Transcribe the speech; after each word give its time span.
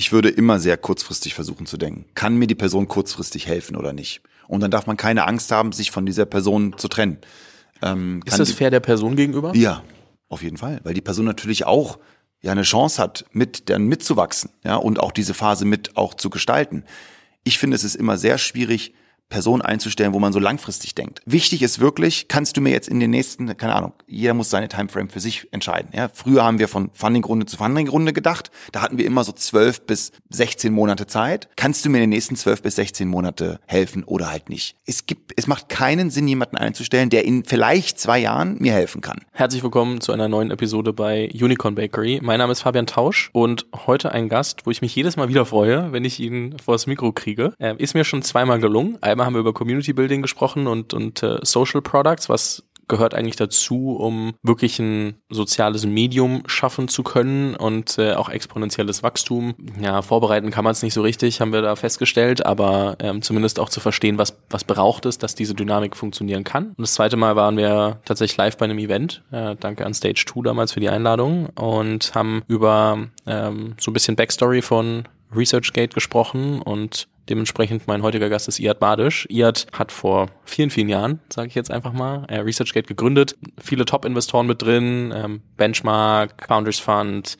Ich 0.00 0.12
würde 0.12 0.30
immer 0.30 0.58
sehr 0.58 0.78
kurzfristig 0.78 1.34
versuchen 1.34 1.66
zu 1.66 1.76
denken. 1.76 2.06
Kann 2.14 2.34
mir 2.34 2.46
die 2.46 2.54
Person 2.54 2.88
kurzfristig 2.88 3.46
helfen 3.46 3.76
oder 3.76 3.92
nicht? 3.92 4.22
Und 4.48 4.60
dann 4.60 4.70
darf 4.70 4.86
man 4.86 4.96
keine 4.96 5.26
Angst 5.26 5.52
haben, 5.52 5.72
sich 5.72 5.90
von 5.90 6.06
dieser 6.06 6.24
Person 6.24 6.74
zu 6.78 6.88
trennen. 6.88 7.18
Ähm, 7.82 8.22
ist 8.24 8.38
das 8.38 8.50
fair 8.50 8.70
der 8.70 8.80
Person 8.80 9.14
gegenüber? 9.14 9.54
Ja, 9.54 9.82
auf 10.30 10.42
jeden 10.42 10.56
Fall, 10.56 10.80
weil 10.84 10.94
die 10.94 11.02
Person 11.02 11.26
natürlich 11.26 11.66
auch 11.66 11.98
ja 12.40 12.50
eine 12.50 12.62
Chance 12.62 13.02
hat, 13.02 13.26
mit 13.32 13.68
dann 13.68 13.88
mitzuwachsen, 13.88 14.48
ja, 14.64 14.76
und 14.76 15.00
auch 15.00 15.12
diese 15.12 15.34
Phase 15.34 15.66
mit 15.66 15.98
auch 15.98 16.14
zu 16.14 16.30
gestalten. 16.30 16.84
Ich 17.44 17.58
finde, 17.58 17.74
es 17.74 17.84
ist 17.84 17.94
immer 17.94 18.16
sehr 18.16 18.38
schwierig, 18.38 18.94
Person 19.30 19.62
einzustellen, 19.62 20.12
wo 20.12 20.18
man 20.18 20.32
so 20.32 20.38
langfristig 20.40 20.94
denkt. 20.94 21.22
Wichtig 21.24 21.62
ist 21.62 21.78
wirklich, 21.78 22.28
kannst 22.28 22.56
du 22.56 22.60
mir 22.60 22.70
jetzt 22.70 22.88
in 22.88 23.00
den 23.00 23.10
nächsten, 23.10 23.56
keine 23.56 23.74
Ahnung, 23.74 23.94
jeder 24.06 24.34
muss 24.34 24.50
seine 24.50 24.68
Timeframe 24.68 25.08
für 25.08 25.20
sich 25.20 25.48
entscheiden. 25.52 25.88
Ja, 25.94 26.10
früher 26.12 26.44
haben 26.44 26.58
wir 26.58 26.68
von 26.68 26.90
Funding-Runde 26.92 27.46
zu 27.46 27.56
Funding-Runde 27.56 28.12
gedacht. 28.12 28.50
Da 28.72 28.82
hatten 28.82 28.98
wir 28.98 29.06
immer 29.06 29.24
so 29.24 29.32
zwölf 29.32 29.86
bis 29.86 30.12
16 30.30 30.72
Monate 30.72 31.06
Zeit. 31.06 31.48
Kannst 31.56 31.84
du 31.84 31.90
mir 31.90 31.98
in 31.98 32.02
den 32.02 32.10
nächsten 32.10 32.36
zwölf 32.36 32.60
bis 32.60 32.76
16 32.76 33.08
Monate 33.08 33.60
helfen 33.66 34.04
oder 34.04 34.30
halt 34.30 34.50
nicht? 34.50 34.76
Es 34.84 35.06
gibt, 35.06 35.32
es 35.36 35.46
macht 35.46 35.68
keinen 35.68 36.10
Sinn, 36.10 36.26
jemanden 36.26 36.56
einzustellen, 36.56 37.08
der 37.08 37.24
in 37.24 37.44
vielleicht 37.44 38.00
zwei 38.00 38.18
Jahren 38.18 38.56
mir 38.58 38.72
helfen 38.72 39.00
kann. 39.00 39.20
Herzlich 39.30 39.62
willkommen 39.62 40.00
zu 40.00 40.10
einer 40.12 40.28
neuen 40.28 40.50
Episode 40.50 40.92
bei 40.92 41.30
Unicorn 41.32 41.76
Bakery. 41.76 42.18
Mein 42.20 42.38
Name 42.38 42.50
ist 42.50 42.62
Fabian 42.62 42.86
Tausch 42.86 43.30
und 43.32 43.66
heute 43.86 44.10
ein 44.10 44.28
Gast, 44.28 44.66
wo 44.66 44.72
ich 44.72 44.82
mich 44.82 44.94
jedes 44.96 45.16
Mal 45.16 45.28
wieder 45.28 45.46
freue, 45.46 45.92
wenn 45.92 46.04
ich 46.04 46.18
ihn 46.18 46.56
vors 46.58 46.88
Mikro 46.88 47.12
kriege. 47.12 47.54
Ist 47.78 47.94
mir 47.94 48.04
schon 48.04 48.22
zweimal 48.22 48.58
gelungen. 48.58 48.98
Einmal 49.00 49.19
Einmal 49.20 49.26
haben 49.26 49.34
wir 49.34 49.40
über 49.40 49.52
Community 49.52 49.92
Building 49.92 50.22
gesprochen 50.22 50.66
und, 50.66 50.94
und 50.94 51.22
äh, 51.22 51.40
Social 51.42 51.82
Products, 51.82 52.30
was 52.30 52.62
gehört 52.88 53.14
eigentlich 53.14 53.36
dazu, 53.36 53.94
um 53.98 54.32
wirklich 54.42 54.78
ein 54.78 55.20
soziales 55.28 55.84
Medium 55.84 56.42
schaffen 56.46 56.88
zu 56.88 57.02
können 57.02 57.54
und 57.54 57.98
äh, 57.98 58.14
auch 58.14 58.30
exponentielles 58.30 59.02
Wachstum. 59.02 59.54
Ja, 59.78 60.00
vorbereiten 60.00 60.50
kann 60.50 60.64
man 60.64 60.72
es 60.72 60.82
nicht 60.82 60.94
so 60.94 61.02
richtig, 61.02 61.42
haben 61.42 61.52
wir 61.52 61.60
da 61.60 61.76
festgestellt, 61.76 62.46
aber 62.46 62.96
ähm, 62.98 63.20
zumindest 63.20 63.60
auch 63.60 63.68
zu 63.68 63.80
verstehen, 63.80 64.16
was, 64.16 64.38
was 64.48 64.64
braucht 64.64 65.04
es, 65.04 65.18
dass 65.18 65.34
diese 65.34 65.54
Dynamik 65.54 65.94
funktionieren 65.94 66.42
kann. 66.42 66.68
Und 66.68 66.80
das 66.80 66.94
zweite 66.94 67.18
Mal 67.18 67.36
waren 67.36 67.58
wir 67.58 68.00
tatsächlich 68.06 68.38
live 68.38 68.56
bei 68.56 68.64
einem 68.64 68.78
Event. 68.78 69.22
Äh, 69.32 69.54
danke 69.60 69.84
an 69.84 69.92
Stage 69.92 70.24
2 70.26 70.44
damals 70.44 70.72
für 70.72 70.80
die 70.80 70.88
Einladung 70.88 71.50
und 71.50 72.14
haben 72.14 72.42
über 72.48 73.06
ähm, 73.26 73.74
so 73.78 73.90
ein 73.90 73.94
bisschen 73.94 74.16
Backstory 74.16 74.62
von 74.62 75.04
ResearchGate 75.34 75.94
gesprochen 75.94 76.62
und 76.62 77.06
Dementsprechend 77.28 77.86
mein 77.86 78.02
heutiger 78.02 78.28
Gast 78.28 78.48
ist 78.48 78.58
Iad 78.58 78.80
Badisch. 78.80 79.26
Iad 79.30 79.66
hat 79.72 79.92
vor 79.92 80.28
vielen, 80.44 80.70
vielen 80.70 80.88
Jahren, 80.88 81.20
sage 81.32 81.48
ich 81.48 81.54
jetzt 81.54 81.70
einfach 81.70 81.92
mal, 81.92 82.24
äh, 82.28 82.40
ResearchGate 82.40 82.88
gegründet. 82.88 83.36
Viele 83.60 83.84
Top-Investoren 83.84 84.46
mit 84.46 84.62
drin, 84.62 85.12
ähm, 85.14 85.42
Benchmark, 85.56 86.46
Founders 86.46 86.78
Fund, 86.78 87.36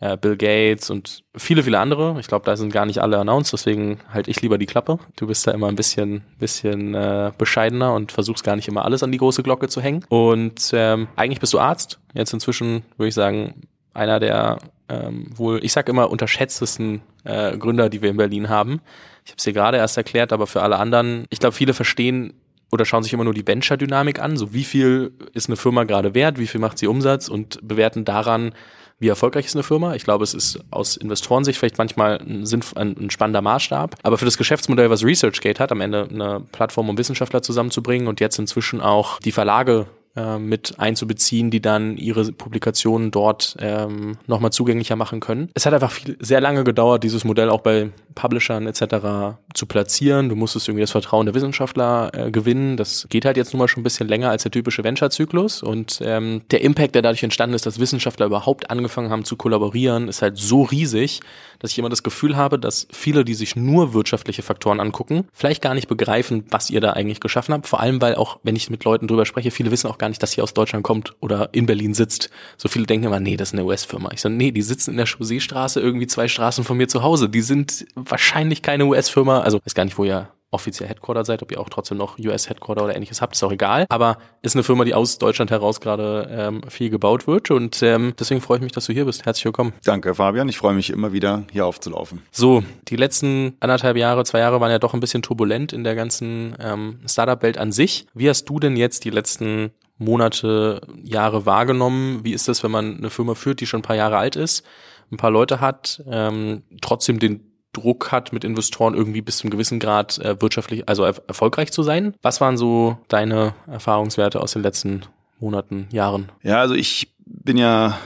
äh, 0.00 0.16
Bill 0.16 0.36
Gates 0.36 0.90
und 0.90 1.24
viele, 1.34 1.62
viele 1.62 1.78
andere. 1.78 2.16
Ich 2.20 2.26
glaube, 2.26 2.44
da 2.44 2.56
sind 2.56 2.72
gar 2.72 2.86
nicht 2.86 2.98
alle 2.98 3.18
announced, 3.18 3.52
deswegen 3.52 3.98
halte 4.12 4.30
ich 4.30 4.42
lieber 4.42 4.58
die 4.58 4.66
Klappe. 4.66 4.98
Du 5.16 5.26
bist 5.26 5.46
da 5.46 5.52
immer 5.52 5.68
ein 5.68 5.76
bisschen, 5.76 6.22
bisschen 6.38 6.94
äh, 6.94 7.32
bescheidener 7.36 7.94
und 7.94 8.12
versuchst 8.12 8.44
gar 8.44 8.56
nicht 8.56 8.68
immer 8.68 8.84
alles 8.84 9.02
an 9.02 9.12
die 9.12 9.18
große 9.18 9.42
Glocke 9.42 9.68
zu 9.68 9.80
hängen. 9.80 10.04
Und 10.08 10.70
ähm, 10.72 11.08
eigentlich 11.16 11.40
bist 11.40 11.54
du 11.54 11.60
Arzt. 11.60 11.98
Jetzt 12.14 12.32
inzwischen 12.32 12.82
würde 12.96 13.08
ich 13.08 13.14
sagen, 13.14 13.62
einer 13.94 14.20
der 14.20 14.58
ähm, 14.88 15.26
wohl, 15.34 15.64
ich 15.64 15.72
sag 15.72 15.88
immer, 15.88 16.10
unterschätztesten 16.10 17.02
äh, 17.24 17.56
Gründer, 17.56 17.88
die 17.88 18.02
wir 18.02 18.10
in 18.10 18.16
Berlin 18.16 18.48
haben. 18.48 18.80
Ich 19.26 19.32
habe 19.32 19.38
es 19.38 19.44
dir 19.44 19.52
gerade 19.52 19.76
erst 19.76 19.96
erklärt, 19.96 20.32
aber 20.32 20.46
für 20.46 20.62
alle 20.62 20.78
anderen, 20.78 21.26
ich 21.30 21.40
glaube, 21.40 21.54
viele 21.54 21.74
verstehen 21.74 22.32
oder 22.70 22.84
schauen 22.84 23.02
sich 23.02 23.12
immer 23.12 23.24
nur 23.24 23.34
die 23.34 23.46
Venture-Dynamik 23.46 24.20
an. 24.20 24.36
So 24.36 24.54
wie 24.54 24.62
viel 24.62 25.12
ist 25.34 25.48
eine 25.48 25.56
Firma 25.56 25.82
gerade 25.82 26.14
wert, 26.14 26.38
wie 26.38 26.46
viel 26.46 26.60
macht 26.60 26.78
sie 26.78 26.86
Umsatz 26.86 27.26
und 27.26 27.58
bewerten 27.66 28.04
daran, 28.04 28.54
wie 29.00 29.08
erfolgreich 29.08 29.46
ist 29.46 29.56
eine 29.56 29.64
Firma. 29.64 29.96
Ich 29.96 30.04
glaube, 30.04 30.22
es 30.22 30.32
ist 30.32 30.60
aus 30.70 30.96
Investorensicht 30.96 31.58
vielleicht 31.58 31.76
manchmal 31.76 32.18
ein, 32.18 32.46
ein, 32.76 33.10
spannender 33.10 33.42
Maßstab. 33.42 33.96
Aber 34.04 34.16
für 34.16 34.24
das 34.24 34.38
Geschäftsmodell, 34.38 34.90
was 34.90 35.04
ResearchGate 35.04 35.58
hat, 35.58 35.72
am 35.72 35.80
Ende 35.80 36.08
eine 36.08 36.40
Plattform, 36.52 36.88
um 36.88 36.96
Wissenschaftler 36.96 37.42
zusammenzubringen 37.42 38.06
und 38.06 38.20
jetzt 38.20 38.38
inzwischen 38.38 38.80
auch 38.80 39.18
die 39.18 39.32
Verlage 39.32 39.86
äh, 40.16 40.38
mit 40.38 40.74
einzubeziehen, 40.78 41.50
die 41.50 41.60
dann 41.60 41.96
ihre 41.96 42.32
Publikationen 42.32 43.10
dort 43.10 43.56
ähm, 43.60 44.16
nochmal 44.26 44.52
zugänglicher 44.52 44.96
machen 44.96 45.20
können. 45.20 45.50
Es 45.54 45.66
hat 45.66 45.74
einfach 45.74 45.90
viel, 45.90 46.16
sehr 46.20 46.40
lange 46.40 46.64
gedauert, 46.64 47.04
dieses 47.04 47.24
Modell 47.24 47.50
auch 47.50 47.60
bei 47.60 47.90
Publishern 48.14 48.66
etc. 48.66 49.36
zu 49.54 49.66
platzieren. 49.66 50.28
Du 50.28 50.36
musstest 50.36 50.68
irgendwie 50.68 50.82
das 50.82 50.90
Vertrauen 50.90 51.26
der 51.26 51.34
Wissenschaftler 51.34 52.10
äh, 52.14 52.30
gewinnen. 52.30 52.76
Das 52.76 53.06
geht 53.08 53.24
halt 53.24 53.36
jetzt 53.36 53.52
nun 53.52 53.58
mal 53.58 53.68
schon 53.68 53.82
ein 53.82 53.84
bisschen 53.84 54.08
länger 54.08 54.30
als 54.30 54.42
der 54.42 54.50
typische 54.50 54.82
Venture-Zyklus. 54.82 55.62
Und 55.62 56.00
ähm, 56.02 56.42
der 56.50 56.62
Impact, 56.62 56.94
der 56.94 57.02
dadurch 57.02 57.22
entstanden 57.22 57.54
ist, 57.54 57.66
dass 57.66 57.78
Wissenschaftler 57.78 58.26
überhaupt 58.26 58.70
angefangen 58.70 59.10
haben 59.10 59.24
zu 59.24 59.36
kollaborieren, 59.36 60.08
ist 60.08 60.22
halt 60.22 60.38
so 60.38 60.62
riesig, 60.62 61.20
dass 61.58 61.70
ich 61.72 61.78
immer 61.78 61.88
das 61.88 62.02
Gefühl 62.02 62.36
habe, 62.36 62.58
dass 62.58 62.88
viele, 62.90 63.24
die 63.24 63.34
sich 63.34 63.56
nur 63.56 63.94
wirtschaftliche 63.94 64.42
Faktoren 64.42 64.80
angucken, 64.80 65.28
vielleicht 65.32 65.62
gar 65.62 65.74
nicht 65.74 65.88
begreifen, 65.88 66.44
was 66.50 66.70
ihr 66.70 66.80
da 66.80 66.92
eigentlich 66.92 67.20
geschaffen 67.20 67.54
habt. 67.54 67.66
Vor 67.66 67.80
allem, 67.80 68.00
weil 68.00 68.14
auch, 68.14 68.38
wenn 68.42 68.56
ich 68.56 68.70
mit 68.70 68.84
Leuten 68.84 69.06
drüber 69.06 69.26
spreche, 69.26 69.50
viele 69.50 69.70
wissen 69.70 69.88
auch 69.88 69.98
gar 69.98 70.05
nicht, 70.08 70.22
dass 70.22 70.36
ihr 70.36 70.42
aus 70.42 70.54
Deutschland 70.54 70.84
kommt 70.84 71.14
oder 71.20 71.50
in 71.52 71.66
Berlin 71.66 71.94
sitzt. 71.94 72.30
So 72.56 72.68
viele 72.68 72.86
denken 72.86 73.06
immer, 73.06 73.20
nee, 73.20 73.36
das 73.36 73.48
ist 73.48 73.54
eine 73.54 73.64
US-Firma. 73.64 74.10
Ich 74.12 74.20
sage, 74.20 74.34
nee, 74.34 74.50
die 74.50 74.62
sitzen 74.62 74.92
in 74.92 74.96
der 74.96 75.06
Chausseestraße 75.06 75.80
irgendwie 75.80 76.06
zwei 76.06 76.28
Straßen 76.28 76.64
von 76.64 76.76
mir 76.76 76.88
zu 76.88 77.02
Hause. 77.02 77.28
Die 77.28 77.42
sind 77.42 77.86
wahrscheinlich 77.94 78.62
keine 78.62 78.86
US-Firma. 78.86 79.40
Also, 79.40 79.60
weiß 79.64 79.74
gar 79.74 79.84
nicht, 79.84 79.98
wo 79.98 80.04
ihr 80.04 80.28
offiziell 80.50 80.88
Headquarter 80.88 81.24
seid, 81.24 81.42
ob 81.42 81.52
ihr 81.52 81.60
auch 81.60 81.68
trotzdem 81.68 81.98
noch 81.98 82.18
US-Headquarter 82.18 82.84
oder 82.84 82.94
ähnliches 82.94 83.20
habt, 83.20 83.34
ist 83.34 83.42
auch 83.42 83.52
egal. 83.52 83.86
Aber 83.88 84.18
ist 84.42 84.54
eine 84.56 84.62
Firma, 84.62 84.84
die 84.84 84.94
aus 84.94 85.18
Deutschland 85.18 85.50
heraus 85.50 85.80
gerade 85.80 86.28
ähm, 86.30 86.62
viel 86.68 86.90
gebaut 86.90 87.26
wird 87.26 87.50
und 87.50 87.82
ähm, 87.82 88.14
deswegen 88.18 88.40
freue 88.40 88.58
ich 88.58 88.62
mich, 88.62 88.72
dass 88.72 88.86
du 88.86 88.92
hier 88.92 89.04
bist. 89.04 89.26
Herzlich 89.26 89.44
willkommen. 89.44 89.72
Danke, 89.84 90.14
Fabian. 90.14 90.48
Ich 90.48 90.58
freue 90.58 90.74
mich 90.74 90.90
immer 90.90 91.12
wieder, 91.12 91.44
hier 91.52 91.66
aufzulaufen. 91.66 92.22
So, 92.30 92.62
die 92.88 92.96
letzten 92.96 93.56
anderthalb 93.60 93.96
Jahre, 93.96 94.24
zwei 94.24 94.38
Jahre 94.38 94.60
waren 94.60 94.70
ja 94.70 94.78
doch 94.78 94.94
ein 94.94 95.00
bisschen 95.00 95.22
turbulent 95.22 95.72
in 95.72 95.84
der 95.84 95.94
ganzen 95.94 96.56
ähm, 96.60 97.00
Startup-Welt 97.06 97.58
an 97.58 97.72
sich. 97.72 98.06
Wie 98.14 98.28
hast 98.28 98.44
du 98.46 98.58
denn 98.58 98.76
jetzt 98.76 99.04
die 99.04 99.10
letzten 99.10 99.72
Monate, 99.98 100.80
Jahre 101.02 101.46
wahrgenommen? 101.46 102.20
Wie 102.24 102.32
ist 102.32 102.48
das, 102.48 102.62
wenn 102.62 102.70
man 102.70 102.98
eine 102.98 103.10
Firma 103.10 103.34
führt, 103.34 103.60
die 103.60 103.66
schon 103.66 103.80
ein 103.80 103.82
paar 103.84 103.96
Jahre 103.96 104.18
alt 104.18 104.36
ist, 104.36 104.64
ein 105.10 105.16
paar 105.16 105.30
Leute 105.30 105.60
hat, 105.60 106.02
ähm, 106.08 106.62
trotzdem 106.80 107.18
den 107.18 107.52
Druck 107.72 108.10
hat, 108.10 108.32
mit 108.32 108.44
Investoren 108.44 108.94
irgendwie 108.94 109.20
bis 109.20 109.38
zum 109.38 109.50
gewissen 109.50 109.78
Grad 109.78 110.18
äh, 110.18 110.40
wirtschaftlich, 110.40 110.88
also 110.88 111.04
er 111.04 111.14
erfolgreich 111.26 111.72
zu 111.72 111.82
sein. 111.82 112.14
Was 112.22 112.40
waren 112.40 112.56
so 112.56 112.98
deine 113.08 113.54
Erfahrungswerte 113.66 114.40
aus 114.40 114.52
den 114.52 114.62
letzten 114.62 115.02
Monaten, 115.40 115.88
Jahren? 115.90 116.30
Ja, 116.42 116.60
also 116.60 116.74
ich 116.74 117.14
bin 117.26 117.58
ja 117.58 117.98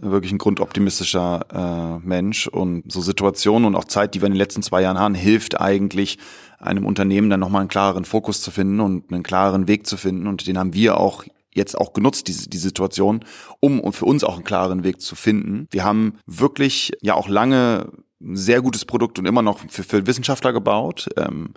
wirklich 0.00 0.32
ein 0.32 0.38
grundoptimistischer 0.38 2.00
äh, 2.02 2.06
Mensch 2.06 2.46
und 2.46 2.90
so 2.90 3.00
Situationen 3.00 3.66
und 3.66 3.74
auch 3.74 3.84
Zeit, 3.84 4.14
die 4.14 4.20
wir 4.20 4.26
in 4.26 4.32
den 4.32 4.38
letzten 4.38 4.62
zwei 4.62 4.82
Jahren 4.82 4.98
haben, 4.98 5.14
hilft 5.14 5.60
eigentlich 5.60 6.18
einem 6.58 6.86
Unternehmen 6.86 7.30
dann 7.30 7.40
nochmal 7.40 7.60
einen 7.60 7.68
klareren 7.68 8.04
Fokus 8.04 8.42
zu 8.42 8.50
finden 8.50 8.80
und 8.80 9.12
einen 9.12 9.22
klareren 9.22 9.68
Weg 9.68 9.86
zu 9.86 9.96
finden 9.96 10.26
und 10.26 10.46
den 10.46 10.58
haben 10.58 10.74
wir 10.74 10.98
auch 10.98 11.24
jetzt 11.56 11.76
auch 11.76 11.92
genutzt, 11.92 12.28
diese, 12.28 12.48
die 12.48 12.58
Situation, 12.58 13.24
um 13.60 13.92
für 13.92 14.04
uns 14.04 14.24
auch 14.24 14.34
einen 14.34 14.44
klaren 14.44 14.84
Weg 14.84 15.00
zu 15.00 15.16
finden. 15.16 15.66
Wir 15.70 15.84
haben 15.84 16.18
wirklich 16.26 16.92
ja 17.02 17.14
auch 17.14 17.28
lange 17.28 17.90
ein 18.20 18.36
sehr 18.36 18.62
gutes 18.62 18.84
Produkt 18.84 19.18
und 19.18 19.26
immer 19.26 19.42
noch 19.42 19.60
für, 19.68 19.82
für 19.82 20.06
Wissenschaftler 20.06 20.52
gebaut. 20.52 21.08
Ähm, 21.16 21.54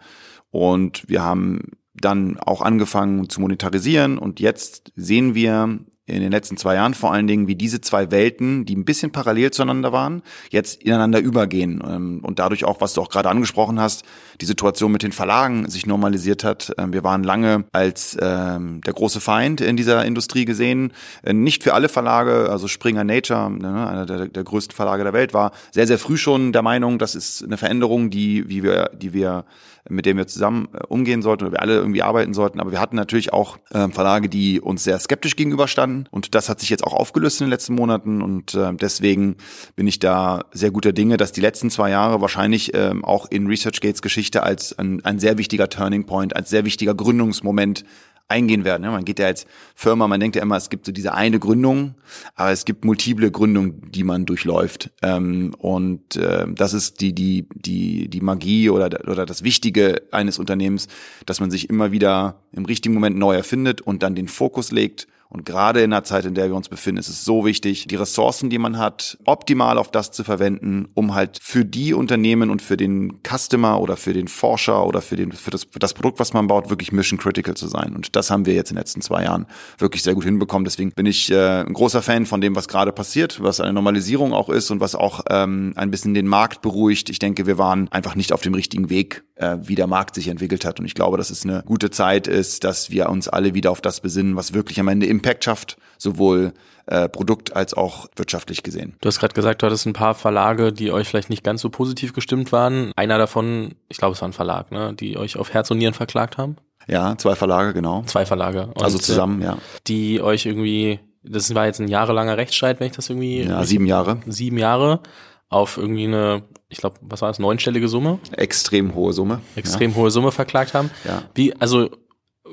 und 0.51 1.07
wir 1.07 1.23
haben 1.23 1.71
dann 1.93 2.39
auch 2.39 2.61
angefangen 2.61 3.29
zu 3.29 3.41
monetarisieren 3.41 4.17
und 4.17 4.39
jetzt 4.39 4.91
sehen 4.95 5.35
wir 5.35 5.79
in 6.09 6.21
den 6.21 6.31
letzten 6.31 6.57
zwei 6.57 6.75
Jahren 6.75 6.93
vor 6.93 7.13
allen 7.13 7.27
Dingen, 7.27 7.47
wie 7.47 7.55
diese 7.55 7.81
zwei 7.81 8.11
Welten, 8.11 8.65
die 8.65 8.75
ein 8.75 8.85
bisschen 8.85 9.11
parallel 9.11 9.51
zueinander 9.51 9.91
waren, 9.91 10.21
jetzt 10.49 10.81
ineinander 10.83 11.19
übergehen 11.19 11.81
ähm, 11.85 12.19
und 12.23 12.39
dadurch 12.39 12.65
auch, 12.65 12.81
was 12.81 12.93
du 12.93 13.01
auch 13.01 13.09
gerade 13.09 13.29
angesprochen 13.29 13.79
hast, 13.79 14.03
die 14.41 14.45
Situation 14.45 14.91
mit 14.91 15.03
den 15.03 15.11
Verlagen 15.11 15.69
sich 15.69 15.85
normalisiert 15.85 16.43
hat. 16.43 16.73
Ähm, 16.77 16.93
wir 16.93 17.03
waren 17.03 17.23
lange 17.23 17.65
als 17.71 18.17
ähm, 18.21 18.81
der 18.85 18.93
große 18.93 19.21
Feind 19.21 19.61
in 19.61 19.77
dieser 19.77 20.05
Industrie 20.05 20.45
gesehen. 20.45 20.93
Äh, 21.23 21.33
nicht 21.33 21.63
für 21.63 21.73
alle 21.73 21.89
Verlage, 21.89 22.49
also 22.49 22.67
Springer 22.67 23.03
Nature, 23.03 23.49
ne, 23.51 23.87
einer 23.87 24.05
der, 24.05 24.27
der 24.27 24.43
größten 24.43 24.75
Verlage 24.75 25.03
der 25.03 25.13
Welt, 25.13 25.33
war 25.33 25.51
sehr, 25.71 25.87
sehr 25.87 25.99
früh 25.99 26.17
schon 26.17 26.51
der 26.51 26.61
Meinung, 26.61 26.99
das 26.99 27.15
ist 27.15 27.43
eine 27.43 27.57
Veränderung, 27.57 28.09
die, 28.09 28.49
wie 28.49 28.63
wir, 28.63 28.91
die 28.93 29.13
wir 29.13 29.45
mit 29.89 30.05
dem 30.05 30.17
wir 30.17 30.27
zusammen 30.27 30.69
äh, 30.73 30.79
umgehen 30.87 31.21
sollten 31.21 31.43
oder 31.43 31.53
wir 31.53 31.61
alle 31.61 31.75
irgendwie 31.75 32.03
arbeiten 32.03 32.33
sollten. 32.33 32.59
Aber 32.59 32.71
wir 32.71 32.79
hatten 32.79 32.95
natürlich 32.95 33.33
auch 33.33 33.57
äh, 33.71 33.87
Verlage, 33.89 34.29
die 34.29 34.61
uns 34.61 34.83
sehr 34.83 34.99
skeptisch 34.99 35.35
gegenüberstanden. 35.35 36.07
Und 36.11 36.35
das 36.35 36.49
hat 36.49 36.59
sich 36.59 36.69
jetzt 36.69 36.83
auch 36.83 36.93
aufgelöst 36.93 37.41
in 37.41 37.45
den 37.45 37.51
letzten 37.51 37.75
Monaten. 37.75 38.21
Und 38.21 38.53
äh, 38.55 38.73
deswegen 38.73 39.35
bin 39.75 39.87
ich 39.87 39.99
da 39.99 40.45
sehr 40.51 40.71
guter 40.71 40.93
Dinge, 40.93 41.17
dass 41.17 41.31
die 41.31 41.41
letzten 41.41 41.69
zwei 41.69 41.89
Jahre 41.89 42.21
wahrscheinlich 42.21 42.71
ähm, 42.73 43.03
auch 43.03 43.25
in 43.29 43.47
ResearchGates 43.47 44.01
Geschichte 44.01 44.43
als 44.43 44.77
ein, 44.77 45.03
ein 45.03 45.19
sehr 45.19 45.37
wichtiger 45.37 45.69
Turning 45.69 46.05
Point, 46.05 46.35
als 46.35 46.49
sehr 46.49 46.65
wichtiger 46.65 46.95
Gründungsmoment 46.95 47.83
eingehen 48.29 48.63
werden. 48.63 48.89
Man 48.89 49.05
geht 49.05 49.19
ja 49.19 49.25
als 49.25 49.45
Firma, 49.75 50.07
man 50.07 50.19
denkt 50.19 50.35
ja 50.35 50.41
immer, 50.41 50.55
es 50.55 50.69
gibt 50.69 50.85
so 50.85 50.91
diese 50.91 51.13
eine 51.13 51.39
Gründung, 51.39 51.95
aber 52.35 52.51
es 52.51 52.63
gibt 52.63 52.85
multiple 52.85 53.31
Gründungen, 53.31 53.91
die 53.91 54.03
man 54.03 54.25
durchläuft. 54.25 54.91
Ähm, 55.01 55.53
und 55.57 56.15
äh, 56.15 56.45
das 56.47 56.73
ist 56.73 57.01
die 57.01 57.13
die 57.13 57.47
die 57.53 58.07
die 58.07 58.21
Magie 58.21 58.69
oder 58.69 59.09
oder 59.09 59.25
das 59.25 59.43
Wichtige 59.43 60.03
eines 60.11 60.39
Unternehmens, 60.39 60.87
dass 61.25 61.39
man 61.39 61.51
sich 61.51 61.69
immer 61.69 61.91
wieder 61.91 62.43
im 62.51 62.65
richtigen 62.65 62.93
Moment 62.93 63.17
neu 63.17 63.35
erfindet 63.35 63.81
und 63.81 64.03
dann 64.03 64.15
den 64.15 64.27
Fokus 64.27 64.71
legt 64.71 65.07
Und 65.31 65.45
gerade 65.45 65.81
in 65.81 65.91
der 65.91 66.03
Zeit, 66.03 66.25
in 66.25 66.33
der 66.33 66.47
wir 66.47 66.55
uns 66.55 66.69
befinden, 66.69 66.99
ist 66.99 67.07
es 67.07 67.23
so 67.23 67.45
wichtig, 67.45 67.85
die 67.87 67.95
Ressourcen, 67.95 68.49
die 68.49 68.57
man 68.57 68.79
hat, 68.79 69.15
optimal 69.25 69.77
auf 69.77 69.91
das 69.91 70.09
zu 70.09 70.23
verwenden, 70.23 70.87
um 70.95 71.13
halt 71.13 71.37
für 71.39 71.63
die 71.63 71.93
Unternehmen 71.93 72.49
und 72.49 72.63
für 72.63 72.77
den 72.77 73.19
Customer 73.21 73.79
oder 73.79 73.95
für 73.95 74.13
den 74.13 74.27
Forscher 74.27 74.87
oder 74.87 75.03
für, 75.03 75.17
den, 75.17 75.31
für, 75.31 75.51
das, 75.51 75.65
für 75.65 75.77
das 75.77 75.93
Produkt, 75.93 76.19
was 76.19 76.33
man 76.33 76.47
baut, 76.47 76.71
wirklich 76.71 76.91
mission 76.91 77.19
critical 77.19 77.53
zu 77.53 77.67
sein. 77.67 77.95
Und 77.95 78.15
das 78.15 78.31
haben 78.31 78.47
wir 78.47 78.55
jetzt 78.55 78.71
in 78.71 78.75
den 78.75 78.79
letzten 78.79 79.01
zwei 79.01 79.23
Jahren 79.23 79.45
wirklich 79.77 80.01
sehr 80.01 80.15
gut 80.15 80.23
hinbekommen. 80.23 80.65
Deswegen 80.65 80.93
bin 80.93 81.05
ich 81.05 81.29
äh, 81.31 81.61
ein 81.61 81.73
großer 81.73 82.01
Fan 82.01 82.25
von 82.25 82.41
dem, 82.41 82.55
was 82.55 82.67
gerade 82.67 82.91
passiert, 82.91 83.39
was 83.39 83.59
eine 83.59 83.73
Normalisierung 83.73 84.33
auch 84.33 84.49
ist 84.49 84.71
und 84.71 84.79
was 84.79 84.95
auch 84.95 85.21
ähm, 85.29 85.73
ein 85.75 85.91
bisschen 85.91 86.15
den 86.15 86.27
Markt 86.27 86.63
beruhigt. 86.63 87.11
Ich 87.11 87.19
denke, 87.19 87.45
wir 87.45 87.59
waren 87.59 87.87
einfach 87.91 88.15
nicht 88.15 88.33
auf 88.33 88.41
dem 88.41 88.55
richtigen 88.55 88.89
Weg, 88.89 89.23
äh, 89.35 89.57
wie 89.61 89.75
der 89.75 89.85
Markt 89.85 90.15
sich 90.15 90.27
entwickelt 90.27 90.65
hat. 90.65 90.79
Und 90.79 90.87
ich 90.87 90.95
glaube, 90.95 91.17
dass 91.17 91.29
es 91.29 91.43
eine 91.43 91.61
gute 91.67 91.91
Zeit 91.91 92.27
ist, 92.27 92.63
dass 92.63 92.89
wir 92.89 93.09
uns 93.09 93.27
alle 93.27 93.53
wieder 93.53 93.69
auf 93.69 93.81
das 93.81 94.01
besinnen, 94.01 94.35
was 94.35 94.53
wirklich 94.53 94.79
am 94.79 94.87
Ende 94.87 95.05
Impact 95.19 95.43
schafft, 95.43 95.77
sowohl 95.97 96.53
äh, 96.85 97.07
Produkt 97.07 97.55
als 97.55 97.73
auch 97.73 98.07
wirtschaftlich 98.15 98.63
gesehen. 98.63 98.95
Du 99.01 99.07
hast 99.07 99.19
gerade 99.19 99.33
gesagt, 99.33 99.61
du 99.61 99.67
hattest 99.67 99.85
ein 99.85 99.93
paar 99.93 100.15
Verlage, 100.15 100.73
die 100.73 100.91
euch 100.91 101.07
vielleicht 101.07 101.29
nicht 101.29 101.43
ganz 101.43 101.61
so 101.61 101.69
positiv 101.69 102.13
gestimmt 102.13 102.51
waren. 102.51 102.91
Einer 102.95 103.17
davon, 103.17 103.75
ich 103.89 103.97
glaube, 103.97 104.13
es 104.13 104.21
war 104.21 104.29
ein 104.29 104.33
Verlag, 104.33 104.71
ne, 104.71 104.93
die 104.93 105.17
euch 105.17 105.37
auf 105.37 105.53
Herz 105.53 105.69
und 105.69 105.77
Nieren 105.77 105.93
verklagt 105.93 106.37
haben. 106.37 106.55
Ja, 106.87 107.15
zwei 107.17 107.35
Verlage, 107.35 107.73
genau. 107.73 108.01
Zwei 108.07 108.25
Verlage. 108.25 108.71
Und 108.73 108.81
also 108.81 108.97
zusammen, 108.97 109.41
ja. 109.41 109.59
Die 109.85 110.21
euch 110.21 110.47
irgendwie, 110.47 110.99
das 111.21 111.53
war 111.53 111.67
jetzt 111.67 111.79
ein 111.79 111.87
jahrelanger 111.87 112.37
Rechtsstreit, 112.37 112.79
wenn 112.79 112.87
ich 112.87 112.95
das 112.95 113.09
irgendwie. 113.09 113.43
Ja, 113.43 113.63
sieben 113.63 113.85
Jahre. 113.85 114.17
Sieben 114.25 114.57
Jahre 114.57 115.01
auf 115.49 115.77
irgendwie 115.77 116.05
eine, 116.05 116.43
ich 116.69 116.79
glaube, 116.79 116.97
was 117.01 117.21
war 117.21 117.29
das, 117.29 117.39
neunstellige 117.39 117.87
Summe? 117.87 118.19
Extrem 118.31 118.95
hohe 118.95 119.13
Summe. 119.13 119.41
Extrem 119.55 119.91
ja. 119.91 119.97
hohe 119.97 120.11
Summe 120.11 120.31
verklagt 120.31 120.73
haben. 120.73 120.89
Ja. 121.05 121.23
Wie, 121.35 121.55
also 121.59 121.89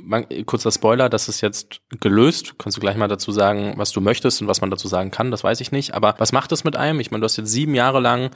man, 0.02 0.26
kurzer 0.46 0.70
Spoiler, 0.70 1.08
das 1.08 1.28
ist 1.28 1.40
jetzt 1.40 1.80
gelöst. 2.00 2.54
Kannst 2.58 2.76
du 2.76 2.80
gleich 2.80 2.96
mal 2.96 3.08
dazu 3.08 3.32
sagen, 3.32 3.74
was 3.76 3.92
du 3.92 4.00
möchtest 4.00 4.40
und 4.40 4.48
was 4.48 4.60
man 4.60 4.70
dazu 4.70 4.88
sagen 4.88 5.10
kann, 5.10 5.30
das 5.30 5.44
weiß 5.44 5.60
ich 5.60 5.72
nicht. 5.72 5.94
Aber 5.94 6.14
was 6.18 6.32
macht 6.32 6.52
es 6.52 6.64
mit 6.64 6.76
einem? 6.76 7.00
Ich 7.00 7.10
meine, 7.10 7.20
du 7.20 7.24
hast 7.24 7.36
jetzt 7.36 7.50
sieben 7.50 7.74
Jahre 7.74 8.00
lang 8.00 8.30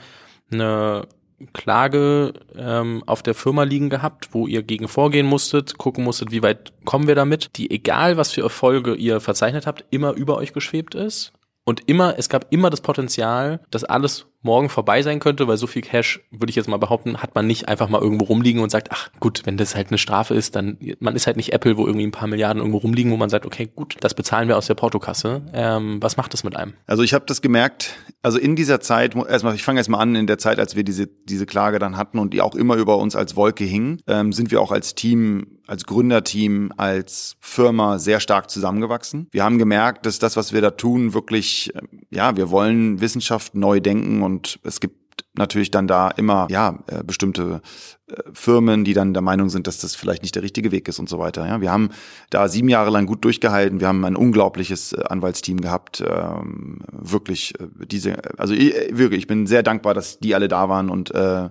eine 0.51 1.07
Klage 1.53 2.33
ähm, 2.55 3.03
auf 3.05 3.23
der 3.23 3.33
Firma 3.33 3.63
liegen 3.63 3.89
gehabt, 3.89 4.33
wo 4.33 4.47
ihr 4.47 4.63
gegen 4.63 4.87
vorgehen 4.87 5.25
musstet, 5.25 5.77
gucken 5.77 6.03
musstet, 6.03 6.31
wie 6.31 6.43
weit 6.43 6.73
kommen 6.85 7.07
wir 7.07 7.15
damit, 7.15 7.57
die 7.57 7.71
egal 7.71 8.17
was 8.17 8.31
für 8.31 8.41
Erfolge 8.41 8.93
ihr 8.95 9.19
verzeichnet 9.19 9.65
habt, 9.65 9.85
immer 9.89 10.13
über 10.13 10.37
euch 10.37 10.53
geschwebt 10.53 10.95
ist. 10.95 11.33
Und 11.63 11.87
immer, 11.87 12.17
es 12.17 12.29
gab 12.29 12.51
immer 12.51 12.69
das 12.69 12.81
Potenzial, 12.81 13.61
dass 13.69 13.83
alles 13.83 14.27
morgen 14.41 14.69
vorbei 14.69 15.01
sein 15.01 15.19
könnte, 15.19 15.47
weil 15.47 15.57
so 15.57 15.67
viel 15.67 15.81
Cash, 15.81 16.21
würde 16.31 16.49
ich 16.49 16.55
jetzt 16.55 16.67
mal 16.67 16.77
behaupten, 16.77 17.17
hat 17.17 17.35
man 17.35 17.47
nicht 17.47 17.67
einfach 17.67 17.89
mal 17.89 18.01
irgendwo 18.01 18.25
rumliegen 18.25 18.61
und 18.61 18.69
sagt, 18.69 18.89
ach 18.91 19.09
gut, 19.19 19.41
wenn 19.45 19.57
das 19.57 19.75
halt 19.75 19.89
eine 19.89 19.97
Strafe 19.97 20.33
ist, 20.33 20.55
dann, 20.55 20.77
man 20.99 21.15
ist 21.15 21.27
halt 21.27 21.37
nicht 21.37 21.53
Apple, 21.53 21.77
wo 21.77 21.85
irgendwie 21.85 22.05
ein 22.05 22.11
paar 22.11 22.27
Milliarden 22.27 22.59
irgendwo 22.59 22.79
rumliegen, 22.79 23.11
wo 23.11 23.17
man 23.17 23.29
sagt, 23.29 23.45
okay, 23.45 23.69
gut, 23.73 23.97
das 23.99 24.13
bezahlen 24.13 24.47
wir 24.47 24.57
aus 24.57 24.67
der 24.67 24.75
Portokasse. 24.75 25.41
Ähm, 25.53 25.97
was 26.01 26.17
macht 26.17 26.33
das 26.33 26.43
mit 26.43 26.55
einem? 26.55 26.73
Also 26.87 27.03
ich 27.03 27.13
habe 27.13 27.25
das 27.27 27.41
gemerkt, 27.41 27.95
also 28.21 28.37
in 28.37 28.55
dieser 28.55 28.79
Zeit, 28.79 29.15
erstmal, 29.15 29.55
ich 29.55 29.63
fange 29.63 29.79
erstmal 29.79 30.01
an, 30.01 30.15
in 30.15 30.27
der 30.27 30.37
Zeit, 30.37 30.59
als 30.59 30.75
wir 30.75 30.83
diese, 30.83 31.07
diese 31.07 31.45
Klage 31.45 31.79
dann 31.79 31.97
hatten 31.97 32.19
und 32.19 32.33
die 32.33 32.41
auch 32.41 32.55
immer 32.55 32.75
über 32.75 32.97
uns 32.97 33.15
als 33.15 33.35
Wolke 33.35 33.63
hing, 33.63 33.99
ähm, 34.07 34.33
sind 34.33 34.51
wir 34.51 34.61
auch 34.61 34.71
als 34.71 34.95
Team 34.95 35.59
als 35.71 35.85
Gründerteam, 35.85 36.73
als 36.75 37.37
Firma 37.39 37.97
sehr 37.97 38.19
stark 38.19 38.49
zusammengewachsen. 38.49 39.29
Wir 39.31 39.45
haben 39.45 39.57
gemerkt, 39.57 40.05
dass 40.05 40.19
das, 40.19 40.35
was 40.35 40.51
wir 40.51 40.59
da 40.59 40.71
tun, 40.71 41.13
wirklich, 41.13 41.71
ja, 42.09 42.35
wir 42.35 42.51
wollen 42.51 42.99
Wissenschaft 42.99 43.55
neu 43.55 43.79
denken 43.79 44.21
und 44.21 44.30
es 44.63 44.79
gibt 44.79 45.01
natürlich 45.33 45.71
dann 45.71 45.87
da 45.87 46.09
immer 46.09 46.47
ja 46.49 46.79
äh, 46.87 47.03
bestimmte 47.03 47.61
äh, 48.07 48.15
Firmen, 48.33 48.83
die 48.83 48.93
dann 48.93 49.13
der 49.13 49.21
Meinung 49.21 49.49
sind, 49.49 49.67
dass 49.67 49.77
das 49.79 49.95
vielleicht 49.95 50.23
nicht 50.23 50.35
der 50.35 50.43
richtige 50.43 50.71
Weg 50.71 50.87
ist 50.87 50.99
und 50.99 51.09
so 51.09 51.19
weiter. 51.19 51.47
Ja, 51.47 51.61
wir 51.61 51.71
haben 51.71 51.89
da 52.29 52.47
sieben 52.47 52.69
Jahre 52.69 52.89
lang 52.89 53.05
gut 53.05 53.23
durchgehalten. 53.23 53.79
Wir 53.79 53.87
haben 53.87 54.03
ein 54.05 54.15
unglaubliches 54.15 54.93
äh, 54.93 55.03
Anwaltsteam 55.03 55.61
gehabt. 55.61 56.03
Ähm, 56.05 56.79
wirklich 56.91 57.53
diese, 57.87 58.17
also 58.37 58.53
ich, 58.53 58.73
wirklich, 58.91 59.21
ich 59.21 59.27
bin 59.27 59.47
sehr 59.47 59.63
dankbar, 59.63 59.93
dass 59.93 60.19
die 60.19 60.35
alle 60.35 60.47
da 60.47 60.69
waren 60.69 60.89
und 60.89 61.11
äh, 61.11 61.49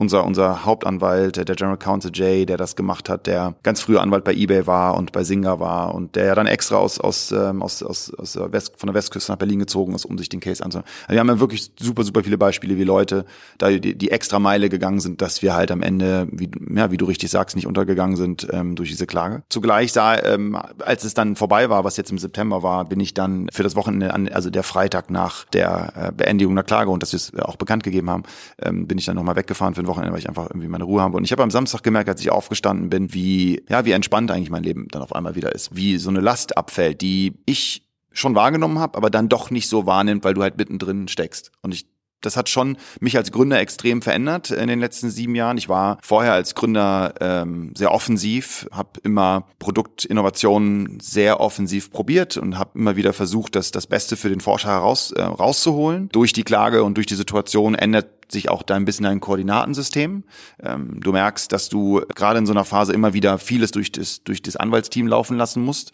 unser, 0.00 0.24
unser 0.24 0.64
Hauptanwalt, 0.64 1.36
der 1.36 1.54
General 1.54 1.76
Counsel 1.76 2.10
Jay, 2.14 2.46
der 2.46 2.56
das 2.56 2.74
gemacht 2.74 3.10
hat, 3.10 3.26
der 3.26 3.54
ganz 3.62 3.82
früher 3.82 4.00
Anwalt 4.00 4.24
bei 4.24 4.32
eBay 4.32 4.66
war 4.66 4.96
und 4.96 5.12
bei 5.12 5.24
Singer 5.24 5.60
war 5.60 5.94
und 5.94 6.16
der 6.16 6.24
ja 6.24 6.34
dann 6.34 6.46
extra 6.46 6.76
aus, 6.76 6.98
aus, 6.98 7.30
ähm, 7.32 7.62
aus, 7.62 7.82
aus, 7.82 8.12
aus 8.14 8.38
West, 8.50 8.72
von 8.78 8.86
der 8.86 8.94
Westküste 8.94 9.30
nach 9.30 9.38
Berlin 9.38 9.58
gezogen 9.58 9.94
ist, 9.94 10.06
um 10.06 10.16
sich 10.16 10.30
den 10.30 10.40
Case 10.40 10.64
anzuhören. 10.64 10.88
Also 11.02 11.12
wir 11.12 11.20
haben 11.20 11.28
ja 11.28 11.38
wirklich 11.38 11.72
super, 11.78 12.02
super 12.02 12.24
viele 12.24 12.38
Beispiele, 12.38 12.78
wie 12.78 12.84
Leute 12.84 13.26
da 13.58 13.68
die, 13.68 13.94
die 13.94 14.10
extra 14.10 14.38
Meile 14.38 14.70
gegangen 14.70 15.00
sind, 15.00 15.20
dass 15.20 15.42
wir 15.42 15.54
halt 15.54 15.70
am 15.70 15.82
Ende, 15.82 16.26
wie, 16.32 16.50
ja, 16.74 16.90
wie 16.90 16.96
du 16.96 17.04
richtig 17.04 17.30
sagst, 17.30 17.54
nicht 17.54 17.66
untergegangen 17.66 18.16
sind 18.16 18.48
ähm, 18.50 18.76
durch 18.76 18.88
diese 18.88 19.06
Klage. 19.06 19.42
Zugleich 19.50 19.92
sah, 19.92 20.16
ähm, 20.16 20.56
als 20.78 21.04
es 21.04 21.12
dann 21.12 21.36
vorbei 21.36 21.68
war, 21.68 21.84
was 21.84 21.98
jetzt 21.98 22.10
im 22.10 22.16
September 22.16 22.62
war, 22.62 22.86
bin 22.86 23.00
ich 23.00 23.12
dann 23.12 23.48
für 23.52 23.62
das 23.62 23.76
Wochenende, 23.76 24.14
an, 24.14 24.28
also 24.28 24.48
der 24.48 24.62
Freitag 24.62 25.10
nach 25.10 25.44
der 25.44 25.92
äh, 25.94 26.12
Beendigung 26.12 26.54
der 26.54 26.64
Klage 26.64 26.88
und 26.88 27.02
dass 27.02 27.12
wir 27.12 27.18
es 27.18 27.34
auch 27.38 27.56
bekannt 27.56 27.82
gegeben 27.82 28.08
haben, 28.08 28.22
ähm, 28.62 28.86
bin 28.86 28.96
ich 28.96 29.04
dann 29.04 29.16
nochmal 29.16 29.36
weggefahren 29.36 29.74
für 29.74 29.82
ein 29.82 29.89
Wochenende, 29.90 30.12
weil 30.12 30.20
ich 30.20 30.28
einfach 30.28 30.48
irgendwie 30.48 30.68
meine 30.68 30.84
Ruhe 30.84 31.02
habe. 31.02 31.16
Und 31.16 31.24
ich 31.24 31.32
habe 31.32 31.42
am 31.42 31.50
Samstag 31.50 31.82
gemerkt, 31.82 32.08
als 32.08 32.20
ich 32.20 32.30
aufgestanden 32.30 32.88
bin, 32.88 33.12
wie, 33.12 33.62
ja, 33.68 33.84
wie 33.84 33.92
entspannt 33.92 34.30
eigentlich 34.30 34.50
mein 34.50 34.62
Leben 34.62 34.88
dann 34.90 35.02
auf 35.02 35.14
einmal 35.14 35.34
wieder 35.34 35.54
ist. 35.54 35.76
Wie 35.76 35.98
so 35.98 36.10
eine 36.10 36.20
Last 36.20 36.56
abfällt, 36.56 37.00
die 37.02 37.34
ich 37.44 37.82
schon 38.12 38.34
wahrgenommen 38.34 38.78
habe, 38.78 38.96
aber 38.96 39.10
dann 39.10 39.28
doch 39.28 39.50
nicht 39.50 39.68
so 39.68 39.86
wahrnimmt, 39.86 40.24
weil 40.24 40.34
du 40.34 40.42
halt 40.42 40.56
mittendrin 40.56 41.08
steckst. 41.08 41.52
Und 41.62 41.74
ich 41.74 41.86
das 42.20 42.36
hat 42.36 42.48
schon 42.48 42.76
mich 43.00 43.16
als 43.16 43.32
Gründer 43.32 43.60
extrem 43.60 44.02
verändert 44.02 44.50
in 44.50 44.68
den 44.68 44.80
letzten 44.80 45.10
sieben 45.10 45.34
Jahren. 45.34 45.58
Ich 45.58 45.68
war 45.68 45.98
vorher 46.02 46.32
als 46.32 46.54
Gründer 46.54 47.14
ähm, 47.20 47.72
sehr 47.76 47.92
offensiv, 47.92 48.68
habe 48.72 49.00
immer 49.02 49.46
Produktinnovationen 49.58 51.00
sehr 51.00 51.40
offensiv 51.40 51.90
probiert 51.90 52.36
und 52.36 52.58
habe 52.58 52.78
immer 52.78 52.96
wieder 52.96 53.12
versucht, 53.12 53.56
das, 53.56 53.70
das 53.70 53.86
Beste 53.86 54.16
für 54.16 54.28
den 54.28 54.40
Forscher 54.40 54.68
heraus, 54.68 55.12
äh, 55.12 55.22
rauszuholen. 55.22 56.08
Durch 56.12 56.32
die 56.32 56.44
Klage 56.44 56.84
und 56.84 56.96
durch 56.96 57.06
die 57.06 57.14
Situation 57.14 57.74
ändert 57.74 58.19
sich 58.32 58.48
auch 58.48 58.62
da 58.62 58.76
ein 58.76 58.84
bisschen 58.84 59.06
ein 59.06 59.20
Koordinatensystem. 59.20 60.24
Ähm, 60.62 61.00
du 61.00 61.12
merkst, 61.12 61.52
dass 61.52 61.68
du 61.68 62.02
gerade 62.14 62.38
in 62.38 62.46
so 62.46 62.52
einer 62.52 62.64
Phase 62.64 62.92
immer 62.92 63.12
wieder 63.12 63.38
vieles 63.38 63.70
durch 63.70 63.92
das, 63.92 64.22
durch 64.22 64.42
das 64.42 64.56
Anwaltsteam 64.56 65.06
laufen 65.06 65.36
lassen 65.36 65.62
musst, 65.62 65.92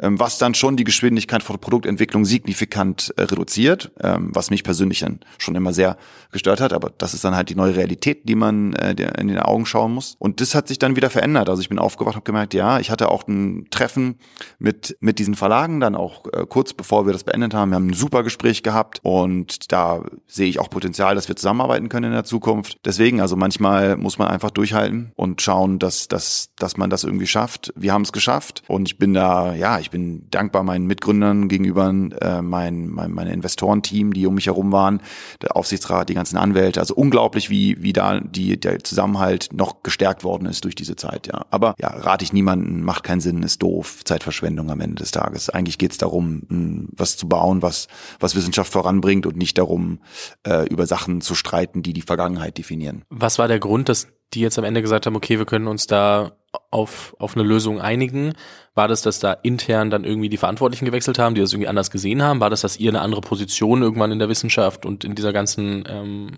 ähm, 0.00 0.18
was 0.18 0.38
dann 0.38 0.54
schon 0.54 0.76
die 0.76 0.84
Geschwindigkeit 0.84 1.42
von 1.42 1.58
Produktentwicklung 1.58 2.24
signifikant 2.24 3.12
äh, 3.16 3.22
reduziert, 3.22 3.90
ähm, 4.00 4.30
was 4.32 4.50
mich 4.50 4.64
persönlich 4.64 5.00
dann 5.00 5.20
schon 5.38 5.54
immer 5.54 5.72
sehr 5.72 5.96
gestört 6.32 6.60
hat. 6.60 6.72
Aber 6.72 6.92
das 6.96 7.14
ist 7.14 7.24
dann 7.24 7.34
halt 7.34 7.48
die 7.48 7.54
neue 7.54 7.74
Realität, 7.76 8.28
die 8.28 8.34
man 8.34 8.74
äh, 8.74 8.90
in 9.18 9.28
den 9.28 9.38
Augen 9.38 9.66
schauen 9.66 9.92
muss. 9.92 10.16
Und 10.18 10.40
das 10.40 10.54
hat 10.54 10.68
sich 10.68 10.78
dann 10.78 10.96
wieder 10.96 11.10
verändert. 11.10 11.48
Also 11.48 11.62
ich 11.62 11.68
bin 11.68 11.78
aufgewacht, 11.78 12.14
habe 12.14 12.24
gemerkt, 12.24 12.54
ja, 12.54 12.78
ich 12.78 12.90
hatte 12.90 13.10
auch 13.10 13.26
ein 13.26 13.66
Treffen 13.70 14.16
mit 14.58 14.96
mit 15.00 15.18
diesen 15.18 15.34
Verlagen 15.34 15.80
dann 15.80 15.94
auch 15.94 16.26
äh, 16.32 16.46
kurz 16.46 16.72
bevor 16.72 17.06
wir 17.06 17.12
das 17.12 17.24
beendet 17.24 17.54
haben. 17.54 17.70
Wir 17.70 17.76
haben 17.76 17.88
ein 17.88 17.94
super 17.94 18.22
Gespräch 18.22 18.62
gehabt 18.62 19.00
und 19.02 19.72
da 19.72 20.02
sehe 20.26 20.48
ich 20.48 20.58
auch 20.58 20.70
Potenzial, 20.70 21.14
dass 21.14 21.28
wir 21.28 21.36
zusammenarbeiten 21.36 21.77
arbeiten 21.78 21.88
können 21.88 22.06
in 22.06 22.12
der 22.12 22.24
Zukunft. 22.24 22.78
Deswegen, 22.84 23.20
also 23.20 23.36
manchmal 23.36 23.96
muss 23.96 24.18
man 24.18 24.28
einfach 24.28 24.50
durchhalten 24.50 25.12
und 25.14 25.40
schauen, 25.40 25.78
dass, 25.78 26.08
dass, 26.08 26.50
dass 26.56 26.76
man 26.76 26.90
das 26.90 27.04
irgendwie 27.04 27.26
schafft. 27.26 27.72
Wir 27.76 27.92
haben 27.92 28.02
es 28.02 28.12
geschafft 28.12 28.62
und 28.66 28.88
ich 28.88 28.98
bin 28.98 29.14
da, 29.14 29.54
ja, 29.54 29.78
ich 29.78 29.90
bin 29.90 30.26
dankbar 30.30 30.64
meinen 30.64 30.86
Mitgründern 30.86 31.48
gegenüber, 31.48 31.88
äh, 31.88 32.42
mein, 32.42 32.88
mein, 32.88 33.12
meine 33.12 33.32
Investorenteam, 33.32 34.12
die 34.12 34.26
um 34.26 34.34
mich 34.34 34.46
herum 34.46 34.72
waren, 34.72 35.00
der 35.40 35.56
Aufsichtsrat, 35.56 36.08
die 36.08 36.14
ganzen 36.14 36.36
Anwälte. 36.36 36.80
Also 36.80 36.94
unglaublich, 36.94 37.48
wie, 37.48 37.80
wie 37.80 37.92
da 37.92 38.20
die, 38.20 38.58
der 38.58 38.80
Zusammenhalt 38.80 39.50
noch 39.52 39.82
gestärkt 39.82 40.24
worden 40.24 40.46
ist 40.46 40.64
durch 40.64 40.74
diese 40.74 40.96
Zeit, 40.96 41.28
ja. 41.28 41.46
Aber 41.50 41.74
ja, 41.78 41.88
rate 41.88 42.24
ich 42.24 42.32
niemanden, 42.32 42.82
macht 42.82 43.04
keinen 43.04 43.20
Sinn, 43.20 43.42
ist 43.42 43.62
doof, 43.62 44.04
Zeitverschwendung 44.04 44.70
am 44.70 44.80
Ende 44.80 44.96
des 44.96 45.12
Tages. 45.12 45.48
Eigentlich 45.50 45.78
geht 45.78 45.92
es 45.92 45.98
darum, 45.98 46.88
was 46.96 47.16
zu 47.16 47.28
bauen, 47.28 47.62
was, 47.62 47.86
was 48.18 48.34
Wissenschaft 48.34 48.72
voranbringt 48.72 49.26
und 49.26 49.36
nicht 49.36 49.58
darum, 49.58 50.00
äh, 50.46 50.66
über 50.68 50.86
Sachen 50.86 51.20
zu 51.20 51.34
streiten 51.34 51.67
Wahrheiten, 51.68 51.82
die 51.82 51.92
die 51.92 52.02
Vergangenheit 52.02 52.58
definieren. 52.58 53.04
Was 53.10 53.38
war 53.38 53.48
der 53.48 53.58
Grund, 53.58 53.88
dass 53.88 54.08
die 54.34 54.40
jetzt 54.40 54.58
am 54.58 54.64
Ende 54.64 54.82
gesagt 54.82 55.06
haben, 55.06 55.16
okay, 55.16 55.38
wir 55.38 55.46
können 55.46 55.68
uns 55.68 55.86
da 55.86 56.32
auf, 56.70 57.16
auf 57.18 57.34
eine 57.34 57.46
Lösung 57.46 57.80
einigen? 57.80 58.34
War 58.74 58.86
das, 58.86 59.00
dass 59.00 59.20
da 59.20 59.32
intern 59.32 59.90
dann 59.90 60.04
irgendwie 60.04 60.28
die 60.28 60.36
Verantwortlichen 60.36 60.84
gewechselt 60.84 61.18
haben, 61.18 61.34
die 61.34 61.40
das 61.40 61.52
irgendwie 61.52 61.68
anders 61.68 61.90
gesehen 61.90 62.22
haben? 62.22 62.40
War 62.40 62.50
das, 62.50 62.60
dass 62.60 62.76
ihr 62.76 62.90
eine 62.90 63.00
andere 63.00 63.22
Position 63.22 63.80
irgendwann 63.80 64.12
in 64.12 64.18
der 64.18 64.28
Wissenschaft 64.28 64.84
und 64.84 65.02
in 65.02 65.14
dieser 65.14 65.32
ganzen, 65.32 65.84
ähm, 65.88 66.30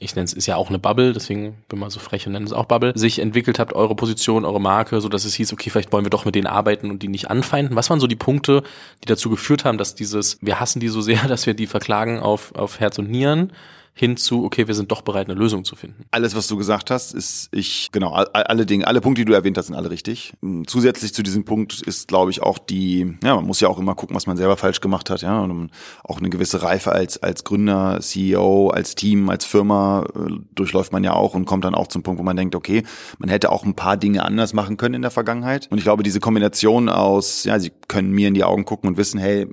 ich 0.00 0.14
nenne 0.16 0.24
es, 0.24 0.32
ist 0.32 0.46
ja 0.46 0.56
auch 0.56 0.70
eine 0.70 0.80
Bubble, 0.80 1.12
deswegen 1.12 1.62
bin 1.68 1.78
mal 1.78 1.90
so 1.90 2.00
frech 2.00 2.26
und 2.26 2.32
nenne 2.32 2.46
es 2.46 2.52
auch 2.52 2.64
Bubble, 2.64 2.92
sich 2.96 3.20
entwickelt 3.20 3.60
habt, 3.60 3.72
eure 3.72 3.94
Position, 3.94 4.44
eure 4.44 4.60
Marke, 4.60 5.00
so 5.00 5.08
dass 5.08 5.24
es 5.24 5.34
hieß, 5.34 5.52
okay, 5.52 5.70
vielleicht 5.70 5.92
wollen 5.92 6.04
wir 6.04 6.10
doch 6.10 6.24
mit 6.24 6.34
denen 6.34 6.48
arbeiten 6.48 6.90
und 6.90 7.02
die 7.02 7.08
nicht 7.08 7.30
anfeinden? 7.30 7.76
Was 7.76 7.90
waren 7.90 8.00
so 8.00 8.08
die 8.08 8.16
Punkte, 8.16 8.64
die 9.04 9.06
dazu 9.06 9.30
geführt 9.30 9.64
haben, 9.64 9.78
dass 9.78 9.94
dieses, 9.94 10.38
wir 10.42 10.58
hassen 10.58 10.80
die 10.80 10.88
so 10.88 11.00
sehr, 11.00 11.22
dass 11.28 11.46
wir 11.46 11.54
die 11.54 11.68
verklagen 11.68 12.18
auf, 12.18 12.54
auf 12.56 12.80
Herz 12.80 12.98
und 12.98 13.08
Nieren? 13.08 13.52
Hin 13.98 14.18
zu, 14.18 14.44
okay, 14.44 14.68
wir 14.68 14.74
sind 14.74 14.92
doch 14.92 15.00
bereit, 15.00 15.30
eine 15.30 15.38
Lösung 15.38 15.64
zu 15.64 15.74
finden. 15.74 16.04
Alles, 16.10 16.36
was 16.36 16.46
du 16.48 16.58
gesagt 16.58 16.90
hast, 16.90 17.14
ist 17.14 17.48
ich, 17.50 17.88
genau, 17.92 18.12
alle 18.12 18.66
Dinge, 18.66 18.86
alle 18.86 19.00
Punkte, 19.00 19.22
die 19.22 19.24
du 19.24 19.32
erwähnt 19.32 19.56
hast, 19.56 19.68
sind 19.68 19.74
alle 19.74 19.90
richtig. 19.90 20.34
Zusätzlich 20.66 21.14
zu 21.14 21.22
diesem 21.22 21.46
Punkt 21.46 21.80
ist, 21.80 22.06
glaube 22.06 22.30
ich, 22.30 22.42
auch 22.42 22.58
die, 22.58 23.16
ja, 23.24 23.34
man 23.36 23.46
muss 23.46 23.60
ja 23.60 23.68
auch 23.68 23.78
immer 23.78 23.94
gucken, 23.94 24.14
was 24.14 24.26
man 24.26 24.36
selber 24.36 24.58
falsch 24.58 24.82
gemacht 24.82 25.08
hat, 25.08 25.22
ja, 25.22 25.40
und 25.40 25.70
auch 26.04 26.18
eine 26.18 26.28
gewisse 26.28 26.62
Reife 26.62 26.92
als, 26.92 27.22
als 27.22 27.44
Gründer, 27.44 27.98
CEO, 28.02 28.68
als 28.68 28.96
Team, 28.96 29.30
als 29.30 29.46
Firma 29.46 30.04
äh, 30.14 30.32
durchläuft 30.54 30.92
man 30.92 31.02
ja 31.02 31.14
auch 31.14 31.34
und 31.34 31.46
kommt 31.46 31.64
dann 31.64 31.74
auch 31.74 31.86
zum 31.86 32.02
Punkt, 32.02 32.20
wo 32.20 32.22
man 32.22 32.36
denkt, 32.36 32.54
okay, 32.54 32.82
man 33.18 33.30
hätte 33.30 33.50
auch 33.50 33.64
ein 33.64 33.76
paar 33.76 33.96
Dinge 33.96 34.26
anders 34.26 34.52
machen 34.52 34.76
können 34.76 34.96
in 34.96 35.02
der 35.02 35.10
Vergangenheit. 35.10 35.68
Und 35.70 35.78
ich 35.78 35.84
glaube, 35.84 36.02
diese 36.02 36.20
Kombination 36.20 36.90
aus, 36.90 37.44
ja, 37.44 37.58
sie 37.58 37.72
können 37.88 38.10
mir 38.10 38.28
in 38.28 38.34
die 38.34 38.44
Augen 38.44 38.66
gucken 38.66 38.90
und 38.90 38.98
wissen, 38.98 39.18
hey, 39.18 39.46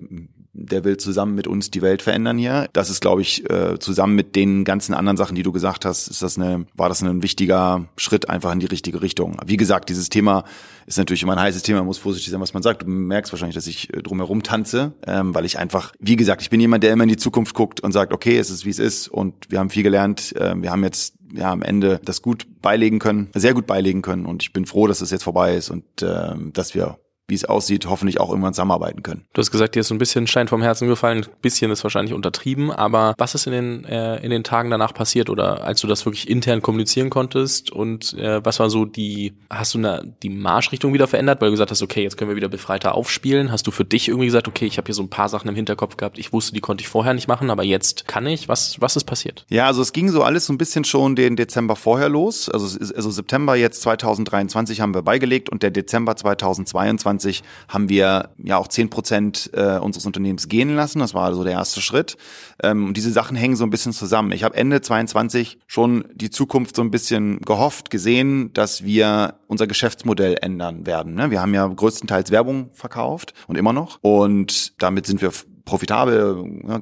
der 0.53 0.83
will 0.83 0.97
zusammen 0.97 1.33
mit 1.33 1.47
uns 1.47 1.71
die 1.71 1.81
Welt 1.81 2.03
verändern 2.03 2.37
hier. 2.37 2.67
Das 2.73 2.89
ist, 2.89 3.01
glaube 3.01 3.21
ich, 3.21 3.49
äh, 3.49 3.79
zusammen 3.79 4.15
mit 4.15 4.35
den 4.35 4.63
ganzen 4.63 4.93
anderen 4.93 5.17
Sachen, 5.17 5.35
die 5.35 5.43
du 5.43 5.51
gesagt 5.51 5.83
hast, 5.83 6.07
ist 6.07 6.21
das 6.21 6.37
eine, 6.37 6.65
war 6.75 6.89
das 6.89 7.01
ein 7.01 7.23
wichtiger 7.23 7.85
Schritt 7.97 8.29
einfach 8.29 8.51
in 8.51 8.59
die 8.59 8.67
richtige 8.67 9.01
Richtung. 9.01 9.37
Wie 9.45 9.57
gesagt, 9.57 9.89
dieses 9.89 10.09
Thema 10.09 10.43
ist 10.85 10.97
natürlich 10.97 11.23
immer 11.23 11.33
ein 11.33 11.39
heißes 11.39 11.63
Thema, 11.63 11.79
man 11.79 11.87
muss 11.87 11.97
vorsichtig 11.97 12.31
sein, 12.31 12.39
was 12.39 12.53
man 12.53 12.61
sagt. 12.61 12.83
Du 12.83 12.87
merkst 12.87 13.33
wahrscheinlich, 13.33 13.55
dass 13.55 13.67
ich 13.67 13.91
äh, 13.93 14.03
drumherum 14.03 14.43
tanze, 14.43 14.93
ähm, 15.07 15.33
weil 15.33 15.45
ich 15.45 15.57
einfach, 15.57 15.91
wie 15.99 16.15
gesagt, 16.15 16.43
ich 16.43 16.51
bin 16.51 16.59
jemand, 16.59 16.83
der 16.83 16.93
immer 16.93 17.03
in 17.03 17.09
die 17.09 17.17
Zukunft 17.17 17.55
guckt 17.55 17.79
und 17.79 17.91
sagt, 17.91 18.13
okay, 18.13 18.37
es 18.37 18.51
ist 18.51 18.65
wie 18.65 18.69
es 18.69 18.79
ist 18.79 19.07
und 19.07 19.33
wir 19.49 19.59
haben 19.59 19.71
viel 19.71 19.83
gelernt. 19.83 20.35
Äh, 20.35 20.53
wir 20.61 20.71
haben 20.71 20.83
jetzt 20.83 21.15
ja 21.33 21.51
am 21.51 21.63
Ende 21.63 21.99
das 22.05 22.21
gut 22.21 22.45
beilegen 22.61 22.99
können, 22.99 23.29
sehr 23.33 23.55
gut 23.55 23.65
beilegen 23.65 24.03
können 24.03 24.27
und 24.27 24.43
ich 24.43 24.53
bin 24.53 24.67
froh, 24.67 24.85
dass 24.85 24.97
es 24.97 25.09
das 25.09 25.11
jetzt 25.11 25.23
vorbei 25.23 25.55
ist 25.55 25.71
und 25.71 25.83
äh, 26.03 26.35
dass 26.53 26.75
wir 26.75 26.99
wie 27.27 27.35
es 27.35 27.45
aussieht, 27.45 27.85
hoffentlich 27.87 28.19
auch 28.19 28.29
irgendwann 28.29 28.53
zusammenarbeiten 28.53 29.01
können. 29.01 29.25
Du 29.33 29.39
hast 29.39 29.49
gesagt, 29.49 29.75
dir 29.75 29.79
ist 29.79 29.87
so 29.87 29.95
ein 29.95 29.97
bisschen 29.97 30.27
Stein 30.27 30.49
vom 30.49 30.61
Herzen 30.61 30.89
gefallen. 30.89 31.23
Ein 31.23 31.29
bisschen 31.41 31.71
ist 31.71 31.83
wahrscheinlich 31.83 32.13
untertrieben, 32.13 32.69
aber 32.69 33.13
was 33.17 33.33
ist 33.33 33.47
in 33.47 33.53
den, 33.53 33.85
äh, 33.85 34.17
in 34.17 34.29
den 34.29 34.43
Tagen 34.43 34.69
danach 34.69 34.93
passiert 34.93 35.29
oder 35.29 35.63
als 35.63 35.79
du 35.79 35.87
das 35.87 36.05
wirklich 36.05 36.29
intern 36.29 36.61
kommunizieren 36.61 37.09
konntest 37.09 37.71
und 37.71 38.13
äh, 38.15 38.43
was 38.43 38.59
war 38.59 38.69
so 38.69 38.83
die, 38.83 39.33
hast 39.49 39.73
du 39.73 39.77
eine, 39.77 40.13
die 40.21 40.29
Marschrichtung 40.29 40.93
wieder 40.93 41.07
verändert, 41.07 41.39
weil 41.39 41.47
du 41.47 41.53
gesagt 41.53 41.71
hast, 41.71 41.81
okay, 41.81 42.03
jetzt 42.03 42.17
können 42.17 42.29
wir 42.29 42.35
wieder 42.35 42.49
befreiter 42.49 42.93
aufspielen? 42.93 43.51
Hast 43.51 43.67
du 43.67 43.71
für 43.71 43.85
dich 43.85 44.09
irgendwie 44.09 44.25
gesagt, 44.25 44.49
okay, 44.49 44.65
ich 44.65 44.77
habe 44.77 44.87
hier 44.87 44.95
so 44.95 45.03
ein 45.03 45.09
paar 45.09 45.29
Sachen 45.29 45.47
im 45.47 45.55
Hinterkopf 45.55 45.95
gehabt, 45.95 46.19
ich 46.19 46.33
wusste, 46.33 46.53
die 46.53 46.59
konnte 46.59 46.81
ich 46.81 46.89
vorher 46.89 47.13
nicht 47.13 47.29
machen, 47.29 47.49
aber 47.49 47.63
jetzt 47.63 48.05
kann 48.05 48.27
ich? 48.27 48.49
Was, 48.49 48.81
was 48.81 48.97
ist 48.97 49.05
passiert? 49.05 49.45
Ja, 49.49 49.67
also 49.67 49.81
es 49.81 49.93
ging 49.93 50.09
so 50.09 50.23
alles 50.23 50.45
so 50.45 50.53
ein 50.53 50.57
bisschen 50.57 50.83
schon 50.83 51.15
den 51.15 51.37
Dezember 51.37 51.77
vorher 51.77 52.09
los. 52.09 52.49
Also, 52.49 52.77
also 52.79 53.11
September 53.11 53.55
jetzt 53.55 53.81
2023 53.83 54.81
haben 54.81 54.93
wir 54.93 55.03
beigelegt 55.03 55.49
und 55.49 55.63
der 55.63 55.71
Dezember 55.71 56.17
2022 56.17 57.12
2020 57.19 57.43
haben 57.67 57.89
wir 57.89 58.29
ja 58.43 58.57
auch 58.57 58.67
zehn 58.67 58.89
Prozent 58.89 59.49
äh, 59.53 59.77
unseres 59.77 60.05
Unternehmens 60.05 60.47
gehen 60.47 60.75
lassen. 60.75 60.99
Das 60.99 61.13
war 61.13 61.25
also 61.25 61.43
der 61.43 61.53
erste 61.53 61.81
Schritt. 61.81 62.17
Ähm, 62.61 62.87
und 62.87 62.97
diese 62.97 63.11
Sachen 63.11 63.35
hängen 63.35 63.55
so 63.55 63.63
ein 63.63 63.69
bisschen 63.69 63.93
zusammen. 63.93 64.31
Ich 64.31 64.43
habe 64.43 64.55
Ende 64.55 64.81
22 64.81 65.59
schon 65.67 66.05
die 66.13 66.29
Zukunft 66.29 66.75
so 66.75 66.81
ein 66.81 66.91
bisschen 66.91 67.39
gehofft, 67.41 67.89
gesehen, 67.89 68.51
dass 68.53 68.83
wir 68.83 69.35
unser 69.47 69.67
Geschäftsmodell 69.67 70.37
ändern 70.41 70.85
werden. 70.85 71.15
Ne? 71.15 71.31
Wir 71.31 71.41
haben 71.41 71.53
ja 71.53 71.67
größtenteils 71.67 72.31
Werbung 72.31 72.69
verkauft 72.73 73.33
und 73.47 73.57
immer 73.57 73.73
noch. 73.73 73.99
Und 74.01 74.81
damit 74.81 75.05
sind 75.05 75.21
wir 75.21 75.31
profitabel, 75.65 76.61
ja, 76.67 76.81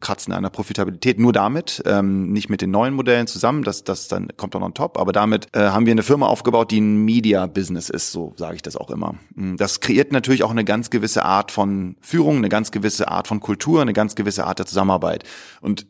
kratzen 0.00 0.32
an 0.32 0.42
der 0.42 0.50
Profitabilität 0.50 1.18
nur 1.18 1.32
damit, 1.32 1.82
ähm, 1.86 2.32
nicht 2.32 2.48
mit 2.48 2.62
den 2.62 2.70
neuen 2.70 2.94
Modellen 2.94 3.26
zusammen, 3.26 3.62
das, 3.62 3.84
das 3.84 4.08
dann 4.08 4.28
kommt 4.36 4.54
dann 4.54 4.62
on 4.62 4.74
top, 4.74 4.98
aber 4.98 5.12
damit 5.12 5.48
äh, 5.52 5.60
haben 5.60 5.84
wir 5.86 5.92
eine 5.92 6.02
Firma 6.02 6.26
aufgebaut, 6.26 6.70
die 6.70 6.80
ein 6.80 7.04
Media-Business 7.04 7.90
ist, 7.90 8.12
so 8.12 8.32
sage 8.36 8.56
ich 8.56 8.62
das 8.62 8.76
auch 8.76 8.90
immer. 8.90 9.14
Mm, 9.34 9.56
das 9.56 9.80
kreiert 9.80 10.12
natürlich 10.12 10.44
auch 10.44 10.50
eine 10.50 10.64
ganz 10.64 10.88
gewisse 10.90 11.24
Art 11.24 11.50
von 11.50 11.96
Führung, 12.00 12.38
eine 12.38 12.48
ganz 12.48 12.70
gewisse 12.70 13.08
Art 13.08 13.28
von 13.28 13.40
Kultur, 13.40 13.82
eine 13.82 13.92
ganz 13.92 14.14
gewisse 14.14 14.46
Art 14.46 14.58
der 14.58 14.66
Zusammenarbeit. 14.66 15.24
Und 15.60 15.86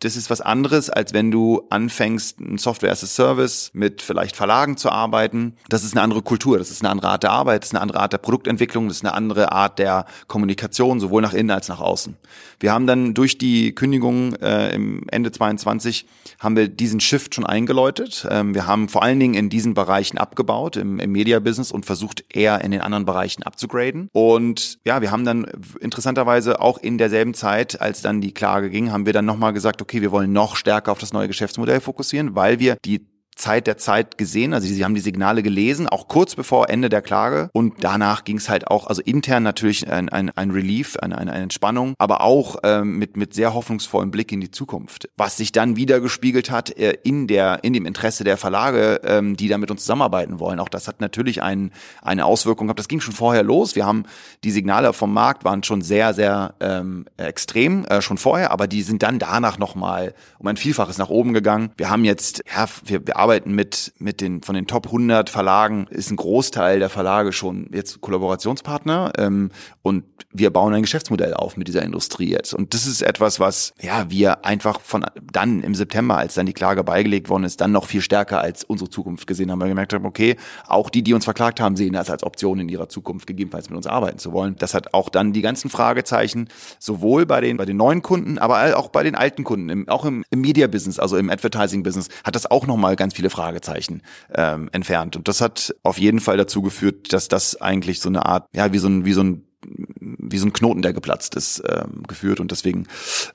das 0.00 0.16
ist 0.16 0.28
was 0.28 0.42
anderes, 0.42 0.90
als 0.90 1.14
wenn 1.14 1.30
du 1.30 1.62
anfängst, 1.70 2.38
ein 2.40 2.58
Software 2.58 2.92
as 2.92 3.02
a 3.02 3.06
Service 3.06 3.70
mit 3.72 4.02
vielleicht 4.02 4.36
Verlagen 4.36 4.76
zu 4.76 4.90
arbeiten. 4.90 5.54
Das 5.70 5.84
ist 5.84 5.94
eine 5.94 6.02
andere 6.02 6.20
Kultur, 6.20 6.58
das 6.58 6.70
ist 6.70 6.82
eine 6.82 6.90
andere 6.90 7.08
Art 7.08 7.22
der 7.22 7.30
Arbeit, 7.30 7.62
das 7.62 7.70
ist 7.70 7.74
eine 7.74 7.80
andere 7.80 8.00
Art 8.00 8.12
der 8.12 8.18
Produktentwicklung, 8.18 8.88
das 8.88 8.98
ist 8.98 9.04
eine 9.04 9.14
andere 9.14 9.52
Art 9.52 9.78
der 9.78 10.04
Kommunikation, 10.26 11.00
sowohl 11.00 11.22
nach 11.22 11.32
innen 11.32 11.50
als 11.50 11.68
nach 11.68 11.80
außen. 11.80 12.14
Wir 12.60 12.72
haben 12.72 12.86
dann 12.86 13.14
durch 13.14 13.38
die 13.38 13.74
Kündigung 13.74 14.34
äh, 14.36 14.74
im 14.74 15.04
Ende 15.08 15.32
22 15.32 16.06
haben 16.38 16.56
wir 16.56 16.68
diesen 16.68 17.00
Shift 17.00 17.34
schon 17.34 17.46
eingeläutet. 17.46 18.26
Ähm, 18.30 18.54
wir 18.54 18.66
haben 18.66 18.90
vor 18.90 19.02
allen 19.02 19.18
Dingen 19.18 19.34
in 19.34 19.48
diesen 19.48 19.72
Bereichen 19.72 20.18
abgebaut, 20.18 20.76
im, 20.76 20.98
im 20.98 21.12
Media-Business 21.12 21.72
und 21.72 21.86
versucht 21.86 22.24
eher 22.28 22.62
in 22.62 22.70
den 22.70 22.82
anderen 22.82 23.06
Bereichen 23.06 23.42
abzugraden. 23.42 24.10
Und 24.12 24.78
ja, 24.84 25.00
wir 25.00 25.10
haben 25.10 25.24
dann 25.24 25.46
interessanterweise 25.80 26.60
auch 26.60 26.76
in 26.78 26.98
derselben 26.98 27.32
Zeit, 27.32 27.80
als 27.80 28.02
dann 28.02 28.20
die 28.20 28.32
Klage 28.32 28.68
ging, 28.68 28.92
haben 28.92 29.06
wir 29.06 29.14
dann 29.14 29.24
nochmal 29.24 29.54
gesagt, 29.54 29.80
okay, 29.86 30.02
wir 30.02 30.10
wollen 30.10 30.32
noch 30.32 30.56
stärker 30.56 30.90
auf 30.90 30.98
das 30.98 31.12
neue 31.12 31.28
Geschäftsmodell 31.28 31.80
fokussieren, 31.80 32.34
weil 32.34 32.58
wir 32.58 32.76
die 32.84 33.06
Zeit 33.36 33.66
der 33.66 33.76
Zeit 33.76 34.18
gesehen, 34.18 34.54
also 34.54 34.66
sie 34.66 34.82
haben 34.82 34.94
die 34.94 35.00
Signale 35.00 35.42
gelesen, 35.42 35.88
auch 35.88 36.08
kurz 36.08 36.34
bevor 36.34 36.70
Ende 36.70 36.88
der 36.88 37.02
Klage 37.02 37.50
und 37.52 37.84
danach 37.84 38.24
ging 38.24 38.38
es 38.38 38.48
halt 38.48 38.68
auch, 38.68 38.86
also 38.86 39.02
intern 39.02 39.42
natürlich 39.42 39.90
ein, 39.90 40.08
ein, 40.08 40.30
ein 40.30 40.50
Relief, 40.50 40.96
eine, 40.96 41.18
eine 41.18 41.32
Entspannung, 41.32 41.94
aber 41.98 42.22
auch 42.22 42.56
ähm, 42.62 42.98
mit, 42.98 43.16
mit 43.16 43.34
sehr 43.34 43.52
hoffnungsvollem 43.52 44.10
Blick 44.10 44.32
in 44.32 44.40
die 44.40 44.50
Zukunft, 44.50 45.10
was 45.16 45.36
sich 45.36 45.52
dann 45.52 45.76
wieder 45.76 46.00
gespiegelt 46.00 46.50
hat 46.50 46.70
äh, 46.78 46.96
in 47.02 47.26
der 47.26 47.62
in 47.62 47.74
dem 47.74 47.84
Interesse 47.84 48.24
der 48.24 48.38
Verlage, 48.38 49.00
ähm, 49.04 49.36
die 49.36 49.48
da 49.48 49.58
mit 49.58 49.70
uns 49.70 49.82
zusammenarbeiten 49.82 50.40
wollen. 50.40 50.58
Auch 50.58 50.68
das 50.70 50.88
hat 50.88 51.00
natürlich 51.00 51.42
ein, 51.42 51.72
eine 52.02 52.24
Auswirkung 52.24 52.66
gehabt. 52.68 52.78
Das 52.78 52.88
ging 52.88 53.00
schon 53.00 53.14
vorher 53.14 53.42
los. 53.42 53.76
Wir 53.76 53.84
haben 53.84 54.04
die 54.44 54.50
Signale 54.50 54.92
vom 54.92 55.12
Markt 55.12 55.44
waren 55.44 55.62
schon 55.62 55.82
sehr 55.82 56.14
sehr 56.14 56.54
ähm, 56.60 57.04
extrem 57.18 57.84
äh, 57.84 58.00
schon 58.00 58.16
vorher, 58.16 58.50
aber 58.50 58.66
die 58.66 58.82
sind 58.82 59.02
dann 59.02 59.18
danach 59.18 59.58
noch 59.58 59.74
mal 59.74 60.14
um 60.38 60.46
ein 60.46 60.56
Vielfaches 60.56 60.96
nach 60.96 61.10
oben 61.10 61.34
gegangen. 61.34 61.70
Wir 61.76 61.90
haben 61.90 62.04
jetzt 62.04 62.42
ja, 62.54 62.66
wir, 62.84 63.06
wir 63.06 63.16
arbeiten 63.26 63.56
mit, 63.56 63.92
mit 63.98 64.20
den, 64.20 64.40
von 64.40 64.54
den 64.54 64.68
Top 64.68 64.86
100 64.86 65.30
Verlagen 65.30 65.88
ist 65.90 66.12
ein 66.12 66.16
Großteil 66.16 66.78
der 66.78 66.88
Verlage 66.88 67.32
schon 67.32 67.68
jetzt 67.72 68.00
Kollaborationspartner. 68.00 69.14
Ähm, 69.18 69.50
und 69.86 70.02
wir 70.32 70.50
bauen 70.50 70.74
ein 70.74 70.82
Geschäftsmodell 70.82 71.32
auf 71.32 71.56
mit 71.56 71.68
dieser 71.68 71.84
Industrie 71.84 72.28
jetzt. 72.28 72.54
Und 72.54 72.74
das 72.74 72.88
ist 72.88 73.02
etwas, 73.02 73.38
was 73.38 73.72
ja 73.80 74.10
wir 74.10 74.44
einfach 74.44 74.80
von 74.80 75.06
dann 75.32 75.62
im 75.62 75.76
September, 75.76 76.18
als 76.18 76.34
dann 76.34 76.44
die 76.44 76.54
Klage 76.54 76.82
beigelegt 76.82 77.28
worden 77.28 77.44
ist, 77.44 77.60
dann 77.60 77.70
noch 77.70 77.86
viel 77.86 78.00
stärker 78.00 78.40
als 78.40 78.64
unsere 78.64 78.90
Zukunft 78.90 79.28
gesehen 79.28 79.48
haben, 79.48 79.60
weil 79.60 79.68
wir 79.68 79.74
gemerkt 79.74 79.92
haben, 79.92 80.04
okay, 80.04 80.34
auch 80.66 80.90
die, 80.90 81.04
die 81.04 81.14
uns 81.14 81.22
verklagt 81.22 81.60
haben, 81.60 81.76
sehen 81.76 81.92
das 81.92 82.10
als 82.10 82.24
Option 82.24 82.58
in 82.58 82.68
ihrer 82.68 82.88
Zukunft 82.88 83.28
gegebenenfalls 83.28 83.70
mit 83.70 83.76
uns 83.76 83.86
arbeiten 83.86 84.18
zu 84.18 84.32
wollen. 84.32 84.56
Das 84.56 84.74
hat 84.74 84.92
auch 84.92 85.08
dann 85.08 85.32
die 85.32 85.40
ganzen 85.40 85.70
Fragezeichen 85.70 86.48
sowohl 86.80 87.24
bei 87.24 87.40
den, 87.40 87.56
bei 87.56 87.64
den 87.64 87.76
neuen 87.76 88.02
Kunden, 88.02 88.38
aber 88.38 88.76
auch 88.76 88.88
bei 88.88 89.04
den 89.04 89.14
alten 89.14 89.44
Kunden, 89.44 89.68
im, 89.68 89.88
auch 89.88 90.04
im, 90.04 90.24
im 90.30 90.40
Media-Business, 90.40 90.98
also 90.98 91.16
im 91.16 91.30
Advertising-Business, 91.30 92.08
hat 92.24 92.34
das 92.34 92.50
auch 92.50 92.66
nochmal 92.66 92.96
ganz 92.96 93.14
viele 93.14 93.30
Fragezeichen 93.30 94.02
ähm, 94.34 94.68
entfernt. 94.72 95.14
Und 95.14 95.28
das 95.28 95.40
hat 95.40 95.76
auf 95.84 95.98
jeden 95.98 96.18
Fall 96.18 96.36
dazu 96.36 96.60
geführt, 96.60 97.12
dass 97.12 97.28
das 97.28 97.60
eigentlich 97.60 98.00
so 98.00 98.08
eine 98.08 98.26
Art, 98.26 98.48
ja, 98.52 98.72
wie 98.72 98.78
so 98.78 98.88
ein, 98.88 99.04
wie 99.04 99.12
so 99.12 99.22
ein 99.22 99.45
wie 99.64 100.38
so 100.38 100.46
ein 100.46 100.52
Knoten, 100.52 100.82
der 100.82 100.92
geplatzt 100.92 101.34
ist, 101.34 101.62
ähm, 101.68 102.02
geführt 102.06 102.40
und 102.40 102.50
deswegen 102.50 102.86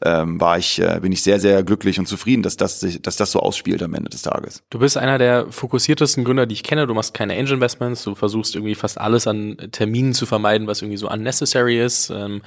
ähm, 0.04 0.40
war 0.40 0.58
ich, 0.58 0.80
äh, 0.80 1.00
bin 1.02 1.12
ich 1.12 1.24
sehr, 1.24 1.40
sehr 1.40 1.64
glücklich 1.64 2.00
und 2.00 2.08
zufrieden, 2.08 2.44
dass 2.44 2.58
das, 2.58 2.86
dass 3.02 3.16
das 3.16 3.32
so 3.32 3.40
ausspielt 3.40 3.82
am 3.84 3.94
Ende 3.94 4.10
des 4.10 4.22
Tages. 4.22 4.64
Du 4.70 4.80
bist 4.80 4.98
einer 4.98 5.18
der 5.18 5.48
fokussiertesten 5.52 6.24
Gründer, 6.24 6.46
die 6.46 6.54
ich 6.54 6.64
kenne. 6.64 6.88
Du 6.88 6.94
machst 6.94 7.14
keine 7.14 7.34
Angel 7.34 7.54
Investments, 7.54 8.04
du 8.04 8.16
versuchst 8.16 8.56
irgendwie 8.56 8.76
fast 8.76 9.00
alles 9.00 9.28
an 9.28 9.58
Terminen 9.72 10.14
zu 10.14 10.26
vermeiden, 10.26 10.68
was 10.68 10.82
irgendwie 10.82 10.98
so 10.98 11.10
unnecessary 11.10 11.82
ist. 11.82 12.10
Ähm, 12.10 12.42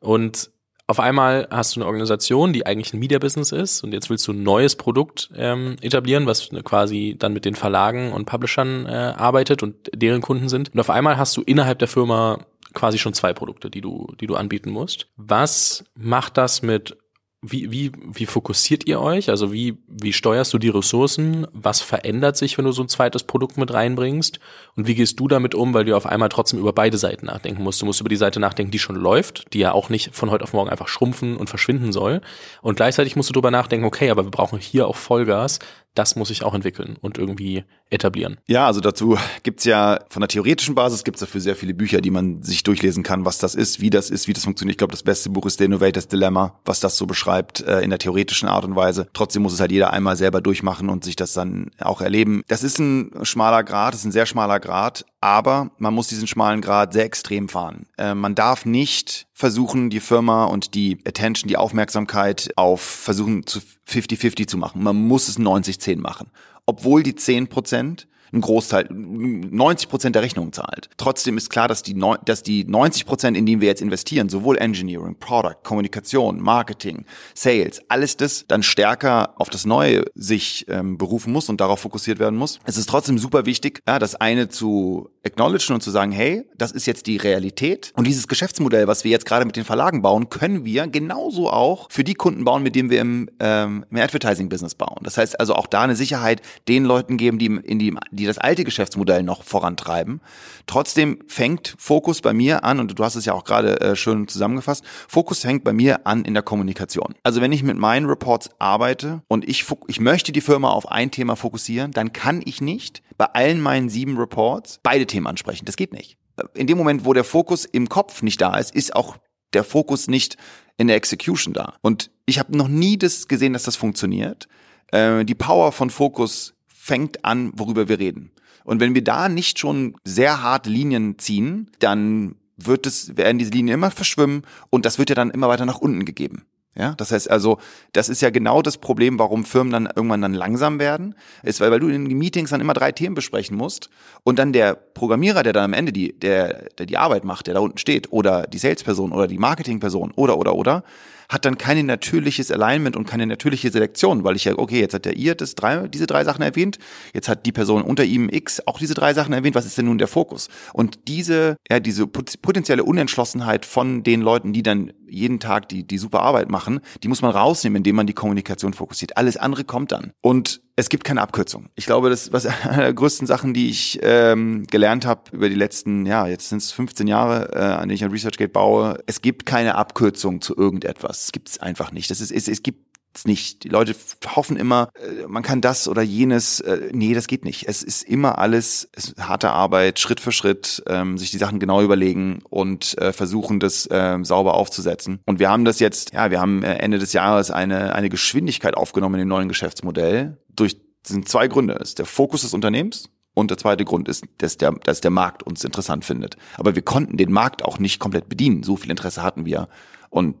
und 0.00 0.50
auf 0.90 1.00
einmal 1.00 1.46
hast 1.50 1.76
du 1.76 1.80
eine 1.80 1.86
Organisation, 1.86 2.54
die 2.54 2.64
eigentlich 2.64 2.94
ein 2.94 2.98
Media-Business 2.98 3.52
ist 3.52 3.84
und 3.84 3.92
jetzt 3.92 4.08
willst 4.08 4.26
du 4.26 4.32
ein 4.32 4.42
neues 4.42 4.74
Produkt 4.74 5.28
ähm, 5.36 5.76
etablieren, 5.82 6.24
was 6.24 6.48
quasi 6.64 7.14
dann 7.18 7.34
mit 7.34 7.44
den 7.44 7.54
Verlagen 7.54 8.10
und 8.12 8.24
Publishern 8.24 8.86
äh, 8.86 8.88
arbeitet 8.88 9.62
und 9.62 9.74
deren 9.94 10.22
Kunden 10.22 10.48
sind. 10.48 10.72
Und 10.72 10.80
auf 10.80 10.88
einmal 10.88 11.18
hast 11.18 11.36
du 11.36 11.42
innerhalb 11.42 11.78
der 11.78 11.88
Firma 11.88 12.38
quasi 12.78 12.98
schon 12.98 13.14
zwei 13.14 13.32
Produkte, 13.32 13.70
die 13.70 13.80
du, 13.80 14.14
die 14.20 14.26
du 14.26 14.36
anbieten 14.36 14.70
musst. 14.70 15.08
Was 15.16 15.84
macht 15.94 16.36
das 16.36 16.62
mit 16.62 16.96
wie, 17.40 17.70
wie, 17.70 17.92
wie 18.04 18.26
fokussiert 18.26 18.88
ihr 18.88 19.00
euch? 19.00 19.30
Also 19.30 19.52
wie, 19.52 19.78
wie 19.86 20.12
steuerst 20.12 20.52
du 20.52 20.58
die 20.58 20.70
Ressourcen? 20.70 21.46
Was 21.52 21.80
verändert 21.80 22.36
sich, 22.36 22.58
wenn 22.58 22.64
du 22.64 22.72
so 22.72 22.82
ein 22.82 22.88
zweites 22.88 23.22
Produkt 23.22 23.56
mit 23.56 23.72
reinbringst? 23.72 24.40
Und 24.74 24.88
wie 24.88 24.96
gehst 24.96 25.20
du 25.20 25.28
damit 25.28 25.54
um, 25.54 25.72
weil 25.72 25.84
du 25.84 25.96
auf 25.96 26.06
einmal 26.06 26.30
trotzdem 26.30 26.58
über 26.58 26.72
beide 26.72 26.98
Seiten 26.98 27.26
nachdenken 27.26 27.62
musst? 27.62 27.80
Du 27.80 27.86
musst 27.86 28.00
über 28.00 28.08
die 28.08 28.16
Seite 28.16 28.40
nachdenken, 28.40 28.72
die 28.72 28.80
schon 28.80 28.96
läuft, 28.96 29.52
die 29.54 29.60
ja 29.60 29.70
auch 29.70 29.88
nicht 29.88 30.16
von 30.16 30.32
heute 30.32 30.42
auf 30.42 30.52
morgen 30.52 30.68
einfach 30.68 30.88
schrumpfen 30.88 31.36
und 31.36 31.48
verschwinden 31.48 31.92
soll. 31.92 32.22
Und 32.60 32.74
gleichzeitig 32.74 33.14
musst 33.14 33.28
du 33.28 33.34
darüber 33.34 33.52
nachdenken, 33.52 33.86
okay, 33.86 34.10
aber 34.10 34.24
wir 34.24 34.32
brauchen 34.32 34.58
hier 34.58 34.88
auch 34.88 34.96
Vollgas 34.96 35.60
das 35.98 36.14
muss 36.14 36.30
ich 36.30 36.44
auch 36.44 36.54
entwickeln 36.54 36.96
und 37.00 37.18
irgendwie 37.18 37.64
etablieren. 37.90 38.38
Ja, 38.46 38.66
also 38.66 38.80
dazu 38.80 39.16
gibt's 39.42 39.64
ja 39.64 40.00
von 40.10 40.20
der 40.20 40.28
theoretischen 40.28 40.74
Basis 40.74 41.04
gibt's 41.04 41.20
dafür 41.20 41.40
sehr 41.40 41.56
viele 41.56 41.74
Bücher, 41.74 42.00
die 42.00 42.10
man 42.10 42.42
sich 42.42 42.62
durchlesen 42.62 43.02
kann, 43.02 43.24
was 43.24 43.38
das 43.38 43.54
ist, 43.54 43.80
wie 43.80 43.90
das 43.90 44.10
ist, 44.10 44.28
wie 44.28 44.32
das 44.32 44.44
funktioniert. 44.44 44.74
Ich 44.74 44.78
glaube, 44.78 44.92
das 44.92 45.02
beste 45.02 45.30
Buch 45.30 45.46
ist 45.46 45.58
The 45.58 45.64
Innovators 45.64 46.08
Dilemma, 46.08 46.58
was 46.64 46.80
das 46.80 46.96
so 46.96 47.06
beschreibt 47.06 47.60
äh, 47.60 47.80
in 47.80 47.90
der 47.90 47.98
theoretischen 47.98 48.48
Art 48.48 48.64
und 48.64 48.76
Weise. 48.76 49.08
Trotzdem 49.12 49.42
muss 49.42 49.52
es 49.52 49.60
halt 49.60 49.72
jeder 49.72 49.92
einmal 49.92 50.16
selber 50.16 50.40
durchmachen 50.40 50.88
und 50.88 51.04
sich 51.04 51.16
das 51.16 51.32
dann 51.32 51.70
auch 51.78 52.00
erleben. 52.00 52.42
Das 52.48 52.62
ist 52.62 52.78
ein 52.78 53.12
schmaler 53.22 53.64
Grad, 53.64 53.94
das 53.94 54.00
ist 54.00 54.06
ein 54.06 54.12
sehr 54.12 54.26
schmaler 54.26 54.60
Grad, 54.60 55.04
aber 55.20 55.70
man 55.78 55.94
muss 55.94 56.08
diesen 56.08 56.26
schmalen 56.26 56.60
Grad 56.60 56.92
sehr 56.92 57.04
extrem 57.04 57.48
fahren. 57.48 57.86
Äh, 57.96 58.14
man 58.14 58.34
darf 58.34 58.64
nicht 58.64 59.26
versuchen, 59.32 59.90
die 59.90 60.00
Firma 60.00 60.44
und 60.44 60.74
die 60.74 60.98
Attention, 61.06 61.48
die 61.48 61.56
Aufmerksamkeit 61.56 62.50
auf 62.56 62.80
versuchen 62.80 63.46
zu 63.46 63.60
50-50 63.88 64.46
zu 64.46 64.58
machen. 64.58 64.82
Man 64.82 64.96
muss 64.96 65.28
es 65.28 65.38
90-10 65.38 65.98
machen. 65.98 66.30
Obwohl 66.68 67.02
die 67.02 67.14
10 67.14 67.48
Prozent 67.48 68.06
ein 68.30 68.42
Großteil, 68.42 68.88
90 68.90 69.88
Prozent 69.88 70.14
der 70.14 70.22
Rechnungen 70.22 70.52
zahlt. 70.52 70.90
Trotzdem 70.98 71.38
ist 71.38 71.48
klar, 71.48 71.66
dass 71.66 71.82
die, 71.82 71.98
dass 72.26 72.42
die 72.42 72.64
90 72.64 73.06
Prozent, 73.06 73.38
in 73.38 73.46
die 73.46 73.62
wir 73.62 73.68
jetzt 73.68 73.80
investieren, 73.80 74.28
sowohl 74.28 74.58
Engineering, 74.58 75.16
Product, 75.18 75.56
Kommunikation, 75.62 76.38
Marketing, 76.38 77.06
Sales, 77.34 77.80
alles 77.88 78.18
das 78.18 78.44
dann 78.46 78.62
stärker 78.62 79.32
auf 79.40 79.48
das 79.48 79.64
Neue 79.64 80.04
sich 80.14 80.66
ähm, 80.68 80.98
berufen 80.98 81.32
muss 81.32 81.48
und 81.48 81.62
darauf 81.62 81.80
fokussiert 81.80 82.18
werden 82.18 82.38
muss. 82.38 82.58
Es 82.64 82.76
ist 82.76 82.90
trotzdem 82.90 83.18
super 83.18 83.46
wichtig, 83.46 83.82
ja, 83.88 83.98
das 83.98 84.14
eine 84.14 84.50
zu 84.50 85.08
acknowledgen 85.28 85.74
und 85.74 85.82
zu 85.82 85.90
sagen, 85.90 86.12
hey, 86.12 86.44
das 86.56 86.72
ist 86.72 86.86
jetzt 86.86 87.06
die 87.06 87.16
Realität 87.16 87.92
und 87.96 88.06
dieses 88.06 88.28
Geschäftsmodell, 88.28 88.86
was 88.86 89.04
wir 89.04 89.10
jetzt 89.10 89.26
gerade 89.26 89.44
mit 89.44 89.56
den 89.56 89.64
Verlagen 89.64 90.02
bauen, 90.02 90.28
können 90.28 90.64
wir 90.64 90.86
genauso 90.86 91.50
auch 91.50 91.86
für 91.90 92.04
die 92.04 92.14
Kunden 92.14 92.44
bauen, 92.44 92.62
mit 92.62 92.74
denen 92.74 92.90
wir 92.90 93.00
im, 93.00 93.30
ähm, 93.40 93.84
im 93.90 93.96
Advertising-Business 93.96 94.74
bauen. 94.74 94.98
Das 95.02 95.16
heißt 95.16 95.38
also 95.38 95.54
auch 95.54 95.66
da 95.66 95.82
eine 95.82 95.96
Sicherheit 95.96 96.42
den 96.66 96.84
Leuten 96.84 97.16
geben, 97.16 97.38
die 97.38 97.46
in 97.46 97.78
die 97.78 97.96
die 98.10 98.26
das 98.26 98.38
alte 98.38 98.64
Geschäftsmodell 98.64 99.22
noch 99.22 99.42
vorantreiben. 99.44 100.20
Trotzdem 100.66 101.18
fängt 101.26 101.74
Fokus 101.78 102.20
bei 102.20 102.32
mir 102.32 102.64
an, 102.64 102.80
und 102.80 102.98
du 102.98 103.04
hast 103.04 103.14
es 103.14 103.24
ja 103.24 103.32
auch 103.32 103.44
gerade 103.44 103.80
äh, 103.80 103.96
schön 103.96 104.28
zusammengefasst, 104.28 104.84
Fokus 105.08 105.40
fängt 105.40 105.64
bei 105.64 105.72
mir 105.72 106.06
an 106.06 106.24
in 106.24 106.34
der 106.34 106.42
Kommunikation. 106.42 107.14
Also 107.22 107.40
wenn 107.40 107.52
ich 107.52 107.62
mit 107.62 107.78
meinen 107.78 108.06
Reports 108.06 108.50
arbeite 108.58 109.22
und 109.28 109.48
ich, 109.48 109.64
ich 109.86 110.00
möchte 110.00 110.32
die 110.32 110.40
Firma 110.40 110.70
auf 110.70 110.90
ein 110.90 111.10
Thema 111.10 111.36
fokussieren, 111.36 111.92
dann 111.92 112.12
kann 112.12 112.42
ich 112.44 112.60
nicht 112.60 113.02
bei 113.18 113.26
allen 113.26 113.60
meinen 113.60 113.90
sieben 113.90 114.16
Reports 114.16 114.80
beide 114.82 115.06
Themen 115.06 115.26
ansprechen. 115.26 115.66
Das 115.66 115.76
geht 115.76 115.92
nicht. 115.92 116.16
In 116.54 116.66
dem 116.66 116.78
Moment, 116.78 117.04
wo 117.04 117.12
der 117.12 117.24
Fokus 117.24 117.64
im 117.64 117.88
Kopf 117.88 118.22
nicht 118.22 118.40
da 118.40 118.56
ist, 118.56 118.74
ist 118.74 118.94
auch 118.94 119.18
der 119.52 119.64
Fokus 119.64 120.08
nicht 120.08 120.36
in 120.76 120.86
der 120.86 120.96
Execution 120.96 121.52
da. 121.52 121.74
Und 121.82 122.10
ich 122.26 122.38
habe 122.38 122.56
noch 122.56 122.68
nie 122.68 122.96
das 122.96 123.28
gesehen, 123.28 123.52
dass 123.52 123.64
das 123.64 123.76
funktioniert. 123.76 124.48
Äh, 124.92 125.24
die 125.24 125.34
Power 125.34 125.72
von 125.72 125.90
Fokus 125.90 126.54
fängt 126.68 127.24
an, 127.24 127.50
worüber 127.54 127.88
wir 127.88 127.98
reden. 127.98 128.30
Und 128.64 128.80
wenn 128.80 128.94
wir 128.94 129.02
da 129.02 129.28
nicht 129.28 129.58
schon 129.58 129.96
sehr 130.04 130.42
hart 130.42 130.66
Linien 130.66 131.18
ziehen, 131.18 131.70
dann 131.80 132.36
wird 132.56 132.86
es, 132.86 133.16
werden 133.16 133.38
diese 133.38 133.50
Linien 133.50 133.74
immer 133.74 133.90
verschwimmen 133.90 134.42
und 134.70 134.84
das 134.84 134.98
wird 134.98 135.08
ja 135.08 135.14
dann 135.14 135.30
immer 135.30 135.48
weiter 135.48 135.66
nach 135.66 135.78
unten 135.78 136.04
gegeben. 136.04 136.44
Ja, 136.78 136.94
das 136.96 137.10
heißt 137.10 137.28
also, 137.28 137.58
das 137.92 138.08
ist 138.08 138.22
ja 138.22 138.30
genau 138.30 138.62
das 138.62 138.78
Problem, 138.78 139.18
warum 139.18 139.44
Firmen 139.44 139.72
dann 139.72 139.88
irgendwann 139.94 140.22
dann 140.22 140.32
langsam 140.32 140.78
werden, 140.78 141.16
ist, 141.42 141.60
weil, 141.60 141.72
weil 141.72 141.80
du 141.80 141.88
in 141.88 142.08
den 142.08 142.16
Meetings 142.16 142.50
dann 142.50 142.60
immer 142.60 142.72
drei 142.72 142.92
Themen 142.92 143.16
besprechen 143.16 143.56
musst 143.56 143.90
und 144.22 144.38
dann 144.38 144.52
der 144.52 144.74
Programmierer, 144.74 145.42
der 145.42 145.52
dann 145.52 145.64
am 145.64 145.72
Ende 145.72 145.92
die, 145.92 146.16
der, 146.16 146.68
der 146.78 146.86
die 146.86 146.96
Arbeit 146.96 147.24
macht, 147.24 147.48
der 147.48 147.54
da 147.54 147.60
unten 147.60 147.78
steht, 147.78 148.12
oder 148.12 148.46
die 148.46 148.58
Salesperson 148.58 149.10
oder 149.10 149.26
die 149.26 149.38
Marketingperson 149.38 150.12
oder, 150.12 150.38
oder, 150.38 150.54
oder, 150.54 150.84
hat 151.28 151.44
dann 151.44 151.58
keine 151.58 151.84
natürliches 151.84 152.50
Alignment 152.50 152.96
und 152.96 153.06
keine 153.06 153.26
natürliche 153.26 153.70
Selektion, 153.70 154.24
weil 154.24 154.36
ich 154.36 154.44
ja, 154.44 154.56
okay, 154.56 154.80
jetzt 154.80 154.94
hat 154.94 155.04
der 155.04 155.16
ihr 155.16 155.34
das 155.34 155.54
drei, 155.54 155.88
diese 155.88 156.06
drei 156.06 156.24
Sachen 156.24 156.42
erwähnt, 156.42 156.78
jetzt 157.12 157.28
hat 157.28 157.44
die 157.44 157.52
Person 157.52 157.82
unter 157.82 158.04
ihm 158.04 158.28
X 158.30 158.62
auch 158.66 158.78
diese 158.78 158.94
drei 158.94 159.14
Sachen 159.14 159.32
erwähnt, 159.32 159.54
was 159.54 159.66
ist 159.66 159.76
denn 159.76 159.86
nun 159.86 159.98
der 159.98 160.08
Fokus? 160.08 160.48
Und 160.72 161.00
diese, 161.08 161.56
ja, 161.70 161.80
diese 161.80 162.06
potenzielle 162.06 162.84
Unentschlossenheit 162.84 163.66
von 163.66 164.02
den 164.02 164.22
Leuten, 164.22 164.52
die 164.52 164.62
dann 164.62 164.92
jeden 165.06 165.40
Tag 165.40 165.68
die, 165.68 165.86
die 165.86 165.98
super 165.98 166.20
Arbeit 166.20 166.50
machen, 166.50 166.80
die 167.02 167.08
muss 167.08 167.22
man 167.22 167.30
rausnehmen, 167.30 167.78
indem 167.78 167.96
man 167.96 168.06
die 168.06 168.14
Kommunikation 168.14 168.72
fokussiert. 168.72 169.16
Alles 169.16 169.36
andere 169.36 169.64
kommt 169.64 169.92
dann. 169.92 170.12
Und 170.20 170.60
es 170.78 170.88
gibt 170.88 171.02
keine 171.02 171.22
Abkürzung. 171.22 171.70
Ich 171.74 171.86
glaube, 171.86 172.08
das 172.08 172.32
was 172.32 172.46
eine 172.62 172.82
der 172.82 172.94
größten 172.94 173.26
Sachen, 173.26 173.52
die 173.52 173.68
ich 173.68 173.98
ähm, 174.00 174.64
gelernt 174.70 175.06
habe 175.06 175.22
über 175.32 175.48
die 175.48 175.56
letzten, 175.56 176.06
ja, 176.06 176.28
jetzt 176.28 176.50
sind 176.50 176.58
es 176.58 176.70
15 176.70 177.08
Jahre, 177.08 177.52
äh, 177.52 177.58
an 177.58 177.88
denen 177.88 177.96
ich 177.96 178.04
ein 178.04 178.12
ResearchGate 178.12 178.52
baue. 178.52 179.02
Es 179.06 179.20
gibt 179.20 179.44
keine 179.44 179.74
Abkürzung 179.74 180.40
zu 180.40 180.56
irgendetwas. 180.56 181.24
Es 181.24 181.32
gibt 181.32 181.48
es 181.48 181.58
einfach 181.58 181.90
nicht. 181.90 182.12
Das 182.12 182.20
ist, 182.20 182.30
es, 182.30 182.46
es 182.46 182.62
gibt 182.62 182.87
nicht. 183.26 183.64
Die 183.64 183.68
Leute 183.68 183.94
hoffen 184.26 184.56
immer, 184.56 184.90
äh, 184.94 185.26
man 185.26 185.42
kann 185.42 185.60
das 185.60 185.88
oder 185.88 186.02
jenes. 186.02 186.60
Äh, 186.60 186.90
nee, 186.92 187.14
das 187.14 187.26
geht 187.26 187.44
nicht. 187.44 187.68
Es 187.68 187.82
ist 187.82 188.02
immer 188.02 188.38
alles 188.38 188.88
es 188.92 189.10
ist 189.10 189.18
harte 189.18 189.50
Arbeit, 189.50 189.98
Schritt 189.98 190.20
für 190.20 190.32
Schritt, 190.32 190.82
ähm, 190.86 191.18
sich 191.18 191.30
die 191.30 191.38
Sachen 191.38 191.58
genau 191.58 191.82
überlegen 191.82 192.40
und 192.48 192.96
äh, 192.98 193.12
versuchen, 193.12 193.60
das 193.60 193.88
ähm, 193.90 194.24
sauber 194.24 194.54
aufzusetzen. 194.54 195.20
Und 195.26 195.38
wir 195.38 195.50
haben 195.50 195.64
das 195.64 195.80
jetzt, 195.80 196.12
ja, 196.12 196.30
wir 196.30 196.40
haben 196.40 196.62
äh, 196.62 196.74
Ende 196.74 196.98
des 196.98 197.12
Jahres 197.12 197.50
eine, 197.50 197.94
eine 197.94 198.08
Geschwindigkeit 198.08 198.76
aufgenommen 198.76 199.16
in 199.16 199.20
dem 199.20 199.28
neuen 199.28 199.48
Geschäftsmodell. 199.48 200.38
Durch 200.48 200.76
sind 201.06 201.28
zwei 201.28 201.48
Gründe. 201.48 201.74
Das 201.74 201.90
ist 201.90 201.98
der 201.98 202.06
Fokus 202.06 202.42
des 202.42 202.54
Unternehmens 202.54 203.08
und 203.34 203.50
der 203.50 203.58
zweite 203.58 203.84
Grund 203.84 204.08
ist, 204.08 204.24
dass 204.38 204.56
der, 204.56 204.72
dass 204.72 205.00
der 205.00 205.10
Markt 205.10 205.42
uns 205.42 205.64
interessant 205.64 206.04
findet. 206.04 206.36
Aber 206.56 206.74
wir 206.74 206.82
konnten 206.82 207.16
den 207.16 207.32
Markt 207.32 207.64
auch 207.64 207.78
nicht 207.78 207.98
komplett 207.98 208.28
bedienen. 208.28 208.62
So 208.62 208.76
viel 208.76 208.90
Interesse 208.90 209.22
hatten 209.22 209.46
wir. 209.46 209.68
Und 210.10 210.36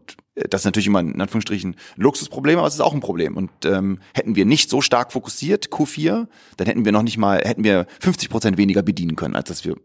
das 0.48 0.62
ist 0.62 0.64
natürlich 0.64 0.86
immer 0.86 1.00
in 1.00 1.20
Anführungsstrichen 1.20 1.74
ein 1.74 2.02
Luxusproblem, 2.02 2.58
aber 2.58 2.68
es 2.68 2.74
ist 2.74 2.80
auch 2.80 2.94
ein 2.94 3.00
Problem. 3.00 3.36
Und 3.36 3.50
ähm, 3.64 4.00
hätten 4.14 4.36
wir 4.36 4.44
nicht 4.44 4.70
so 4.70 4.80
stark 4.80 5.12
fokussiert 5.12 5.68
Q4, 5.68 6.26
dann 6.56 6.66
hätten 6.66 6.84
wir 6.84 6.92
noch 6.92 7.02
nicht 7.02 7.18
mal, 7.18 7.40
hätten 7.44 7.64
wir 7.64 7.86
50 8.00 8.28
Prozent 8.30 8.58
weniger 8.58 8.82
bedienen 8.82 9.16
können, 9.16 9.36
als 9.36 9.48
dass 9.48 9.64
wir, 9.64 9.76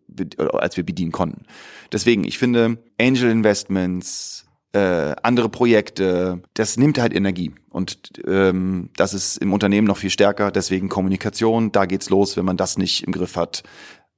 als 0.53 0.77
wir 0.77 0.85
bedienen 0.85 1.11
konnten. 1.11 1.45
Deswegen, 1.91 2.23
ich 2.23 2.37
finde 2.37 2.77
Angel 2.99 3.29
Investments, 3.29 4.45
äh, 4.73 5.15
andere 5.21 5.49
Projekte, 5.49 6.41
das 6.55 6.77
nimmt 6.77 6.99
halt 6.99 7.13
Energie. 7.13 7.51
Und 7.69 8.11
ähm, 8.25 8.89
das 8.95 9.13
ist 9.13 9.37
im 9.37 9.53
Unternehmen 9.53 9.87
noch 9.87 9.97
viel 9.97 10.09
stärker. 10.09 10.51
Deswegen 10.51 10.89
Kommunikation, 10.89 11.71
da 11.71 11.85
geht's 11.85 12.09
los. 12.09 12.37
Wenn 12.37 12.45
man 12.45 12.57
das 12.57 12.77
nicht 12.77 13.03
im 13.03 13.13
Griff 13.13 13.35
hat, 13.35 13.63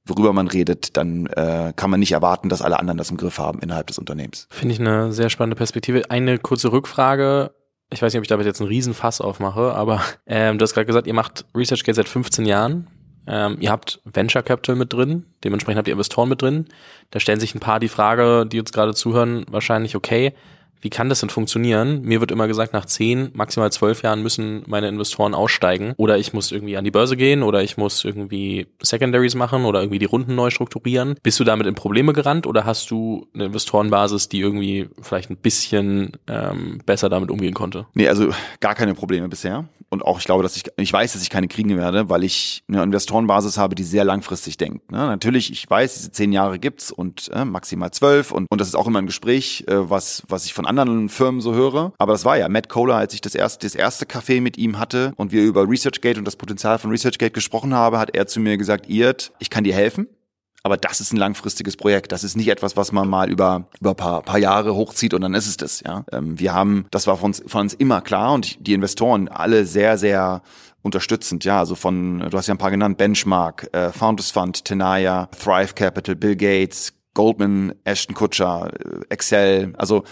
worüber 0.06 0.32
man 0.32 0.48
redet, 0.48 0.96
dann 0.96 1.26
äh, 1.26 1.72
kann 1.74 1.90
man 1.90 2.00
nicht 2.00 2.12
erwarten, 2.12 2.48
dass 2.48 2.62
alle 2.62 2.78
anderen 2.78 2.98
das 2.98 3.10
im 3.10 3.16
Griff 3.16 3.38
haben 3.38 3.58
innerhalb 3.60 3.88
des 3.88 3.98
Unternehmens. 3.98 4.46
Finde 4.50 4.74
ich 4.74 4.80
eine 4.80 5.12
sehr 5.12 5.30
spannende 5.30 5.56
Perspektive. 5.56 6.10
Eine 6.10 6.38
kurze 6.38 6.72
Rückfrage. 6.72 7.52
Ich 7.90 8.02
weiß 8.02 8.12
nicht, 8.12 8.18
ob 8.18 8.24
ich 8.24 8.28
damit 8.28 8.46
jetzt 8.46 8.60
einen 8.60 8.68
Riesenfass 8.68 9.20
aufmache, 9.20 9.74
aber 9.74 10.00
ähm, 10.26 10.58
du 10.58 10.62
hast 10.62 10.74
gerade 10.74 10.86
gesagt, 10.86 11.06
ihr 11.06 11.14
macht 11.14 11.44
ResearchGate 11.54 11.94
seit 11.94 12.08
15 12.08 12.44
Jahren. 12.46 12.88
Ähm, 13.28 13.56
ihr 13.60 13.70
habt 13.70 14.00
Venture 14.04 14.42
Capital 14.42 14.76
mit 14.76 14.92
drin, 14.92 15.26
dementsprechend 15.42 15.78
habt 15.78 15.88
ihr 15.88 15.92
Investoren 15.92 16.28
mit 16.28 16.42
drin. 16.42 16.66
Da 17.10 17.20
stellen 17.20 17.40
sich 17.40 17.54
ein 17.54 17.60
paar 17.60 17.80
die 17.80 17.88
Frage, 17.88 18.46
die 18.46 18.60
uns 18.60 18.72
gerade 18.72 18.94
zuhören, 18.94 19.44
wahrscheinlich, 19.50 19.96
okay, 19.96 20.32
wie 20.80 20.90
kann 20.90 21.08
das 21.08 21.20
denn 21.20 21.30
funktionieren? 21.30 22.02
Mir 22.02 22.20
wird 22.20 22.30
immer 22.30 22.46
gesagt, 22.46 22.72
nach 22.72 22.84
zehn, 22.84 23.30
maximal 23.34 23.72
zwölf 23.72 24.02
Jahren 24.02 24.22
müssen 24.22 24.62
meine 24.66 24.88
Investoren 24.88 25.34
aussteigen 25.34 25.94
oder 25.96 26.18
ich 26.18 26.32
muss 26.32 26.52
irgendwie 26.52 26.76
an 26.76 26.84
die 26.84 26.90
Börse 26.90 27.16
gehen 27.16 27.42
oder 27.42 27.62
ich 27.62 27.76
muss 27.76 28.04
irgendwie 28.04 28.66
Secondaries 28.82 29.34
machen 29.34 29.64
oder 29.64 29.80
irgendwie 29.80 29.98
die 29.98 30.04
Runden 30.06 30.34
neu 30.34 30.50
strukturieren. 30.50 31.16
Bist 31.22 31.40
du 31.40 31.44
damit 31.44 31.66
in 31.66 31.74
Probleme 31.74 32.12
gerannt 32.12 32.46
oder 32.46 32.64
hast 32.64 32.90
du 32.90 33.26
eine 33.34 33.46
Investorenbasis, 33.46 34.28
die 34.28 34.40
irgendwie 34.40 34.88
vielleicht 35.00 35.30
ein 35.30 35.36
bisschen 35.36 36.12
ähm, 36.28 36.80
besser 36.84 37.08
damit 37.08 37.30
umgehen 37.30 37.54
konnte? 37.54 37.86
Nee, 37.94 38.08
also 38.08 38.30
gar 38.60 38.74
keine 38.74 38.94
Probleme 38.94 39.28
bisher. 39.28 39.68
Und 39.88 40.04
auch 40.04 40.18
ich 40.18 40.24
glaube, 40.24 40.42
dass 40.42 40.56
ich, 40.56 40.64
ich 40.76 40.92
weiß, 40.92 41.12
dass 41.12 41.22
ich 41.22 41.30
keine 41.30 41.46
kriegen 41.46 41.76
werde, 41.76 42.08
weil 42.08 42.24
ich 42.24 42.64
eine 42.68 42.82
Investorenbasis 42.82 43.56
habe, 43.56 43.74
die 43.76 43.84
sehr 43.84 44.04
langfristig 44.04 44.56
denkt. 44.56 44.90
Ne? 44.90 44.98
Natürlich, 44.98 45.52
ich 45.52 45.68
weiß, 45.68 45.94
diese 45.94 46.10
zehn 46.10 46.32
Jahre 46.32 46.58
gibt's 46.58 46.90
und 46.90 47.30
äh, 47.32 47.44
maximal 47.44 47.92
zwölf 47.92 48.32
und, 48.32 48.46
und 48.50 48.60
das 48.60 48.68
ist 48.68 48.74
auch 48.74 48.88
immer 48.88 48.98
ein 48.98 49.06
Gespräch, 49.06 49.64
äh, 49.68 49.88
was, 49.88 50.24
was 50.28 50.44
ich 50.44 50.54
von 50.54 50.65
von 50.66 50.78
anderen 50.78 51.08
Firmen 51.08 51.40
so 51.40 51.54
höre. 51.54 51.92
Aber 51.98 52.12
das 52.12 52.24
war 52.24 52.36
ja 52.36 52.48
Matt 52.48 52.68
Kohler, 52.68 52.96
als 52.96 53.14
ich 53.14 53.20
das 53.20 53.34
erste, 53.34 53.66
das 53.66 53.74
erste 53.74 54.04
Café 54.04 54.40
mit 54.40 54.58
ihm 54.58 54.78
hatte 54.78 55.12
und 55.16 55.32
wir 55.32 55.42
über 55.42 55.68
ResearchGate 55.68 56.18
und 56.18 56.24
das 56.24 56.36
Potenzial 56.36 56.78
von 56.78 56.90
ResearchGate 56.90 57.32
gesprochen 57.32 57.74
haben, 57.74 57.98
hat 57.98 58.14
er 58.14 58.26
zu 58.26 58.40
mir 58.40 58.56
gesagt, 58.56 58.88
Irt, 58.88 59.32
ich 59.38 59.50
kann 59.50 59.64
dir 59.64 59.74
helfen. 59.74 60.08
Aber 60.64 60.76
das 60.76 61.00
ist 61.00 61.12
ein 61.12 61.16
langfristiges 61.16 61.76
Projekt. 61.76 62.10
Das 62.10 62.24
ist 62.24 62.36
nicht 62.36 62.48
etwas, 62.48 62.76
was 62.76 62.90
man 62.90 63.08
mal 63.08 63.30
über, 63.30 63.68
über 63.80 63.94
paar, 63.94 64.22
paar 64.22 64.38
Jahre 64.38 64.74
hochzieht 64.74 65.14
und 65.14 65.20
dann 65.20 65.34
ist 65.34 65.46
es 65.46 65.56
das. 65.56 65.80
Ja? 65.86 66.04
Ähm, 66.10 66.40
wir 66.40 66.52
haben, 66.52 66.86
das 66.90 67.06
war 67.06 67.16
von 67.16 67.26
uns, 67.26 67.42
von 67.46 67.60
uns 67.60 67.74
immer 67.74 68.00
klar 68.00 68.32
und 68.32 68.66
die 68.66 68.74
Investoren 68.74 69.28
alle 69.28 69.64
sehr, 69.64 69.96
sehr 69.96 70.42
unterstützend. 70.82 71.44
Ja, 71.44 71.60
also 71.60 71.76
von, 71.76 72.28
du 72.28 72.36
hast 72.36 72.48
ja 72.48 72.54
ein 72.54 72.58
paar 72.58 72.72
genannt, 72.72 72.98
Benchmark, 72.98 73.68
äh, 73.72 73.92
Founders 73.92 74.32
Fund, 74.32 74.64
Tenaya, 74.64 75.26
Thrive 75.26 75.76
Capital, 75.76 76.16
Bill 76.16 76.34
Gates, 76.34 76.92
Goldman, 77.14 77.74
Ashton 77.84 78.16
Kutcher, 78.16 78.70
äh, 78.74 79.04
Excel. 79.08 79.72
Also 79.78 80.02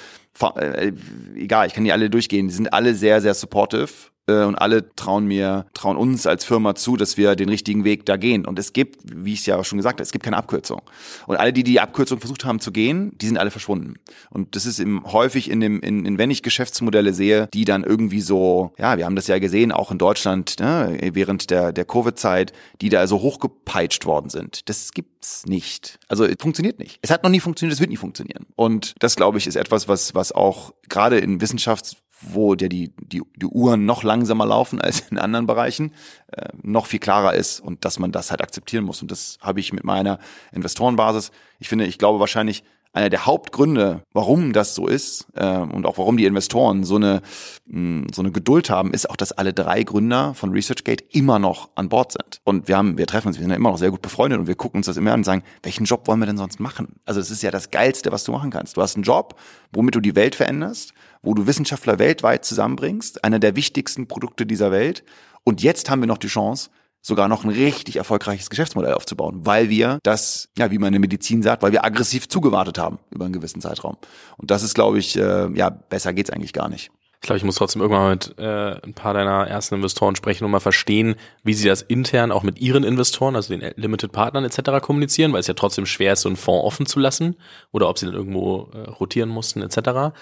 egal, 1.36 1.66
ich 1.66 1.74
kann 1.74 1.84
die 1.84 1.92
alle 1.92 2.10
durchgehen, 2.10 2.48
die 2.48 2.54
sind 2.54 2.72
alle 2.72 2.94
sehr, 2.94 3.20
sehr 3.20 3.34
supportive. 3.34 3.88
äh, 3.88 4.13
und 4.26 4.54
alle 4.54 4.94
trauen 4.96 5.26
mir, 5.26 5.66
trauen 5.74 5.96
uns 5.96 6.26
als 6.26 6.44
Firma 6.44 6.74
zu, 6.74 6.96
dass 6.96 7.16
wir 7.18 7.36
den 7.36 7.50
richtigen 7.50 7.84
Weg 7.84 8.06
da 8.06 8.16
gehen. 8.16 8.46
Und 8.46 8.58
es 8.58 8.72
gibt, 8.72 9.00
wie 9.14 9.34
ich 9.34 9.40
es 9.40 9.46
ja 9.46 9.62
schon 9.64 9.76
gesagt 9.76 9.96
habe, 9.96 10.02
es 10.02 10.12
gibt 10.12 10.24
keine 10.24 10.38
Abkürzung. 10.38 10.80
Und 11.26 11.36
alle, 11.36 11.52
die 11.52 11.62
die 11.62 11.78
Abkürzung 11.78 12.20
versucht 12.20 12.44
haben 12.44 12.58
zu 12.58 12.72
gehen, 12.72 13.12
die 13.18 13.26
sind 13.26 13.36
alle 13.36 13.50
verschwunden. 13.50 13.96
Und 14.30 14.56
das 14.56 14.64
ist 14.64 14.80
im, 14.80 15.04
häufig 15.12 15.50
in 15.50 15.60
dem, 15.60 15.80
in, 15.80 16.06
in 16.06 16.16
wenn 16.16 16.30
ich 16.30 16.42
Geschäftsmodelle 16.42 17.12
sehe, 17.12 17.48
die 17.52 17.66
dann 17.66 17.84
irgendwie 17.84 18.22
so, 18.22 18.72
ja, 18.78 18.96
wir 18.96 19.04
haben 19.04 19.16
das 19.16 19.26
ja 19.26 19.38
gesehen, 19.38 19.72
auch 19.72 19.90
in 19.90 19.98
Deutschland, 19.98 20.58
ne, 20.58 20.98
während 21.12 21.50
der, 21.50 21.72
der 21.72 21.84
Covid-Zeit, 21.84 22.52
die 22.80 22.88
da 22.88 23.06
so 23.06 23.20
hochgepeitscht 23.20 24.06
worden 24.06 24.30
sind. 24.30 24.68
Das 24.70 24.92
gibt's 24.92 25.44
nicht. 25.44 25.98
Also 26.08 26.26
funktioniert 26.40 26.78
nicht. 26.78 26.98
Es 27.02 27.10
hat 27.10 27.24
noch 27.24 27.30
nie 27.30 27.40
funktioniert, 27.40 27.74
es 27.74 27.80
wird 27.80 27.90
nie 27.90 27.96
funktionieren. 27.96 28.46
Und 28.56 28.94
das, 29.00 29.16
glaube 29.16 29.36
ich, 29.36 29.46
ist 29.46 29.56
etwas, 29.56 29.86
was, 29.86 30.14
was 30.14 30.32
auch 30.32 30.72
gerade 30.88 31.18
in 31.18 31.42
Wissenschafts 31.42 31.96
wo 32.32 32.54
der 32.54 32.68
die, 32.68 32.92
die, 32.98 33.22
die 33.36 33.46
Uhren 33.46 33.84
noch 33.84 34.02
langsamer 34.02 34.46
laufen 34.46 34.80
als 34.80 35.00
in 35.10 35.18
anderen 35.18 35.46
Bereichen, 35.46 35.92
äh, 36.32 36.48
noch 36.62 36.86
viel 36.86 37.00
klarer 37.00 37.34
ist 37.34 37.60
und 37.60 37.84
dass 37.84 37.98
man 37.98 38.12
das 38.12 38.30
halt 38.30 38.42
akzeptieren 38.42 38.84
muss. 38.84 39.02
Und 39.02 39.10
das 39.10 39.38
habe 39.40 39.60
ich 39.60 39.72
mit 39.72 39.84
meiner 39.84 40.18
Investorenbasis. 40.52 41.30
Ich 41.58 41.68
finde, 41.68 41.86
ich 41.86 41.98
glaube 41.98 42.20
wahrscheinlich, 42.20 42.64
einer 42.94 43.10
der 43.10 43.26
Hauptgründe, 43.26 44.02
warum 44.12 44.52
das 44.52 44.74
so 44.74 44.86
ist 44.86 45.26
äh, 45.34 45.58
und 45.58 45.84
auch 45.84 45.98
warum 45.98 46.16
die 46.16 46.26
Investoren 46.26 46.84
so 46.84 46.94
eine 46.94 47.22
mh, 47.66 48.06
so 48.14 48.22
eine 48.22 48.30
Geduld 48.30 48.70
haben, 48.70 48.92
ist 48.94 49.10
auch, 49.10 49.16
dass 49.16 49.32
alle 49.32 49.52
drei 49.52 49.82
Gründer 49.82 50.32
von 50.34 50.52
ResearchGate 50.52 51.04
immer 51.10 51.40
noch 51.40 51.70
an 51.74 51.88
Bord 51.88 52.12
sind. 52.12 52.40
Und 52.44 52.68
wir 52.68 52.76
haben, 52.76 52.96
wir 52.96 53.06
treffen 53.06 53.28
uns, 53.28 53.36
wir 53.36 53.42
sind 53.42 53.50
ja 53.50 53.56
immer 53.56 53.70
noch 53.70 53.78
sehr 53.78 53.90
gut 53.90 54.00
befreundet 54.00 54.38
und 54.38 54.46
wir 54.46 54.54
gucken 54.54 54.78
uns 54.78 54.86
das 54.86 54.96
immer 54.96 55.12
an 55.12 55.20
und 55.20 55.24
sagen, 55.24 55.42
welchen 55.64 55.84
Job 55.84 56.06
wollen 56.06 56.20
wir 56.20 56.26
denn 56.26 56.36
sonst 56.36 56.60
machen? 56.60 56.94
Also 57.04 57.18
es 57.18 57.32
ist 57.32 57.42
ja 57.42 57.50
das 57.50 57.72
Geilste, 57.72 58.12
was 58.12 58.22
du 58.22 58.30
machen 58.30 58.50
kannst. 58.50 58.76
Du 58.76 58.80
hast 58.80 58.94
einen 58.94 59.02
Job, 59.02 59.40
womit 59.72 59.96
du 59.96 60.00
die 60.00 60.14
Welt 60.14 60.36
veränderst, 60.36 60.94
wo 61.24 61.34
du 61.34 61.46
Wissenschaftler 61.46 61.98
weltweit 61.98 62.44
zusammenbringst, 62.44 63.24
einer 63.24 63.38
der 63.38 63.56
wichtigsten 63.56 64.06
Produkte 64.06 64.46
dieser 64.46 64.70
Welt. 64.70 65.04
Und 65.42 65.62
jetzt 65.62 65.90
haben 65.90 66.00
wir 66.00 66.06
noch 66.06 66.18
die 66.18 66.28
Chance, 66.28 66.70
sogar 67.04 67.28
noch 67.28 67.44
ein 67.44 67.50
richtig 67.50 67.96
erfolgreiches 67.96 68.48
Geschäftsmodell 68.48 68.94
aufzubauen, 68.94 69.44
weil 69.44 69.68
wir 69.68 69.98
das, 70.02 70.48
ja, 70.56 70.70
wie 70.70 70.78
man 70.78 70.88
in 70.88 70.94
der 70.94 71.00
Medizin 71.00 71.42
sagt, 71.42 71.62
weil 71.62 71.72
wir 71.72 71.84
aggressiv 71.84 72.28
zugewartet 72.28 72.78
haben 72.78 72.98
über 73.10 73.26
einen 73.26 73.34
gewissen 73.34 73.60
Zeitraum. 73.60 73.98
Und 74.38 74.50
das 74.50 74.62
ist, 74.62 74.74
glaube 74.74 74.98
ich, 74.98 75.16
äh, 75.16 75.52
ja, 75.52 75.68
besser 75.68 76.14
geht's 76.14 76.30
eigentlich 76.30 76.54
gar 76.54 76.68
nicht. 76.68 76.90
Ich 77.24 77.26
glaube, 77.26 77.38
ich 77.38 77.44
muss 77.44 77.56
trotzdem 77.56 77.80
irgendwann 77.80 78.10
mit 78.10 78.38
äh, 78.38 78.80
ein 78.84 78.92
paar 78.92 79.14
deiner 79.14 79.46
ersten 79.46 79.76
Investoren 79.76 80.14
sprechen 80.14 80.44
und 80.44 80.50
mal 80.50 80.60
verstehen, 80.60 81.14
wie 81.42 81.54
sie 81.54 81.66
das 81.66 81.80
intern 81.80 82.30
auch 82.30 82.42
mit 82.42 82.58
ihren 82.58 82.84
Investoren, 82.84 83.34
also 83.34 83.56
den 83.56 83.72
Limited 83.76 84.12
Partnern 84.12 84.44
etc. 84.44 84.82
kommunizieren, 84.82 85.32
weil 85.32 85.40
es 85.40 85.46
ja 85.46 85.54
trotzdem 85.54 85.86
schwer 85.86 86.14
ist, 86.14 86.20
so 86.20 86.28
einen 86.28 86.36
Fonds 86.36 86.66
offen 86.66 86.84
zu 86.84 87.00
lassen 87.00 87.36
oder 87.72 87.88
ob 87.88 87.98
sie 87.98 88.04
dann 88.04 88.14
irgendwo 88.14 88.68
äh, 88.74 88.90
rotieren 88.90 89.30
mussten 89.30 89.62
etc. 89.62 90.14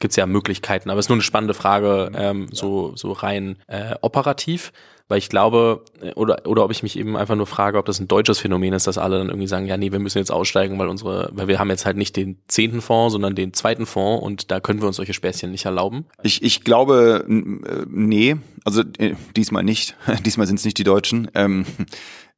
Gibt 0.00 0.12
es 0.12 0.16
ja 0.16 0.26
Möglichkeiten, 0.26 0.90
aber 0.90 0.98
es 0.98 1.06
ist 1.06 1.10
nur 1.10 1.16
eine 1.16 1.22
spannende 1.22 1.54
Frage, 1.54 2.10
ähm, 2.14 2.48
so, 2.50 2.96
so 2.96 3.12
rein 3.12 3.56
äh, 3.68 3.94
operativ 4.00 4.72
weil 5.10 5.18
ich 5.18 5.28
glaube, 5.28 5.84
äh, 6.00 6.12
oder, 6.12 6.46
oder 6.46 6.64
ob 6.64 6.70
ich 6.70 6.84
mich 6.84 6.96
eben 6.96 7.16
einfach 7.16 7.34
nur 7.34 7.46
frage, 7.46 7.78
ob 7.78 7.84
das 7.84 7.98
ein 7.98 8.06
deutsches 8.06 8.38
Phänomen 8.38 8.72
ist, 8.72 8.86
dass 8.86 8.96
alle 8.96 9.18
dann 9.18 9.26
irgendwie 9.28 9.48
sagen, 9.48 9.66
ja, 9.66 9.76
nee, 9.76 9.90
wir 9.90 9.98
müssen 9.98 10.18
jetzt 10.18 10.30
aussteigen, 10.30 10.78
weil 10.78 10.88
unsere, 10.88 11.30
weil 11.32 11.48
wir 11.48 11.58
haben 11.58 11.68
jetzt 11.68 11.84
halt 11.84 11.96
nicht 11.96 12.16
den 12.16 12.38
zehnten 12.46 12.80
Fonds, 12.80 13.12
sondern 13.12 13.34
den 13.34 13.52
zweiten 13.52 13.86
Fonds 13.86 14.24
und 14.24 14.50
da 14.52 14.60
können 14.60 14.80
wir 14.80 14.86
uns 14.86 14.96
solche 14.96 15.12
Späßchen 15.12 15.50
nicht 15.50 15.64
erlauben. 15.64 16.06
Ich, 16.22 16.44
ich 16.44 16.62
glaube, 16.62 17.26
äh, 17.28 17.84
nee, 17.88 18.36
also 18.64 18.82
äh, 18.98 19.16
diesmal 19.36 19.64
nicht. 19.64 19.96
diesmal 20.24 20.46
sind 20.46 20.60
es 20.60 20.64
nicht 20.64 20.78
die 20.78 20.84
Deutschen. 20.84 21.28
Ähm, 21.34 21.66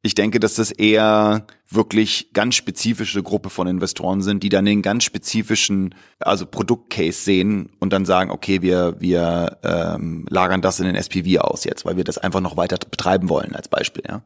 ich 0.05 0.15
denke, 0.15 0.41
dass 0.41 0.55
das 0.55 0.73
eher 0.73 1.47
wirklich 1.71 2.33
ganz 2.33 2.57
spezifische 2.57 3.23
Gruppe 3.23 3.51
von 3.51 3.69
Investoren 3.69 4.21
sind, 4.21 4.43
die 4.43 4.49
dann 4.49 4.65
den 4.65 4.83
ganz 4.83 5.05
spezifischen, 5.05 5.95
also 6.19 6.45
Produktcase 6.45 7.13
sehen 7.13 7.71
und 7.79 7.93
dann 7.93 8.05
sagen, 8.05 8.31
okay, 8.31 8.63
wir 8.63 8.97
wir 8.99 9.59
ähm, 9.63 10.27
lagern 10.29 10.61
das 10.61 10.81
in 10.81 10.87
den 10.87 10.97
SPV 10.97 11.41
aus 11.41 11.65
jetzt, 11.65 11.85
weil 11.85 11.97
wir 11.97 12.05
das 12.05 12.19
einfach 12.19 12.41
noch 12.41 12.57
weiter 12.57 12.79
betreiben 12.79 13.29
wollen 13.29 13.55
als 13.55 13.69
Beispiel. 13.69 14.03
Ja, 14.07 14.23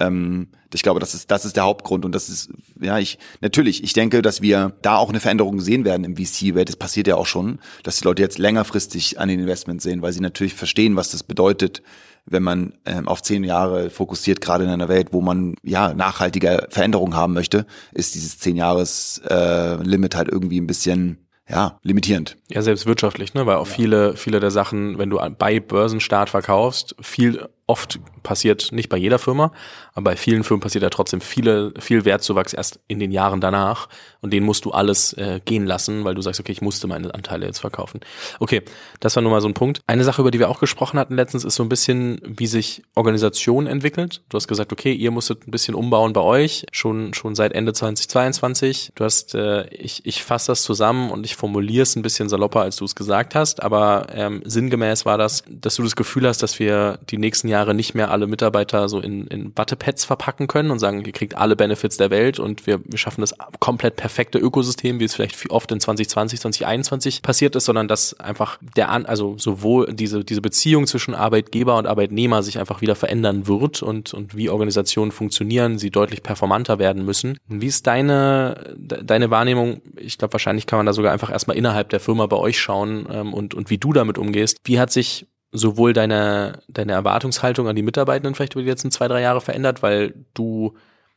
ähm, 0.00 0.48
ich 0.74 0.82
glaube, 0.82 0.98
das 0.98 1.14
ist 1.14 1.30
das 1.30 1.44
ist 1.44 1.56
der 1.56 1.64
Hauptgrund 1.64 2.04
und 2.04 2.12
das 2.12 2.28
ist 2.28 2.50
ja 2.80 2.98
ich 2.98 3.18
natürlich. 3.40 3.84
Ich 3.84 3.92
denke, 3.92 4.22
dass 4.22 4.42
wir 4.42 4.72
da 4.82 4.96
auch 4.96 5.10
eine 5.10 5.20
Veränderung 5.20 5.60
sehen 5.60 5.84
werden 5.84 6.04
im 6.04 6.16
VC-Welt. 6.16 6.68
Das 6.68 6.76
passiert 6.76 7.06
ja 7.06 7.14
auch 7.14 7.26
schon, 7.26 7.60
dass 7.84 7.98
die 7.98 8.04
Leute 8.04 8.20
jetzt 8.20 8.38
längerfristig 8.38 9.20
an 9.20 9.28
den 9.28 9.38
Investments 9.38 9.84
sehen, 9.84 10.02
weil 10.02 10.12
sie 10.12 10.20
natürlich 10.20 10.54
verstehen, 10.54 10.96
was 10.96 11.12
das 11.12 11.22
bedeutet 11.22 11.82
wenn 12.26 12.42
man 12.42 12.74
ähm, 12.86 13.08
auf 13.08 13.22
zehn 13.22 13.44
Jahre 13.44 13.90
fokussiert, 13.90 14.40
gerade 14.40 14.64
in 14.64 14.70
einer 14.70 14.88
Welt, 14.88 15.08
wo 15.12 15.20
man 15.20 15.54
ja 15.62 15.94
nachhaltige 15.94 16.66
Veränderungen 16.70 17.14
haben 17.14 17.34
möchte, 17.34 17.66
ist 17.92 18.14
dieses 18.14 18.38
zehn 18.38 18.56
Jahres 18.56 19.20
äh, 19.28 19.76
Limit 19.82 20.14
halt 20.14 20.28
irgendwie 20.28 20.60
ein 20.60 20.66
bisschen 20.66 21.26
ja, 21.50 21.78
limitierend. 21.82 22.36
Ja, 22.48 22.62
selbst 22.62 22.86
wirtschaftlich, 22.86 23.34
ne? 23.34 23.44
Weil 23.44 23.56
auch 23.56 23.66
ja. 23.66 23.74
viele, 23.74 24.16
viele 24.16 24.40
der 24.40 24.52
Sachen, 24.52 24.98
wenn 24.98 25.10
du 25.10 25.18
bei 25.36 25.58
Börsenstart 25.58 26.30
verkaufst, 26.30 26.94
viel 27.00 27.48
oft 27.70 28.00
passiert, 28.22 28.72
nicht 28.72 28.88
bei 28.88 28.96
jeder 28.96 29.18
Firma, 29.18 29.52
aber 29.94 30.10
bei 30.10 30.16
vielen 30.16 30.44
Firmen 30.44 30.60
passiert 30.60 30.82
ja 30.82 30.90
trotzdem 30.90 31.20
viele, 31.20 31.72
viel 31.78 32.04
Wertzuwachs 32.04 32.52
erst 32.52 32.80
in 32.88 32.98
den 32.98 33.12
Jahren 33.12 33.40
danach 33.40 33.88
und 34.20 34.32
den 34.32 34.44
musst 34.44 34.64
du 34.64 34.72
alles 34.72 35.12
äh, 35.14 35.40
gehen 35.44 35.66
lassen, 35.66 36.04
weil 36.04 36.14
du 36.14 36.22
sagst, 36.22 36.40
okay, 36.40 36.52
ich 36.52 36.60
musste 36.60 36.86
meine 36.86 37.14
Anteile 37.14 37.46
jetzt 37.46 37.60
verkaufen. 37.60 38.00
Okay, 38.40 38.62
das 38.98 39.16
war 39.16 39.22
nur 39.22 39.32
mal 39.32 39.40
so 39.40 39.48
ein 39.48 39.54
Punkt. 39.54 39.80
Eine 39.86 40.04
Sache, 40.04 40.20
über 40.20 40.30
die 40.30 40.38
wir 40.38 40.48
auch 40.48 40.60
gesprochen 40.60 40.98
hatten 40.98 41.14
letztens, 41.14 41.44
ist 41.44 41.54
so 41.54 41.62
ein 41.62 41.68
bisschen, 41.68 42.20
wie 42.24 42.46
sich 42.46 42.82
Organisation 42.94 43.66
entwickelt. 43.66 44.22
Du 44.28 44.36
hast 44.36 44.48
gesagt, 44.48 44.72
okay, 44.72 44.92
ihr 44.92 45.10
musstet 45.10 45.46
ein 45.46 45.50
bisschen 45.50 45.74
umbauen 45.74 46.12
bei 46.12 46.20
euch, 46.20 46.66
schon, 46.72 47.14
schon 47.14 47.34
seit 47.34 47.52
Ende 47.52 47.72
2022. 47.72 48.92
Du 48.94 49.04
hast, 49.04 49.34
äh, 49.34 49.68
ich, 49.68 50.04
ich 50.04 50.24
fasse 50.24 50.48
das 50.48 50.62
zusammen 50.62 51.10
und 51.10 51.24
ich 51.24 51.36
formuliere 51.36 51.82
es 51.82 51.96
ein 51.96 52.02
bisschen 52.02 52.28
salopper, 52.28 52.60
als 52.60 52.76
du 52.76 52.84
es 52.84 52.94
gesagt 52.94 53.34
hast, 53.34 53.62
aber 53.62 54.06
ähm, 54.12 54.42
sinngemäß 54.44 55.06
war 55.06 55.18
das, 55.18 55.44
dass 55.48 55.76
du 55.76 55.82
das 55.82 55.96
Gefühl 55.96 56.26
hast, 56.26 56.42
dass 56.42 56.58
wir 56.58 56.98
die 57.10 57.18
nächsten 57.18 57.48
Jahre 57.48 57.59
Jahre 57.60 57.74
nicht 57.74 57.94
mehr 57.94 58.10
alle 58.10 58.26
Mitarbeiter 58.26 58.88
so 58.88 59.00
in, 59.00 59.26
in 59.26 59.52
Wattepads 59.54 60.04
verpacken 60.04 60.46
können 60.46 60.70
und 60.70 60.78
sagen, 60.78 61.04
ihr 61.04 61.12
kriegt 61.12 61.36
alle 61.36 61.56
Benefits 61.56 61.96
der 61.96 62.10
Welt 62.10 62.38
und 62.38 62.66
wir, 62.66 62.80
wir 62.84 62.98
schaffen 62.98 63.20
das 63.20 63.34
komplett 63.58 63.96
perfekte 63.96 64.38
Ökosystem, 64.38 64.98
wie 64.98 65.04
es 65.04 65.14
vielleicht 65.14 65.50
oft 65.50 65.70
in 65.70 65.80
2020, 65.80 66.40
2021 66.40 67.22
passiert 67.22 67.56
ist, 67.56 67.66
sondern 67.66 67.88
dass 67.88 68.18
einfach 68.18 68.58
der 68.76 68.88
an, 68.88 69.06
also 69.06 69.36
sowohl 69.38 69.92
diese, 69.92 70.24
diese 70.24 70.40
Beziehung 70.40 70.86
zwischen 70.86 71.14
Arbeitgeber 71.14 71.76
und 71.76 71.86
Arbeitnehmer 71.86 72.42
sich 72.42 72.58
einfach 72.58 72.80
wieder 72.80 72.94
verändern 72.94 73.46
wird 73.46 73.82
und, 73.82 74.14
und 74.14 74.34
wie 74.34 74.48
Organisationen 74.48 75.12
funktionieren, 75.12 75.78
sie 75.78 75.90
deutlich 75.90 76.22
performanter 76.22 76.78
werden 76.78 77.04
müssen. 77.04 77.38
Wie 77.48 77.66
ist 77.66 77.86
deine, 77.86 78.74
deine 78.78 79.30
Wahrnehmung? 79.30 79.82
Ich 79.96 80.18
glaube, 80.18 80.32
wahrscheinlich 80.32 80.66
kann 80.66 80.78
man 80.78 80.86
da 80.86 80.92
sogar 80.92 81.12
einfach 81.12 81.30
erstmal 81.30 81.56
innerhalb 81.56 81.90
der 81.90 82.00
Firma 82.00 82.26
bei 82.26 82.36
euch 82.36 82.58
schauen 82.58 83.06
ähm, 83.12 83.34
und, 83.34 83.54
und 83.54 83.70
wie 83.70 83.78
du 83.78 83.92
damit 83.92 84.18
umgehst. 84.18 84.58
Wie 84.64 84.80
hat 84.80 84.90
sich 84.90 85.26
sowohl 85.52 85.92
deine, 85.92 86.60
deine 86.68 86.92
Erwartungshaltung 86.92 87.68
an 87.68 87.76
die 87.76 87.82
Mitarbeitenden 87.82 88.34
vielleicht 88.34 88.54
über 88.54 88.62
die 88.62 88.68
letzten 88.68 88.90
zwei, 88.90 89.08
drei 89.08 89.20
Jahre 89.20 89.40
verändert, 89.40 89.82
weil 89.82 90.14
du, 90.34 90.74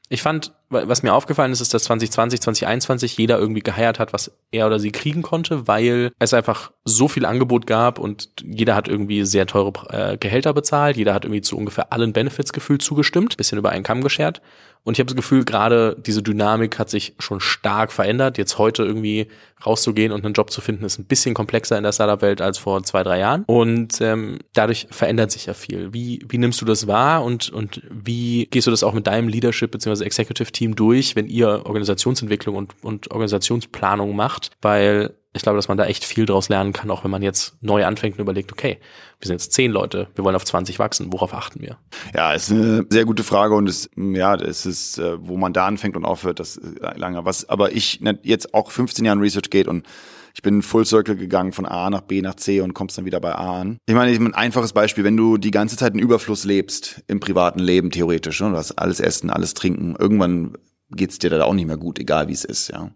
ich 0.09 0.21
fand, 0.21 0.53
was 0.69 1.03
mir 1.03 1.13
aufgefallen 1.13 1.51
ist, 1.51 1.61
ist, 1.61 1.73
dass 1.73 1.83
2020, 1.83 2.41
2021 2.41 3.17
jeder 3.17 3.37
irgendwie 3.37 3.61
geheiert 3.61 3.99
hat, 3.99 4.11
was 4.11 4.31
er 4.51 4.65
oder 4.65 4.79
sie 4.79 4.91
kriegen 4.91 5.21
konnte, 5.21 5.67
weil 5.67 6.11
es 6.19 6.33
einfach 6.33 6.71
so 6.83 7.07
viel 7.07 7.25
Angebot 7.25 7.67
gab 7.67 7.99
und 7.99 8.29
jeder 8.43 8.75
hat 8.75 8.87
irgendwie 8.87 9.23
sehr 9.23 9.45
teure 9.45 9.73
äh, 9.89 10.17
Gehälter 10.17 10.53
bezahlt, 10.53 10.97
jeder 10.97 11.13
hat 11.13 11.25
irgendwie 11.25 11.41
zu 11.41 11.55
ungefähr 11.55 11.93
allen 11.93 12.13
Benefits 12.13 12.53
gefühlt 12.53 12.81
zugestimmt, 12.81 13.37
bisschen 13.37 13.59
über 13.59 13.69
einen 13.69 13.83
Kamm 13.83 14.01
geschert. 14.01 14.41
Und 14.83 14.93
ich 14.93 14.99
habe 14.99 15.07
das 15.07 15.15
Gefühl, 15.15 15.45
gerade 15.45 15.95
diese 16.05 16.21
Dynamik 16.21 16.77
hat 16.77 16.89
sich 16.89 17.15
schon 17.17 17.39
stark 17.39 17.91
verändert. 17.91 18.37
Jetzt 18.37 18.57
heute 18.57 18.83
irgendwie 18.83 19.27
rauszugehen 19.65 20.11
und 20.11 20.25
einen 20.25 20.33
Job 20.33 20.51
zu 20.51 20.59
finden, 20.59 20.83
ist 20.83 20.99
ein 20.99 21.05
bisschen 21.05 21.33
komplexer 21.33 21.77
in 21.77 21.83
der 21.83 21.93
Startup-Welt 21.93 22.41
als 22.41 22.57
vor 22.57 22.83
zwei, 22.83 23.01
drei 23.03 23.19
Jahren. 23.19 23.45
Und 23.45 24.01
ähm, 24.01 24.39
dadurch 24.51 24.87
verändert 24.91 25.31
sich 25.31 25.45
ja 25.45 25.53
viel. 25.53 25.93
Wie, 25.93 26.25
wie 26.27 26.37
nimmst 26.37 26.59
du 26.59 26.65
das 26.65 26.85
wahr 26.85 27.23
und, 27.23 27.49
und 27.49 27.81
wie 27.89 28.47
gehst 28.47 28.67
du 28.67 28.71
das 28.71 28.83
auch 28.83 28.93
mit 28.93 29.07
deinem 29.07 29.29
Leadership 29.29 29.71
bzw. 29.71 30.03
Executive-Team 30.03 30.75
durch, 30.75 31.15
wenn 31.15 31.27
ihr 31.27 31.65
Organisationsentwicklung 31.65 32.57
und, 32.57 32.75
und 32.81 33.09
Organisationsplanung 33.11 34.15
macht? 34.15 34.51
Weil 34.61 35.15
ich 35.35 35.41
glaube, 35.41 35.57
dass 35.57 35.67
man 35.67 35.77
da 35.77 35.85
echt 35.85 36.05
viel 36.05 36.25
draus 36.25 36.47
lernen 36.47 36.73
kann, 36.73 36.91
auch 36.91 37.03
wenn 37.03 37.11
man 37.11 37.23
jetzt 37.23 37.55
neu 37.61 37.85
anfängt 37.85 38.17
und 38.17 38.21
überlegt, 38.21 38.51
okay, 38.51 38.77
wir 39.19 39.27
sind 39.27 39.41
jetzt 39.41 39.51
zehn 39.51 39.71
Leute, 39.71 40.07
wir 40.13 40.23
wollen 40.23 40.35
auf 40.35 40.45
20 40.45 40.77
wachsen, 40.77 41.11
worauf 41.11 41.33
achten 41.33 41.59
wir? 41.61 41.77
Ja, 42.15 42.33
ist 42.33 42.51
eine 42.51 42.85
sehr 42.89 43.05
gute 43.05 43.23
Frage 43.23 43.55
und 43.55 43.67
es, 43.67 43.89
ja, 43.95 44.35
es 44.35 44.65
ist, 44.65 44.99
äh, 44.99 45.17
wo 45.19 45.37
man 45.37 45.51
da 45.51 45.65
anfängt 45.65 45.97
und 45.97 46.05
aufhört, 46.05 46.39
das 46.39 46.61
lange. 46.95 47.25
Was, 47.25 47.49
aber 47.49 47.71
ich 47.71 47.99
jetzt 48.21 48.53
auch 48.53 48.69
15 48.69 49.05
Jahren 49.05 49.19
Research 49.19 49.49
geht 49.49 49.67
und 49.67 49.87
ich 50.35 50.41
bin 50.41 50.61
Full 50.61 50.85
Circle 50.85 51.15
gegangen 51.15 51.51
von 51.51 51.65
A 51.65 51.89
nach 51.89 52.01
B 52.01 52.21
nach 52.21 52.35
C 52.35 52.61
und 52.61 52.73
kommst 52.73 52.97
dann 52.97 53.05
wieder 53.05 53.19
bei 53.19 53.33
A 53.35 53.61
an. 53.61 53.77
Ich 53.85 53.93
meine, 53.93 54.11
ein 54.11 54.33
einfaches 54.33 54.73
Beispiel, 54.73 55.03
wenn 55.03 55.17
du 55.17 55.37
die 55.37 55.51
ganze 55.51 55.77
Zeit 55.77 55.93
in 55.93 55.99
Überfluss 55.99 56.43
lebst 56.43 57.03
im 57.07 57.19
privaten 57.19 57.59
Leben 57.59 57.91
theoretisch, 57.91 58.41
ne, 58.41 58.49
du 58.49 58.57
hast 58.57 58.73
alles 58.73 58.99
essen, 58.99 59.29
alles 59.29 59.53
trinken, 59.53 59.95
irgendwann 59.97 60.57
geht's 60.89 61.19
dir 61.19 61.29
da 61.29 61.43
auch 61.43 61.53
nicht 61.53 61.67
mehr 61.67 61.77
gut, 61.77 61.99
egal 61.99 62.27
wie 62.27 62.33
es 62.33 62.43
ist, 62.43 62.69
ja. 62.69 62.91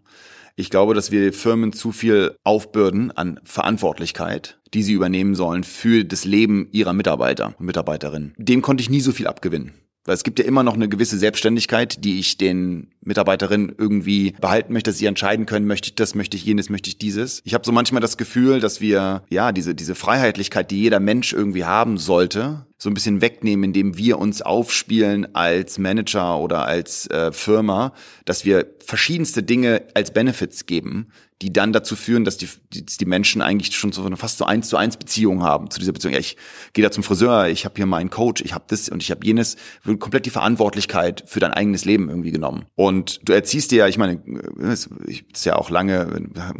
Ich 0.60 0.70
glaube, 0.70 0.92
dass 0.92 1.12
wir 1.12 1.32
Firmen 1.32 1.72
zu 1.72 1.92
viel 1.92 2.34
aufbürden 2.42 3.12
an 3.12 3.38
Verantwortlichkeit, 3.44 4.58
die 4.74 4.82
sie 4.82 4.92
übernehmen 4.92 5.36
sollen 5.36 5.62
für 5.62 6.04
das 6.04 6.24
Leben 6.24 6.66
ihrer 6.72 6.92
Mitarbeiter 6.94 7.54
und 7.60 7.66
Mitarbeiterinnen. 7.66 8.34
Dem 8.38 8.60
konnte 8.60 8.82
ich 8.82 8.90
nie 8.90 9.00
so 9.00 9.12
viel 9.12 9.28
abgewinnen. 9.28 9.74
Weil 10.04 10.14
es 10.14 10.24
gibt 10.24 10.38
ja 10.38 10.44
immer 10.44 10.62
noch 10.62 10.74
eine 10.74 10.88
gewisse 10.88 11.18
Selbstständigkeit, 11.18 12.02
die 12.04 12.18
ich 12.18 12.38
den 12.38 12.90
Mitarbeiterinnen 13.02 13.74
irgendwie 13.76 14.34
behalten 14.40 14.72
möchte, 14.72 14.90
dass 14.90 14.98
sie 14.98 15.06
entscheiden 15.06 15.44
können, 15.44 15.66
möchte 15.66 15.88
ich 15.88 15.94
das, 15.96 16.14
möchte 16.14 16.36
ich 16.36 16.44
jenes, 16.44 16.70
möchte 16.70 16.88
ich 16.88 16.98
dieses. 16.98 17.42
Ich 17.44 17.54
habe 17.54 17.64
so 17.64 17.72
manchmal 17.72 18.00
das 18.00 18.16
Gefühl, 18.16 18.60
dass 18.60 18.80
wir 18.80 19.22
ja 19.28 19.52
diese 19.52 19.74
diese 19.74 19.94
Freiheitlichkeit, 19.94 20.70
die 20.70 20.80
jeder 20.80 21.00
Mensch 21.00 21.32
irgendwie 21.32 21.64
haben 21.64 21.98
sollte, 21.98 22.66
so 22.78 22.88
ein 22.88 22.94
bisschen 22.94 23.20
wegnehmen, 23.20 23.64
indem 23.64 23.98
wir 23.98 24.18
uns 24.18 24.40
aufspielen 24.40 25.34
als 25.34 25.78
Manager 25.78 26.38
oder 26.38 26.64
als 26.64 27.08
äh, 27.08 27.32
Firma, 27.32 27.92
dass 28.24 28.44
wir 28.44 28.66
verschiedenste 28.84 29.42
Dinge 29.42 29.82
als 29.94 30.12
Benefits 30.12 30.66
geben, 30.66 31.08
die 31.40 31.52
dann 31.52 31.72
dazu 31.72 31.94
führen, 31.94 32.24
dass 32.24 32.36
die, 32.36 32.48
die, 32.72 32.84
die 32.84 33.06
Menschen 33.06 33.42
eigentlich 33.42 33.74
schon 33.76 33.92
so 33.92 34.04
eine 34.04 34.16
fast 34.16 34.38
so 34.38 34.44
eins 34.44 34.68
zu 34.68 34.76
eins 34.76 34.96
Beziehung 34.96 35.44
haben 35.44 35.70
zu 35.70 35.78
dieser 35.78 35.92
Beziehung. 35.92 36.14
Ja, 36.14 36.20
ich 36.20 36.36
gehe 36.72 36.82
da 36.82 36.90
zum 36.90 37.04
Friseur, 37.04 37.46
ich 37.46 37.64
habe 37.64 37.76
hier 37.76 37.86
meinen 37.86 38.10
Coach, 38.10 38.42
ich 38.42 38.54
habe 38.54 38.64
das 38.66 38.88
und 38.88 39.02
ich 39.02 39.10
habe 39.10 39.24
jenes, 39.24 39.56
wird 39.84 40.00
komplett 40.00 40.26
die 40.26 40.30
Verantwortlichkeit 40.30 41.22
für 41.26 41.38
dein 41.38 41.52
eigenes 41.52 41.84
Leben 41.84 42.08
irgendwie 42.08 42.32
genommen. 42.32 42.66
Und 42.74 43.20
du 43.22 43.32
erziehst 43.32 43.70
dir 43.70 43.78
ja, 43.78 43.88
ich 43.88 43.98
meine, 43.98 44.20
das 44.58 44.88
ist 45.06 45.44
ja 45.44 45.56
auch 45.56 45.70
lange, 45.70 46.06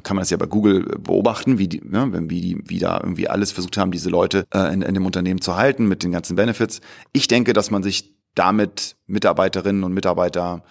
kann 0.04 0.16
man 0.16 0.22
das 0.22 0.30
ja 0.30 0.36
bei 0.36 0.46
Google 0.46 0.84
beobachten, 1.00 1.58
wie 1.58 1.66
die, 1.66 1.80
ne, 1.84 2.08
wie 2.28 2.40
die, 2.40 2.62
wie 2.66 2.78
da 2.78 3.00
irgendwie 3.02 3.28
alles 3.28 3.50
versucht 3.50 3.76
haben, 3.76 3.90
diese 3.90 4.10
Leute 4.10 4.44
äh, 4.54 4.72
in, 4.72 4.82
in 4.82 4.94
dem 4.94 5.06
Unternehmen 5.06 5.40
zu 5.40 5.56
halten 5.56 5.88
mit 5.88 6.04
den 6.04 6.12
ganzen 6.12 6.36
Benefits. 6.36 6.80
Ich 7.12 7.26
denke, 7.26 7.52
dass 7.52 7.72
man 7.72 7.82
sich 7.82 8.14
damit 8.34 8.96
Mitarbeiterinnen 9.08 9.82
und 9.82 9.92
Mitarbeiter 9.92 10.62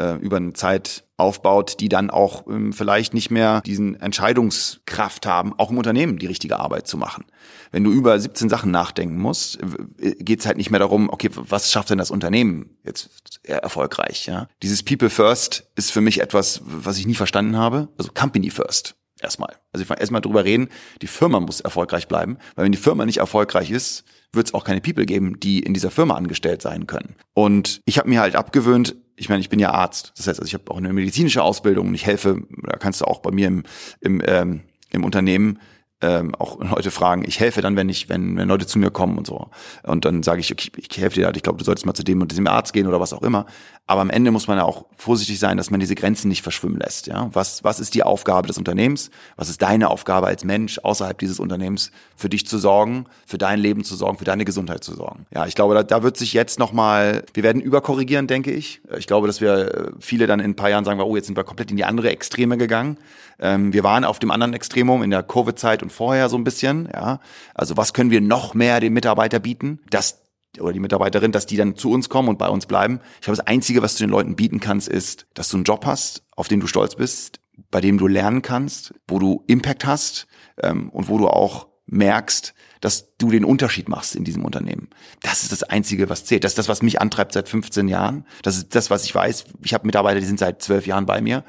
äh, 0.00 0.14
über 0.16 0.38
eine 0.38 0.54
Zeit 0.54 1.04
aufbaut, 1.16 1.76
die 1.80 1.90
dann 1.90 2.08
auch 2.08 2.46
ähm, 2.46 2.72
vielleicht 2.72 3.12
nicht 3.12 3.30
mehr 3.30 3.60
diesen 3.60 4.00
Entscheidungskraft 4.00 5.26
haben, 5.26 5.52
auch 5.58 5.70
im 5.70 5.78
Unternehmen 5.78 6.18
die 6.18 6.26
richtige 6.26 6.58
Arbeit 6.58 6.86
zu 6.86 6.96
machen. 6.96 7.26
Wenn 7.70 7.84
du 7.84 7.92
über 7.92 8.18
17 8.18 8.48
Sachen 8.48 8.70
nachdenken 8.70 9.18
musst, 9.18 9.58
geht 9.98 10.40
es 10.40 10.46
halt 10.46 10.56
nicht 10.56 10.70
mehr 10.70 10.80
darum, 10.80 11.10
okay, 11.10 11.30
was 11.34 11.70
schafft 11.70 11.90
denn 11.90 11.98
das 11.98 12.10
Unternehmen 12.10 12.78
jetzt 12.84 13.40
erfolgreich? 13.44 14.26
Ja? 14.26 14.48
Dieses 14.62 14.82
People 14.82 15.10
First 15.10 15.70
ist 15.76 15.92
für 15.92 16.00
mich 16.00 16.20
etwas, 16.20 16.62
was 16.64 16.98
ich 16.98 17.06
nie 17.06 17.14
verstanden 17.14 17.56
habe. 17.56 17.88
Also 17.98 18.10
Company 18.12 18.50
First 18.50 18.96
erstmal. 19.22 19.56
Also 19.72 19.84
ich 19.84 19.90
erstmal 19.90 20.20
drüber 20.22 20.44
reden, 20.44 20.68
die 21.02 21.06
Firma 21.06 21.40
muss 21.40 21.60
erfolgreich 21.60 22.08
bleiben, 22.08 22.38
weil 22.54 22.64
wenn 22.64 22.72
die 22.72 22.78
Firma 22.78 23.04
nicht 23.04 23.18
erfolgreich 23.18 23.70
ist, 23.70 24.04
wird 24.32 24.46
es 24.46 24.54
auch 24.54 24.64
keine 24.64 24.80
People 24.80 25.06
geben, 25.06 25.40
die 25.40 25.60
in 25.60 25.74
dieser 25.74 25.90
Firma 25.90 26.14
angestellt 26.14 26.62
sein 26.62 26.86
können. 26.86 27.16
Und 27.34 27.80
ich 27.84 27.98
habe 27.98 28.08
mir 28.08 28.20
halt 28.20 28.36
abgewöhnt, 28.36 28.96
ich 29.16 29.28
meine, 29.28 29.40
ich 29.40 29.48
bin 29.48 29.58
ja 29.58 29.72
Arzt. 29.72 30.12
Das 30.16 30.26
heißt, 30.26 30.40
also 30.40 30.48
ich 30.48 30.54
habe 30.54 30.70
auch 30.70 30.78
eine 30.78 30.92
medizinische 30.92 31.42
Ausbildung 31.42 31.88
und 31.88 31.94
ich 31.94 32.06
helfe, 32.06 32.42
da 32.62 32.76
kannst 32.76 33.00
du 33.00 33.04
auch 33.04 33.20
bei 33.20 33.30
mir 33.30 33.48
im, 33.48 33.64
im, 34.00 34.22
ähm, 34.24 34.60
im 34.90 35.04
Unternehmen 35.04 35.58
ähm, 36.02 36.34
auch 36.34 36.58
Leute 36.60 36.90
fragen. 36.90 37.24
Ich 37.26 37.40
helfe 37.40 37.60
dann, 37.60 37.76
wenn 37.76 37.88
ich, 37.88 38.08
wenn, 38.08 38.36
wenn 38.36 38.48
Leute 38.48 38.66
zu 38.66 38.78
mir 38.78 38.90
kommen 38.90 39.18
und 39.18 39.26
so. 39.26 39.48
Und 39.82 40.04
dann 40.04 40.22
sage 40.22 40.40
ich, 40.40 40.52
okay, 40.52 40.70
ich 40.76 40.98
helfe 40.98 41.20
dir 41.20 41.26
halt, 41.26 41.36
ich 41.36 41.42
glaube, 41.42 41.58
du 41.58 41.64
solltest 41.64 41.86
mal 41.86 41.94
zu 41.94 42.04
dem 42.04 42.20
und 42.22 42.30
diesem 42.30 42.46
Arzt 42.46 42.72
gehen 42.72 42.86
oder 42.86 43.00
was 43.00 43.12
auch 43.12 43.22
immer. 43.22 43.46
Aber 43.86 44.02
am 44.02 44.10
Ende 44.10 44.30
muss 44.30 44.46
man 44.46 44.56
ja 44.56 44.64
auch 44.64 44.86
vorsichtig 44.96 45.40
sein, 45.40 45.56
dass 45.56 45.70
man 45.70 45.80
diese 45.80 45.96
Grenzen 45.96 46.28
nicht 46.28 46.42
verschwimmen 46.42 46.78
lässt. 46.78 47.08
Ja? 47.08 47.28
Was, 47.32 47.64
was 47.64 47.80
ist 47.80 47.94
die 47.94 48.04
Aufgabe 48.04 48.46
des 48.46 48.56
Unternehmens? 48.56 49.10
Was 49.36 49.48
ist 49.48 49.62
deine 49.62 49.90
Aufgabe 49.90 50.28
als 50.28 50.44
Mensch 50.44 50.78
außerhalb 50.78 51.18
dieses 51.18 51.40
Unternehmens, 51.40 51.90
für 52.16 52.28
dich 52.28 52.46
zu 52.46 52.58
sorgen, 52.58 53.06
für 53.26 53.36
dein 53.36 53.58
Leben 53.58 53.82
zu 53.82 53.96
sorgen, 53.96 54.16
für 54.16 54.24
deine 54.24 54.44
Gesundheit 54.44 54.84
zu 54.84 54.94
sorgen? 54.94 55.26
Ja, 55.34 55.46
ich 55.46 55.56
glaube, 55.56 55.74
da, 55.74 55.82
da 55.82 56.02
wird 56.04 56.16
sich 56.16 56.32
jetzt 56.34 56.60
nochmal, 56.60 57.24
wir 57.34 57.42
werden 57.42 57.60
überkorrigieren, 57.60 58.28
denke 58.28 58.52
ich. 58.52 58.80
Ich 58.96 59.08
glaube, 59.08 59.26
dass 59.26 59.40
wir 59.40 59.74
äh, 59.74 59.90
viele 59.98 60.28
dann 60.28 60.38
in 60.38 60.52
ein 60.52 60.56
paar 60.56 60.70
Jahren 60.70 60.84
sagen, 60.84 61.00
oh, 61.00 61.16
jetzt 61.16 61.26
sind 61.26 61.36
wir 61.36 61.44
komplett 61.44 61.72
in 61.72 61.76
die 61.76 61.84
andere 61.84 62.10
Extreme 62.10 62.58
gegangen. 62.58 62.96
Ähm, 63.40 63.72
wir 63.72 63.82
waren 63.82 64.04
auf 64.04 64.18
dem 64.18 64.30
anderen 64.30 64.54
Extremum 64.54 65.02
in 65.02 65.10
der 65.10 65.22
Covid-Zeit 65.22 65.82
und 65.82 65.90
vorher 65.90 66.28
so 66.28 66.36
ein 66.36 66.44
bisschen. 66.44 66.88
Ja, 66.92 67.20
also 67.54 67.76
was 67.76 67.92
können 67.92 68.10
wir 68.10 68.20
noch 68.20 68.54
mehr 68.54 68.80
dem 68.80 68.92
Mitarbeiter 68.92 69.40
bieten, 69.40 69.80
dass 69.90 70.22
oder 70.58 70.72
die 70.72 70.80
Mitarbeiterin, 70.80 71.30
dass 71.30 71.46
die 71.46 71.56
dann 71.56 71.76
zu 71.76 71.92
uns 71.92 72.08
kommen 72.08 72.28
und 72.28 72.38
bei 72.38 72.48
uns 72.48 72.66
bleiben. 72.66 73.00
Ich 73.20 73.26
glaube, 73.26 73.36
das 73.36 73.46
Einzige, 73.46 73.82
was 73.82 73.94
du 73.94 74.04
den 74.04 74.10
Leuten 74.10 74.34
bieten 74.34 74.58
kannst, 74.58 74.88
ist, 74.88 75.26
dass 75.34 75.48
du 75.48 75.56
einen 75.56 75.64
Job 75.64 75.86
hast, 75.86 76.24
auf 76.34 76.48
den 76.48 76.58
du 76.58 76.66
stolz 76.66 76.96
bist, 76.96 77.40
bei 77.70 77.80
dem 77.80 77.98
du 77.98 78.08
lernen 78.08 78.42
kannst, 78.42 78.92
wo 79.06 79.20
du 79.20 79.44
Impact 79.46 79.86
hast 79.86 80.26
ähm, 80.60 80.88
und 80.90 81.08
wo 81.08 81.18
du 81.18 81.28
auch 81.28 81.68
merkst, 81.86 82.52
dass 82.80 83.16
du 83.16 83.30
den 83.30 83.44
Unterschied 83.44 83.88
machst 83.88 84.16
in 84.16 84.24
diesem 84.24 84.44
Unternehmen. 84.44 84.88
Das 85.22 85.42
ist 85.42 85.52
das 85.52 85.62
Einzige, 85.62 86.08
was 86.08 86.24
zählt. 86.24 86.44
Das 86.44 86.52
ist 86.52 86.58
das, 86.58 86.68
was 86.68 86.82
mich 86.82 87.00
antreibt 87.00 87.32
seit 87.32 87.48
15 87.48 87.88
Jahren. 87.88 88.26
Das 88.42 88.56
ist 88.56 88.74
das, 88.74 88.90
was 88.90 89.04
ich 89.04 89.14
weiß. 89.14 89.44
Ich 89.62 89.74
habe 89.74 89.86
Mitarbeiter, 89.86 90.18
die 90.18 90.26
sind 90.26 90.38
seit 90.38 90.62
zwölf 90.62 90.86
Jahren 90.86 91.06
bei 91.06 91.20
mir 91.20 91.44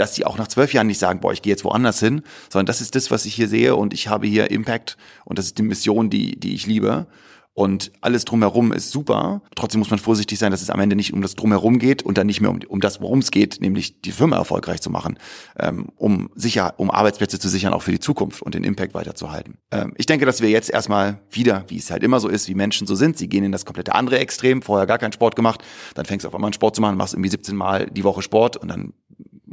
dass 0.00 0.14
die 0.14 0.24
auch 0.24 0.38
nach 0.38 0.48
zwölf 0.48 0.72
Jahren 0.72 0.86
nicht 0.86 0.98
sagen, 0.98 1.20
boah, 1.20 1.32
ich 1.32 1.42
gehe 1.42 1.52
jetzt 1.52 1.64
woanders 1.64 2.00
hin, 2.00 2.22
sondern 2.48 2.66
das 2.66 2.80
ist 2.80 2.94
das, 2.94 3.10
was 3.10 3.26
ich 3.26 3.34
hier 3.34 3.48
sehe 3.48 3.76
und 3.76 3.92
ich 3.92 4.08
habe 4.08 4.26
hier 4.26 4.50
Impact 4.50 4.96
und 5.24 5.38
das 5.38 5.46
ist 5.46 5.58
die 5.58 5.62
Mission, 5.62 6.10
die, 6.10 6.40
die 6.40 6.54
ich 6.54 6.66
liebe. 6.66 7.06
Und 7.52 7.92
alles 8.00 8.24
drumherum 8.24 8.72
ist 8.72 8.90
super. 8.90 9.42
Trotzdem 9.56 9.80
muss 9.80 9.90
man 9.90 9.98
vorsichtig 9.98 10.38
sein, 10.38 10.52
dass 10.52 10.62
es 10.62 10.70
am 10.70 10.80
Ende 10.80 10.96
nicht 10.96 11.12
um 11.12 11.20
das 11.20 11.34
drumherum 11.34 11.78
geht 11.78 12.02
und 12.02 12.16
dann 12.16 12.28
nicht 12.28 12.40
mehr 12.40 12.50
um, 12.50 12.60
um 12.68 12.80
das, 12.80 13.02
worum 13.02 13.18
es 13.18 13.30
geht, 13.32 13.60
nämlich 13.60 14.00
die 14.00 14.12
Firma 14.12 14.36
erfolgreich 14.36 14.80
zu 14.80 14.88
machen, 14.88 15.18
ähm, 15.58 15.88
um 15.96 16.30
sicher, 16.34 16.74
um 16.78 16.90
Arbeitsplätze 16.90 17.38
zu 17.38 17.48
sichern, 17.48 17.74
auch 17.74 17.82
für 17.82 17.90
die 17.90 17.98
Zukunft 17.98 18.40
und 18.40 18.54
den 18.54 18.64
Impact 18.64 18.94
weiterzuhalten. 18.94 19.58
Ähm, 19.72 19.92
ich 19.98 20.06
denke, 20.06 20.24
dass 20.24 20.40
wir 20.40 20.48
jetzt 20.48 20.70
erstmal 20.70 21.20
wieder, 21.30 21.64
wie 21.68 21.76
es 21.76 21.90
halt 21.90 22.02
immer 22.04 22.20
so 22.20 22.28
ist, 22.28 22.48
wie 22.48 22.54
Menschen 22.54 22.86
so 22.86 22.94
sind, 22.94 23.18
sie 23.18 23.28
gehen 23.28 23.44
in 23.44 23.52
das 23.52 23.66
komplette 23.66 23.94
andere 23.94 24.20
Extrem, 24.20 24.62
vorher 24.62 24.86
gar 24.86 24.98
keinen 24.98 25.12
Sport 25.12 25.36
gemacht, 25.36 25.62
dann 25.94 26.06
fängst 26.06 26.24
du 26.24 26.28
auf 26.28 26.34
einmal 26.34 26.48
einen 26.48 26.54
Sport 26.54 26.76
zu 26.76 26.80
machen, 26.80 26.96
machst 26.96 27.12
irgendwie 27.12 27.30
17 27.30 27.54
Mal 27.56 27.90
die 27.90 28.04
Woche 28.04 28.22
Sport 28.22 28.56
und 28.56 28.68
dann 28.68 28.94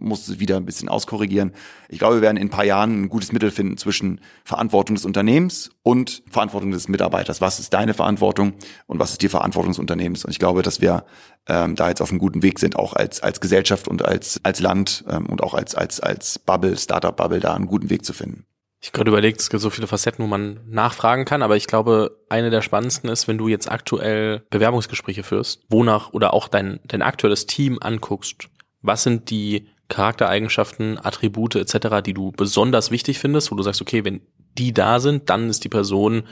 musst 0.07 0.27
du 0.27 0.39
wieder 0.39 0.57
ein 0.57 0.65
bisschen 0.65 0.89
auskorrigieren. 0.89 1.53
Ich 1.89 1.99
glaube, 1.99 2.15
wir 2.15 2.21
werden 2.21 2.37
in 2.37 2.47
ein 2.47 2.51
paar 2.51 2.65
Jahren 2.65 3.03
ein 3.03 3.09
gutes 3.09 3.31
Mittel 3.31 3.51
finden 3.51 3.77
zwischen 3.77 4.21
Verantwortung 4.43 4.95
des 4.95 5.05
Unternehmens 5.05 5.69
und 5.83 6.23
Verantwortung 6.29 6.71
des 6.71 6.87
Mitarbeiters. 6.87 7.41
Was 7.41 7.59
ist 7.59 7.73
deine 7.73 7.93
Verantwortung 7.93 8.53
und 8.87 8.99
was 8.99 9.11
ist 9.11 9.21
die 9.21 9.29
Verantwortung 9.29 9.71
des 9.71 9.79
Unternehmens? 9.79 10.25
Und 10.25 10.31
ich 10.31 10.39
glaube, 10.39 10.63
dass 10.63 10.81
wir 10.81 11.05
ähm, 11.47 11.75
da 11.75 11.89
jetzt 11.89 12.01
auf 12.01 12.09
einem 12.09 12.19
guten 12.19 12.43
Weg 12.43 12.59
sind, 12.59 12.75
auch 12.75 12.93
als, 12.93 13.21
als 13.21 13.39
Gesellschaft 13.41 13.87
und 13.87 14.03
als, 14.03 14.39
als 14.43 14.59
Land 14.59 15.03
ähm, 15.07 15.27
und 15.27 15.43
auch 15.43 15.53
als, 15.53 15.75
als, 15.75 15.99
als 15.99 16.39
Bubble, 16.39 16.77
Startup-Bubble, 16.77 17.39
da 17.39 17.53
einen 17.53 17.67
guten 17.67 17.89
Weg 17.89 18.05
zu 18.05 18.13
finden. 18.13 18.45
Ich 18.79 18.91
gerade 18.91 19.09
überlegt, 19.09 19.41
es 19.41 19.49
gibt 19.49 19.61
so 19.61 19.69
viele 19.69 19.87
Facetten, 19.87 20.23
wo 20.23 20.27
man 20.27 20.59
nachfragen 20.67 21.25
kann, 21.25 21.41
aber 21.41 21.57
ich 21.57 21.65
glaube, 21.65 22.23
eine 22.29 22.51
der 22.51 22.61
spannendsten 22.61 23.09
ist, 23.09 23.27
wenn 23.27 23.37
du 23.37 23.47
jetzt 23.47 23.71
aktuell 23.71 24.43
Bewerbungsgespräche 24.51 25.23
führst, 25.23 25.63
wonach 25.69 26.13
oder 26.13 26.33
auch 26.33 26.47
dein, 26.47 26.79
dein 26.85 27.01
aktuelles 27.01 27.47
Team 27.47 27.79
anguckst. 27.81 28.49
Was 28.81 29.03
sind 29.03 29.31
die 29.31 29.67
Charaktereigenschaften, 29.89 30.97
Attribute 31.04 31.56
etc., 31.56 32.02
die 32.06 32.13
du 32.13 32.32
besonders 32.32 32.91
wichtig 32.91 33.19
findest, 33.19 33.52
wo 33.52 33.56
du 33.56 33.63
sagst, 33.63 33.82
okay, 33.82 34.04
wenn 34.06 34.21
die 34.58 34.73
da 34.73 35.00
sind, 35.00 35.30
dann 35.30 35.50
ist 35.50 35.63
die 35.63 35.69
Person 35.69 36.23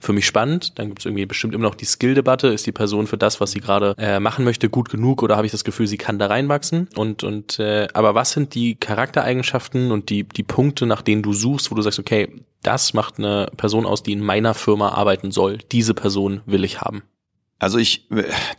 für 0.00 0.12
mich 0.12 0.26
spannend. 0.26 0.78
Dann 0.78 0.88
gibt 0.88 1.00
es 1.00 1.06
irgendwie 1.06 1.26
bestimmt 1.26 1.54
immer 1.54 1.64
noch 1.64 1.74
die 1.74 1.84
Skill-Debatte. 1.84 2.48
Ist 2.48 2.66
die 2.66 2.72
Person 2.72 3.06
für 3.06 3.16
das, 3.16 3.40
was 3.40 3.52
sie 3.52 3.60
gerade 3.60 3.94
äh, 3.98 4.20
machen 4.20 4.44
möchte, 4.44 4.68
gut 4.68 4.88
genug 4.88 5.22
oder 5.22 5.36
habe 5.36 5.46
ich 5.46 5.52
das 5.52 5.64
Gefühl, 5.64 5.86
sie 5.86 5.96
kann 5.96 6.18
da 6.18 6.26
reinwachsen? 6.26 6.88
Und, 6.96 7.24
und 7.24 7.58
äh, 7.58 7.88
aber 7.94 8.14
was 8.14 8.32
sind 8.32 8.54
die 8.54 8.76
Charaktereigenschaften 8.76 9.92
und 9.92 10.10
die, 10.10 10.24
die 10.24 10.42
Punkte, 10.42 10.86
nach 10.86 11.02
denen 11.02 11.22
du 11.22 11.32
suchst, 11.32 11.70
wo 11.70 11.74
du 11.74 11.82
sagst, 11.82 11.98
okay, 11.98 12.28
das 12.62 12.94
macht 12.94 13.18
eine 13.18 13.50
Person 13.56 13.86
aus, 13.86 14.02
die 14.02 14.12
in 14.12 14.20
meiner 14.20 14.54
Firma 14.54 14.90
arbeiten 14.90 15.30
soll. 15.30 15.58
Diese 15.72 15.94
Person 15.94 16.40
will 16.46 16.64
ich 16.64 16.80
haben. 16.80 17.02
Also 17.64 17.78
ich, 17.78 18.06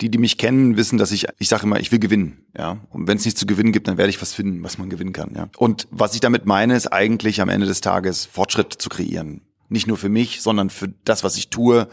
die, 0.00 0.10
die 0.10 0.18
mich 0.18 0.36
kennen, 0.36 0.76
wissen, 0.76 0.98
dass 0.98 1.12
ich, 1.12 1.26
ich 1.38 1.48
sage 1.48 1.62
immer, 1.62 1.78
ich 1.78 1.92
will 1.92 2.00
gewinnen, 2.00 2.44
ja. 2.58 2.78
Und 2.90 3.06
wenn 3.06 3.18
es 3.18 3.24
nichts 3.24 3.38
zu 3.38 3.46
gewinnen 3.46 3.70
gibt, 3.70 3.86
dann 3.86 3.98
werde 3.98 4.10
ich 4.10 4.20
was 4.20 4.34
finden, 4.34 4.64
was 4.64 4.78
man 4.78 4.90
gewinnen 4.90 5.12
kann, 5.12 5.30
ja. 5.36 5.48
Und 5.58 5.86
was 5.92 6.14
ich 6.14 6.20
damit 6.20 6.44
meine, 6.44 6.74
ist 6.74 6.88
eigentlich 6.88 7.40
am 7.40 7.48
Ende 7.48 7.68
des 7.68 7.80
Tages 7.80 8.24
Fortschritt 8.24 8.72
zu 8.72 8.88
kreieren. 8.88 9.42
Nicht 9.68 9.86
nur 9.86 9.96
für 9.96 10.08
mich, 10.08 10.42
sondern 10.42 10.70
für 10.70 10.88
das, 11.04 11.22
was 11.22 11.36
ich 11.36 11.50
tue, 11.50 11.86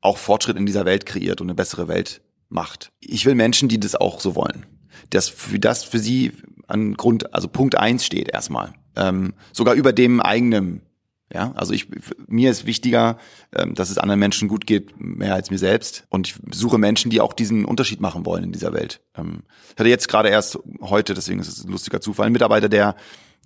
auch 0.00 0.18
Fortschritt 0.18 0.56
in 0.56 0.64
dieser 0.64 0.84
Welt 0.84 1.04
kreiert 1.04 1.40
und 1.40 1.48
eine 1.48 1.56
bessere 1.56 1.88
Welt 1.88 2.20
macht. 2.48 2.92
Ich 3.00 3.26
will 3.26 3.34
Menschen, 3.34 3.68
die 3.68 3.80
das 3.80 3.96
auch 3.96 4.20
so 4.20 4.36
wollen. 4.36 4.64
Das 5.10 5.28
für 5.28 5.58
das 5.58 5.82
für 5.82 5.98
sie 5.98 6.30
an 6.68 6.94
Grund, 6.94 7.34
also 7.34 7.48
Punkt 7.48 7.76
eins 7.76 8.06
steht 8.06 8.28
erstmal. 8.28 8.72
Ähm, 8.94 9.34
sogar 9.52 9.74
über 9.74 9.92
dem 9.92 10.20
eigenen 10.20 10.82
ja, 11.34 11.52
also 11.54 11.72
ich, 11.72 11.88
mir 12.26 12.50
ist 12.50 12.66
wichtiger, 12.66 13.18
ähm, 13.54 13.74
dass 13.74 13.90
es 13.90 13.98
anderen 13.98 14.20
Menschen 14.20 14.48
gut 14.48 14.66
geht, 14.66 14.92
mehr 14.98 15.34
als 15.34 15.50
mir 15.50 15.58
selbst. 15.58 16.04
Und 16.10 16.28
ich 16.28 16.34
suche 16.54 16.78
Menschen, 16.78 17.10
die 17.10 17.20
auch 17.20 17.32
diesen 17.32 17.64
Unterschied 17.64 18.00
machen 18.00 18.26
wollen 18.26 18.44
in 18.44 18.52
dieser 18.52 18.72
Welt. 18.72 19.00
Ähm, 19.16 19.42
ich 19.72 19.78
hatte 19.78 19.88
jetzt 19.88 20.08
gerade 20.08 20.28
erst 20.28 20.58
heute, 20.80 21.14
deswegen 21.14 21.40
ist 21.40 21.48
es 21.48 21.64
ein 21.64 21.70
lustiger 21.70 22.00
Zufall, 22.00 22.26
einen 22.26 22.34
Mitarbeiter, 22.34 22.68
der 22.68 22.96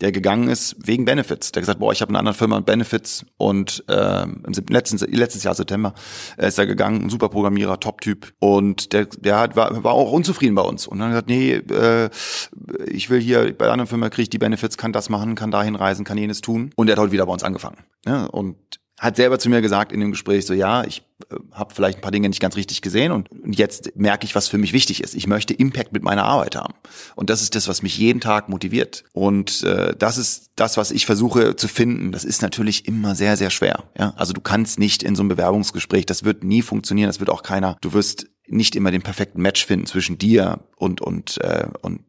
der 0.00 0.12
gegangen 0.12 0.48
ist 0.48 0.76
wegen 0.86 1.04
Benefits. 1.04 1.52
Der 1.52 1.62
gesagt, 1.62 1.78
boah, 1.78 1.92
ich 1.92 2.00
habe 2.00 2.10
eine 2.10 2.18
andere 2.18 2.34
Firma 2.34 2.56
und 2.56 2.66
Benefits 2.66 3.24
und 3.36 3.84
äh, 3.88 4.22
im 4.22 4.52
letzten, 4.68 4.98
letztes 5.12 5.42
Jahr 5.42 5.54
September 5.54 5.94
äh, 6.36 6.48
ist 6.48 6.58
er 6.58 6.66
gegangen, 6.66 7.04
ein 7.04 7.10
super 7.10 7.28
Programmierer, 7.28 7.80
Top-Typ 7.80 8.32
und 8.38 8.92
der, 8.92 9.06
der 9.06 9.38
hat, 9.38 9.56
war, 9.56 9.82
war 9.84 9.92
auch 9.92 10.12
unzufrieden 10.12 10.54
bei 10.54 10.62
uns 10.62 10.86
und 10.86 10.98
dann 10.98 11.12
hat 11.12 11.26
gesagt, 11.26 11.28
nee, 11.28 11.52
äh, 11.74 12.10
ich 12.86 13.10
will 13.10 13.20
hier 13.20 13.56
bei 13.56 13.64
einer 13.64 13.72
anderen 13.72 13.88
Firma 13.88 14.10
kriege 14.10 14.24
ich 14.24 14.30
die 14.30 14.38
Benefits, 14.38 14.76
kann 14.76 14.92
das 14.92 15.08
machen, 15.08 15.34
kann 15.34 15.50
dahin 15.50 15.74
reisen, 15.76 16.04
kann 16.04 16.18
jenes 16.18 16.40
tun 16.40 16.70
und 16.76 16.88
er 16.88 16.92
hat 16.92 17.00
heute 17.00 17.12
wieder 17.12 17.26
bei 17.26 17.32
uns 17.32 17.42
angefangen. 17.42 17.78
Ja, 18.04 18.24
und 18.24 18.56
hat 18.98 19.16
selber 19.16 19.38
zu 19.38 19.50
mir 19.50 19.60
gesagt 19.60 19.92
in 19.92 20.00
dem 20.00 20.10
Gespräch 20.10 20.46
so, 20.46 20.54
ja, 20.54 20.84
ich 20.84 21.02
äh, 21.30 21.36
habe 21.52 21.74
vielleicht 21.74 21.98
ein 21.98 22.00
paar 22.00 22.12
Dinge 22.12 22.28
nicht 22.28 22.40
ganz 22.40 22.56
richtig 22.56 22.80
gesehen 22.80 23.12
und, 23.12 23.30
und 23.30 23.56
jetzt 23.56 23.94
merke 23.96 24.24
ich, 24.24 24.34
was 24.34 24.48
für 24.48 24.56
mich 24.56 24.72
wichtig 24.72 25.02
ist. 25.02 25.14
Ich 25.14 25.26
möchte 25.26 25.52
Impact 25.52 25.92
mit 25.92 26.02
meiner 26.02 26.24
Arbeit 26.24 26.56
haben. 26.56 26.74
Und 27.14 27.28
das 27.28 27.42
ist 27.42 27.54
das, 27.54 27.68
was 27.68 27.82
mich 27.82 27.98
jeden 27.98 28.20
Tag 28.20 28.48
motiviert. 28.48 29.04
Und 29.12 29.62
äh, 29.64 29.94
das 29.96 30.16
ist 30.16 30.50
das, 30.56 30.78
was 30.78 30.90
ich 30.90 31.04
versuche 31.04 31.56
zu 31.56 31.68
finden. 31.68 32.10
Das 32.10 32.24
ist 32.24 32.40
natürlich 32.40 32.88
immer 32.88 33.14
sehr, 33.14 33.36
sehr 33.36 33.50
schwer. 33.50 33.84
Ja? 33.98 34.14
Also 34.16 34.32
du 34.32 34.40
kannst 34.40 34.78
nicht 34.78 35.02
in 35.02 35.14
so 35.14 35.22
einem 35.22 35.28
Bewerbungsgespräch, 35.28 36.06
das 36.06 36.24
wird 36.24 36.42
nie 36.42 36.62
funktionieren, 36.62 37.08
das 37.08 37.20
wird 37.20 37.30
auch 37.30 37.42
keiner, 37.42 37.76
du 37.82 37.92
wirst 37.92 38.28
nicht 38.46 38.76
immer 38.76 38.90
den 38.90 39.02
perfekten 39.02 39.42
Match 39.42 39.66
finden 39.66 39.86
zwischen 39.86 40.16
dir 40.16 40.60
und, 40.76 41.00
und, 41.02 41.38
äh, 41.42 41.66
und 41.82 42.00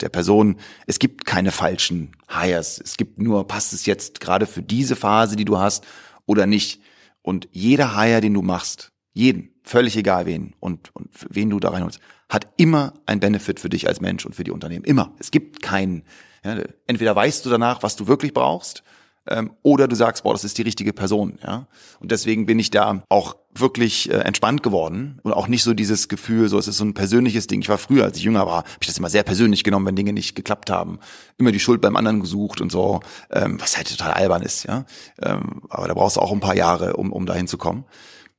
der 0.00 0.08
Person. 0.08 0.56
Es 0.86 0.98
gibt 0.98 1.24
keine 1.24 1.52
falschen 1.52 2.12
Hires. 2.28 2.80
Es 2.82 2.96
gibt 2.96 3.18
nur, 3.18 3.46
passt 3.46 3.72
es 3.72 3.86
jetzt 3.86 4.20
gerade 4.20 4.46
für 4.46 4.62
diese 4.62 4.96
Phase, 4.96 5.36
die 5.36 5.44
du 5.44 5.58
hast 5.58 5.84
oder 6.26 6.46
nicht. 6.46 6.80
Und 7.22 7.48
jeder 7.52 7.96
Hire, 7.96 8.20
den 8.20 8.34
du 8.34 8.42
machst, 8.42 8.92
jeden, 9.12 9.54
völlig 9.62 9.96
egal 9.96 10.26
wen 10.26 10.54
und, 10.60 10.94
und 10.94 11.08
wen 11.30 11.50
du 11.50 11.60
da 11.60 11.70
reinholst, 11.70 12.00
hat 12.28 12.48
immer 12.56 12.94
ein 13.06 13.20
Benefit 13.20 13.60
für 13.60 13.68
dich 13.68 13.88
als 13.88 14.00
Mensch 14.00 14.26
und 14.26 14.34
für 14.34 14.44
die 14.44 14.50
Unternehmen. 14.50 14.84
Immer. 14.84 15.14
Es 15.18 15.30
gibt 15.30 15.62
keinen. 15.62 16.04
Ja, 16.44 16.58
entweder 16.86 17.16
weißt 17.16 17.46
du 17.46 17.50
danach, 17.50 17.82
was 17.82 17.96
du 17.96 18.06
wirklich 18.06 18.34
brauchst, 18.34 18.82
ähm, 19.28 19.52
oder 19.62 19.88
du 19.88 19.96
sagst, 19.96 20.22
boah, 20.22 20.32
das 20.32 20.44
ist 20.44 20.58
die 20.58 20.62
richtige 20.62 20.92
Person. 20.92 21.38
Ja? 21.42 21.66
Und 22.00 22.10
deswegen 22.10 22.46
bin 22.46 22.58
ich 22.58 22.70
da 22.70 23.02
auch 23.08 23.36
wirklich 23.54 24.10
äh, 24.10 24.16
entspannt 24.16 24.62
geworden 24.62 25.20
und 25.22 25.32
auch 25.32 25.48
nicht 25.48 25.62
so 25.62 25.74
dieses 25.74 26.08
Gefühl, 26.08 26.48
so 26.48 26.58
es 26.58 26.68
ist 26.68 26.78
so 26.78 26.84
ein 26.84 26.94
persönliches 26.94 27.46
Ding. 27.46 27.60
Ich 27.60 27.68
war 27.68 27.78
früher, 27.78 28.04
als 28.04 28.18
ich 28.18 28.24
jünger 28.24 28.46
war, 28.46 28.58
habe 28.58 28.78
ich 28.80 28.86
das 28.86 28.98
immer 28.98 29.10
sehr 29.10 29.22
persönlich 29.22 29.64
genommen, 29.64 29.86
wenn 29.86 29.96
Dinge 29.96 30.12
nicht 30.12 30.34
geklappt 30.34 30.70
haben, 30.70 30.98
immer 31.38 31.52
die 31.52 31.60
Schuld 31.60 31.80
beim 31.80 31.96
anderen 31.96 32.20
gesucht 32.20 32.60
und 32.60 32.72
so, 32.72 33.00
ähm, 33.30 33.60
was 33.60 33.76
halt 33.76 33.88
total 33.88 34.12
albern 34.12 34.42
ist, 34.42 34.64
ja. 34.64 34.84
Ähm, 35.22 35.62
aber 35.68 35.88
da 35.88 35.94
brauchst 35.94 36.16
du 36.16 36.20
auch 36.20 36.32
ein 36.32 36.40
paar 36.40 36.56
Jahre, 36.56 36.94
um 36.96 37.12
um 37.12 37.26
dahin 37.26 37.46
zu 37.46 37.58
kommen. 37.58 37.84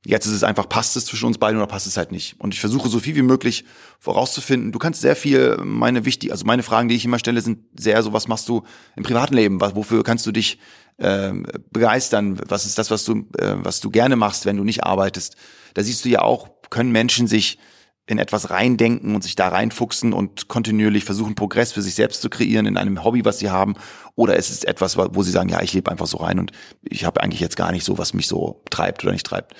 Jetzt 0.08 0.26
ist 0.26 0.34
es 0.34 0.44
einfach, 0.44 0.68
passt 0.68 0.96
es 0.96 1.04
zwischen 1.06 1.26
uns 1.26 1.36
beiden 1.36 1.58
oder 1.58 1.66
passt 1.66 1.88
es 1.88 1.96
halt 1.96 2.12
nicht? 2.12 2.36
Und 2.38 2.54
ich 2.54 2.60
versuche 2.60 2.88
so 2.88 3.00
viel 3.00 3.16
wie 3.16 3.22
möglich 3.22 3.64
vorauszufinden. 3.98 4.70
Du 4.70 4.78
kannst 4.78 5.00
sehr 5.00 5.16
viel, 5.16 5.56
meine 5.64 6.04
wichtig, 6.04 6.30
also 6.30 6.46
meine 6.46 6.62
Fragen, 6.62 6.88
die 6.88 6.94
ich 6.94 7.04
immer 7.04 7.18
stelle, 7.18 7.40
sind 7.40 7.58
sehr 7.76 8.00
so, 8.04 8.12
was 8.12 8.28
machst 8.28 8.48
du 8.48 8.62
im 8.94 9.02
privaten 9.02 9.34
Leben? 9.34 9.60
Wofür 9.60 10.04
kannst 10.04 10.24
du 10.24 10.30
dich 10.30 10.60
ähm, 11.00 11.44
begeistern? 11.72 12.38
Was 12.46 12.66
ist 12.66 12.78
das, 12.78 12.92
was 12.92 13.04
du, 13.04 13.26
äh, 13.36 13.56
was 13.56 13.80
du 13.80 13.90
gerne 13.90 14.14
machst, 14.14 14.46
wenn 14.46 14.56
du 14.56 14.62
nicht 14.62 14.84
arbeitest? 14.84 15.34
Da 15.74 15.82
siehst 15.82 16.04
du 16.04 16.08
ja 16.08 16.22
auch, 16.22 16.50
können 16.70 16.92
Menschen 16.92 17.26
sich 17.26 17.58
in 18.06 18.18
etwas 18.18 18.50
reindenken 18.50 19.16
und 19.16 19.24
sich 19.24 19.34
da 19.34 19.48
reinfuchsen 19.48 20.12
und 20.12 20.46
kontinuierlich 20.46 21.04
versuchen, 21.04 21.34
Progress 21.34 21.72
für 21.72 21.82
sich 21.82 21.96
selbst 21.96 22.22
zu 22.22 22.30
kreieren 22.30 22.66
in 22.66 22.76
einem 22.76 23.02
Hobby, 23.02 23.24
was 23.24 23.40
sie 23.40 23.50
haben. 23.50 23.74
Oder 24.14 24.36
ist 24.36 24.50
es 24.50 24.62
etwas, 24.62 24.96
wo 24.96 25.24
sie 25.24 25.32
sagen, 25.32 25.48
ja, 25.48 25.60
ich 25.62 25.72
lebe 25.72 25.90
einfach 25.90 26.06
so 26.06 26.18
rein 26.18 26.38
und 26.38 26.52
ich 26.82 27.04
habe 27.04 27.20
eigentlich 27.20 27.40
jetzt 27.40 27.56
gar 27.56 27.72
nicht 27.72 27.82
so, 27.82 27.98
was 27.98 28.14
mich 28.14 28.28
so 28.28 28.62
treibt 28.70 29.02
oder 29.02 29.12
nicht 29.12 29.26
treibt. 29.26 29.56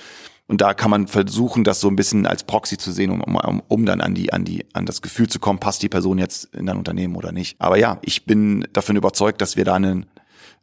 Und 0.48 0.60
da 0.60 0.74
kann 0.74 0.90
man 0.90 1.08
versuchen, 1.08 1.64
das 1.64 1.80
so 1.80 1.88
ein 1.88 1.96
bisschen 1.96 2.24
als 2.24 2.44
Proxy 2.44 2.78
zu 2.78 2.92
sehen, 2.92 3.10
um, 3.10 3.20
um, 3.22 3.62
um 3.66 3.84
dann 3.84 4.00
an 4.00 4.14
die, 4.14 4.32
an 4.32 4.44
die, 4.44 4.64
an 4.74 4.86
das 4.86 5.02
Gefühl 5.02 5.28
zu 5.28 5.40
kommen, 5.40 5.58
passt 5.58 5.82
die 5.82 5.88
Person 5.88 6.18
jetzt 6.18 6.54
in 6.54 6.68
ein 6.68 6.76
Unternehmen 6.76 7.16
oder 7.16 7.32
nicht. 7.32 7.60
Aber 7.60 7.78
ja, 7.78 7.98
ich 8.02 8.26
bin 8.26 8.66
davon 8.72 8.96
überzeugt, 8.96 9.40
dass 9.40 9.56
wir 9.56 9.64
da 9.64 9.74
eine, 9.74 10.06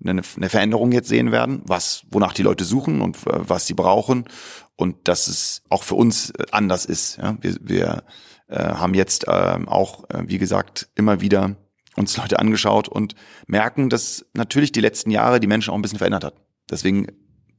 eine, 0.03 0.21
eine 0.37 0.49
Veränderung 0.49 0.93
jetzt 0.93 1.09
sehen 1.09 1.31
werden, 1.33 1.61
was, 1.65 2.03
wonach 2.11 2.33
die 2.33 2.43
Leute 2.43 2.63
suchen 2.63 3.01
und 3.01 3.17
äh, 3.27 3.49
was 3.49 3.67
sie 3.67 3.73
brauchen 3.73 4.25
und 4.77 5.07
dass 5.07 5.27
es 5.27 5.63
auch 5.69 5.83
für 5.83 5.95
uns 5.95 6.29
äh, 6.31 6.45
anders 6.51 6.85
ist. 6.85 7.17
Ja? 7.17 7.37
Wir, 7.41 7.57
wir 7.61 8.03
äh, 8.47 8.59
haben 8.59 8.93
jetzt 8.93 9.27
äh, 9.27 9.59
auch, 9.65 10.09
äh, 10.09 10.23
wie 10.27 10.37
gesagt, 10.37 10.89
immer 10.95 11.19
wieder 11.19 11.57
uns 11.95 12.17
Leute 12.17 12.39
angeschaut 12.39 12.87
und 12.87 13.15
merken, 13.47 13.89
dass 13.89 14.25
natürlich 14.33 14.71
die 14.71 14.81
letzten 14.81 15.11
Jahre 15.11 15.39
die 15.39 15.47
Menschen 15.47 15.71
auch 15.71 15.75
ein 15.75 15.81
bisschen 15.81 15.99
verändert 15.99 16.23
hat. 16.23 16.35
Deswegen 16.69 17.07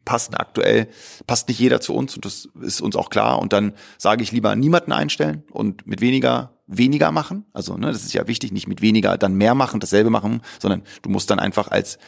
passt 0.05 0.39
aktuell, 0.39 0.89
passt 1.27 1.49
nicht 1.49 1.59
jeder 1.59 1.81
zu 1.81 1.95
uns 1.95 2.15
und 2.15 2.25
das 2.25 2.49
ist 2.63 2.81
uns 2.81 2.97
auch 2.97 3.11
klar. 3.11 3.39
Und 3.41 3.53
dann 3.53 3.73
sage 3.99 4.23
ich 4.23 4.33
lieber 4.33 4.55
niemanden 4.57 4.93
einstellen 4.93 5.45
und 5.51 5.87
mit 5.87 6.01
weniger 6.01 6.51
weniger 6.67 7.13
machen. 7.13 7.45
Also 7.53 7.77
ne, 7.77 7.89
das 7.89 8.05
ist 8.05 8.15
ja 8.15 8.27
wichtig, 8.27 8.51
nicht 8.53 8.69
mit 8.69 8.81
weniger 8.81 9.19
dann 9.19 9.35
mehr 9.35 9.55
machen, 9.55 9.81
dasselbe 9.81 10.09
machen, 10.11 10.41
sondern 10.59 10.83
du 11.03 11.11
musst 11.11 11.31
dann 11.31 11.39
einfach 11.39 11.69
als 11.69 11.99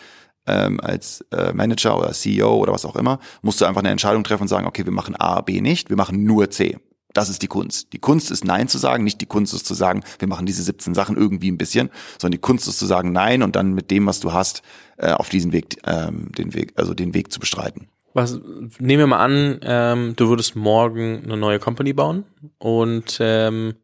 ähm, 0.46 0.80
als 0.80 1.22
äh, 1.32 1.52
Manager 1.52 1.98
oder 1.98 2.12
CEO 2.12 2.54
oder 2.54 2.72
was 2.72 2.84
auch 2.84 2.96
immer, 2.96 3.18
musst 3.42 3.60
du 3.60 3.64
einfach 3.64 3.80
eine 3.80 3.90
Entscheidung 3.90 4.22
treffen 4.24 4.42
und 4.42 4.48
sagen, 4.48 4.66
okay, 4.66 4.84
wir 4.84 4.92
machen 4.92 5.16
A, 5.16 5.40
B 5.40 5.60
nicht, 5.60 5.90
wir 5.90 5.96
machen 5.96 6.24
nur 6.24 6.50
C. 6.50 6.78
Das 7.16 7.30
ist 7.30 7.40
die 7.40 7.46
Kunst. 7.46 7.94
Die 7.94 7.98
Kunst 7.98 8.30
ist 8.30 8.44
Nein 8.44 8.68
zu 8.68 8.76
sagen, 8.76 9.02
nicht 9.02 9.22
die 9.22 9.26
Kunst 9.26 9.54
ist 9.54 9.66
zu 9.66 9.72
sagen, 9.72 10.02
wir 10.18 10.28
machen 10.28 10.44
diese 10.44 10.62
17 10.62 10.94
Sachen 10.94 11.16
irgendwie 11.16 11.50
ein 11.50 11.56
bisschen, 11.56 11.88
sondern 12.18 12.32
die 12.32 12.42
Kunst 12.42 12.68
ist 12.68 12.78
zu 12.78 12.84
sagen 12.84 13.12
Nein 13.12 13.42
und 13.42 13.56
dann 13.56 13.72
mit 13.72 13.90
dem, 13.90 14.06
was 14.06 14.20
du 14.20 14.34
hast, 14.34 14.62
äh, 14.98 15.12
auf 15.12 15.30
diesen 15.30 15.52
Weg, 15.52 15.78
ähm, 15.86 16.30
den 16.36 16.52
Weg, 16.52 16.74
also 16.76 16.92
den 16.92 17.14
Weg 17.14 17.32
zu 17.32 17.40
bestreiten. 17.40 17.88
Was, 18.12 18.38
nehmen 18.78 19.00
wir 19.00 19.06
mal 19.06 19.24
an, 19.24 19.60
ähm, 19.62 20.12
du 20.16 20.28
würdest 20.28 20.56
morgen 20.56 21.22
eine 21.24 21.38
neue 21.38 21.58
Company 21.58 21.94
bauen 21.94 22.24
und 22.58 23.16
ähm, 23.20 23.76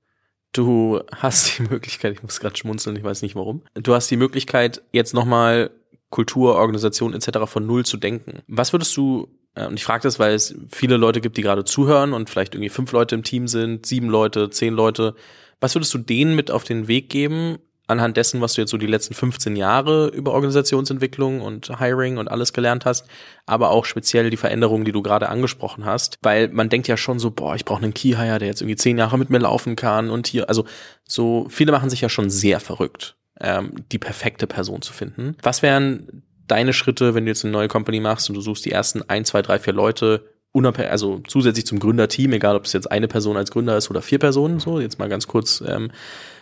du 0.53 1.01
hast 1.15 1.59
die 1.59 1.63
Möglichkeit, 1.71 2.13
ich 2.13 2.23
muss 2.23 2.39
gerade 2.39 2.57
schmunzeln, 2.57 2.97
ich 2.97 3.05
weiß 3.05 3.23
nicht 3.23 3.35
warum, 3.35 3.63
du 3.75 3.95
hast 3.95 4.11
die 4.11 4.17
Möglichkeit, 4.17 4.83
jetzt 4.93 5.15
nochmal 5.15 5.71
Kultur, 6.11 6.57
Organisation 6.57 7.15
etc. 7.15 7.47
von 7.47 7.67
null 7.67 7.87
zu 7.87 7.97
denken. 7.97 8.43
Was 8.47 8.75
würdest 8.75 8.95
du, 8.97 9.29
und 9.55 9.75
ich 9.75 9.85
frage 9.85 10.03
das, 10.03 10.19
weil 10.19 10.35
es 10.35 10.55
viele 10.71 10.97
Leute 10.97 11.21
gibt, 11.21 11.37
die 11.37 11.43
gerade 11.43 11.65
zuhören 11.65 12.13
und 12.13 12.31
vielleicht 12.31 12.55
irgendwie 12.55 12.71
fünf 12.71 12.93
Leute 12.93 13.15
im 13.15 13.23
Team 13.23 13.49
sind, 13.49 13.87
sieben 13.87 14.09
Leute, 14.09 14.51
zehn 14.51 14.73
Leute, 14.73 15.15
was 15.61 15.75
würdest 15.75 15.93
du 15.95 15.99
denen 15.99 16.35
mit 16.35 16.51
auf 16.51 16.65
den 16.65 16.89
Weg 16.89 17.11
geben, 17.11 17.59
anhand 17.87 18.17
dessen, 18.17 18.41
was 18.41 18.55
du 18.55 18.63
jetzt 18.63 18.71
so 18.71 18.79
die 18.79 18.87
letzten 18.87 19.13
15 19.15 19.57
Jahre 19.57 20.09
über 20.09 20.33
Organisationsentwicklung 20.33 21.43
und 21.43 21.79
Hiring 21.79 22.17
und 22.17 22.31
alles 22.31 22.53
gelernt 22.53 22.87
hast, 22.87 23.07
aber 23.45 23.71
auch 23.71 23.85
speziell 23.85 24.31
die 24.31 24.37
Veränderungen, 24.37 24.85
die 24.85 24.93
du 24.93 25.03
gerade 25.03 25.29
angesprochen 25.29 25.85
hast, 25.85 26.19
weil 26.23 26.49
man 26.49 26.69
denkt 26.69 26.89
ja 26.89 26.97
schon 26.97 27.19
so, 27.19 27.31
boah, 27.31 27.55
ich 27.55 27.65
brauche 27.65 27.83
einen 27.83 27.95
Key-Hire, 27.95 28.39
der 28.39 28.49
jetzt 28.49 28.63
irgendwie 28.63 28.77
zehn 28.77 28.99
Jahre 28.99 29.19
mit 29.19 29.31
mir 29.31 29.39
laufen 29.39 29.77
kann 29.77 30.11
und 30.11 30.27
hier, 30.27 30.49
also 30.49 30.65
so 31.07 31.47
viele 31.51 31.73
machen 31.73 31.91
sich 31.91 32.01
ja 32.01 32.09
schon 32.09 32.31
sehr 32.31 32.61
verrückt 32.61 33.17
ähm, 33.41 33.73
die 33.91 33.99
perfekte 33.99 34.47
Person 34.47 34.83
zu 34.83 34.93
finden. 34.93 35.37
Was 35.43 35.63
wären 35.63 36.23
deine 36.53 36.75
Schritte, 36.75 37.15
wenn 37.15 37.25
du 37.25 37.31
jetzt 37.31 37.45
eine 37.45 37.53
neue 37.53 37.69
Company 37.69 37.99
machst 37.99 38.29
und 38.29 38.37
du 38.37 38.43
suchst 38.43 38.67
die 38.67 38.73
ersten 38.73 39.03
ein, 39.09 39.25
zwei, 39.25 39.41
drei, 39.41 39.59
vier 39.59 39.73
Leute, 39.73 40.25
also 40.55 41.23
zusätzlich 41.27 41.65
zum 41.65 41.79
Gründerteam, 41.79 42.35
egal 42.35 42.57
ob 42.57 42.67
es 42.67 42.75
jetzt 42.75 42.93
eine 42.93 43.09
Person 43.09 43.39
als 43.39 43.51
Gründer 43.51 43.79
ist 43.79 43.89
oder 43.91 44.03
vier 44.03 44.19
Personen, 44.19 44.61
so 44.61 44.81
jetzt 44.81 44.99
mal 44.99 45.09
ganz 45.09 45.27
kurz, 45.27 45.65
ähm, 45.67 45.91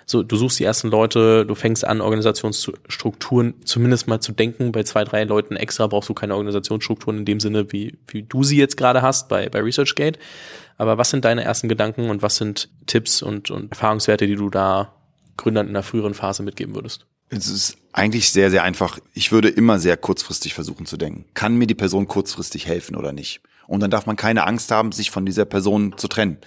so 0.04 0.24
du 0.24 0.34
suchst 0.34 0.58
die 0.58 0.64
ersten 0.64 0.90
Leute, 0.90 1.46
du 1.46 1.54
fängst 1.54 1.84
an 1.84 2.00
Organisationsstrukturen 2.00 3.54
zumindest 3.64 4.08
mal 4.08 4.18
zu 4.18 4.32
denken. 4.32 4.72
Bei 4.72 4.82
zwei, 4.82 5.04
drei 5.04 5.22
Leuten 5.22 5.54
extra 5.54 5.86
brauchst 5.86 6.08
du 6.08 6.14
keine 6.14 6.34
Organisationsstrukturen 6.34 7.18
in 7.18 7.24
dem 7.24 7.38
Sinne, 7.38 7.70
wie 7.72 7.96
wie 8.08 8.24
du 8.24 8.42
sie 8.42 8.58
jetzt 8.58 8.76
gerade 8.76 9.02
hast 9.02 9.28
bei 9.28 9.48
bei 9.48 9.60
ResearchGate. 9.60 10.18
Aber 10.76 10.98
was 10.98 11.10
sind 11.10 11.24
deine 11.24 11.44
ersten 11.44 11.68
Gedanken 11.68 12.10
und 12.10 12.22
was 12.22 12.34
sind 12.34 12.68
Tipps 12.86 13.22
und 13.22 13.52
und 13.52 13.70
Erfahrungswerte, 13.70 14.26
die 14.26 14.34
du 14.34 14.50
da 14.50 14.92
Gründern 15.36 15.68
in 15.68 15.76
einer 15.76 15.84
früheren 15.84 16.14
Phase 16.14 16.42
mitgeben 16.42 16.74
würdest? 16.74 17.06
Es 17.30 17.48
ist 17.48 17.76
eigentlich 17.92 18.30
sehr, 18.30 18.50
sehr 18.50 18.64
einfach. 18.64 18.98
Ich 19.14 19.32
würde 19.32 19.48
immer 19.48 19.78
sehr 19.78 19.96
kurzfristig 19.96 20.54
versuchen 20.54 20.86
zu 20.86 20.96
denken. 20.96 21.24
Kann 21.34 21.56
mir 21.56 21.66
die 21.66 21.74
Person 21.74 22.08
kurzfristig 22.08 22.66
helfen 22.66 22.96
oder 22.96 23.12
nicht? 23.12 23.40
Und 23.66 23.80
dann 23.80 23.90
darf 23.90 24.06
man 24.06 24.16
keine 24.16 24.46
Angst 24.46 24.70
haben, 24.72 24.90
sich 24.90 25.10
von 25.10 25.24
dieser 25.24 25.44
Person 25.44 25.94
zu 25.96 26.08
trennen. 26.08 26.38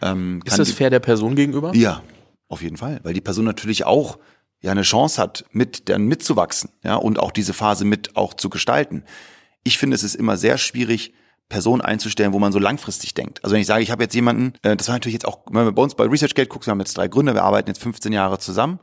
Ähm, 0.00 0.40
ist 0.44 0.58
das 0.58 0.70
fair 0.70 0.88
der 0.88 1.00
Person 1.00 1.34
gegenüber? 1.34 1.74
Ja, 1.74 2.02
auf 2.48 2.62
jeden 2.62 2.76
Fall, 2.76 3.00
weil 3.02 3.12
die 3.12 3.20
Person 3.20 3.44
natürlich 3.44 3.84
auch 3.84 4.18
ja 4.60 4.70
eine 4.70 4.82
Chance 4.82 5.20
hat, 5.20 5.44
mit 5.50 5.88
dann 5.88 6.06
mitzuwachsen, 6.06 6.70
ja 6.84 6.94
und 6.94 7.18
auch 7.18 7.32
diese 7.32 7.52
Phase 7.52 7.84
mit 7.84 8.16
auch 8.16 8.34
zu 8.34 8.50
gestalten. 8.50 9.04
Ich 9.64 9.78
finde, 9.78 9.94
es 9.94 10.04
ist 10.04 10.14
immer 10.14 10.36
sehr 10.36 10.58
schwierig, 10.58 11.12
Personen 11.48 11.80
einzustellen, 11.80 12.32
wo 12.32 12.38
man 12.38 12.52
so 12.52 12.60
langfristig 12.60 13.14
denkt. 13.14 13.42
Also 13.42 13.54
wenn 13.54 13.60
ich 13.60 13.66
sage, 13.66 13.82
ich 13.82 13.90
habe 13.90 14.04
jetzt 14.04 14.14
jemanden, 14.14 14.52
äh, 14.62 14.76
das 14.76 14.86
war 14.86 14.94
natürlich 14.94 15.14
jetzt 15.14 15.26
auch, 15.26 15.40
wenn 15.50 15.64
wir 15.64 15.72
bei 15.72 15.82
uns 15.82 15.96
bei 15.96 16.04
ResearchGate 16.04 16.48
gucken, 16.48 16.66
wir 16.66 16.70
haben 16.70 16.80
jetzt 16.80 16.96
drei 16.96 17.08
Gründer, 17.08 17.34
wir 17.34 17.42
arbeiten 17.42 17.68
jetzt 17.68 17.82
15 17.82 18.12
Jahre 18.12 18.38
zusammen 18.38 18.78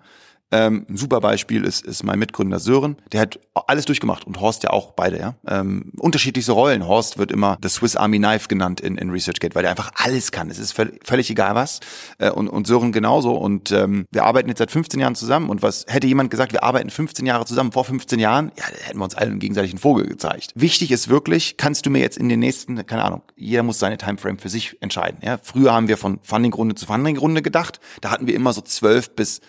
ähm, 0.51 0.85
ein 0.89 0.97
super 0.97 1.19
Beispiel 1.19 1.65
ist, 1.65 1.85
ist 1.85 2.03
mein 2.03 2.19
Mitgründer 2.19 2.59
Sören. 2.59 2.97
Der 3.11 3.21
hat 3.21 3.39
alles 3.53 3.85
durchgemacht 3.85 4.25
und 4.25 4.39
Horst 4.39 4.63
ja 4.63 4.69
auch 4.69 4.93
beide, 4.93 5.19
ja. 5.19 5.35
Ähm, 5.47 5.91
unterschiedliche 5.99 6.53
Rollen. 6.53 6.87
Horst 6.87 7.17
wird 7.17 7.31
immer 7.31 7.57
the 7.61 7.69
Swiss 7.69 7.95
Army 7.95 8.17
Knife 8.17 8.47
genannt 8.47 8.79
in, 8.79 8.97
in 8.97 9.09
ResearchGate, 9.09 9.55
weil 9.55 9.65
er 9.65 9.71
einfach 9.71 9.91
alles 9.95 10.31
kann. 10.31 10.49
Es 10.49 10.57
ist 10.57 10.71
völlig, 10.71 11.05
völlig 11.05 11.29
egal 11.29 11.55
was. 11.55 11.81
Äh, 12.17 12.31
und, 12.31 12.47
und 12.47 12.65
Sören 12.65 12.93
genauso. 12.93 13.35
Und 13.35 13.71
ähm, 13.71 14.05
wir 14.11 14.23
arbeiten 14.23 14.47
jetzt 14.47 14.59
seit 14.59 14.71
15 14.71 14.99
Jahren 14.99 15.15
zusammen. 15.15 15.49
Und 15.49 15.61
was 15.61 15.85
hätte 15.87 16.07
jemand 16.07 16.31
gesagt, 16.31 16.53
wir 16.53 16.63
arbeiten 16.63 16.89
15 16.89 17.25
Jahre 17.25 17.45
zusammen, 17.45 17.73
vor 17.73 17.83
15 17.83 18.19
Jahren, 18.19 18.51
ja, 18.57 18.65
hätten 18.85 18.99
wir 18.99 19.03
uns 19.03 19.15
allen 19.15 19.31
einen 19.31 19.39
gegenseitigen 19.39 19.77
Vogel 19.77 20.07
gezeigt. 20.07 20.51
Wichtig 20.55 20.91
ist 20.91 21.09
wirklich, 21.09 21.57
kannst 21.57 21.85
du 21.85 21.89
mir 21.89 21.99
jetzt 21.99 22.17
in 22.17 22.29
den 22.29 22.39
nächsten, 22.39 22.85
keine 22.85 23.03
Ahnung, 23.03 23.21
jeder 23.35 23.63
muss 23.63 23.79
seine 23.79 23.97
Timeframe 23.97 24.37
für 24.37 24.49
sich 24.49 24.81
entscheiden. 24.81 25.19
Ja? 25.21 25.39
Früher 25.41 25.73
haben 25.73 25.89
wir 25.89 25.97
von 25.97 26.19
Funding-Runde 26.23 26.75
zu 26.75 26.85
Funding-Runde 26.85 27.41
gedacht. 27.41 27.81
Da 27.99 28.11
hatten 28.11 28.27
wir 28.27 28.35
immer 28.35 28.53
so 28.53 28.61
12 28.61 29.15
bis 29.15 29.41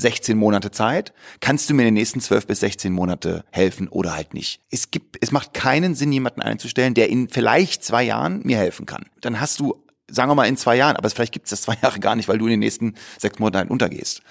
16 0.00 0.36
Monate 0.36 0.70
Zeit. 0.70 1.12
Kannst 1.40 1.68
du 1.68 1.74
mir 1.74 1.82
in 1.82 1.88
den 1.88 1.94
nächsten 1.94 2.20
12 2.20 2.46
bis 2.46 2.60
16 2.60 2.92
Monate 2.92 3.44
helfen 3.50 3.88
oder 3.88 4.14
halt 4.14 4.34
nicht? 4.34 4.60
Es 4.70 4.90
gibt, 4.90 5.16
es 5.20 5.30
macht 5.30 5.54
keinen 5.54 5.94
Sinn, 5.94 6.12
jemanden 6.12 6.42
einzustellen, 6.42 6.94
der 6.94 7.08
in 7.08 7.28
vielleicht 7.28 7.84
zwei 7.84 8.02
Jahren 8.02 8.40
mir 8.44 8.58
helfen 8.58 8.86
kann. 8.86 9.06
Dann 9.20 9.40
hast 9.40 9.60
du, 9.60 9.84
sagen 10.10 10.30
wir 10.30 10.34
mal 10.34 10.46
in 10.46 10.56
zwei 10.56 10.76
Jahren, 10.76 10.96
aber 10.96 11.08
vielleicht 11.10 11.32
gibt 11.32 11.46
es 11.46 11.50
das 11.50 11.62
zwei 11.62 11.76
Jahre 11.82 12.00
gar 12.00 12.16
nicht, 12.16 12.28
weil 12.28 12.38
du 12.38 12.46
in 12.46 12.52
den 12.52 12.60
nächsten 12.60 12.94
sechs 13.18 13.38
Monaten 13.38 13.58
halt 13.58 13.70
untergehst. 13.70 14.22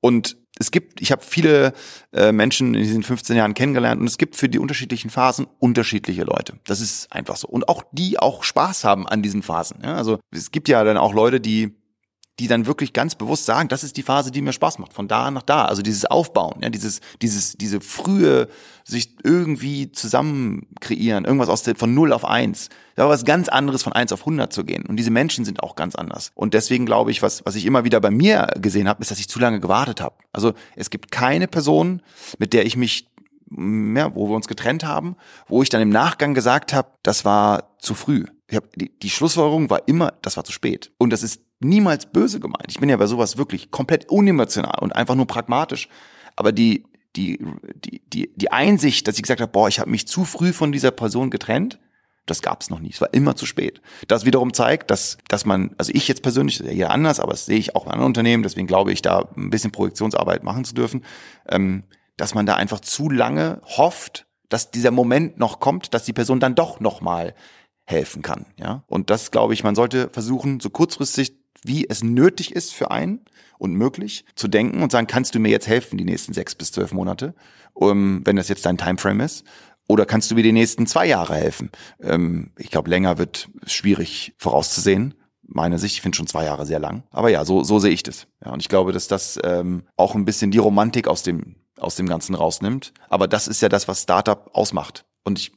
Und 0.00 0.36
es 0.58 0.70
gibt, 0.70 1.00
ich 1.00 1.12
habe 1.12 1.22
viele 1.22 1.74
äh, 2.12 2.32
Menschen 2.32 2.74
in 2.74 2.82
diesen 2.82 3.02
15 3.02 3.36
Jahren 3.36 3.54
kennengelernt 3.54 4.00
und 4.00 4.06
es 4.06 4.18
gibt 4.18 4.36
für 4.36 4.48
die 4.48 4.58
unterschiedlichen 4.58 5.10
Phasen 5.10 5.46
unterschiedliche 5.58 6.24
Leute. 6.24 6.54
Das 6.64 6.80
ist 6.80 7.12
einfach 7.12 7.36
so. 7.36 7.46
Und 7.46 7.68
auch 7.68 7.82
die 7.92 8.18
auch 8.18 8.42
Spaß 8.42 8.84
haben 8.84 9.06
an 9.06 9.22
diesen 9.22 9.42
Phasen. 9.42 9.80
Ja? 9.82 9.96
Also 9.96 10.18
es 10.30 10.50
gibt 10.50 10.68
ja 10.68 10.82
dann 10.82 10.96
auch 10.96 11.12
Leute, 11.12 11.40
die 11.40 11.74
die 12.38 12.48
dann 12.48 12.66
wirklich 12.66 12.92
ganz 12.92 13.14
bewusst 13.14 13.46
sagen, 13.46 13.68
das 13.68 13.82
ist 13.82 13.96
die 13.96 14.02
Phase, 14.02 14.30
die 14.30 14.42
mir 14.42 14.52
Spaß 14.52 14.78
macht, 14.78 14.92
von 14.92 15.08
da 15.08 15.30
nach 15.30 15.42
da. 15.42 15.64
Also 15.64 15.80
dieses 15.80 16.04
Aufbauen, 16.04 16.60
ja, 16.62 16.68
dieses, 16.68 17.00
dieses, 17.22 17.56
diese 17.56 17.80
frühe 17.80 18.48
sich 18.84 19.16
irgendwie 19.24 19.90
zusammen 19.90 20.66
kreieren, 20.80 21.24
irgendwas 21.24 21.48
aus 21.48 21.62
der, 21.62 21.76
von 21.76 21.94
null 21.94 22.12
auf 22.12 22.26
eins. 22.26 22.68
Da 22.94 23.04
war 23.04 23.10
was 23.10 23.24
ganz 23.24 23.48
anderes, 23.48 23.82
von 23.82 23.94
eins 23.94 24.12
auf 24.12 24.20
100 24.20 24.52
zu 24.52 24.64
gehen. 24.64 24.84
Und 24.84 24.96
diese 24.96 25.10
Menschen 25.10 25.44
sind 25.44 25.62
auch 25.62 25.76
ganz 25.76 25.94
anders. 25.94 26.30
Und 26.34 26.52
deswegen 26.52 26.84
glaube 26.84 27.10
ich, 27.10 27.22
was, 27.22 27.44
was 27.46 27.54
ich 27.54 27.64
immer 27.64 27.84
wieder 27.84 28.00
bei 28.00 28.10
mir 28.10 28.48
gesehen 28.60 28.88
habe, 28.88 29.00
ist, 29.00 29.10
dass 29.10 29.18
ich 29.18 29.28
zu 29.28 29.38
lange 29.38 29.60
gewartet 29.60 30.02
habe. 30.02 30.16
Also 30.32 30.52
es 30.76 30.90
gibt 30.90 31.10
keine 31.10 31.48
Person, 31.48 32.02
mit 32.38 32.52
der 32.52 32.66
ich 32.66 32.76
mich 32.76 33.08
ja, 33.50 34.14
wo 34.14 34.28
wir 34.28 34.34
uns 34.34 34.48
getrennt 34.48 34.84
haben, 34.84 35.16
wo 35.46 35.62
ich 35.62 35.68
dann 35.68 35.80
im 35.80 35.88
Nachgang 35.88 36.34
gesagt 36.34 36.72
habe, 36.72 36.90
das 37.02 37.24
war 37.24 37.76
zu 37.78 37.94
früh. 37.94 38.24
Ich 38.48 38.56
hab, 38.56 38.72
die, 38.74 38.90
die 38.98 39.10
Schlussfolgerung 39.10 39.70
war 39.70 39.86
immer, 39.86 40.14
das 40.22 40.36
war 40.36 40.44
zu 40.44 40.52
spät. 40.52 40.92
Und 40.98 41.10
das 41.10 41.22
ist 41.22 41.40
niemals 41.60 42.06
böse 42.06 42.40
gemeint. 42.40 42.66
Ich 42.68 42.80
bin 42.80 42.88
ja 42.88 42.96
bei 42.96 43.06
sowas 43.06 43.36
wirklich 43.36 43.70
komplett 43.70 44.08
unemotional 44.10 44.78
und 44.80 44.94
einfach 44.94 45.14
nur 45.14 45.26
pragmatisch. 45.26 45.88
Aber 46.36 46.52
die, 46.52 46.84
die, 47.16 47.38
die, 47.84 48.02
die, 48.12 48.30
die 48.34 48.52
Einsicht, 48.52 49.08
dass 49.08 49.16
ich 49.16 49.22
gesagt 49.22 49.40
habe, 49.40 49.52
boah, 49.52 49.68
ich 49.68 49.80
habe 49.80 49.90
mich 49.90 50.06
zu 50.06 50.24
früh 50.24 50.52
von 50.52 50.72
dieser 50.72 50.90
Person 50.90 51.30
getrennt, 51.30 51.78
das 52.26 52.42
gab 52.42 52.60
es 52.60 52.70
noch 52.70 52.80
nie. 52.80 52.90
Es 52.90 53.00
war 53.00 53.14
immer 53.14 53.36
zu 53.36 53.46
spät. 53.46 53.80
Das 54.08 54.24
wiederum 54.24 54.52
zeigt, 54.52 54.90
dass, 54.90 55.16
dass 55.28 55.46
man, 55.46 55.74
also 55.78 55.92
ich 55.94 56.08
jetzt 56.08 56.22
persönlich, 56.22 56.58
das 56.58 56.66
ist 56.66 56.72
ja 56.72 56.76
jeder 56.76 56.90
anders, 56.90 57.20
aber 57.20 57.30
das 57.30 57.46
sehe 57.46 57.58
ich 57.58 57.76
auch 57.76 57.86
in 57.86 57.92
anderen 57.92 58.08
Unternehmen, 58.08 58.42
deswegen 58.42 58.66
glaube 58.66 58.92
ich, 58.92 59.00
da 59.00 59.28
ein 59.36 59.50
bisschen 59.50 59.70
Projektionsarbeit 59.70 60.42
machen 60.42 60.64
zu 60.64 60.74
dürfen, 60.74 61.04
ähm, 61.48 61.84
dass 62.16 62.34
man 62.34 62.44
da 62.44 62.56
einfach 62.56 62.80
zu 62.80 63.08
lange 63.10 63.60
hofft, 63.64 64.26
dass 64.48 64.70
dieser 64.70 64.90
Moment 64.90 65.38
noch 65.38 65.60
kommt, 65.60 65.94
dass 65.94 66.04
die 66.04 66.12
Person 66.12 66.40
dann 66.40 66.54
doch 66.54 66.80
nochmal 66.80 67.34
helfen 67.84 68.22
kann. 68.22 68.46
Ja? 68.58 68.82
Und 68.88 69.10
das 69.10 69.30
glaube 69.30 69.54
ich, 69.54 69.62
man 69.62 69.74
sollte 69.76 70.08
versuchen, 70.08 70.60
so 70.60 70.70
kurzfristig, 70.70 71.34
wie 71.66 71.88
es 71.88 72.02
nötig 72.02 72.54
ist 72.54 72.72
für 72.72 72.90
einen 72.90 73.24
und 73.58 73.74
möglich, 73.74 74.24
zu 74.34 74.48
denken 74.48 74.82
und 74.82 74.92
sagen, 74.92 75.06
kannst 75.06 75.34
du 75.34 75.38
mir 75.38 75.50
jetzt 75.50 75.66
helfen 75.66 75.98
die 75.98 76.04
nächsten 76.04 76.32
sechs 76.32 76.54
bis 76.54 76.72
zwölf 76.72 76.92
Monate, 76.92 77.34
um, 77.72 78.24
wenn 78.24 78.36
das 78.36 78.48
jetzt 78.48 78.66
dein 78.66 78.78
Timeframe 78.78 79.20
ist? 79.20 79.44
Oder 79.88 80.04
kannst 80.04 80.30
du 80.30 80.34
mir 80.34 80.42
die 80.42 80.52
nächsten 80.52 80.86
zwei 80.86 81.06
Jahre 81.06 81.36
helfen? 81.36 81.70
Ähm, 82.02 82.50
ich 82.58 82.70
glaube, 82.70 82.90
länger 82.90 83.18
wird 83.18 83.48
schwierig 83.66 84.34
vorauszusehen. 84.36 85.14
Meine 85.42 85.78
Sicht, 85.78 85.94
ich 85.94 86.02
finde 86.02 86.16
schon 86.16 86.26
zwei 86.26 86.44
Jahre 86.44 86.66
sehr 86.66 86.80
lang. 86.80 87.04
Aber 87.10 87.28
ja, 87.28 87.44
so, 87.44 87.62
so 87.62 87.78
sehe 87.78 87.92
ich 87.92 88.02
das. 88.02 88.26
Ja, 88.44 88.52
und 88.52 88.60
ich 88.60 88.68
glaube, 88.68 88.92
dass 88.92 89.06
das 89.06 89.38
ähm, 89.44 89.84
auch 89.96 90.16
ein 90.16 90.24
bisschen 90.24 90.50
die 90.50 90.58
Romantik 90.58 91.06
aus 91.06 91.22
dem, 91.22 91.54
aus 91.78 91.94
dem 91.94 92.08
Ganzen 92.08 92.34
rausnimmt. 92.34 92.92
Aber 93.08 93.28
das 93.28 93.46
ist 93.46 93.62
ja 93.62 93.68
das, 93.68 93.86
was 93.86 94.02
Startup 94.02 94.50
ausmacht. 94.52 95.04
Und 95.22 95.38
ich 95.38 95.52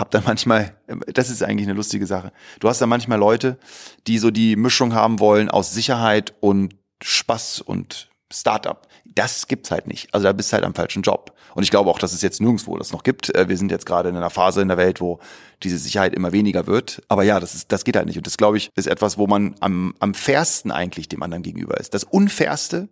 habe 0.00 0.10
da 0.10 0.22
manchmal, 0.24 0.74
das 1.06 1.30
ist 1.30 1.42
eigentlich 1.42 1.68
eine 1.68 1.76
lustige 1.76 2.06
Sache. 2.06 2.32
Du 2.58 2.68
hast 2.68 2.80
da 2.80 2.86
manchmal 2.86 3.18
Leute, 3.18 3.58
die 4.06 4.18
so 4.18 4.30
die 4.30 4.56
Mischung 4.56 4.94
haben 4.94 5.20
wollen 5.20 5.48
aus 5.48 5.72
Sicherheit 5.72 6.34
und 6.40 6.74
Spaß 7.02 7.60
und 7.60 8.10
Startup. 8.32 8.86
Das 9.04 9.48
gibt's 9.48 9.70
halt 9.70 9.86
nicht. 9.86 10.12
Also 10.14 10.24
da 10.24 10.32
bist 10.32 10.50
du 10.50 10.54
halt 10.54 10.64
am 10.64 10.74
falschen 10.74 11.02
Job. 11.02 11.36
Und 11.54 11.64
ich 11.64 11.70
glaube 11.70 11.90
auch, 11.90 11.98
dass 11.98 12.12
es 12.12 12.22
jetzt 12.22 12.40
nirgendwo 12.40 12.76
das 12.78 12.92
noch 12.92 13.02
gibt. 13.02 13.34
Äh, 13.34 13.48
wir 13.48 13.56
sind 13.56 13.72
jetzt 13.72 13.86
gerade 13.86 14.08
in 14.08 14.16
einer 14.16 14.30
Phase 14.30 14.62
in 14.62 14.68
der 14.68 14.76
Welt, 14.76 15.00
wo 15.00 15.18
diese 15.62 15.78
Sicherheit 15.78 16.14
immer 16.14 16.32
weniger 16.32 16.66
wird. 16.66 17.02
Aber 17.08 17.24
ja, 17.24 17.40
das 17.40 17.54
ist, 17.54 17.72
das 17.72 17.84
geht 17.84 17.96
halt 17.96 18.06
nicht. 18.06 18.16
Und 18.16 18.26
das 18.26 18.36
glaube 18.36 18.56
ich, 18.56 18.70
ist 18.76 18.86
etwas, 18.86 19.18
wo 19.18 19.26
man 19.26 19.56
am, 19.60 19.94
am 19.98 20.14
fairsten 20.14 20.70
eigentlich 20.70 21.08
dem 21.08 21.22
anderen 21.22 21.42
gegenüber 21.42 21.78
ist. 21.78 21.92
Das 21.92 22.04
unfairste 22.04 22.88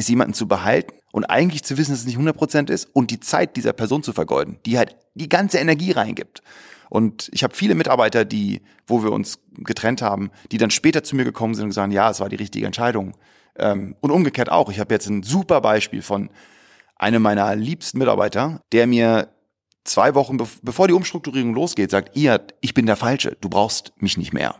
ist 0.00 0.08
jemanden 0.08 0.34
zu 0.34 0.48
behalten 0.48 0.94
und 1.12 1.24
eigentlich 1.24 1.62
zu 1.62 1.78
wissen, 1.78 1.92
dass 1.92 2.00
es 2.00 2.06
nicht 2.06 2.18
100% 2.18 2.70
ist 2.70 2.88
und 2.92 3.10
die 3.10 3.20
Zeit 3.20 3.56
dieser 3.56 3.72
Person 3.72 4.02
zu 4.02 4.12
vergeuden, 4.12 4.58
die 4.66 4.78
halt 4.78 4.96
die 5.14 5.28
ganze 5.28 5.58
Energie 5.58 5.92
reingibt. 5.92 6.42
Und 6.88 7.30
ich 7.32 7.44
habe 7.44 7.54
viele 7.54 7.76
Mitarbeiter, 7.76 8.24
die, 8.24 8.62
wo 8.86 9.04
wir 9.04 9.12
uns 9.12 9.38
getrennt 9.58 10.02
haben, 10.02 10.30
die 10.50 10.58
dann 10.58 10.70
später 10.70 11.04
zu 11.04 11.14
mir 11.14 11.24
gekommen 11.24 11.54
sind 11.54 11.64
und 11.64 11.70
gesagt, 11.70 11.92
ja, 11.92 12.10
es 12.10 12.18
war 12.18 12.28
die 12.28 12.36
richtige 12.36 12.66
Entscheidung. 12.66 13.16
Ähm, 13.56 13.94
und 14.00 14.10
umgekehrt 14.10 14.50
auch. 14.50 14.70
Ich 14.70 14.80
habe 14.80 14.92
jetzt 14.92 15.08
ein 15.08 15.22
super 15.22 15.60
Beispiel 15.60 16.02
von 16.02 16.30
einem 16.96 17.22
meiner 17.22 17.54
liebsten 17.54 17.98
Mitarbeiter, 17.98 18.62
der 18.72 18.86
mir 18.86 19.28
zwei 19.84 20.14
Wochen 20.14 20.36
bevor 20.62 20.88
die 20.88 20.94
Umstrukturierung 20.94 21.54
losgeht, 21.54 21.90
sagt, 21.90 22.16
ihr, 22.16 22.44
ich 22.60 22.74
bin 22.74 22.86
der 22.86 22.96
Falsche, 22.96 23.36
du 23.40 23.48
brauchst 23.48 23.92
mich 23.96 24.16
nicht 24.16 24.32
mehr. 24.32 24.56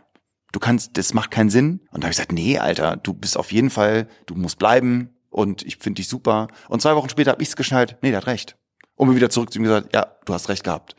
Du 0.51 0.59
kannst, 0.59 0.97
das 0.97 1.13
macht 1.13 1.31
keinen 1.31 1.49
Sinn. 1.49 1.81
Und 1.91 2.01
da 2.01 2.05
habe 2.05 2.11
ich 2.11 2.17
gesagt, 2.17 2.31
nee, 2.31 2.57
Alter, 2.57 2.97
du 2.97 3.13
bist 3.13 3.37
auf 3.37 3.51
jeden 3.51 3.69
Fall, 3.69 4.07
du 4.25 4.35
musst 4.35 4.57
bleiben 4.57 5.09
und 5.31 5.63
ich 5.63 5.77
finde 5.77 6.01
dich 6.01 6.07
super. 6.07 6.47
Und 6.69 6.81
zwei 6.81 6.95
Wochen 6.95 7.09
später 7.09 7.31
habe 7.31 7.41
ich 7.41 7.49
es 7.49 7.55
geschnallt, 7.55 7.97
nee, 8.01 8.11
der 8.11 8.17
hat 8.17 8.27
recht. 8.27 8.57
Und 8.95 9.09
mir 9.09 9.15
wieder 9.15 9.31
zurück 9.31 9.51
zu 9.51 9.57
ihm 9.57 9.63
gesagt, 9.63 9.95
ja, 9.95 10.05
du 10.25 10.33
hast 10.33 10.49
recht 10.49 10.63
gehabt. 10.63 10.95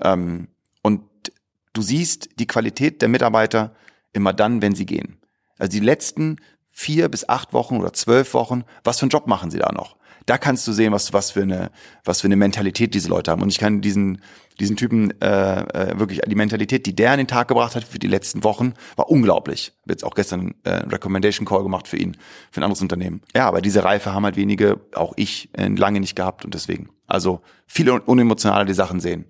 Ähm, 0.00 0.48
und 0.82 1.02
du 1.72 1.80
siehst 1.80 2.38
die 2.38 2.46
Qualität 2.46 3.00
der 3.00 3.08
Mitarbeiter 3.08 3.74
immer 4.12 4.32
dann, 4.32 4.60
wenn 4.60 4.74
sie 4.74 4.84
gehen. 4.84 5.18
Also 5.58 5.70
die 5.70 5.84
letzten 5.84 6.36
vier 6.70 7.08
bis 7.08 7.28
acht 7.28 7.54
Wochen 7.54 7.78
oder 7.78 7.92
zwölf 7.94 8.34
Wochen, 8.34 8.64
was 8.84 8.98
für 8.98 9.04
einen 9.04 9.10
Job 9.10 9.26
machen 9.26 9.50
sie 9.50 9.58
da 9.58 9.72
noch? 9.72 9.96
Da 10.26 10.38
kannst 10.38 10.66
du 10.66 10.72
sehen, 10.72 10.92
was, 10.92 11.12
was 11.12 11.30
für 11.30 11.42
eine, 11.42 11.70
was 12.04 12.20
für 12.20 12.26
eine 12.26 12.36
Mentalität 12.36 12.94
diese 12.94 13.08
Leute 13.08 13.30
haben. 13.30 13.42
Und 13.42 13.48
ich 13.48 13.58
kann 13.58 13.80
diesen, 13.80 14.20
diesen 14.58 14.76
Typen 14.76 15.12
äh, 15.20 15.60
äh, 15.60 15.98
wirklich 15.98 16.20
die 16.26 16.34
Mentalität, 16.34 16.84
die 16.86 16.96
der 16.96 17.12
an 17.12 17.18
den 17.18 17.28
Tag 17.28 17.48
gebracht 17.48 17.76
hat 17.76 17.84
für 17.84 17.98
die 17.98 18.08
letzten 18.08 18.42
Wochen, 18.42 18.74
war 18.96 19.08
unglaublich. 19.08 19.72
Ich 19.84 19.90
jetzt 19.90 20.04
auch 20.04 20.14
gestern 20.14 20.54
äh, 20.64 20.70
einen 20.70 20.90
Recommendation 20.90 21.46
Call 21.46 21.62
gemacht 21.62 21.86
für 21.86 21.96
ihn, 21.96 22.16
für 22.50 22.60
ein 22.60 22.64
anderes 22.64 22.82
Unternehmen. 22.82 23.22
Ja, 23.34 23.46
aber 23.46 23.60
diese 23.60 23.84
Reife 23.84 24.12
haben 24.12 24.24
halt 24.24 24.36
wenige, 24.36 24.80
auch 24.94 25.12
ich, 25.16 25.48
äh, 25.52 25.68
lange 25.68 26.00
nicht 26.00 26.16
gehabt 26.16 26.44
und 26.44 26.54
deswegen. 26.54 26.90
Also 27.06 27.40
viele 27.66 28.00
unemotionaler 28.00 28.64
die 28.64 28.74
Sachen 28.74 28.98
sehen 28.98 29.26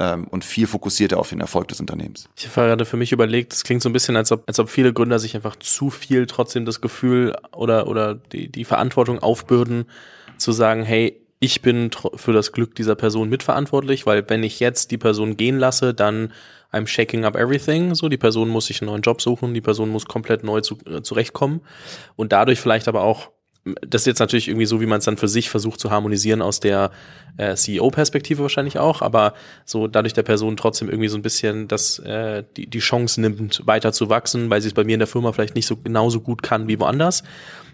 ähm, 0.00 0.24
und 0.24 0.44
viel 0.44 0.66
fokussierter 0.66 1.18
auf 1.18 1.28
den 1.28 1.40
Erfolg 1.40 1.68
des 1.68 1.78
Unternehmens. 1.78 2.28
Ich 2.36 2.46
habe 2.46 2.66
gerade 2.66 2.84
für 2.84 2.96
mich 2.96 3.12
überlegt, 3.12 3.52
es 3.52 3.62
klingt 3.62 3.82
so 3.82 3.88
ein 3.88 3.92
bisschen, 3.92 4.16
als 4.16 4.32
ob, 4.32 4.42
als 4.48 4.58
ob 4.58 4.68
viele 4.68 4.92
Gründer 4.92 5.18
sich 5.18 5.36
einfach 5.36 5.56
zu 5.56 5.90
viel 5.90 6.26
trotzdem 6.26 6.64
das 6.64 6.80
Gefühl 6.80 7.36
oder, 7.52 7.86
oder 7.86 8.14
die, 8.14 8.50
die 8.50 8.64
Verantwortung 8.64 9.20
aufbürden, 9.20 9.84
zu 10.40 10.52
sagen, 10.52 10.82
hey, 10.82 11.20
ich 11.38 11.62
bin 11.62 11.90
für 12.16 12.32
das 12.32 12.52
Glück 12.52 12.74
dieser 12.74 12.94
Person 12.94 13.30
mitverantwortlich, 13.30 14.04
weil 14.04 14.28
wenn 14.28 14.42
ich 14.42 14.60
jetzt 14.60 14.90
die 14.90 14.98
Person 14.98 15.36
gehen 15.36 15.58
lasse, 15.58 15.94
dann 15.94 16.32
I'm 16.72 16.86
shaking 16.86 17.24
up 17.24 17.36
everything. 17.36 17.94
So, 17.94 18.08
die 18.08 18.18
Person 18.18 18.48
muss 18.48 18.66
sich 18.66 18.80
einen 18.80 18.90
neuen 18.90 19.02
Job 19.02 19.22
suchen, 19.22 19.54
die 19.54 19.60
Person 19.60 19.88
muss 19.88 20.04
komplett 20.04 20.44
neu 20.44 20.60
zu, 20.60 20.78
äh, 20.86 21.02
zurechtkommen 21.02 21.62
und 22.16 22.32
dadurch 22.32 22.60
vielleicht 22.60 22.88
aber 22.88 23.02
auch 23.02 23.30
das 23.82 24.02
ist 24.02 24.06
jetzt 24.06 24.20
natürlich 24.20 24.48
irgendwie 24.48 24.64
so, 24.64 24.80
wie 24.80 24.86
man 24.86 25.00
es 25.00 25.04
dann 25.04 25.18
für 25.18 25.28
sich 25.28 25.50
versucht 25.50 25.80
zu 25.80 25.90
harmonisieren 25.90 26.40
aus 26.40 26.60
der 26.60 26.90
äh, 27.36 27.54
CEO-Perspektive 27.54 28.40
wahrscheinlich 28.40 28.78
auch, 28.78 29.02
aber 29.02 29.34
so 29.66 29.86
dadurch 29.86 30.14
der 30.14 30.22
Person 30.22 30.56
trotzdem 30.56 30.88
irgendwie 30.88 31.08
so 31.08 31.18
ein 31.18 31.22
bisschen 31.22 31.68
das, 31.68 31.98
äh, 31.98 32.42
die, 32.56 32.68
die 32.68 32.78
Chance 32.78 33.20
nimmt, 33.20 33.66
weiter 33.66 33.92
zu 33.92 34.08
wachsen, 34.08 34.48
weil 34.48 34.62
sie 34.62 34.68
es 34.68 34.74
bei 34.74 34.84
mir 34.84 34.94
in 34.94 35.00
der 35.00 35.06
Firma 35.06 35.32
vielleicht 35.32 35.56
nicht 35.56 35.66
so 35.66 35.76
genauso 35.76 36.22
gut 36.22 36.42
kann 36.42 36.68
wie 36.68 36.80
woanders 36.80 37.22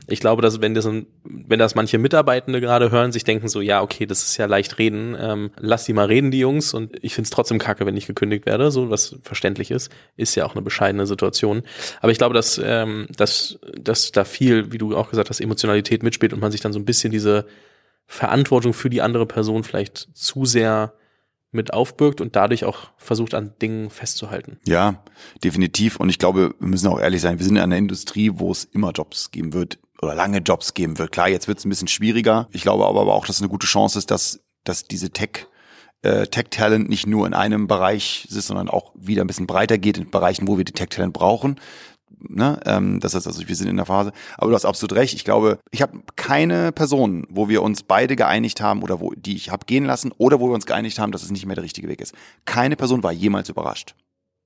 ich 0.09 0.21
glaube, 0.21 0.43
dass 0.43 0.61
wenn 0.61 0.75
das, 0.75 0.87
wenn 1.25 1.59
das 1.59 1.75
manche 1.75 1.99
Mitarbeitende 1.99 2.61
gerade 2.61 2.91
hören, 2.91 3.13
sich 3.13 3.25
denken 3.25 3.49
so, 3.49 3.61
ja, 3.61 3.83
okay, 3.83 4.07
das 4.07 4.23
ist 4.23 4.37
ja 4.37 4.47
leicht 4.47 4.79
reden, 4.79 5.17
ähm, 5.19 5.51
lass 5.59 5.85
die 5.85 5.93
mal 5.93 6.07
reden, 6.07 6.31
die 6.31 6.39
Jungs, 6.39 6.75
und 6.75 6.97
ich 7.03 7.15
find's 7.15 7.31
trotzdem 7.31 7.59
kacke, 7.59 7.87
wenn 7.87 7.97
ich 7.97 8.07
gekündigt 8.07 8.47
werde, 8.47 8.71
so 8.71 8.91
was 8.91 9.17
verständlich 9.23 9.71
ist, 9.71 9.91
ist 10.17 10.35
ja 10.35 10.45
auch 10.47 10.55
eine 10.55 10.63
bescheidene 10.63 11.07
Situation. 11.07 11.63
Aber 12.01 12.13
ich 12.13 12.19
glaube, 12.19 12.35
dass, 12.35 12.61
ähm, 12.63 13.07
dass, 13.17 13.59
dass 13.79 14.13
da 14.13 14.25
viel, 14.25 14.73
wie 14.73 14.79
du 14.79 14.97
auch 14.97 15.11
gesagt 15.11 15.31
hast, 15.31 15.41
Emotionalität 15.41 16.03
mitspielt 16.03 16.33
und 16.33 16.41
man 16.41 16.53
sich 16.53 16.61
dann 16.61 16.73
so 16.73 16.79
ein 16.79 16.85
bisschen 16.85 17.11
diese 17.11 17.47
Verantwortung 18.07 18.73
für 18.73 18.91
die 18.91 19.03
andere 19.03 19.27
Person 19.27 19.65
vielleicht 19.65 20.09
zu 20.15 20.45
sehr 20.45 20.95
mit 21.51 21.73
aufbürgt 21.73 22.21
und 22.21 22.37
dadurch 22.37 22.65
auch 22.65 22.91
versucht, 22.97 23.35
an 23.35 23.55
Dingen 23.61 23.91
festzuhalten. 23.91 24.59
Ja, 24.67 25.03
definitiv. 25.43 25.97
Und 25.97 26.11
ich 26.11 26.19
glaube, 26.19 26.55
wir 26.59 26.69
müssen 26.69 26.87
auch 26.89 27.01
ehrlich 27.01 27.23
sein, 27.23 27.39
wir 27.39 27.47
sind 27.47 27.57
in 27.57 27.63
einer 27.63 27.77
Industrie, 27.77 28.31
wo 28.35 28.53
es 28.53 28.65
immer 28.65 28.93
Jobs 28.93 29.31
geben 29.31 29.53
wird 29.53 29.79
oder 30.03 30.15
lange 30.15 30.39
Jobs 30.39 30.75
geben 30.75 30.99
wird. 30.99 31.13
Klar, 31.13 31.29
jetzt 31.29 31.49
wird 31.49 31.59
es 31.59 31.65
ein 31.65 31.71
bisschen 31.71 31.89
schwieriger. 31.89 32.49
Ich 32.53 32.63
glaube 32.63 32.87
aber 32.87 33.15
auch, 33.15 33.27
dass 33.27 33.37
es 33.37 33.43
eine 33.43 33.51
gute 33.51 33.67
Chance 33.67 33.99
ist, 33.99 34.11
dass, 34.11 34.41
dass 34.65 34.85
diese 34.85 35.11
Tech 35.11 35.47
äh, 36.03 36.27
Tech-Talent 36.27 36.89
nicht 36.89 37.07
nur 37.07 37.27
in 37.27 37.35
einem 37.35 37.67
Bereich 37.67 38.27
ist, 38.31 38.47
sondern 38.47 38.69
auch 38.69 38.93
wieder 38.95 39.25
ein 39.25 39.27
bisschen 39.27 39.47
breiter 39.47 39.79
geht 39.79 39.99
in 39.99 40.11
Bereichen, 40.11 40.47
wo 40.47 40.59
wir 40.59 40.65
die 40.65 40.73
Tech-Talent 40.73 41.13
brauchen. 41.13 41.59
Ne? 42.21 42.61
Ähm, 42.65 43.01
das 43.01 43.15
heißt 43.15 43.27
also, 43.27 43.47
wir 43.47 43.57
sind 43.57 43.69
in 43.69 43.77
der 43.77 43.87
Phase. 43.87 44.13
Aber 44.39 44.51
du 44.51 44.55
hast 44.55 44.65
absolut 44.65 44.95
recht. 44.95 45.15
Ich 45.15 45.25
glaube, 45.25 45.59
ich 45.71 45.83
habe 45.83 46.01
keine 46.15 46.73
Person, 46.73 47.27
wo 47.29 47.49
wir 47.49 47.63
uns 47.63 47.83
beide 47.83 48.17
geeinigt 48.17 48.61
haben 48.61 48.83
oder 48.83 49.01
wo 49.01 49.13
die 49.17 49.37
ich 49.37 49.51
habe 49.51 49.67
gehen 49.67 49.85
lassen 49.85 50.13
oder 50.19 50.41
wo 50.41 50.49
wir 50.49 50.55
uns 50.55 50.67
geeinigt 50.67 50.99
haben, 50.99 51.13
dass 51.13 51.23
es 51.23 51.31
nicht 51.31 51.47
mehr 51.47 51.57
der 51.57 51.65
richtige 51.65 51.89
Weg 51.89 52.01
ist. 52.01 52.15
Keine 52.45 52.77
Person 52.77 53.03
war 53.03 53.13
jemals 53.13 53.49
überrascht. 53.49 53.95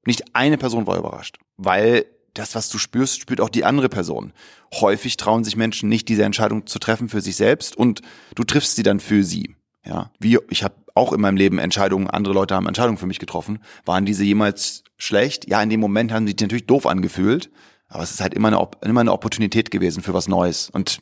Nicht 0.06 0.34
eine 0.34 0.56
Person 0.56 0.86
war 0.86 0.96
überrascht, 0.96 1.38
weil 1.58 2.06
das, 2.34 2.54
was 2.54 2.68
du 2.68 2.78
spürst, 2.78 3.20
spürt 3.20 3.40
auch 3.40 3.48
die 3.48 3.64
andere 3.64 3.88
Person. 3.88 4.32
Häufig 4.74 5.16
trauen 5.16 5.44
sich 5.44 5.56
Menschen 5.56 5.88
nicht, 5.88 6.08
diese 6.08 6.24
Entscheidung 6.24 6.66
zu 6.66 6.78
treffen 6.78 7.08
für 7.08 7.20
sich 7.20 7.36
selbst 7.36 7.76
und 7.76 8.02
du 8.34 8.44
triffst 8.44 8.76
sie 8.76 8.82
dann 8.82 9.00
für 9.00 9.24
sie. 9.24 9.56
Ja, 9.84 10.10
wie 10.18 10.38
ich 10.50 10.62
habe 10.62 10.74
auch 10.94 11.12
in 11.12 11.20
meinem 11.20 11.36
Leben 11.36 11.58
Entscheidungen, 11.58 12.08
andere 12.08 12.34
Leute 12.34 12.54
haben 12.54 12.66
Entscheidungen 12.66 12.98
für 12.98 13.06
mich 13.06 13.18
getroffen. 13.18 13.60
Waren 13.84 14.04
diese 14.04 14.24
jemals 14.24 14.84
schlecht? 14.96 15.48
Ja, 15.48 15.62
in 15.62 15.70
dem 15.70 15.80
Moment 15.80 16.12
haben 16.12 16.26
sie 16.26 16.32
sich 16.32 16.40
natürlich 16.40 16.66
doof 16.66 16.86
angefühlt, 16.86 17.50
aber 17.88 18.02
es 18.02 18.10
ist 18.10 18.20
halt 18.20 18.34
immer 18.34 18.48
eine, 18.48 18.68
immer 18.82 19.00
eine 19.00 19.12
Opportunität 19.12 19.70
gewesen 19.70 20.02
für 20.02 20.14
was 20.14 20.28
Neues. 20.28 20.68
Und 20.70 21.00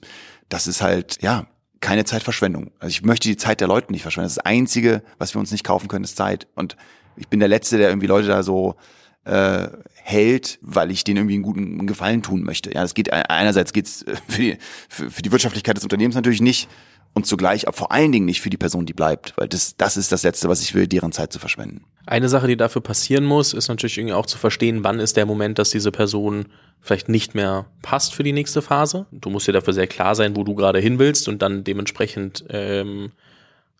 das 0.48 0.66
ist 0.66 0.82
halt, 0.82 1.20
ja, 1.22 1.46
keine 1.80 2.04
Zeitverschwendung. 2.04 2.70
Also 2.78 2.90
ich 2.90 3.02
möchte 3.02 3.28
die 3.28 3.36
Zeit 3.36 3.60
der 3.60 3.68
Leute 3.68 3.92
nicht 3.92 4.02
verschwenden. 4.02 4.28
Das, 4.28 4.38
Einzige, 4.38 5.02
was 5.18 5.34
wir 5.34 5.40
uns 5.40 5.52
nicht 5.52 5.64
kaufen 5.64 5.88
können, 5.88 6.04
ist 6.04 6.16
Zeit. 6.16 6.46
Und 6.54 6.76
ich 7.16 7.28
bin 7.28 7.40
der 7.40 7.48
Letzte, 7.48 7.78
der 7.78 7.88
irgendwie 7.88 8.06
Leute 8.06 8.28
da 8.28 8.42
so 8.42 8.76
äh, 9.24 9.68
hält, 9.94 10.58
weil 10.62 10.90
ich 10.90 11.04
denen 11.04 11.18
irgendwie 11.18 11.34
einen 11.34 11.42
guten 11.42 11.86
Gefallen 11.86 12.22
tun 12.22 12.42
möchte. 12.42 12.72
Ja, 12.72 12.82
es 12.82 12.94
geht 12.94 13.12
einerseits 13.12 13.72
geht's 13.72 14.04
für 14.28 14.40
die, 14.40 14.58
für, 14.88 15.10
für 15.10 15.22
die 15.22 15.32
Wirtschaftlichkeit 15.32 15.76
des 15.76 15.84
Unternehmens 15.84 16.16
natürlich 16.16 16.40
nicht 16.40 16.68
und 17.14 17.26
zugleich 17.26 17.66
aber 17.66 17.76
vor 17.76 17.92
allen 17.92 18.12
Dingen 18.12 18.26
nicht 18.26 18.40
für 18.40 18.50
die 18.50 18.56
Person, 18.56 18.86
die 18.86 18.92
bleibt, 18.92 19.34
weil 19.36 19.48
das 19.48 19.76
das 19.76 19.96
ist 19.96 20.12
das 20.12 20.22
letzte, 20.22 20.48
was 20.48 20.62
ich 20.62 20.74
will, 20.74 20.86
deren 20.86 21.12
Zeit 21.12 21.32
zu 21.32 21.38
verschwenden. 21.38 21.84
Eine 22.06 22.28
Sache, 22.28 22.46
die 22.46 22.56
dafür 22.56 22.80
passieren 22.80 23.24
muss, 23.24 23.52
ist 23.52 23.68
natürlich 23.68 23.98
irgendwie 23.98 24.14
auch 24.14 24.26
zu 24.26 24.38
verstehen, 24.38 24.82
wann 24.82 24.98
ist 25.00 25.16
der 25.16 25.26
Moment, 25.26 25.58
dass 25.58 25.70
diese 25.70 25.92
Person 25.92 26.46
vielleicht 26.80 27.08
nicht 27.08 27.34
mehr 27.34 27.66
passt 27.82 28.14
für 28.14 28.22
die 28.22 28.32
nächste 28.32 28.62
Phase. 28.62 29.06
Du 29.10 29.30
musst 29.30 29.48
dir 29.48 29.52
dafür 29.52 29.74
sehr 29.74 29.88
klar 29.88 30.14
sein, 30.14 30.36
wo 30.36 30.44
du 30.44 30.54
gerade 30.54 30.78
hin 30.78 30.98
willst 30.98 31.28
und 31.28 31.42
dann 31.42 31.64
dementsprechend 31.64 32.44
ähm, 32.48 33.12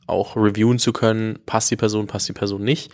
auch 0.07 0.37
reviewen 0.37 0.79
zu 0.79 0.93
können, 0.93 1.39
passt 1.47 1.71
die 1.71 1.77
Person, 1.77 2.07
passt 2.07 2.29
die 2.29 2.33
Person 2.33 2.65
nicht. 2.65 2.91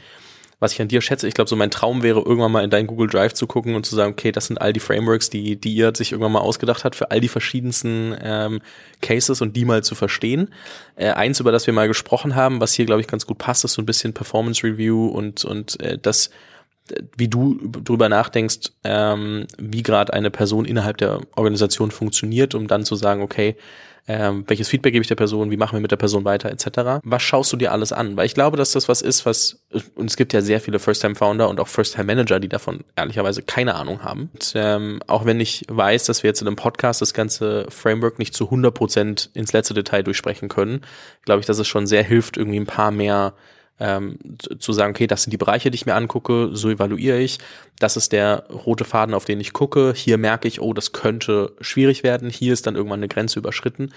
Was 0.61 0.72
ich 0.72 0.80
an 0.80 0.88
dir 0.88 1.00
schätze. 1.00 1.28
Ich 1.28 1.34
glaube, 1.34 1.48
so 1.48 1.57
mein 1.57 1.70
Traum 1.70 2.02
wäre, 2.02 2.20
irgendwann 2.20 2.52
mal 2.52 2.64
in 2.64 2.70
deinen 2.70 2.86
Google 2.86 3.09
Drive 3.09 3.34
zu 3.34 3.46
gucken 3.46 3.74
und 3.74 3.84
zu 3.86 3.94
sagen, 3.94 4.12
okay, 4.12 4.32
das 4.32 4.46
sind 4.46 4.61
all 4.61 4.72
die 4.72 4.80
Frameworks, 4.80 5.30
die, 5.30 5.57
die 5.57 5.74
ihr 5.74 5.92
sich 5.94 6.12
irgendwann 6.12 6.32
mal 6.32 6.40
ausgedacht 6.40 6.84
hat 6.84 6.94
für 6.94 7.11
all 7.11 7.20
die 7.20 7.28
verschiedensten 7.28 8.16
ähm, 8.22 8.61
Cases 9.02 9.40
und 9.40 9.57
die 9.57 9.64
mal 9.64 9.82
zu 9.82 9.94
verstehen. 9.94 10.50
Äh, 10.96 11.11
eins, 11.11 11.40
über 11.40 11.52
das 11.52 11.66
wir 11.66 11.74
mal 11.74 11.88
gesprochen 11.88 12.34
haben, 12.34 12.61
was 12.61 12.72
hier, 12.72 12.86
glaube 12.86 13.00
ich, 13.00 13.07
ganz 13.07 13.26
gut 13.26 13.38
passt, 13.38 13.64
ist 13.64 13.74
so 13.74 13.82
ein 13.82 13.86
bisschen 13.86 14.14
Performance 14.14 14.66
Review 14.66 15.07
und, 15.07 15.44
und 15.44 15.80
äh, 15.80 15.98
das 16.00 16.30
wie 17.16 17.28
du 17.28 17.59
drüber 17.62 18.09
nachdenkst, 18.09 18.72
ähm, 18.84 19.46
wie 19.57 19.82
gerade 19.82 20.12
eine 20.12 20.30
Person 20.30 20.66
innerhalb 20.66 20.98
der 20.98 21.20
Organisation 21.34 21.90
funktioniert, 21.90 22.55
um 22.55 22.66
dann 22.66 22.84
zu 22.84 22.94
sagen, 22.94 23.22
okay, 23.22 23.57
ähm, 24.07 24.44
welches 24.46 24.68
Feedback 24.68 24.92
gebe 24.92 25.02
ich 25.02 25.09
der 25.09 25.14
Person, 25.14 25.50
wie 25.50 25.57
machen 25.57 25.76
wir 25.76 25.80
mit 25.80 25.90
der 25.90 25.96
Person 25.96 26.24
weiter, 26.24 26.50
etc. 26.50 27.00
Was 27.05 27.22
schaust 27.22 27.52
du 27.52 27.57
dir 27.57 27.72
alles 27.72 27.92
an? 27.92 28.16
Weil 28.16 28.26
ich 28.26 28.34
glaube, 28.34 28.57
dass 28.57 28.72
das 28.72 28.88
was 28.88 29.00
ist, 29.00 29.24
was, 29.24 29.64
und 29.94 30.11
es 30.11 30.16
gibt 30.16 30.32
ja 30.34 30.42
sehr 30.42 30.61
viele 30.61 30.78
First-Time-Founder 30.78 31.48
und 31.48 31.59
auch 31.59 31.68
First-Time-Manager, 31.68 32.38
die 32.38 32.48
davon 32.48 32.84
ehrlicherweise 32.96 33.42
keine 33.42 33.74
Ahnung 33.74 34.02
haben. 34.02 34.30
Und, 34.34 34.52
ähm, 34.57 35.00
auch 35.07 35.24
wenn 35.24 35.40
ich 35.40 35.64
weiß, 35.68 36.05
dass 36.05 36.22
wir 36.22 36.28
jetzt 36.28 36.42
in 36.42 36.46
einem 36.46 36.57
Podcast 36.57 37.00
das 37.00 37.14
ganze 37.14 37.66
Framework 37.70 38.18
nicht 38.18 38.34
zu 38.34 38.44
100 38.44 38.74
Prozent 38.74 39.30
ins 39.32 39.52
letzte 39.52 39.72
Detail 39.72 40.02
durchsprechen 40.02 40.48
können, 40.48 40.82
glaube 41.24 41.40
ich, 41.40 41.46
dass 41.46 41.59
es 41.59 41.66
schon 41.66 41.86
sehr 41.86 42.02
hilft, 42.02 42.36
irgendwie 42.36 42.61
ein 42.61 42.66
paar 42.66 42.90
mehr 42.90 43.32
ähm, 43.81 44.18
zu 44.59 44.72
sagen, 44.72 44.93
okay, 44.93 45.07
das 45.07 45.22
sind 45.22 45.31
die 45.33 45.37
Bereiche, 45.37 45.70
die 45.70 45.77
ich 45.77 45.87
mir 45.87 45.95
angucke, 45.95 46.51
so 46.53 46.70
evaluiere 46.70 47.18
ich. 47.18 47.39
Das 47.79 47.97
ist 47.97 48.12
der 48.12 48.45
rote 48.49 48.85
Faden, 48.85 49.14
auf 49.14 49.25
den 49.25 49.41
ich 49.41 49.53
gucke. 49.53 49.93
Hier 49.97 50.18
merke 50.18 50.49
ich, 50.49 50.61
oh, 50.61 50.72
das 50.72 50.93
könnte 50.93 51.53
schwierig 51.61 52.03
werden. 52.03 52.31
Hier 52.31 52.53
ist 52.53 52.66
dann 52.66 52.77
irgendwann 52.77 53.01
eine 53.01 53.09
Grenze 53.09 53.39
überschritten. 53.39 53.93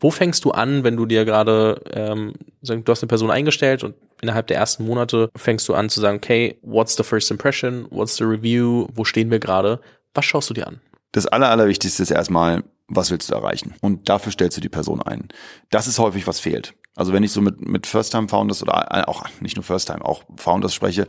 Wo 0.00 0.10
fängst 0.10 0.44
du 0.44 0.50
an, 0.50 0.82
wenn 0.82 0.96
du 0.96 1.06
dir 1.06 1.24
gerade, 1.24 1.80
ähm, 1.92 2.32
du 2.62 2.82
hast 2.88 3.02
eine 3.02 3.08
Person 3.08 3.30
eingestellt 3.30 3.84
und 3.84 3.94
innerhalb 4.20 4.48
der 4.48 4.56
ersten 4.56 4.84
Monate 4.84 5.30
fängst 5.36 5.68
du 5.68 5.74
an 5.74 5.88
zu 5.88 6.00
sagen, 6.00 6.16
okay, 6.16 6.58
what's 6.62 6.96
the 6.96 7.04
first 7.04 7.30
impression, 7.30 7.86
what's 7.90 8.16
the 8.16 8.24
review, 8.24 8.88
wo 8.94 9.04
stehen 9.04 9.30
wir 9.30 9.38
gerade? 9.38 9.80
Was 10.14 10.24
schaust 10.24 10.50
du 10.50 10.54
dir 10.54 10.66
an? 10.66 10.80
Das 11.12 11.26
Aller, 11.26 11.50
Allerwichtigste 11.50 12.02
ist 12.02 12.10
erstmal, 12.10 12.64
was 12.88 13.12
willst 13.12 13.30
du 13.30 13.34
erreichen? 13.34 13.74
Und 13.80 14.08
dafür 14.08 14.32
stellst 14.32 14.56
du 14.56 14.60
die 14.60 14.68
Person 14.68 15.00
ein. 15.02 15.28
Das 15.70 15.86
ist 15.86 15.98
häufig, 15.98 16.26
was 16.26 16.40
fehlt. 16.40 16.74
Also 16.94 17.12
wenn 17.12 17.22
ich 17.22 17.32
so 17.32 17.40
mit, 17.40 17.66
mit 17.66 17.86
First-Time-Founders 17.86 18.62
oder 18.62 19.08
auch 19.08 19.24
nicht 19.40 19.56
nur 19.56 19.64
First-Time, 19.64 20.04
auch 20.04 20.24
Founders 20.36 20.74
spreche, 20.74 21.08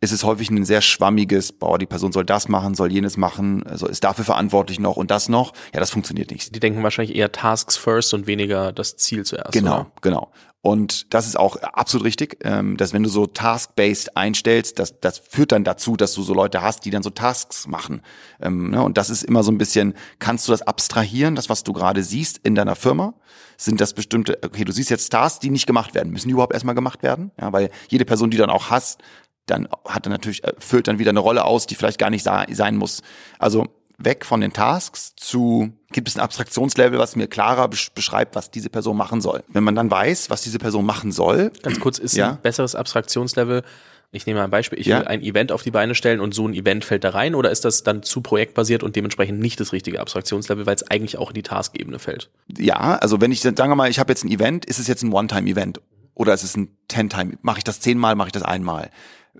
ist 0.00 0.12
es 0.12 0.22
häufig 0.22 0.50
ein 0.50 0.64
sehr 0.64 0.80
schwammiges, 0.80 1.52
boah, 1.52 1.78
die 1.78 1.86
Person 1.86 2.12
soll 2.12 2.24
das 2.24 2.48
machen, 2.48 2.74
soll 2.74 2.92
jenes 2.92 3.16
machen, 3.16 3.64
also 3.66 3.86
ist 3.88 4.04
dafür 4.04 4.24
verantwortlich 4.24 4.78
noch 4.78 4.96
und 4.96 5.10
das 5.10 5.28
noch. 5.28 5.52
Ja, 5.74 5.80
das 5.80 5.90
funktioniert 5.90 6.30
nicht. 6.30 6.54
Die 6.54 6.60
denken 6.60 6.82
wahrscheinlich 6.82 7.16
eher 7.16 7.32
Tasks 7.32 7.76
first 7.76 8.14
und 8.14 8.26
weniger 8.26 8.72
das 8.72 8.96
Ziel 8.96 9.24
zuerst. 9.24 9.52
Genau, 9.52 9.80
oder? 9.80 9.92
genau. 10.00 10.32
Und 10.60 11.14
das 11.14 11.26
ist 11.26 11.38
auch 11.38 11.56
absolut 11.56 12.04
richtig, 12.04 12.38
ähm, 12.42 12.76
dass 12.76 12.92
wenn 12.92 13.04
du 13.04 13.08
so 13.08 13.26
task-based 13.26 14.16
einstellst, 14.16 14.78
das, 14.78 14.98
das 15.00 15.18
führt 15.18 15.52
dann 15.52 15.62
dazu, 15.62 15.96
dass 15.96 16.14
du 16.14 16.22
so 16.22 16.34
Leute 16.34 16.62
hast, 16.62 16.84
die 16.84 16.90
dann 16.90 17.02
so 17.02 17.10
Tasks 17.10 17.68
machen. 17.68 18.02
Ähm, 18.40 18.70
ne? 18.70 18.82
Und 18.82 18.98
das 18.98 19.08
ist 19.08 19.22
immer 19.22 19.44
so 19.44 19.52
ein 19.52 19.58
bisschen, 19.58 19.94
kannst 20.18 20.48
du 20.48 20.52
das 20.52 20.62
abstrahieren, 20.62 21.36
das, 21.36 21.48
was 21.48 21.62
du 21.62 21.72
gerade 21.72 22.02
siehst 22.02 22.40
in 22.42 22.56
deiner 22.56 22.74
Firma? 22.74 23.14
Sind 23.56 23.80
das 23.80 23.94
bestimmte, 23.94 24.38
okay, 24.44 24.64
du 24.64 24.72
siehst 24.72 24.90
jetzt 24.90 25.10
Tasks, 25.10 25.38
die 25.38 25.50
nicht 25.50 25.66
gemacht 25.66 25.94
werden. 25.94 26.12
Müssen 26.12 26.28
die 26.28 26.32
überhaupt 26.32 26.54
erstmal 26.54 26.74
gemacht 26.74 27.02
werden? 27.02 27.30
Ja, 27.40 27.52
weil 27.52 27.70
jede 27.88 28.04
Person, 28.04 28.30
die 28.30 28.36
dann 28.36 28.50
auch 28.50 28.70
hast, 28.70 29.00
dann 29.50 29.68
hat 29.86 30.06
er 30.06 30.10
natürlich, 30.10 30.42
füllt 30.58 30.88
dann 30.88 30.98
wieder 30.98 31.10
eine 31.10 31.20
Rolle 31.20 31.44
aus, 31.44 31.66
die 31.66 31.74
vielleicht 31.74 31.98
gar 31.98 32.10
nicht 32.10 32.24
sein 32.24 32.76
muss. 32.76 33.02
Also 33.38 33.66
weg 33.98 34.24
von 34.24 34.40
den 34.40 34.52
Tasks 34.52 35.14
zu, 35.16 35.72
gibt 35.92 36.08
es 36.08 36.16
ein 36.16 36.20
Abstraktionslevel, 36.20 36.98
was 36.98 37.16
mir 37.16 37.26
klarer 37.26 37.68
beschreibt, 37.68 38.36
was 38.36 38.50
diese 38.50 38.70
Person 38.70 38.96
machen 38.96 39.20
soll. 39.20 39.42
Wenn 39.48 39.64
man 39.64 39.74
dann 39.74 39.90
weiß, 39.90 40.30
was 40.30 40.42
diese 40.42 40.58
Person 40.58 40.86
machen 40.86 41.12
soll. 41.12 41.50
Ganz 41.62 41.80
kurz, 41.80 41.98
ist 41.98 42.16
ja? 42.16 42.30
ein 42.30 42.40
besseres 42.40 42.74
Abstraktionslevel, 42.74 43.64
ich 44.10 44.24
nehme 44.24 44.38
mal 44.38 44.44
ein 44.44 44.50
Beispiel, 44.50 44.78
ich 44.78 44.86
ja. 44.86 45.00
will 45.00 45.06
ein 45.06 45.20
Event 45.20 45.52
auf 45.52 45.62
die 45.62 45.70
Beine 45.70 45.94
stellen 45.94 46.20
und 46.20 46.34
so 46.34 46.46
ein 46.48 46.54
Event 46.54 46.84
fällt 46.84 47.04
da 47.04 47.10
rein 47.10 47.34
oder 47.34 47.50
ist 47.50 47.66
das 47.66 47.82
dann 47.82 48.02
zu 48.02 48.22
projektbasiert 48.22 48.82
und 48.82 48.96
dementsprechend 48.96 49.38
nicht 49.38 49.60
das 49.60 49.72
richtige 49.72 50.00
Abstraktionslevel, 50.00 50.64
weil 50.64 50.76
es 50.76 50.90
eigentlich 50.90 51.18
auch 51.18 51.30
in 51.30 51.34
die 51.34 51.42
Taskebene 51.42 51.98
fällt? 51.98 52.30
Ja, 52.56 52.96
also 52.96 53.20
wenn 53.20 53.32
ich, 53.32 53.42
sagen 53.42 53.56
wir 53.56 53.74
mal, 53.74 53.90
ich 53.90 53.98
habe 53.98 54.10
jetzt 54.10 54.24
ein 54.24 54.30
Event, 54.30 54.64
ist 54.64 54.78
es 54.78 54.86
jetzt 54.86 55.02
ein 55.02 55.12
One-Time-Event 55.12 55.80
oder 56.14 56.32
ist 56.32 56.42
es 56.42 56.56
ein 56.56 56.74
Ten-Time? 56.88 57.34
Mache 57.42 57.58
ich 57.58 57.64
das 57.64 57.80
zehnmal, 57.80 58.14
mache 58.14 58.28
ich 58.28 58.32
das 58.32 58.44
einmal? 58.44 58.90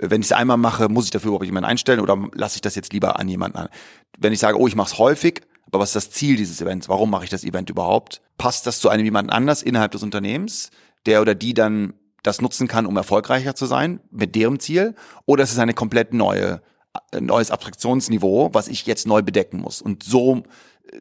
Wenn 0.01 0.21
ich 0.21 0.29
es 0.29 0.33
einmal 0.33 0.57
mache, 0.57 0.89
muss 0.89 1.07
ich 1.07 1.11
dafür 1.11 1.29
überhaupt 1.29 1.47
jemanden 1.47 1.69
einstellen 1.69 2.01
oder 2.01 2.17
lasse 2.35 2.57
ich 2.57 2.61
das 2.61 2.77
jetzt 2.77 2.93
lieber 2.93 3.19
an 3.19 3.29
jemanden 3.29 3.59
an? 3.59 3.69
Wenn 4.17 4.33
ich 4.33 4.39
sage, 4.39 4.59
oh, 4.59 4.69
ich 4.69 4.77
mache 4.77 4.93
es 4.93 4.99
häufig, 4.99 5.43
aber 5.67 5.81
was 5.81 5.91
ist 5.91 5.97
das 5.97 6.11
Ziel 6.11 6.37
dieses 6.37 6.61
Events? 6.61 6.89
Warum 6.89 7.11
mache 7.11 7.25
ich 7.25 7.31
das 7.31 7.45
Event 7.45 7.69
überhaupt? 7.69 8.23
Passt 8.39 8.67
das 8.67 8.81
zu 8.81 8.89
einem 8.89 9.05
jemanden 9.05 9.31
anders 9.31 9.63
innerhalb 9.63 9.93
des 9.93 10.03
Unternehmens, 10.03 10.71
der 11.05 11.21
oder 11.21 11.35
die 11.35 11.53
dann 11.53 11.95
das 12.23 12.41
nutzen 12.41 12.69
kann, 12.69 12.87
um 12.87 12.97
erfolgreicher 12.97 13.55
zu 13.55 13.67
sein 13.67 14.01
mit 14.11 14.35
deren 14.35 14.61
Ziel? 14.61 14.95
Oder 15.27 15.45
ist 15.45 15.53
es 15.53 15.59
eine 15.59 15.75
komplett 15.75 16.15
neue, 16.15 16.63
äh, 17.13 17.21
neues 17.21 17.51
Abstraktionsniveau, 17.51 18.51
was 18.53 18.69
ich 18.69 18.87
jetzt 18.87 19.07
neu 19.07 19.23
bedecken 19.23 19.61
muss? 19.61 19.83
Und 19.83 20.05
so 20.05 20.45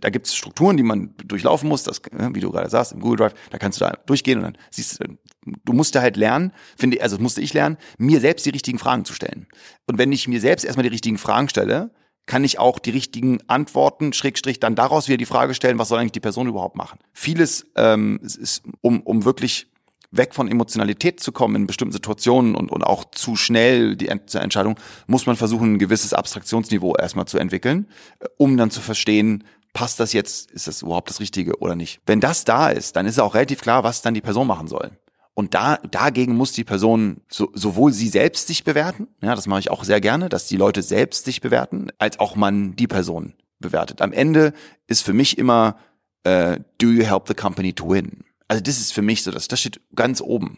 da 0.01 0.09
gibt 0.09 0.27
es 0.27 0.35
Strukturen, 0.35 0.77
die 0.77 0.83
man 0.83 1.13
durchlaufen 1.25 1.69
muss, 1.69 1.83
das, 1.83 2.01
ne, 2.11 2.29
wie 2.33 2.39
du 2.39 2.51
gerade 2.51 2.69
sagst, 2.69 2.91
im 2.91 2.99
Google 2.99 3.17
Drive, 3.17 3.33
da 3.51 3.57
kannst 3.57 3.79
du 3.79 3.85
da 3.85 3.97
durchgehen 4.05 4.39
und 4.39 4.43
dann 4.43 4.57
siehst 4.69 4.99
du, 4.99 5.17
du 5.65 5.73
musst 5.73 5.95
da 5.95 6.01
halt 6.01 6.17
lernen, 6.17 6.51
finde 6.75 7.01
also 7.01 7.17
musste 7.17 7.41
ich 7.41 7.53
lernen, 7.53 7.77
mir 7.97 8.19
selbst 8.19 8.45
die 8.45 8.51
richtigen 8.51 8.79
Fragen 8.79 9.05
zu 9.05 9.13
stellen. 9.13 9.47
Und 9.85 9.97
wenn 9.97 10.11
ich 10.11 10.27
mir 10.27 10.41
selbst 10.41 10.63
erstmal 10.63 10.83
die 10.83 10.89
richtigen 10.89 11.17
Fragen 11.17 11.49
stelle, 11.49 11.91
kann 12.25 12.43
ich 12.43 12.59
auch 12.59 12.77
die 12.77 12.91
richtigen 12.91 13.39
Antworten, 13.47 14.13
Schrägstrich, 14.13 14.59
dann 14.59 14.75
daraus 14.75 15.07
wieder 15.07 15.17
die 15.17 15.25
Frage 15.25 15.53
stellen, 15.53 15.79
was 15.79 15.87
soll 15.87 15.99
eigentlich 15.99 16.11
die 16.11 16.19
Person 16.19 16.47
überhaupt 16.47 16.75
machen. 16.75 16.99
Vieles 17.13 17.65
ähm, 17.75 18.19
ist, 18.21 18.63
um, 18.81 19.01
um 19.01 19.23
wirklich 19.25 19.67
weg 20.11 20.33
von 20.33 20.49
Emotionalität 20.49 21.19
zu 21.19 21.31
kommen 21.31 21.55
in 21.55 21.67
bestimmten 21.67 21.93
Situationen 21.93 22.55
und, 22.55 22.71
und 22.71 22.83
auch 22.83 23.05
zu 23.11 23.35
schnell 23.35 23.95
die 23.95 24.07
Entscheidung, 24.07 24.79
muss 25.05 25.25
man 25.25 25.35
versuchen, 25.35 25.73
ein 25.73 25.79
gewisses 25.79 26.13
Abstraktionsniveau 26.13 26.95
erstmal 26.95 27.25
zu 27.25 27.37
entwickeln, 27.37 27.87
äh, 28.19 28.25
um 28.37 28.57
dann 28.57 28.71
zu 28.71 28.81
verstehen, 28.81 29.43
passt 29.73 29.99
das 29.99 30.13
jetzt, 30.13 30.51
ist 30.51 30.67
das 30.67 30.81
überhaupt 30.81 31.09
das 31.09 31.19
Richtige 31.19 31.59
oder 31.59 31.75
nicht? 31.75 32.01
Wenn 32.05 32.19
das 32.19 32.45
da 32.45 32.69
ist, 32.69 32.95
dann 32.95 33.05
ist 33.05 33.19
auch 33.19 33.35
relativ 33.35 33.61
klar, 33.61 33.83
was 33.83 34.01
dann 34.01 34.13
die 34.13 34.21
Person 34.21 34.47
machen 34.47 34.67
soll. 34.67 34.91
Und 35.37 35.53
da, 35.53 35.77
dagegen 35.91 36.35
muss 36.35 36.51
die 36.51 36.63
Person 36.63 37.21
so, 37.29 37.51
sowohl 37.53 37.93
sie 37.93 38.07
selbst 38.07 38.47
sich 38.47 38.63
bewerten, 38.63 39.07
ja, 39.21 39.35
das 39.35 39.45
mache 39.45 39.59
ich 39.59 39.69
auch 39.69 39.83
sehr 39.83 40.01
gerne, 40.01 40.29
dass 40.29 40.47
die 40.47 40.57
Leute 40.57 40.81
selbst 40.81 41.25
sich 41.25 41.41
bewerten, 41.41 41.89
als 41.99 42.19
auch 42.19 42.35
man 42.35 42.75
die 42.75 42.87
Person 42.87 43.33
bewertet. 43.59 44.01
Am 44.01 44.13
Ende 44.13 44.51
ist 44.87 45.03
für 45.03 45.13
mich 45.13 45.37
immer, 45.37 45.77
äh, 46.23 46.59
do 46.79 46.87
you 46.87 47.03
help 47.03 47.27
the 47.27 47.35
company 47.35 47.71
to 47.71 47.87
win? 47.87 48.23
Also 48.47 48.63
das 48.63 48.79
ist 48.79 48.93
für 48.93 49.03
mich 49.03 49.21
so, 49.21 49.29
das, 49.29 49.47
das 49.47 49.59
steht 49.59 49.79
ganz 49.93 50.21
oben. 50.21 50.57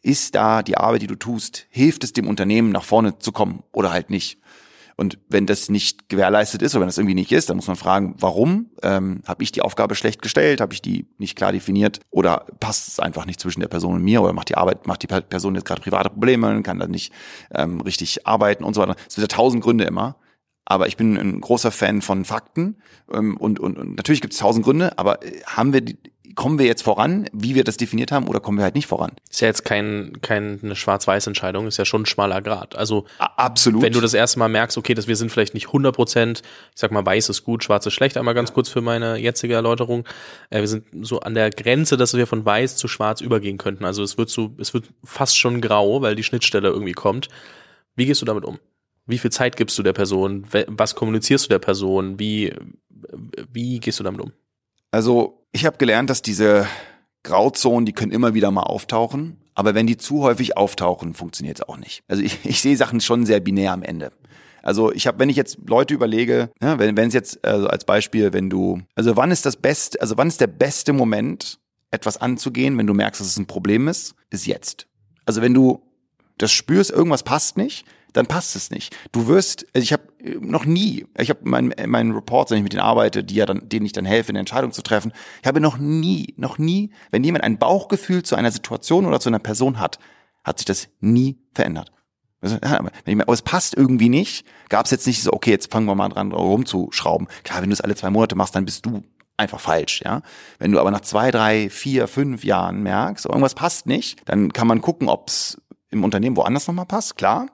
Ist 0.00 0.34
da 0.34 0.62
die 0.62 0.78
Arbeit, 0.78 1.02
die 1.02 1.06
du 1.06 1.16
tust, 1.16 1.66
hilft 1.68 2.02
es 2.02 2.14
dem 2.14 2.26
Unternehmen 2.26 2.72
nach 2.72 2.84
vorne 2.84 3.18
zu 3.18 3.32
kommen 3.32 3.64
oder 3.70 3.92
halt 3.92 4.08
nicht? 4.08 4.39
Und 5.00 5.16
wenn 5.30 5.46
das 5.46 5.70
nicht 5.70 6.10
gewährleistet 6.10 6.60
ist 6.60 6.74
oder 6.74 6.82
wenn 6.82 6.88
das 6.88 6.98
irgendwie 6.98 7.14
nicht 7.14 7.32
ist, 7.32 7.48
dann 7.48 7.56
muss 7.56 7.68
man 7.68 7.76
fragen, 7.76 8.16
warum? 8.18 8.66
Ähm, 8.82 9.22
habe 9.26 9.42
ich 9.42 9.50
die 9.50 9.62
Aufgabe 9.62 9.94
schlecht 9.94 10.20
gestellt? 10.20 10.60
Habe 10.60 10.74
ich 10.74 10.82
die 10.82 11.06
nicht 11.16 11.36
klar 11.36 11.52
definiert? 11.52 12.00
Oder 12.10 12.44
passt 12.60 12.86
es 12.86 13.00
einfach 13.00 13.24
nicht 13.24 13.40
zwischen 13.40 13.60
der 13.60 13.68
Person 13.68 13.94
und 13.94 14.02
mir? 14.02 14.20
Oder 14.20 14.34
macht 14.34 14.50
die 14.50 14.58
Arbeit, 14.58 14.86
macht 14.86 15.02
die 15.02 15.06
Person 15.06 15.54
jetzt 15.54 15.64
gerade 15.64 15.80
private 15.80 16.10
Probleme 16.10 16.54
und 16.54 16.64
kann 16.64 16.78
dann 16.78 16.90
nicht 16.90 17.14
ähm, 17.54 17.80
richtig 17.80 18.26
arbeiten 18.26 18.62
und 18.62 18.74
so 18.74 18.82
weiter? 18.82 18.94
Es 19.08 19.14
sind 19.14 19.22
ja 19.22 19.28
tausend 19.28 19.64
Gründe 19.64 19.84
immer. 19.84 20.16
Aber 20.66 20.86
ich 20.86 20.98
bin 20.98 21.16
ein 21.16 21.40
großer 21.40 21.70
Fan 21.70 22.02
von 22.02 22.26
Fakten 22.26 22.76
ähm, 23.10 23.38
und, 23.38 23.58
und, 23.58 23.78
und 23.78 23.96
natürlich 23.96 24.20
gibt 24.20 24.34
es 24.34 24.40
tausend 24.40 24.66
Gründe, 24.66 24.98
aber 24.98 25.24
äh, 25.24 25.40
haben 25.46 25.72
wir 25.72 25.80
die, 25.80 25.96
kommen 26.34 26.58
wir 26.58 26.66
jetzt 26.66 26.82
voran, 26.82 27.28
wie 27.32 27.54
wir 27.54 27.64
das 27.64 27.76
definiert 27.76 28.12
haben, 28.12 28.28
oder 28.28 28.40
kommen 28.40 28.58
wir 28.58 28.64
halt 28.64 28.74
nicht 28.74 28.86
voran? 28.86 29.12
Ist 29.30 29.40
ja 29.40 29.48
jetzt 29.48 29.64
kein, 29.64 30.18
keine 30.20 30.76
Schwarz-Weiß-Entscheidung, 30.76 31.66
ist 31.66 31.76
ja 31.76 31.84
schon 31.84 32.02
ein 32.02 32.06
schmaler 32.06 32.42
Grad. 32.42 32.76
Also 32.76 33.06
absolut. 33.18 33.82
Wenn 33.82 33.92
du 33.92 34.00
das 34.00 34.14
erste 34.14 34.38
Mal 34.38 34.48
merkst, 34.48 34.78
okay, 34.78 34.94
dass 34.94 35.08
wir 35.08 35.16
sind 35.16 35.30
vielleicht 35.30 35.54
nicht 35.54 35.68
100 35.68 35.94
Prozent, 35.94 36.42
ich 36.74 36.80
sag 36.80 36.92
mal, 36.92 37.04
weiß 37.04 37.28
ist 37.28 37.44
gut, 37.44 37.64
schwarz 37.64 37.86
ist 37.86 37.94
schlecht, 37.94 38.16
einmal 38.16 38.34
ganz 38.34 38.52
kurz 38.52 38.68
für 38.68 38.80
meine 38.80 39.16
jetzige 39.16 39.54
Erläuterung. 39.54 40.06
Äh, 40.50 40.60
wir 40.60 40.68
sind 40.68 40.84
so 41.00 41.20
an 41.20 41.34
der 41.34 41.50
Grenze, 41.50 41.96
dass 41.96 42.14
wir 42.14 42.26
von 42.26 42.44
weiß 42.44 42.76
zu 42.76 42.88
schwarz 42.88 43.20
übergehen 43.20 43.58
könnten. 43.58 43.84
Also 43.84 44.02
es 44.02 44.18
wird 44.18 44.30
so, 44.30 44.54
es 44.58 44.74
wird 44.74 44.84
fast 45.04 45.38
schon 45.38 45.60
grau, 45.60 46.02
weil 46.02 46.14
die 46.14 46.24
Schnittstelle 46.24 46.68
irgendwie 46.68 46.92
kommt. 46.92 47.28
Wie 47.96 48.06
gehst 48.06 48.22
du 48.22 48.26
damit 48.26 48.44
um? 48.44 48.58
Wie 49.06 49.18
viel 49.18 49.32
Zeit 49.32 49.56
gibst 49.56 49.78
du 49.78 49.82
der 49.82 49.92
Person? 49.92 50.46
Was 50.68 50.94
kommunizierst 50.94 51.46
du 51.46 51.48
der 51.48 51.58
Person? 51.58 52.18
Wie, 52.18 52.54
wie 53.52 53.80
gehst 53.80 53.98
du 53.98 54.04
damit 54.04 54.20
um? 54.20 54.32
Also 54.92 55.39
ich 55.52 55.66
habe 55.66 55.78
gelernt, 55.78 56.10
dass 56.10 56.22
diese 56.22 56.66
Grauzonen, 57.22 57.86
die 57.86 57.92
können 57.92 58.12
immer 58.12 58.34
wieder 58.34 58.50
mal 58.50 58.62
auftauchen, 58.62 59.38
aber 59.54 59.74
wenn 59.74 59.86
die 59.86 59.96
zu 59.96 60.22
häufig 60.22 60.56
auftauchen, 60.56 61.14
funktioniert 61.14 61.58
es 61.58 61.68
auch 61.68 61.76
nicht. 61.76 62.02
Also 62.08 62.22
ich, 62.22 62.38
ich 62.44 62.60
sehe 62.60 62.76
Sachen 62.76 63.00
schon 63.00 63.26
sehr 63.26 63.40
binär 63.40 63.72
am 63.72 63.82
Ende. 63.82 64.12
Also 64.62 64.92
ich 64.92 65.06
habe, 65.06 65.18
wenn 65.18 65.28
ich 65.28 65.36
jetzt 65.36 65.58
Leute 65.66 65.94
überlege, 65.94 66.50
ja, 66.62 66.78
wenn 66.78 66.96
wenn 66.96 67.08
es 67.08 67.14
jetzt 67.14 67.44
also 67.44 67.66
als 67.66 67.84
Beispiel, 67.84 68.32
wenn 68.32 68.50
du, 68.50 68.80
also 68.94 69.16
wann 69.16 69.30
ist 69.30 69.46
das 69.46 69.56
beste, 69.56 70.00
also 70.00 70.16
wann 70.16 70.28
ist 70.28 70.40
der 70.40 70.46
beste 70.48 70.92
Moment, 70.92 71.58
etwas 71.90 72.18
anzugehen, 72.18 72.78
wenn 72.78 72.86
du 72.86 72.94
merkst, 72.94 73.20
dass 73.20 73.28
es 73.28 73.38
ein 73.38 73.46
Problem 73.46 73.88
ist, 73.88 74.14
ist 74.30 74.46
jetzt. 74.46 74.86
Also 75.24 75.42
wenn 75.42 75.54
du 75.54 75.82
das 76.38 76.52
spürst, 76.52 76.90
irgendwas 76.90 77.22
passt 77.22 77.56
nicht, 77.56 77.84
dann 78.12 78.26
passt 78.26 78.56
es 78.56 78.70
nicht. 78.70 78.96
Du 79.12 79.26
wirst, 79.26 79.66
also 79.74 79.82
ich 79.82 79.92
habe 79.92 80.02
noch 80.40 80.64
nie, 80.64 81.06
ich 81.18 81.30
habe 81.30 81.40
meinen 81.42 81.72
mein 81.86 82.12
Reports, 82.12 82.50
wenn 82.50 82.58
ich 82.58 82.62
mit 82.64 82.72
denen 82.72 82.82
arbeite, 82.82 83.24
die 83.24 83.36
ja 83.36 83.46
dann, 83.46 83.68
denen 83.68 83.86
ich 83.86 83.92
dann 83.92 84.04
helfe, 84.04 84.30
eine 84.30 84.38
Entscheidung 84.38 84.72
zu 84.72 84.82
treffen, 84.82 85.12
ich 85.40 85.46
habe 85.46 85.60
noch 85.60 85.78
nie, 85.78 86.34
noch 86.36 86.58
nie, 86.58 86.90
wenn 87.10 87.24
jemand 87.24 87.44
ein 87.44 87.58
Bauchgefühl 87.58 88.22
zu 88.22 88.36
einer 88.36 88.50
Situation 88.50 89.06
oder 89.06 89.20
zu 89.20 89.28
einer 89.28 89.38
Person 89.38 89.78
hat, 89.78 89.98
hat 90.44 90.58
sich 90.58 90.66
das 90.66 90.88
nie 91.00 91.38
verändert. 91.52 91.92
Aber 92.42 93.32
es 93.32 93.42
passt 93.42 93.76
irgendwie 93.76 94.08
nicht. 94.08 94.46
Gab 94.70 94.86
es 94.86 94.90
jetzt 94.90 95.06
nicht 95.06 95.22
so, 95.22 95.32
okay, 95.32 95.50
jetzt 95.50 95.70
fangen 95.70 95.86
wir 95.86 95.94
mal 95.94 96.08
dran 96.08 96.32
rumzuschrauben. 96.32 97.28
Klar, 97.44 97.60
wenn 97.60 97.68
du 97.68 97.74
es 97.74 97.82
alle 97.82 97.94
zwei 97.94 98.08
Monate 98.10 98.34
machst, 98.34 98.54
dann 98.54 98.64
bist 98.64 98.86
du 98.86 99.02
einfach 99.36 99.60
falsch, 99.60 100.02
ja. 100.04 100.22
Wenn 100.58 100.72
du 100.72 100.80
aber 100.80 100.90
nach 100.90 101.00
zwei, 101.00 101.30
drei, 101.30 101.68
vier, 101.70 102.08
fünf 102.08 102.44
Jahren 102.44 102.82
merkst, 102.82 103.26
irgendwas 103.26 103.54
passt 103.54 103.86
nicht, 103.86 104.20
dann 104.26 104.52
kann 104.52 104.66
man 104.66 104.80
gucken, 104.80 105.08
ob 105.08 105.28
es 105.28 105.60
im 105.90 106.04
Unternehmen 106.04 106.36
woanders 106.36 106.66
nochmal 106.66 106.86
passt, 106.86 107.16
klar. 107.16 107.46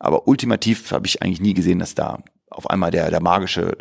Aber 0.00 0.26
ultimativ 0.26 0.90
habe 0.90 1.06
ich 1.06 1.22
eigentlich 1.22 1.40
nie 1.40 1.54
gesehen, 1.54 1.78
dass 1.78 1.94
da 1.94 2.18
auf 2.50 2.68
einmal 2.68 2.90
der, 2.90 3.10
der 3.10 3.22
magische 3.22 3.78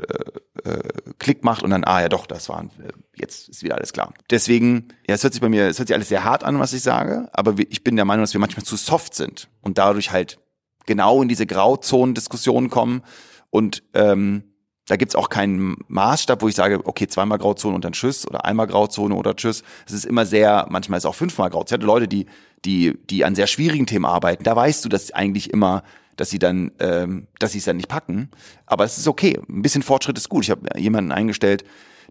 äh, 0.63 0.69
äh, 0.69 0.83
Klick 1.17 1.43
macht 1.43 1.63
und 1.63 1.71
dann, 1.71 1.83
ah 1.85 2.01
ja 2.01 2.09
doch, 2.09 2.27
das 2.27 2.49
war, 2.49 2.63
äh, 2.63 2.91
jetzt 3.15 3.49
ist 3.49 3.63
wieder 3.63 3.75
alles 3.75 3.93
klar. 3.93 4.13
Deswegen, 4.29 4.89
ja, 5.07 5.15
es 5.15 5.23
hört 5.23 5.33
sich 5.33 5.41
bei 5.41 5.49
mir, 5.49 5.67
es 5.67 5.79
hört 5.79 5.87
sich 5.87 5.95
alles 5.95 6.09
sehr 6.09 6.23
hart 6.23 6.43
an, 6.43 6.59
was 6.59 6.73
ich 6.73 6.83
sage, 6.83 7.29
aber 7.33 7.55
ich 7.57 7.83
bin 7.83 7.95
der 7.95 8.05
Meinung, 8.05 8.23
dass 8.23 8.33
wir 8.33 8.39
manchmal 8.39 8.63
zu 8.63 8.75
soft 8.75 9.15
sind 9.15 9.49
und 9.61 9.79
dadurch 9.79 10.11
halt 10.11 10.39
genau 10.85 11.21
in 11.21 11.29
diese 11.29 11.47
Grauzonen-Diskussionen 11.47 12.69
kommen 12.69 13.01
und 13.49 13.81
ähm, 13.95 14.43
da 14.85 14.95
gibt's 14.95 15.15
auch 15.15 15.29
keinen 15.29 15.77
Maßstab, 15.87 16.41
wo 16.41 16.47
ich 16.47 16.55
sage, 16.55 16.81
okay, 16.83 17.07
zweimal 17.07 17.37
Grauzone 17.37 17.75
und 17.75 17.85
dann 17.85 17.93
Tschüss 17.93 18.27
oder 18.27 18.45
einmal 18.45 18.65
Grauzone 18.65 19.13
oder 19.13 19.35
Tschüss. 19.35 19.61
Es 19.85 19.93
ist 19.93 20.05
immer 20.05 20.25
sehr, 20.25 20.65
manchmal 20.69 20.97
ist 20.97 21.03
es 21.03 21.09
auch 21.09 21.13
fünfmal 21.13 21.51
Grauzone. 21.51 21.67
Ich 21.67 21.73
hatte 21.73 21.85
Leute, 21.85 22.07
die, 22.07 22.25
die, 22.65 22.97
die 23.07 23.23
an 23.23 23.35
sehr 23.35 23.45
schwierigen 23.45 23.85
Themen 23.85 24.05
arbeiten. 24.05 24.43
Da 24.43 24.55
weißt 24.55 24.83
du, 24.83 24.89
dass 24.89 25.11
eigentlich 25.11 25.53
immer 25.53 25.83
dass 26.19 26.29
sie 26.29 26.39
dann, 26.39 26.71
ähm, 26.79 27.27
dass 27.39 27.53
sie 27.53 27.59
es 27.59 27.65
dann 27.65 27.77
nicht 27.77 27.87
packen. 27.87 28.29
Aber 28.65 28.83
es 28.83 28.97
ist 28.97 29.07
okay. 29.07 29.39
Ein 29.47 29.61
bisschen 29.61 29.83
Fortschritt 29.83 30.17
ist 30.17 30.27
gut. 30.27 30.43
Ich 30.43 30.51
habe 30.51 30.67
jemanden 30.77 31.13
eingestellt, 31.13 31.63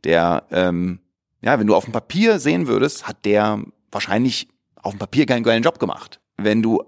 der, 0.05 0.45
ähm, 0.51 1.01
ja, 1.43 1.59
wenn 1.61 1.67
du 1.67 1.75
auf 1.75 1.85
dem 1.85 1.93
Papier 1.93 2.39
sehen 2.39 2.69
würdest, 2.69 3.07
hat 3.07 3.27
der 3.27 3.63
wahrscheinlich 3.93 4.49
auf 4.83 4.95
dem 4.95 4.99
Papier 4.99 5.27
keinen 5.27 5.43
geilen 5.43 5.63
Job 5.63 5.79
gemacht. 5.79 6.21
Wenn 6.39 6.63
du 6.63 6.83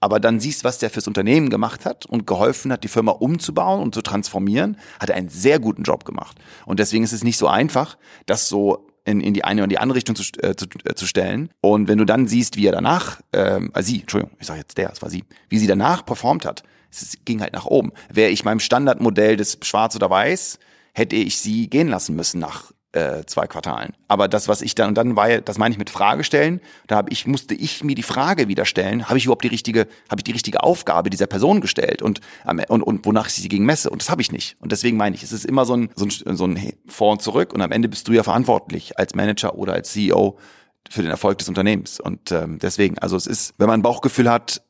aber 0.00 0.18
dann 0.18 0.40
siehst, 0.40 0.64
was 0.64 0.78
der 0.78 0.90
fürs 0.90 1.06
Unternehmen 1.06 1.48
gemacht 1.48 1.86
hat 1.86 2.06
und 2.06 2.26
geholfen 2.26 2.72
hat, 2.72 2.82
die 2.82 2.88
Firma 2.88 3.12
umzubauen 3.12 3.80
und 3.80 3.94
zu 3.94 4.02
transformieren, 4.02 4.76
hat 4.98 5.10
er 5.10 5.16
einen 5.16 5.28
sehr 5.28 5.60
guten 5.60 5.84
Job 5.84 6.04
gemacht. 6.04 6.36
Und 6.66 6.80
deswegen 6.80 7.04
ist 7.04 7.12
es 7.12 7.22
nicht 7.22 7.38
so 7.38 7.46
einfach, 7.46 7.96
das 8.26 8.48
so 8.48 8.88
in, 9.04 9.20
in 9.20 9.34
die 9.34 9.44
eine 9.44 9.62
oder 9.62 9.68
die 9.68 9.78
andere 9.78 9.96
Richtung 9.96 10.16
zu, 10.16 10.22
äh, 10.40 10.56
zu, 10.56 10.66
äh, 10.84 10.94
zu 10.94 11.06
stellen. 11.06 11.50
Und 11.60 11.88
wenn 11.88 11.98
du 11.98 12.04
dann 12.04 12.26
siehst, 12.26 12.56
wie 12.56 12.66
er 12.66 12.72
danach, 12.72 13.20
äh, 13.32 13.60
sie, 13.80 14.00
Entschuldigung, 14.00 14.36
ich 14.40 14.46
sage 14.46 14.60
jetzt 14.60 14.78
der, 14.78 14.90
es 14.90 15.02
war 15.02 15.10
sie, 15.10 15.24
wie 15.48 15.58
sie 15.58 15.66
danach 15.66 16.04
performt 16.04 16.44
hat, 16.44 16.62
es 16.90 17.18
ging 17.24 17.40
halt 17.40 17.52
nach 17.52 17.66
oben. 17.66 17.92
Wäre 18.12 18.30
ich 18.30 18.44
meinem 18.44 18.60
Standardmodell 18.60 19.36
des 19.36 19.58
Schwarz 19.62 19.96
oder 19.96 20.10
Weiß, 20.10 20.58
hätte 20.94 21.16
ich 21.16 21.38
sie 21.38 21.68
gehen 21.68 21.88
lassen 21.88 22.14
müssen 22.14 22.38
nach 22.38 22.72
äh, 22.94 23.24
zwei 23.26 23.46
Quartalen. 23.46 23.92
Aber 24.08 24.28
das, 24.28 24.48
was 24.48 24.62
ich 24.62 24.74
dann, 24.74 24.88
und 24.88 24.94
dann 24.94 25.16
war 25.16 25.28
ja, 25.28 25.40
das 25.40 25.58
meine 25.58 25.72
ich 25.72 25.78
mit 25.78 25.90
Frage 25.90 26.24
stellen, 26.24 26.60
da 26.86 26.96
habe 26.96 27.10
ich, 27.10 27.26
musste 27.26 27.54
ich 27.54 27.82
mir 27.82 27.94
die 27.94 28.02
Frage 28.02 28.48
wieder 28.48 28.64
stellen, 28.64 29.08
habe 29.08 29.18
ich 29.18 29.24
überhaupt 29.24 29.44
die 29.44 29.48
richtige, 29.48 29.88
habe 30.08 30.20
ich 30.20 30.24
die 30.24 30.32
richtige 30.32 30.62
Aufgabe 30.62 31.10
dieser 31.10 31.26
Person 31.26 31.60
gestellt 31.60 32.02
und, 32.02 32.20
und, 32.68 32.82
und 32.82 33.04
wonach 33.04 33.26
ich 33.26 33.34
sie 33.34 33.48
gegen 33.48 33.66
messe. 33.66 33.90
Und 33.90 34.00
das 34.00 34.10
habe 34.10 34.22
ich 34.22 34.30
nicht. 34.30 34.56
Und 34.60 34.72
deswegen 34.72 34.96
meine 34.96 35.16
ich, 35.16 35.22
es 35.22 35.32
ist 35.32 35.44
immer 35.44 35.64
so 35.64 35.76
ein, 35.76 35.90
so 35.96 36.04
ein, 36.04 36.36
so 36.36 36.46
ein 36.46 36.72
Vor 36.86 37.12
und 37.12 37.22
Zurück 37.22 37.52
und 37.52 37.60
am 37.60 37.72
Ende 37.72 37.88
bist 37.88 38.06
du 38.08 38.12
ja 38.12 38.22
verantwortlich 38.22 38.98
als 38.98 39.14
Manager 39.14 39.56
oder 39.56 39.72
als 39.72 39.92
CEO 39.92 40.38
für 40.88 41.02
den 41.02 41.10
Erfolg 41.10 41.38
des 41.38 41.48
Unternehmens. 41.48 41.98
Und 41.98 42.30
ähm, 42.30 42.58
deswegen, 42.60 42.98
also 42.98 43.16
es 43.16 43.26
ist, 43.26 43.54
wenn 43.58 43.66
man 43.66 43.80
ein 43.80 43.82
Bauchgefühl 43.82 44.30
hat, 44.30 44.62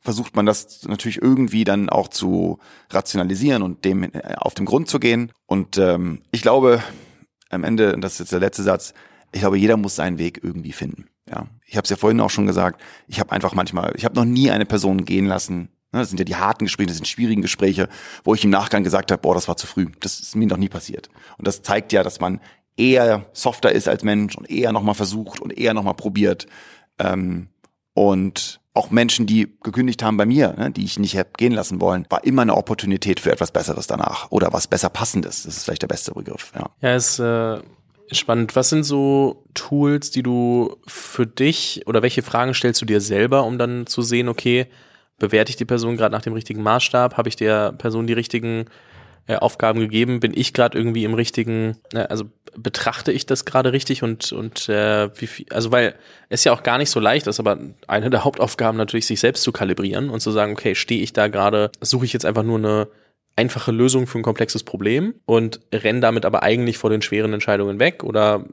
versucht 0.00 0.36
man 0.36 0.44
das 0.44 0.86
natürlich 0.86 1.22
irgendwie 1.22 1.64
dann 1.64 1.88
auch 1.88 2.08
zu 2.08 2.58
rationalisieren 2.90 3.62
und 3.62 3.84
dem 3.86 4.02
äh, 4.02 4.34
auf 4.36 4.54
den 4.54 4.66
Grund 4.66 4.88
zu 4.88 5.00
gehen. 5.00 5.32
Und 5.46 5.78
ähm, 5.78 6.20
ich 6.30 6.42
glaube, 6.42 6.82
am 7.54 7.64
Ende, 7.64 7.94
und 7.94 8.00
das 8.00 8.14
ist 8.14 8.18
jetzt 8.20 8.32
der 8.32 8.40
letzte 8.40 8.62
Satz, 8.62 8.94
ich 9.32 9.40
glaube, 9.40 9.58
jeder 9.58 9.76
muss 9.76 9.96
seinen 9.96 10.18
Weg 10.18 10.40
irgendwie 10.42 10.72
finden. 10.72 11.08
Ja, 11.28 11.46
ich 11.66 11.76
habe 11.76 11.84
es 11.84 11.90
ja 11.90 11.96
vorhin 11.96 12.20
auch 12.20 12.30
schon 12.30 12.46
gesagt. 12.46 12.80
Ich 13.08 13.18
habe 13.18 13.32
einfach 13.32 13.54
manchmal, 13.54 13.94
ich 13.96 14.04
habe 14.04 14.14
noch 14.14 14.24
nie 14.24 14.50
eine 14.50 14.66
Person 14.66 15.04
gehen 15.04 15.26
lassen. 15.26 15.70
Ne, 15.92 16.00
das 16.00 16.10
sind 16.10 16.18
ja 16.18 16.24
die 16.24 16.36
harten 16.36 16.66
Gespräche, 16.66 16.88
das 16.88 16.96
sind 16.96 17.08
schwierigen 17.08 17.42
Gespräche, 17.42 17.88
wo 18.24 18.34
ich 18.34 18.44
im 18.44 18.50
Nachgang 18.50 18.84
gesagt 18.84 19.10
habe, 19.10 19.22
boah, 19.22 19.34
das 19.34 19.48
war 19.48 19.56
zu 19.56 19.66
früh. 19.66 19.86
Das 20.00 20.20
ist 20.20 20.36
mir 20.36 20.46
noch 20.46 20.56
nie 20.56 20.68
passiert. 20.68 21.08
Und 21.38 21.46
das 21.46 21.62
zeigt 21.62 21.92
ja, 21.92 22.02
dass 22.02 22.20
man 22.20 22.40
eher 22.76 23.26
softer 23.32 23.72
ist 23.72 23.88
als 23.88 24.02
Mensch 24.04 24.36
und 24.36 24.50
eher 24.50 24.72
nochmal 24.72 24.94
versucht 24.94 25.40
und 25.40 25.56
eher 25.56 25.74
nochmal 25.74 25.94
probiert. 25.94 26.46
Ähm, 26.98 27.48
und 27.94 28.60
auch 28.74 28.90
Menschen, 28.90 29.26
die 29.26 29.56
gekündigt 29.62 30.02
haben 30.02 30.16
bei 30.16 30.26
mir, 30.26 30.52
ne, 30.58 30.70
die 30.70 30.84
ich 30.84 30.98
nicht 30.98 31.16
habe 31.16 31.30
gehen 31.36 31.52
lassen 31.52 31.80
wollen, 31.80 32.06
war 32.10 32.24
immer 32.24 32.42
eine 32.42 32.56
Opportunität 32.56 33.20
für 33.20 33.30
etwas 33.30 33.52
Besseres 33.52 33.86
danach 33.86 34.30
oder 34.30 34.52
was 34.52 34.66
besser 34.66 34.90
passendes. 34.90 35.44
Das 35.44 35.56
ist 35.56 35.64
vielleicht 35.64 35.82
der 35.82 35.88
beste 35.88 36.12
Begriff. 36.12 36.52
Ja, 36.56 36.70
ja 36.80 36.96
ist 36.96 37.20
äh, 37.20 37.58
spannend. 38.10 38.56
Was 38.56 38.70
sind 38.70 38.82
so 38.82 39.44
Tools, 39.54 40.10
die 40.10 40.24
du 40.24 40.76
für 40.88 41.24
dich 41.26 41.82
oder 41.86 42.02
welche 42.02 42.22
Fragen 42.22 42.52
stellst 42.52 42.82
du 42.82 42.86
dir 42.86 43.00
selber, 43.00 43.44
um 43.44 43.58
dann 43.58 43.86
zu 43.86 44.02
sehen, 44.02 44.28
okay, 44.28 44.66
bewerte 45.20 45.50
ich 45.50 45.56
die 45.56 45.64
Person 45.64 45.96
gerade 45.96 46.12
nach 46.12 46.22
dem 46.22 46.32
richtigen 46.32 46.62
Maßstab? 46.62 47.16
Habe 47.16 47.28
ich 47.28 47.36
der 47.36 47.72
Person 47.72 48.08
die 48.08 48.12
richtigen 48.12 48.64
äh, 49.26 49.36
Aufgaben 49.36 49.80
gegeben? 49.80 50.20
Bin 50.20 50.32
ich 50.34 50.52
gerade 50.52 50.76
irgendwie 50.76 51.04
im 51.04 51.14
richtigen, 51.14 51.76
äh, 51.92 52.00
also 52.00 52.24
betrachte 52.56 53.12
ich 53.12 53.26
das 53.26 53.44
gerade 53.44 53.72
richtig 53.72 54.02
und, 54.02 54.32
und 54.32 54.68
äh, 54.68 55.10
wie 55.20 55.26
viel, 55.26 55.46
also 55.50 55.72
weil 55.72 55.94
es 56.28 56.44
ja 56.44 56.52
auch 56.52 56.62
gar 56.62 56.78
nicht 56.78 56.90
so 56.90 57.00
leicht 57.00 57.26
ist, 57.26 57.40
aber 57.40 57.58
eine 57.86 58.10
der 58.10 58.24
Hauptaufgaben 58.24 58.76
natürlich, 58.76 59.06
sich 59.06 59.20
selbst 59.20 59.42
zu 59.42 59.52
kalibrieren 59.52 60.10
und 60.10 60.20
zu 60.20 60.30
sagen, 60.30 60.52
okay, 60.52 60.74
stehe 60.74 61.02
ich 61.02 61.12
da 61.12 61.28
gerade, 61.28 61.70
suche 61.80 62.04
ich 62.04 62.12
jetzt 62.12 62.24
einfach 62.24 62.42
nur 62.42 62.58
eine 62.58 62.88
einfache 63.36 63.72
Lösung 63.72 64.06
für 64.06 64.18
ein 64.18 64.22
komplexes 64.22 64.62
Problem 64.62 65.14
und 65.26 65.60
renne 65.72 66.00
damit 66.00 66.24
aber 66.24 66.42
eigentlich 66.42 66.78
vor 66.78 66.90
den 66.90 67.02
schweren 67.02 67.32
Entscheidungen 67.32 67.80
weg 67.80 68.04
oder 68.04 68.44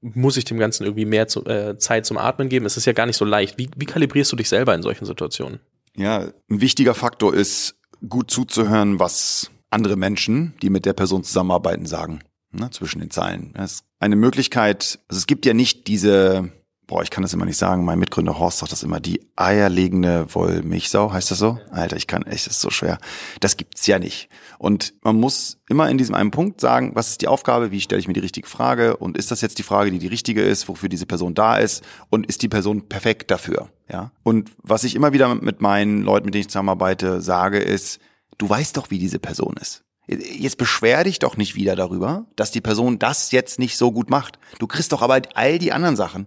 muss 0.00 0.36
ich 0.36 0.44
dem 0.44 0.58
Ganzen 0.58 0.84
irgendwie 0.84 1.06
mehr 1.06 1.28
zu, 1.28 1.44
äh, 1.46 1.78
Zeit 1.78 2.04
zum 2.06 2.18
Atmen 2.18 2.48
geben? 2.48 2.66
Es 2.66 2.76
ist 2.76 2.84
ja 2.84 2.92
gar 2.92 3.06
nicht 3.06 3.16
so 3.16 3.24
leicht. 3.24 3.56
Wie, 3.58 3.70
wie 3.74 3.86
kalibrierst 3.86 4.30
du 4.30 4.36
dich 4.36 4.48
selber 4.48 4.74
in 4.74 4.82
solchen 4.82 5.06
Situationen? 5.06 5.60
Ja, 5.96 6.28
ein 6.50 6.60
wichtiger 6.60 6.94
Faktor 6.94 7.34
ist, 7.34 7.76
gut 8.06 8.30
zuzuhören, 8.30 8.98
was 8.98 9.50
andere 9.74 9.96
Menschen, 9.96 10.54
die 10.62 10.70
mit 10.70 10.86
der 10.86 10.94
Person 10.94 11.24
zusammenarbeiten, 11.24 11.84
sagen, 11.84 12.20
ne, 12.52 12.70
zwischen 12.70 13.00
den 13.00 13.10
Zeilen. 13.10 13.52
Das 13.54 13.72
ist 13.72 13.84
eine 13.98 14.16
Möglichkeit, 14.16 15.00
also 15.08 15.18
es 15.18 15.26
gibt 15.26 15.44
ja 15.44 15.52
nicht 15.54 15.86
diese, 15.88 16.52
boah, 16.86 17.02
ich 17.02 17.10
kann 17.10 17.22
das 17.22 17.32
immer 17.32 17.44
nicht 17.44 17.56
sagen, 17.56 17.84
mein 17.84 17.98
Mitgründer 17.98 18.38
Horst 18.38 18.58
sagt 18.58 18.72
das 18.72 18.82
immer, 18.82 19.00
die 19.00 19.20
eierlegende 19.36 20.32
Wollmilchsau, 20.32 21.12
heißt 21.12 21.30
das 21.30 21.38
so? 21.38 21.58
Alter, 21.70 21.96
ich 21.96 22.06
kann 22.06 22.22
echt, 22.22 22.46
das 22.46 22.54
ist 22.54 22.60
so 22.60 22.70
schwer. 22.70 22.98
Das 23.40 23.56
gibt's 23.56 23.86
ja 23.86 23.98
nicht. 23.98 24.28
Und 24.58 24.94
man 25.02 25.16
muss 25.16 25.58
immer 25.68 25.90
in 25.90 25.98
diesem 25.98 26.14
einen 26.14 26.30
Punkt 26.30 26.60
sagen, 26.60 26.92
was 26.94 27.10
ist 27.10 27.22
die 27.22 27.28
Aufgabe, 27.28 27.70
wie 27.70 27.80
stelle 27.80 28.00
ich 28.00 28.06
mir 28.06 28.14
die 28.14 28.20
richtige 28.20 28.48
Frage 28.48 28.96
und 28.96 29.18
ist 29.18 29.30
das 29.30 29.40
jetzt 29.40 29.58
die 29.58 29.62
Frage, 29.62 29.90
die 29.90 29.98
die 29.98 30.06
richtige 30.06 30.42
ist, 30.42 30.68
wofür 30.68 30.88
diese 30.88 31.06
Person 31.06 31.34
da 31.34 31.56
ist 31.56 31.82
und 32.10 32.26
ist 32.26 32.42
die 32.42 32.48
Person 32.48 32.88
perfekt 32.88 33.30
dafür, 33.30 33.70
ja? 33.90 34.12
Und 34.22 34.50
was 34.62 34.84
ich 34.84 34.94
immer 34.94 35.12
wieder 35.12 35.34
mit 35.34 35.60
meinen 35.60 36.02
Leuten, 36.02 36.26
mit 36.26 36.34
denen 36.34 36.42
ich 36.42 36.48
zusammenarbeite, 36.48 37.20
sage, 37.20 37.58
ist, 37.58 38.00
du 38.38 38.48
weißt 38.48 38.76
doch, 38.76 38.90
wie 38.90 38.98
diese 38.98 39.18
Person 39.18 39.54
ist. 39.60 39.84
Jetzt 40.06 40.58
beschwer 40.58 41.04
dich 41.04 41.18
doch 41.18 41.36
nicht 41.36 41.54
wieder 41.54 41.76
darüber, 41.76 42.26
dass 42.36 42.50
die 42.50 42.60
Person 42.60 42.98
das 42.98 43.30
jetzt 43.30 43.58
nicht 43.58 43.78
so 43.78 43.90
gut 43.90 44.10
macht. 44.10 44.38
Du 44.58 44.66
kriegst 44.66 44.92
doch 44.92 45.00
aber 45.00 45.22
all 45.34 45.58
die 45.58 45.72
anderen 45.72 45.96
Sachen. 45.96 46.26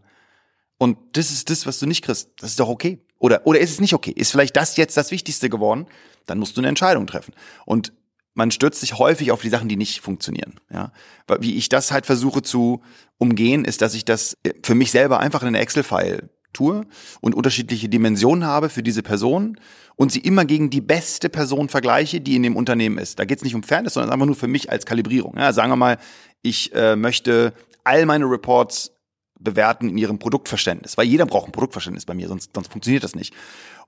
Und 0.80 0.98
das 1.14 1.32
ist 1.32 1.50
das, 1.50 1.66
was 1.66 1.80
du 1.80 1.86
nicht 1.86 2.04
kriegst. 2.04 2.32
Das 2.38 2.52
ist 2.52 2.60
doch 2.60 2.70
okay. 2.70 3.00
Oder, 3.20 3.46
oder 3.46 3.60
ist 3.60 3.72
es 3.72 3.80
nicht 3.80 3.94
okay? 3.94 4.12
Ist 4.12 4.32
vielleicht 4.32 4.56
das 4.56 4.78
jetzt 4.78 4.98
das 4.98 5.12
Wichtigste 5.12 5.50
geworden? 5.50 5.88
Dann 6.26 6.40
musst 6.40 6.58
du 6.58 6.62
eine 6.62 6.68
Entscheidung 6.70 7.08
treffen. 7.08 7.34
Und 7.66 7.94
man 8.34 8.52
stürzt 8.52 8.82
sich 8.82 8.98
häufig 8.98 9.32
auf 9.32 9.42
die 9.42 9.50
Sachen, 9.50 9.68
die 9.68 9.78
nicht 9.78 10.02
funktionieren. 10.02 10.60
Ja, 10.72 10.92
wie 11.40 11.56
ich 11.56 11.70
das 11.70 11.92
halt 11.92 12.06
versuche 12.06 12.44
zu 12.44 12.82
umgehen, 13.18 13.66
ist, 13.66 13.82
dass 13.82 13.96
ich 13.96 14.06
das 14.06 14.38
für 14.64 14.76
mich 14.76 14.92
selber 14.92 15.20
einfach 15.20 15.42
in 15.42 15.48
eine 15.48 15.60
Excel-File 15.60 16.30
tue 16.54 16.86
und 17.22 17.36
unterschiedliche 17.36 17.90
Dimensionen 17.90 18.46
habe 18.46 18.70
für 18.70 18.84
diese 18.84 19.04
Person 19.04 19.60
und 19.96 20.12
sie 20.12 20.20
immer 20.20 20.46
gegen 20.46 20.70
die 20.70 20.82
beste 20.82 21.30
Person 21.30 21.70
vergleiche, 21.70 22.22
die 22.22 22.36
in 22.36 22.44
dem 22.44 22.56
Unternehmen 22.56 22.98
ist. 22.98 23.20
Da 23.20 23.26
geht 23.26 23.40
es 23.40 23.44
nicht 23.44 23.56
um 23.56 23.64
Fairness, 23.64 23.96
sondern 23.96 24.12
einfach 24.12 24.26
nur 24.26 24.36
für 24.36 24.48
mich 24.48 24.72
als 24.72 24.86
Kalibrierung. 24.86 25.36
Ja, 25.38 25.54
sagen 25.54 25.72
wir 25.72 25.76
mal, 25.76 25.98
ich 26.42 26.74
äh, 26.74 26.96
möchte 26.96 27.54
all 27.84 28.06
meine 28.06 28.26
Reports 28.26 28.92
bewerten 29.40 29.90
in 29.90 29.98
ihrem 29.98 30.20
Produktverständnis, 30.20 30.98
weil 30.98 31.06
jeder 31.06 31.26
braucht 31.26 31.48
ein 31.48 31.52
Produktverständnis 31.52 32.06
bei 32.06 32.14
mir, 32.14 32.28
sonst, 32.28 32.52
sonst 32.54 32.72
funktioniert 32.72 33.04
das 33.04 33.16
nicht. 33.16 33.34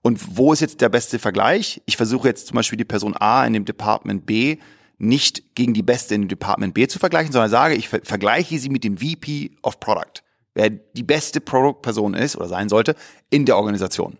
Und 0.01 0.37
wo 0.37 0.53
ist 0.53 0.61
jetzt 0.61 0.81
der 0.81 0.89
beste 0.89 1.19
Vergleich? 1.19 1.81
Ich 1.85 1.97
versuche 1.97 2.27
jetzt 2.27 2.47
zum 2.47 2.55
Beispiel 2.55 2.77
die 2.77 2.85
Person 2.85 3.15
A 3.17 3.45
in 3.45 3.53
dem 3.53 3.65
Department 3.65 4.25
B 4.25 4.57
nicht 4.97 5.55
gegen 5.55 5.73
die 5.73 5.83
Beste 5.83 6.15
in 6.15 6.23
dem 6.23 6.27
Department 6.27 6.73
B 6.73 6.87
zu 6.87 6.99
vergleichen, 6.99 7.31
sondern 7.31 7.49
sage, 7.49 7.75
ich 7.75 7.89
ver 7.89 8.01
vergleiche 8.03 8.59
sie 8.59 8.69
mit 8.69 8.83
dem 8.83 8.97
VP 8.97 9.51
of 9.63 9.79
Product, 9.79 10.23
wer 10.59 10.69
die 10.69 11.03
beste 11.03 11.39
Produktperson 11.39 12.13
ist 12.13 12.35
oder 12.35 12.49
sein 12.49 12.67
sollte 12.67 12.95
in 13.29 13.45
der 13.45 13.55
Organisation. 13.55 14.17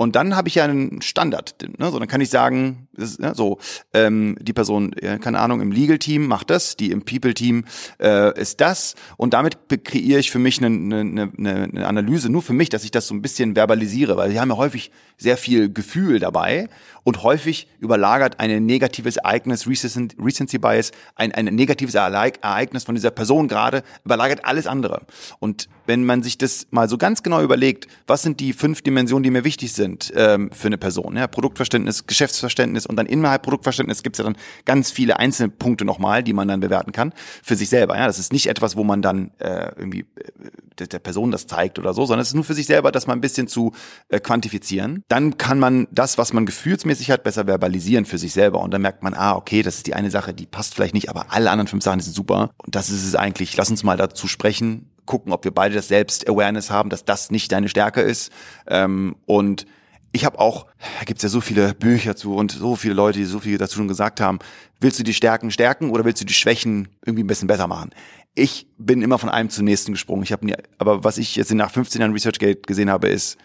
Und 0.00 0.16
dann 0.16 0.34
habe 0.34 0.48
ich 0.48 0.54
ja 0.54 0.64
einen 0.64 1.02
Standard. 1.02 1.56
Ne? 1.78 1.90
So, 1.90 1.98
dann 1.98 2.08
kann 2.08 2.22
ich 2.22 2.30
sagen, 2.30 2.88
ist, 2.96 3.20
ne, 3.20 3.34
so 3.34 3.58
ähm, 3.92 4.34
die 4.40 4.54
Person, 4.54 4.94
äh, 4.94 5.18
keine 5.18 5.40
Ahnung, 5.40 5.60
im 5.60 5.72
Legal-Team 5.72 6.26
macht 6.26 6.48
das, 6.48 6.74
die 6.74 6.90
im 6.90 7.02
People-Team 7.02 7.66
äh, 8.00 8.40
ist 8.40 8.62
das. 8.62 8.94
Und 9.18 9.34
damit 9.34 9.58
kreiere 9.84 10.18
ich 10.18 10.30
für 10.30 10.38
mich 10.38 10.64
eine, 10.64 11.00
eine, 11.00 11.30
eine 11.36 11.86
Analyse, 11.86 12.30
nur 12.30 12.40
für 12.40 12.54
mich, 12.54 12.70
dass 12.70 12.82
ich 12.84 12.92
das 12.92 13.08
so 13.08 13.14
ein 13.14 13.20
bisschen 13.20 13.56
verbalisiere, 13.56 14.16
weil 14.16 14.32
wir 14.32 14.40
haben 14.40 14.48
ja 14.48 14.56
häufig 14.56 14.90
sehr 15.18 15.36
viel 15.36 15.70
Gefühl 15.70 16.18
dabei 16.18 16.70
und 17.04 17.22
häufig 17.22 17.68
überlagert 17.78 18.40
ein 18.40 18.64
negatives 18.64 19.18
Ereignis, 19.18 19.66
Recency 19.66 20.58
Bias, 20.58 20.92
ein, 21.14 21.32
ein 21.32 21.46
negatives 21.46 21.94
Ereignis 21.94 22.84
von 22.84 22.94
dieser 22.94 23.10
Person 23.10 23.48
gerade, 23.48 23.82
überlagert 24.04 24.44
alles 24.44 24.66
andere. 24.66 25.02
Und 25.38 25.68
wenn 25.86 26.04
man 26.04 26.22
sich 26.22 26.38
das 26.38 26.68
mal 26.70 26.88
so 26.88 26.98
ganz 26.98 27.22
genau 27.22 27.42
überlegt, 27.42 27.86
was 28.06 28.22
sind 28.22 28.40
die 28.40 28.52
fünf 28.52 28.82
Dimensionen, 28.82 29.22
die 29.22 29.30
mir 29.30 29.44
wichtig 29.44 29.72
sind, 29.72 29.89
sind 29.90 30.12
ähm, 30.16 30.50
für 30.52 30.68
eine 30.68 30.78
Person. 30.78 31.16
Ja? 31.16 31.26
Produktverständnis, 31.26 32.06
Geschäftsverständnis 32.06 32.86
und 32.86 32.96
dann 32.96 33.06
innerhalb 33.06 33.42
Produktverständnis 33.42 34.02
gibt 34.02 34.16
es 34.16 34.18
ja 34.18 34.24
dann 34.24 34.36
ganz 34.64 34.90
viele 34.90 35.18
einzelne 35.18 35.48
Punkte 35.48 35.84
nochmal, 35.84 36.22
die 36.22 36.32
man 36.32 36.48
dann 36.48 36.60
bewerten 36.60 36.92
kann 36.92 37.12
für 37.42 37.56
sich 37.56 37.68
selber. 37.68 37.96
Ja? 37.96 38.06
Das 38.06 38.18
ist 38.18 38.32
nicht 38.32 38.46
etwas, 38.46 38.76
wo 38.76 38.84
man 38.84 39.02
dann 39.02 39.32
äh, 39.38 39.72
irgendwie 39.76 40.06
äh, 40.16 40.86
der 40.86 40.98
Person 40.98 41.30
das 41.30 41.46
zeigt 41.46 41.78
oder 41.78 41.92
so, 41.92 42.06
sondern 42.06 42.22
es 42.22 42.28
ist 42.28 42.34
nur 42.34 42.44
für 42.44 42.54
sich 42.54 42.66
selber, 42.66 42.90
das 42.92 43.06
mal 43.06 43.12
ein 43.12 43.20
bisschen 43.20 43.48
zu 43.48 43.72
äh, 44.08 44.20
quantifizieren. 44.20 45.04
Dann 45.08 45.36
kann 45.36 45.58
man 45.58 45.86
das, 45.90 46.16
was 46.16 46.32
man 46.32 46.46
gefühlsmäßig 46.46 47.10
hat, 47.10 47.22
besser 47.22 47.46
verbalisieren 47.46 48.06
für 48.06 48.18
sich 48.18 48.32
selber 48.32 48.60
und 48.60 48.72
dann 48.72 48.82
merkt 48.82 49.02
man, 49.02 49.14
ah, 49.14 49.34
okay, 49.34 49.62
das 49.62 49.76
ist 49.76 49.86
die 49.86 49.94
eine 49.94 50.10
Sache, 50.10 50.32
die 50.32 50.46
passt 50.46 50.74
vielleicht 50.74 50.94
nicht, 50.94 51.10
aber 51.10 51.26
alle 51.30 51.50
anderen 51.50 51.68
fünf 51.68 51.84
Sachen 51.84 52.00
sind 52.00 52.14
super 52.14 52.50
und 52.58 52.74
das 52.74 52.88
ist 52.88 53.04
es 53.04 53.14
eigentlich. 53.14 53.56
Lass 53.56 53.70
uns 53.70 53.82
mal 53.82 53.96
dazu 53.96 54.26
sprechen, 54.26 54.90
gucken, 55.10 55.32
ob 55.32 55.44
wir 55.44 55.50
beide 55.50 55.74
das 55.74 55.88
Selbst-Awareness 55.88 56.70
haben, 56.70 56.88
dass 56.88 57.04
das 57.04 57.32
nicht 57.32 57.50
deine 57.50 57.68
Stärke 57.68 58.00
ist. 58.00 58.30
Ähm, 58.68 59.16
und 59.26 59.66
ich 60.12 60.24
habe 60.24 60.38
auch, 60.38 60.66
da 60.98 61.04
gibt's 61.04 61.22
ja 61.22 61.28
so 61.28 61.40
viele 61.40 61.74
Bücher 61.74 62.16
zu 62.16 62.34
und 62.34 62.52
so 62.52 62.76
viele 62.76 62.94
Leute, 62.94 63.18
die 63.18 63.24
so 63.24 63.40
viel 63.40 63.58
dazu 63.58 63.76
schon 63.76 63.88
gesagt 63.88 64.20
haben, 64.20 64.38
willst 64.80 64.98
du 64.98 65.04
die 65.04 65.14
Stärken 65.14 65.50
stärken 65.50 65.90
oder 65.90 66.04
willst 66.04 66.20
du 66.20 66.26
die 66.26 66.34
Schwächen 66.34 66.88
irgendwie 67.04 67.24
ein 67.24 67.28
bisschen 67.28 67.48
besser 67.48 67.66
machen? 67.66 67.90
Ich 68.34 68.68
bin 68.78 69.02
immer 69.02 69.18
von 69.18 69.28
einem 69.28 69.50
zum 69.50 69.64
nächsten 69.64 69.92
gesprungen. 69.92 70.22
Ich 70.22 70.32
habe 70.32 70.46
nie, 70.46 70.54
aber 70.78 71.04
was 71.04 71.18
ich 71.18 71.36
jetzt 71.36 71.52
nach 71.52 71.70
15 71.70 72.00
Jahren 72.00 72.12
ResearchGate 72.12 72.62
gesehen 72.62 72.90
habe, 72.90 73.08
ist, 73.08 73.38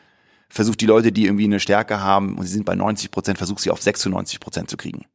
versuch 0.49 0.75
die 0.75 0.85
Leute, 0.85 1.11
die 1.11 1.25
irgendwie 1.25 1.45
eine 1.45 1.59
Stärke 1.59 2.01
haben 2.01 2.37
und 2.37 2.45
sie 2.45 2.53
sind 2.53 2.65
bei 2.65 2.75
90 2.75 3.11
Prozent, 3.11 3.37
versuch 3.37 3.59
sie 3.59 3.71
auf 3.71 3.81
96 3.81 4.39
Prozent 4.39 4.69
zu 4.69 4.77
kriegen. 4.77 5.05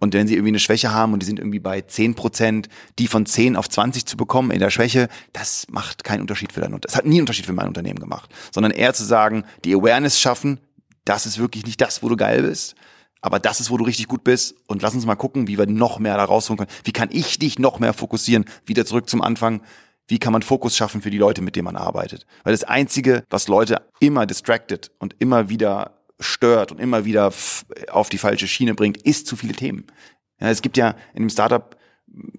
Und 0.00 0.14
wenn 0.14 0.26
sie 0.26 0.34
irgendwie 0.34 0.52
eine 0.52 0.58
Schwäche 0.58 0.92
haben 0.92 1.12
und 1.12 1.20
die 1.20 1.26
sind 1.26 1.38
irgendwie 1.38 1.60
bei 1.60 1.82
10 1.82 2.14
Prozent, 2.14 2.68
die 2.98 3.06
von 3.06 3.26
10 3.26 3.54
auf 3.54 3.68
20 3.68 4.06
zu 4.06 4.16
bekommen 4.16 4.50
in 4.50 4.58
der 4.58 4.70
Schwäche, 4.70 5.08
das 5.34 5.66
macht 5.70 6.04
keinen 6.04 6.22
Unterschied 6.22 6.52
für 6.52 6.60
dein 6.60 6.72
Unternehmen. 6.72 6.82
Das 6.82 6.96
hat 6.96 7.04
nie 7.04 7.16
einen 7.16 7.22
Unterschied 7.22 7.44
für 7.46 7.52
mein 7.52 7.68
Unternehmen 7.68 7.98
gemacht. 7.98 8.30
Sondern 8.50 8.72
eher 8.72 8.94
zu 8.94 9.04
sagen, 9.04 9.44
die 9.64 9.74
Awareness 9.74 10.18
schaffen, 10.18 10.58
das 11.04 11.26
ist 11.26 11.38
wirklich 11.38 11.66
nicht 11.66 11.80
das, 11.80 12.02
wo 12.02 12.08
du 12.08 12.16
geil 12.16 12.42
bist. 12.42 12.74
Aber 13.20 13.38
das 13.38 13.60
ist, 13.60 13.70
wo 13.70 13.76
du 13.76 13.84
richtig 13.84 14.08
gut 14.08 14.24
bist. 14.24 14.54
Und 14.66 14.82
lass 14.82 14.94
uns 14.94 15.04
mal 15.06 15.14
gucken, 15.14 15.46
wie 15.46 15.58
wir 15.58 15.66
noch 15.66 15.98
mehr 15.98 16.16
da 16.16 16.24
rausholen 16.24 16.58
können. 16.58 16.70
Wie 16.84 16.92
kann 16.92 17.10
ich 17.12 17.38
dich 17.38 17.58
noch 17.58 17.78
mehr 17.78 17.92
fokussieren? 17.92 18.46
Wieder 18.64 18.86
zurück 18.86 19.08
zum 19.10 19.22
Anfang. 19.22 19.62
Wie 20.08 20.18
kann 20.18 20.32
man 20.32 20.42
Fokus 20.42 20.76
schaffen 20.76 21.02
für 21.02 21.10
die 21.10 21.18
Leute, 21.18 21.42
mit 21.42 21.54
denen 21.54 21.66
man 21.66 21.76
arbeitet? 21.76 22.26
Weil 22.44 22.52
das 22.52 22.64
Einzige, 22.64 23.24
was 23.30 23.46
Leute 23.46 23.82
immer 24.00 24.26
distracted 24.26 24.90
und 24.98 25.14
immer 25.18 25.48
wieder 25.48 25.98
stört 26.18 26.72
und 26.72 26.80
immer 26.80 27.04
wieder 27.04 27.26
auf 27.26 28.08
die 28.10 28.18
falsche 28.18 28.48
Schiene 28.48 28.74
bringt, 28.74 28.96
ist 29.02 29.26
zu 29.26 29.36
viele 29.36 29.54
Themen. 29.54 29.86
Ja, 30.40 30.48
es 30.48 30.62
gibt 30.62 30.76
ja 30.76 30.96
in 31.12 31.20
einem 31.20 31.30
Startup 31.30 31.76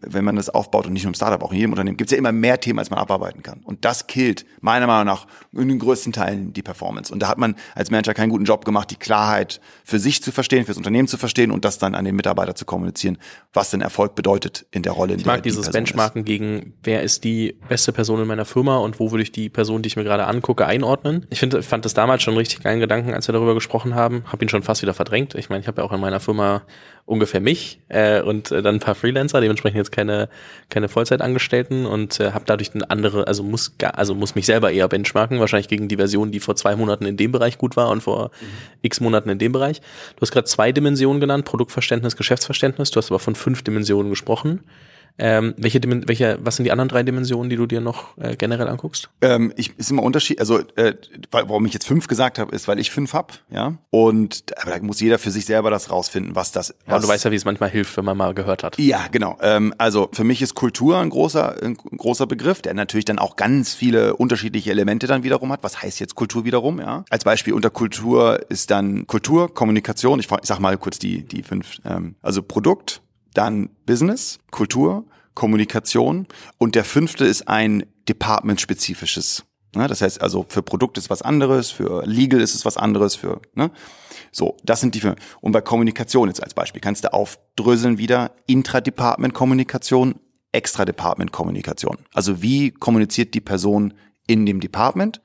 wenn 0.01 0.26
man 0.26 0.36
das 0.36 0.49
aufbaut 0.49 0.86
und 0.86 0.93
nicht 0.93 1.03
nur 1.03 1.11
im 1.11 1.15
Startup, 1.15 1.41
auch 1.43 1.51
in 1.51 1.57
jedem 1.57 1.72
Unternehmen, 1.72 1.97
gibt 1.97 2.09
es 2.09 2.11
ja 2.11 2.17
immer 2.17 2.32
mehr 2.32 2.59
Themen, 2.59 2.80
als 2.80 2.89
man 2.89 2.99
abarbeiten 2.99 3.41
kann. 3.41 3.61
Und 3.63 3.86
das 3.86 4.07
killt 4.07 4.45
meiner 4.59 4.88
Meinung 4.88 5.05
nach 5.05 5.28
in 5.53 5.67
den 5.67 5.80
größten 5.80 6.11
Teilen 6.11 6.53
die 6.53 6.61
Performance. 6.61 7.11
Und 7.13 7.19
da 7.19 7.28
hat 7.28 7.38
man 7.38 7.55
als 7.76 7.89
Manager 7.91 8.13
keinen 8.13 8.30
guten 8.30 8.45
Job 8.45 8.65
gemacht, 8.65 8.91
die 8.91 8.95
Klarheit 8.95 9.61
für 9.84 9.99
sich 9.99 10.22
zu 10.22 10.32
verstehen, 10.32 10.65
fürs 10.65 10.78
Unternehmen 10.78 11.07
zu 11.07 11.17
verstehen 11.17 11.51
und 11.51 11.65
das 11.65 11.78
dann 11.78 11.95
an 11.95 12.05
den 12.05 12.15
Mitarbeiter 12.15 12.55
zu 12.55 12.65
kommunizieren, 12.65 13.17
was 13.53 13.69
denn 13.69 13.82
Erfolg 13.82 14.15
bedeutet 14.15 14.65
in 14.72 14.84
der 14.84 14.91
Rolle. 14.91 15.13
In 15.13 15.19
ich 15.19 15.26
mag 15.26 15.43
die 15.43 15.49
dieses 15.49 15.69
Benchmarken 15.69 16.22
ist. 16.22 16.26
gegen, 16.26 16.74
wer 16.84 17.03
ist 17.03 17.24
die 17.24 17.55
beste 17.69 17.93
Person 17.93 18.22
in 18.22 18.28
meiner 18.28 18.45
Firma 18.45 18.78
und 18.78 18.99
wo 18.99 19.11
würde 19.11 19.24
ich 19.24 19.32
die 19.32 19.49
Person, 19.49 19.82
die 19.82 19.88
ich 19.88 19.95
mir 19.95 20.03
gerade 20.03 20.28
angucke, 20.28 20.65
einordnen. 20.65 21.26
Ich 21.30 21.39
finde, 21.39 21.63
fand 21.63 21.86
das 21.86 21.93
damals 21.93 22.24
schon 22.24 22.36
richtig 22.36 22.61
geilen 22.61 22.80
Gedanken, 22.80 23.13
als 23.13 23.28
wir 23.28 23.34
darüber 23.34 23.53
gesprochen 23.53 23.95
haben. 23.95 24.24
Habe 24.26 24.43
ihn 24.43 24.49
schon 24.49 24.63
fast 24.63 24.82
wieder 24.82 24.93
verdrängt. 24.93 25.36
Ich 25.36 25.49
meine, 25.49 25.61
ich 25.61 25.67
habe 25.67 25.82
ja 25.82 25.88
auch 25.88 25.93
in 25.93 25.99
meiner 25.99 26.19
Firma 26.19 26.63
ungefähr 27.05 27.41
mich 27.41 27.82
äh, 27.89 28.22
und 28.22 28.51
äh, 28.51 28.61
dann 28.61 28.76
ein 28.76 28.80
paar 28.80 28.95
Freelancer, 28.95 29.41
dementsprechend 29.41 29.61
jetzt 29.70 29.91
keine 29.91 30.30
keine 30.70 30.89
Vollzeitangestellten 30.89 31.86
und 31.86 32.20
äh, 32.20 32.32
habe 32.32 32.45
dadurch 32.45 32.74
eine 32.74 32.89
andere, 32.89 33.28
also 33.28 33.43
muss 33.43 33.78
gar, 33.78 33.97
also 33.97 34.16
muss 34.16 34.36
mich 34.36 34.45
selber 34.45 34.72
eher 34.72 34.88
benchmarken, 34.88 35.39
wahrscheinlich 35.39 35.68
gegen 35.68 35.88
die 35.88 35.97
Version, 35.97 36.32
die 36.32 36.39
vor 36.39 36.55
zwei 36.55 36.76
Monaten 36.76 37.05
in 37.05 37.18
dem 37.18 37.32
Bereich 37.32 37.57
gut 37.57 37.76
war 37.78 37.89
und 37.89 38.01
vor 38.01 38.32
mhm. 38.41 38.45
x 38.82 38.99
Monaten 38.99 39.30
in 39.30 39.39
dem 39.39 39.51
Bereich. 39.51 39.82
Du 40.16 40.22
hast 40.22 40.32
gerade 40.32 40.45
zwei 40.45 40.72
Dimensionen 40.72 41.20
genannt, 41.20 41.45
Produktverständnis, 41.45 42.16
Geschäftsverständnis. 42.16 42.91
Du 42.91 42.97
hast 42.97 43.12
aber 43.12 43.20
von 43.20 43.36
fünf 43.36 43.64
Dimensionen 43.64 44.09
gesprochen. 44.09 44.62
Ähm, 45.18 45.53
welche, 45.57 45.80
welche, 46.07 46.39
was 46.41 46.55
sind 46.55 46.66
die 46.66 46.72
anderen 46.72 46.89
drei 46.89 47.03
Dimensionen, 47.03 47.49
die 47.49 47.55
du 47.55 47.66
dir 47.66 47.82
noch 47.82 48.18
äh, 48.18 48.36
generell 48.36 48.68
anguckst? 48.68 49.09
Ähm, 49.22 49.53
ich 49.55 49.78
ist 49.78 49.91
immer 49.91 50.03
Unterschied. 50.03 50.39
Also 50.39 50.59
äh, 50.76 50.95
warum 51.32 51.66
ich 51.66 51.74
jetzt 51.74 51.88
fünf 51.88 52.07
gesagt 52.07 52.39
habe, 52.39 52.55
ist, 52.55 52.68
weil 52.68 52.80
ich 52.80 52.91
fünf 52.91 53.14
hab, 53.14 53.39
ja. 53.49 53.76
Und 53.89 54.43
aber 54.62 54.72
da 54.72 54.80
muss 54.84 54.99
jeder 54.99 55.20
für 55.20 55.32
sich 55.32 55.45
selber 55.45 55.70
das 55.70 55.91
rausfinden, 55.91 56.36
was 56.36 56.51
das. 56.51 56.74
Was, 56.86 56.95
ja, 56.95 56.99
du 56.99 57.07
weißt 57.07 57.26
ja, 57.26 57.32
wie 57.32 57.36
es 57.36 57.45
manchmal 57.45 57.70
hilft, 57.70 57.95
wenn 57.97 58.05
man 58.05 58.18
mal 58.18 58.34
gehört 58.34 58.64
hat. 58.64 58.78
Ja, 58.78 59.07
genau. 59.12 59.38
Ähm, 59.41 59.74
also 59.78 60.09
für 60.14 60.24
mich 60.24 60.41
ist 60.41 60.55
Kultur 60.55 60.97
ein 60.97 61.09
großer, 61.09 61.62
ein 61.62 61.76
großer 61.76 62.28
Begriff, 62.28 62.62
der 62.62 62.74
natürlich 62.74 63.05
dann 63.05 63.20
auch 63.20 63.36
ganz 63.36 63.74
viele 63.74 64.16
unterschiedliche 64.16 64.72
Elemente 64.72 65.07
dann 65.07 65.24
wiederum 65.24 65.51
hat. 65.51 65.64
Was 65.64 65.82
heißt 65.82 65.99
jetzt 65.99 66.16
Kultur 66.16 66.45
wiederum? 66.45 66.80
Ja. 66.80 67.05
Als 67.09 67.24
Beispiel 67.24 67.53
unter 67.53 67.70
Kultur 67.70 68.39
ist 68.49 68.72
dann 68.72 69.07
Kultur, 69.07 69.53
Kommunikation. 69.53 70.20
Ich, 70.20 70.30
ich 70.32 70.47
sag 70.47 70.59
mal 70.59 70.78
kurz 70.78 70.99
die 70.99 71.24
die 71.24 71.43
fünf. 71.43 71.78
Ähm, 71.86 72.16
also 72.22 72.41
Produkt 72.41 73.01
dann 73.34 73.69
Business, 73.86 74.39
Kultur, 74.51 75.05
Kommunikation 75.34 76.27
und 76.57 76.75
der 76.75 76.84
fünfte 76.84 77.25
ist 77.25 77.47
ein 77.47 77.86
departmentspezifisches. 78.07 79.45
Ne? 79.75 79.88
Das 79.88 80.01
heißt 80.01 80.21
also 80.21 80.45
für 80.49 80.61
Produkt 80.61 80.97
ist 80.97 81.09
was 81.09 81.21
anderes, 81.21 81.71
für 81.71 82.03
Legal 82.05 82.41
ist 82.41 82.55
es 82.55 82.65
was 82.65 82.77
anderes, 82.77 83.15
für 83.15 83.41
ne? 83.55 83.71
so 84.32 84.57
das 84.63 84.82
sind 84.82 84.95
die 84.95 84.99
fünf. 84.99 85.15
Und 85.39 85.51
bei 85.53 85.61
Kommunikation 85.61 86.27
jetzt 86.27 86.43
als 86.43 86.53
Beispiel 86.53 86.82
kannst 86.82 87.03
du 87.03 87.13
aufdröseln 87.13 87.97
wieder 87.97 88.32
Intradepartment 88.47 89.34
Kommunikation, 89.34 90.15
Extra-Department 90.51 91.32
Kommunikation. 91.32 91.97
Also 92.13 92.41
wie 92.41 92.71
kommuniziert 92.71 93.34
die 93.34 93.41
Person 93.41 93.93
in 94.27 94.45
dem 94.45 94.59
Department 94.59 95.21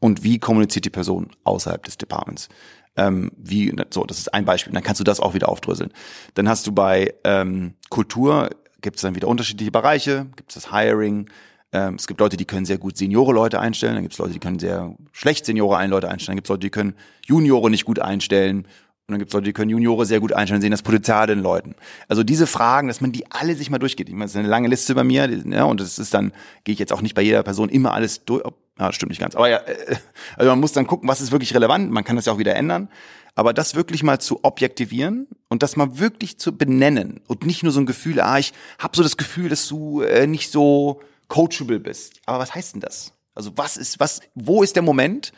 und 0.00 0.22
wie 0.22 0.38
kommuniziert 0.38 0.86
die 0.86 0.90
Person 0.90 1.30
außerhalb 1.44 1.82
des 1.82 1.98
Departments 1.98 2.48
ähm, 2.96 3.30
wie, 3.36 3.74
so, 3.90 4.04
das 4.04 4.18
ist 4.18 4.32
ein 4.34 4.44
Beispiel. 4.44 4.72
Dann 4.72 4.82
kannst 4.82 5.00
du 5.00 5.04
das 5.04 5.20
auch 5.20 5.34
wieder 5.34 5.48
aufdröseln. 5.48 5.92
Dann 6.34 6.48
hast 6.48 6.66
du 6.66 6.72
bei 6.72 7.14
ähm, 7.24 7.74
Kultur, 7.90 8.50
gibt 8.80 8.96
es 8.96 9.02
dann 9.02 9.14
wieder 9.14 9.28
unterschiedliche 9.28 9.70
Bereiche, 9.70 10.26
gibt 10.36 10.50
es 10.50 10.62
das 10.62 10.72
Hiring, 10.72 11.28
ähm, 11.72 11.96
es 11.96 12.06
gibt 12.06 12.20
Leute, 12.20 12.36
die 12.36 12.44
können 12.44 12.64
sehr 12.64 12.78
gut 12.78 12.96
Seniore-Leute 12.96 13.58
einstellen, 13.58 13.94
dann 13.94 14.04
gibt 14.04 14.14
es 14.14 14.18
Leute, 14.18 14.32
die 14.32 14.38
können 14.38 14.60
sehr 14.60 14.94
schlecht 15.12 15.44
Seniore-Leute 15.44 16.08
einstellen, 16.08 16.34
dann 16.34 16.36
gibt 16.36 16.46
es 16.46 16.50
Leute, 16.50 16.60
die 16.60 16.70
können 16.70 16.94
Juniore 17.26 17.68
nicht 17.68 17.84
gut 17.84 17.98
einstellen 17.98 18.58
und 19.06 19.12
dann 19.12 19.18
gibt 19.18 19.30
es 19.30 19.34
Leute, 19.34 19.46
die 19.46 19.52
können 19.52 19.70
Juniore 19.70 20.06
sehr 20.06 20.20
gut 20.20 20.32
einstellen, 20.32 20.62
sehen 20.62 20.70
das 20.70 20.82
Potenzial 20.82 21.26
den 21.26 21.40
Leuten. 21.40 21.74
Also 22.08 22.22
diese 22.22 22.46
Fragen, 22.46 22.88
dass 22.88 23.00
man 23.00 23.12
die 23.12 23.30
alle 23.30 23.56
sich 23.56 23.70
mal 23.70 23.78
durchgeht. 23.78 24.08
Ich 24.08 24.14
meine, 24.14 24.24
das 24.24 24.32
ist 24.32 24.38
eine 24.38 24.48
lange 24.48 24.68
Liste 24.68 24.94
bei 24.94 25.04
mir, 25.04 25.28
ja, 25.28 25.64
und 25.64 25.80
das 25.80 25.98
ist 25.98 26.14
dann, 26.14 26.32
gehe 26.62 26.72
ich 26.72 26.78
jetzt 26.78 26.92
auch 26.92 27.02
nicht 27.02 27.14
bei 27.14 27.22
jeder 27.22 27.42
Person 27.42 27.68
immer 27.68 27.92
alles 27.92 28.24
durch. 28.24 28.44
Das 28.76 28.94
stimmt 28.94 29.10
nicht 29.10 29.20
ganz. 29.20 29.34
Aber 29.36 29.48
ja, 29.48 29.58
äh, 29.58 29.96
also 30.36 30.50
man 30.50 30.60
muss 30.60 30.72
dann 30.72 30.86
gucken, 30.86 31.08
was 31.08 31.20
ist 31.20 31.32
wirklich 31.32 31.54
relevant. 31.54 31.90
Man 31.90 32.04
kann 32.04 32.16
das 32.16 32.26
ja 32.26 32.32
auch 32.32 32.38
wieder 32.38 32.54
ändern. 32.56 32.88
Aber 33.36 33.52
das 33.52 33.74
wirklich 33.74 34.02
mal 34.02 34.20
zu 34.20 34.44
objektivieren 34.44 35.26
und 35.48 35.62
das 35.62 35.76
mal 35.76 35.98
wirklich 35.98 36.38
zu 36.38 36.56
benennen 36.56 37.20
und 37.26 37.44
nicht 37.44 37.64
nur 37.64 37.72
so 37.72 37.80
ein 37.80 37.86
Gefühl, 37.86 38.20
ah, 38.20 38.38
ich 38.38 38.52
habe 38.78 38.96
so 38.96 39.02
das 39.02 39.16
Gefühl, 39.16 39.48
dass 39.48 39.66
du 39.66 40.02
äh, 40.02 40.26
nicht 40.26 40.52
so 40.52 41.00
coachable 41.28 41.80
bist. 41.80 42.20
Aber 42.26 42.38
was 42.38 42.54
heißt 42.54 42.74
denn 42.74 42.80
das? 42.80 43.12
Also 43.34 43.52
was 43.56 43.76
ist, 43.76 43.98
was, 43.98 44.20
wo 44.34 44.62
ist 44.62 44.76
der 44.76 44.84
Moment, 44.84 45.32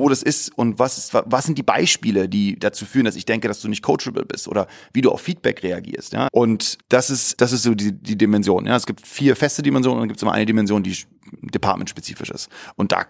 wo 0.00 0.08
das 0.08 0.22
ist 0.22 0.56
und 0.56 0.78
was, 0.78 0.98
ist, 0.98 1.14
was 1.14 1.44
sind 1.44 1.58
die 1.58 1.62
Beispiele, 1.62 2.28
die 2.28 2.58
dazu 2.58 2.84
führen, 2.84 3.04
dass 3.04 3.16
ich 3.16 3.24
denke, 3.24 3.48
dass 3.48 3.60
du 3.60 3.68
nicht 3.68 3.82
coachable 3.82 4.24
bist 4.24 4.48
oder 4.48 4.66
wie 4.92 5.00
du 5.00 5.10
auf 5.10 5.20
Feedback 5.20 5.62
reagierst. 5.62 6.12
Ja? 6.12 6.28
Und 6.32 6.78
das 6.88 7.10
ist, 7.10 7.40
das 7.40 7.52
ist 7.52 7.62
so 7.62 7.74
die, 7.74 7.92
die 7.92 8.16
Dimension. 8.16 8.66
Ja? 8.66 8.76
Es 8.76 8.86
gibt 8.86 9.06
vier 9.06 9.36
feste 9.36 9.62
Dimensionen 9.62 9.98
und 9.98 10.02
dann 10.02 10.08
gibt 10.08 10.18
es 10.18 10.22
immer 10.22 10.32
eine 10.32 10.46
Dimension, 10.46 10.82
die 10.82 10.96
departmentspezifisch 11.42 12.30
ist. 12.30 12.48
Und 12.76 12.92
da 12.92 13.06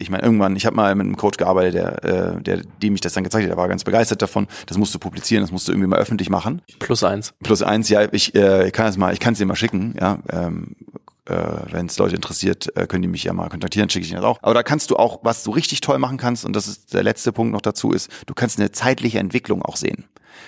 ich 0.00 0.08
meine, 0.08 0.22
irgendwann, 0.22 0.56
ich 0.56 0.64
habe 0.64 0.74
mal 0.74 0.94
mit 0.94 1.04
einem 1.04 1.16
Coach 1.16 1.36
gearbeitet, 1.36 1.74
der, 1.74 2.04
äh, 2.04 2.42
der, 2.42 2.62
dem 2.82 2.94
ich 2.94 3.02
das 3.02 3.12
dann 3.12 3.22
gezeigt 3.22 3.44
hat, 3.44 3.50
der 3.50 3.56
war 3.58 3.68
ganz 3.68 3.84
begeistert 3.84 4.22
davon. 4.22 4.46
Das 4.66 4.78
musst 4.78 4.94
du 4.94 4.98
publizieren, 4.98 5.42
das 5.42 5.52
musst 5.52 5.68
du 5.68 5.72
irgendwie 5.72 5.88
mal 5.88 5.98
öffentlich 5.98 6.30
machen. 6.30 6.62
Plus 6.78 7.04
eins. 7.04 7.34
Plus 7.42 7.62
eins, 7.62 7.90
ja, 7.90 8.08
ich, 8.10 8.34
äh, 8.34 8.70
kann 8.70 8.86
es 8.86 8.96
mal, 8.96 9.12
ich 9.12 9.20
kann 9.20 9.34
es 9.34 9.38
dir 9.38 9.46
mal 9.46 9.56
schicken, 9.56 9.94
ja. 10.00 10.18
Ähm, 10.30 10.74
äh, 11.26 11.34
wenn 11.70 11.86
es 11.86 11.98
Leute 11.98 12.16
interessiert, 12.16 12.74
äh, 12.76 12.86
können 12.86 13.02
die 13.02 13.08
mich 13.08 13.24
ja 13.24 13.32
mal 13.32 13.48
kontaktieren, 13.48 13.90
schicke 13.90 14.04
ich 14.04 14.12
ihnen 14.12 14.22
das 14.22 14.28
auch. 14.28 14.38
Aber 14.42 14.54
da 14.54 14.62
kannst 14.62 14.90
du 14.90 14.96
auch, 14.96 15.20
was 15.22 15.42
du 15.42 15.50
richtig 15.50 15.80
toll 15.80 15.98
machen 15.98 16.18
kannst, 16.18 16.44
und 16.44 16.54
das 16.54 16.68
ist 16.68 16.94
der 16.94 17.02
letzte 17.02 17.32
Punkt 17.32 17.52
noch 17.52 17.60
dazu, 17.60 17.92
ist, 17.92 18.10
du 18.26 18.34
kannst 18.34 18.58
eine 18.58 18.72
zeitliche 18.72 19.18
Entwicklung 19.18 19.62
auch 19.62 19.76
sehen. 19.76 20.04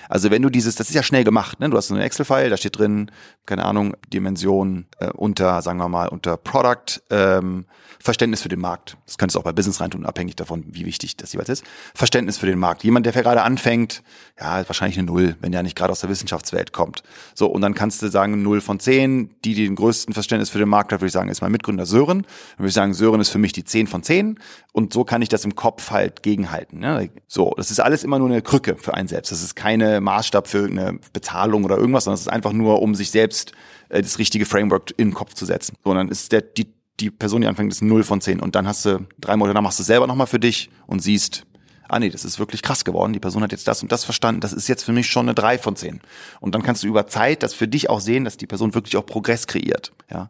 Also 0.09 0.31
wenn 0.31 0.41
du 0.41 0.49
dieses, 0.49 0.75
das 0.75 0.89
ist 0.89 0.95
ja 0.95 1.03
schnell 1.03 1.23
gemacht, 1.23 1.59
ne? 1.59 1.69
Du 1.69 1.77
hast 1.77 1.87
so 1.87 1.93
einen 1.93 2.03
Excel-File, 2.03 2.49
da 2.49 2.57
steht 2.57 2.77
drin, 2.77 3.11
keine 3.45 3.65
Ahnung, 3.65 3.95
Dimension 4.11 4.85
äh, 4.99 5.09
unter, 5.09 5.61
sagen 5.61 5.79
wir 5.79 5.89
mal, 5.89 6.07
unter 6.07 6.37
Product, 6.37 7.01
ähm, 7.09 7.65
Verständnis 8.03 8.41
für 8.41 8.49
den 8.49 8.59
Markt. 8.59 8.97
Das 9.05 9.17
könntest 9.17 9.35
du 9.35 9.39
auch 9.39 9.45
bei 9.45 9.53
Business 9.53 9.79
reintun, 9.79 10.05
abhängig 10.05 10.35
davon, 10.35 10.65
wie 10.67 10.85
wichtig 10.85 11.15
das 11.15 11.31
jeweils 11.31 11.47
ist. 11.47 11.63
Verständnis 11.95 12.37
für 12.37 12.45
den 12.45 12.59
Markt. 12.59 12.83
Jemand, 12.83 13.05
der 13.05 13.13
gerade 13.13 13.43
anfängt, 13.43 14.03
ja, 14.37 14.67
wahrscheinlich 14.67 14.97
eine 14.97 15.07
Null, 15.07 15.37
wenn 15.39 15.53
der 15.53 15.63
nicht 15.63 15.77
gerade 15.77 15.91
aus 15.91 16.01
der 16.01 16.09
Wissenschaftswelt 16.09 16.73
kommt. 16.73 17.03
So, 17.33 17.47
und 17.47 17.61
dann 17.61 17.73
kannst 17.73 18.01
du 18.01 18.09
sagen, 18.09 18.43
Null 18.43 18.59
von 18.59 18.81
zehn. 18.81 19.29
Die, 19.45 19.53
die 19.53 19.65
den 19.65 19.75
größten 19.75 20.13
Verständnis 20.13 20.49
für 20.49 20.57
den 20.57 20.67
Markt 20.67 20.91
hat, 20.91 20.99
würde 20.99 21.07
ich 21.07 21.13
sagen, 21.13 21.29
ist 21.29 21.41
mein 21.41 21.53
Mitgründer 21.53 21.85
Sören. 21.85 22.23
Dann 22.23 22.59
würde 22.59 22.67
ich 22.67 22.73
sagen, 22.73 22.93
Sören 22.93 23.21
ist 23.21 23.29
für 23.29 23.37
mich 23.37 23.53
die 23.53 23.63
zehn 23.63 23.87
von 23.87 24.03
zehn. 24.03 24.37
Und 24.73 24.91
so 24.91 25.05
kann 25.05 25.21
ich 25.21 25.29
das 25.29 25.45
im 25.45 25.55
Kopf 25.55 25.91
halt 25.91 26.23
gegenhalten. 26.23 26.79
Ne? 26.79 27.09
So, 27.27 27.53
das 27.55 27.71
ist 27.71 27.79
alles 27.79 28.03
immer 28.03 28.19
nur 28.19 28.27
eine 28.27 28.41
Krücke 28.41 28.75
für 28.75 28.95
einen 28.95 29.07
selbst. 29.07 29.31
Das 29.31 29.41
ist 29.41 29.55
keine 29.55 29.82
Maßstab 30.01 30.47
für 30.47 30.59
irgendeine 30.59 30.99
Bezahlung 31.13 31.63
oder 31.63 31.77
irgendwas, 31.77 32.05
sondern 32.05 32.15
es 32.15 32.21
ist 32.21 32.27
einfach 32.27 32.53
nur, 32.53 32.81
um 32.81 32.95
sich 32.95 33.11
selbst 33.11 33.53
äh, 33.89 34.01
das 34.01 34.19
richtige 34.19 34.45
Framework 34.45 34.91
in 34.97 35.09
den 35.09 35.13
Kopf 35.13 35.33
zu 35.33 35.45
setzen. 35.45 35.75
Sondern 35.83 36.09
ist 36.09 36.31
der, 36.31 36.41
die 36.41 36.73
die 36.99 37.09
Person, 37.09 37.41
die 37.41 37.47
anfängt, 37.47 37.73
ist 37.73 37.81
0 37.81 38.03
von 38.03 38.21
10. 38.21 38.39
Und 38.39 38.55
dann 38.55 38.67
hast 38.67 38.85
du 38.85 39.05
drei 39.19 39.35
Monate, 39.35 39.55
dann 39.55 39.63
machst 39.63 39.79
du 39.79 39.83
es 39.83 39.87
selber 39.87 40.07
nochmal 40.07 40.27
für 40.27 40.39
dich 40.39 40.69
und 40.85 40.99
siehst, 41.01 41.45
ah 41.89 41.99
nee, 41.99 42.09
das 42.09 42.25
ist 42.25 42.39
wirklich 42.39 42.61
krass 42.61 42.85
geworden, 42.85 43.13
die 43.13 43.19
Person 43.19 43.43
hat 43.43 43.51
jetzt 43.51 43.67
das 43.67 43.81
und 43.81 43.91
das 43.91 44.03
verstanden, 44.03 44.41
das 44.41 44.53
ist 44.53 44.67
jetzt 44.67 44.83
für 44.83 44.93
mich 44.93 45.07
schon 45.07 45.25
eine 45.25 45.35
drei 45.35 45.57
von 45.57 45.75
zehn. 45.75 46.01
Und 46.39 46.55
dann 46.55 46.63
kannst 46.63 46.83
du 46.83 46.87
über 46.87 47.07
Zeit 47.07 47.43
das 47.43 47.53
für 47.53 47.67
dich 47.67 47.89
auch 47.89 47.99
sehen, 47.99 48.23
dass 48.25 48.37
die 48.37 48.47
Person 48.47 48.73
wirklich 48.73 48.95
auch 48.97 49.05
Progress 49.05 49.47
kreiert. 49.47 49.91
Ja. 50.11 50.29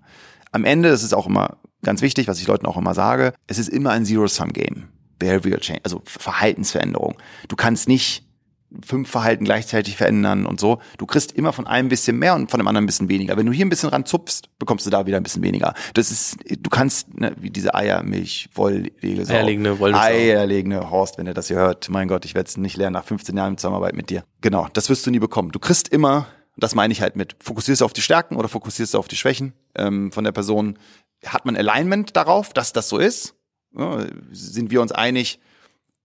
Am 0.52 0.66
Ende, 0.66 0.90
das 0.90 1.04
ist 1.04 1.14
auch 1.14 1.28
immer 1.28 1.58
ganz 1.84 2.02
wichtig, 2.02 2.28
was 2.28 2.40
ich 2.40 2.48
Leuten 2.48 2.66
auch 2.66 2.78
immer 2.78 2.94
sage, 2.94 3.34
es 3.48 3.58
ist 3.60 3.70
immer 3.70 3.92
ein 3.92 4.06
Zero-Sum-Game. 4.06 4.90
Behavioral 5.20 5.62
Change, 5.62 5.82
also 5.84 6.02
Verhaltensveränderung. 6.06 7.16
Du 7.48 7.56
kannst 7.56 7.88
nicht 7.88 8.23
fünf 8.86 9.10
Verhalten 9.10 9.46
gleichzeitig 9.46 9.98
verändern 9.98 10.46
und 10.46 10.60
so. 10.60 10.80
Du 10.98 11.06
kriegst 11.06 11.32
immer 11.34 11.54
von 11.54 11.68
einem 11.68 11.88
ein 11.88 11.90
bisschen 11.90 12.18
mehr 12.18 12.36
und 12.36 12.50
von 12.50 12.60
dem 12.60 12.68
anderen 12.68 12.86
ein 12.86 12.88
bisschen 12.88 13.10
weniger. 13.10 13.38
Wenn 13.38 13.46
du 13.46 13.52
hier 13.52 13.66
ein 13.66 13.70
bisschen 13.70 13.90
ranzupfst, 13.90 14.44
bekommst 14.58 14.86
du 14.86 14.90
da 14.90 15.06
wieder 15.06 15.18
ein 15.18 15.24
bisschen 15.24 15.44
weniger. 15.44 15.74
Das 15.94 16.12
ist, 16.12 16.38
du 16.48 16.70
kannst, 16.70 17.14
ne, 17.14 17.34
wie 17.40 17.50
diese 17.50 17.76
Eiermilch, 17.76 18.50
Wolllegende, 18.56 19.30
Eierlegende, 19.30 19.80
Wolllegende. 19.80 20.06
Eierlegende 20.06 20.90
Horst, 20.90 21.18
wenn 21.18 21.28
ihr 21.28 21.34
das 21.34 21.48
hier 21.48 21.58
hört. 21.58 21.90
Mein 21.90 22.08
Gott, 22.08 22.26
ich 22.26 22.36
werde 22.36 22.48
es 22.48 22.58
nicht 22.58 22.78
lernen 22.78 22.94
nach 22.94 23.06
15 23.06 23.36
Jahren 23.36 23.58
Zusammenarbeit 23.58 23.96
mit 23.96 24.10
dir. 24.10 24.24
Genau, 24.42 24.68
das 24.74 24.90
wirst 24.90 25.06
du 25.06 25.12
nie 25.12 25.20
bekommen. 25.20 25.52
Du 25.52 25.60
kriegst 25.60 25.90
immer, 25.90 26.28
das 26.58 26.76
meine 26.76 26.92
ich 26.92 27.02
halt 27.02 27.16
mit, 27.16 27.36
fokussierst 27.42 27.82
du 27.82 27.86
auf 27.86 27.94
die 27.94 28.02
Stärken 28.02 28.36
oder 28.36 28.48
fokussierst 28.48 28.94
du 28.94 28.98
auf 28.98 29.08
die 29.08 29.16
Schwächen 29.16 29.54
ähm, 29.76 30.12
von 30.12 30.24
der 30.24 30.32
Person. 30.32 30.80
Hat 31.26 31.46
man 31.46 31.56
Alignment 31.56 32.16
darauf, 32.16 32.54
dass 32.54 32.74
das 32.74 32.90
so 32.90 32.98
ist? 32.98 33.36
Ja, 33.76 34.06
sind 34.32 34.72
wir 34.72 34.82
uns 34.82 34.92
einig, 34.92 35.40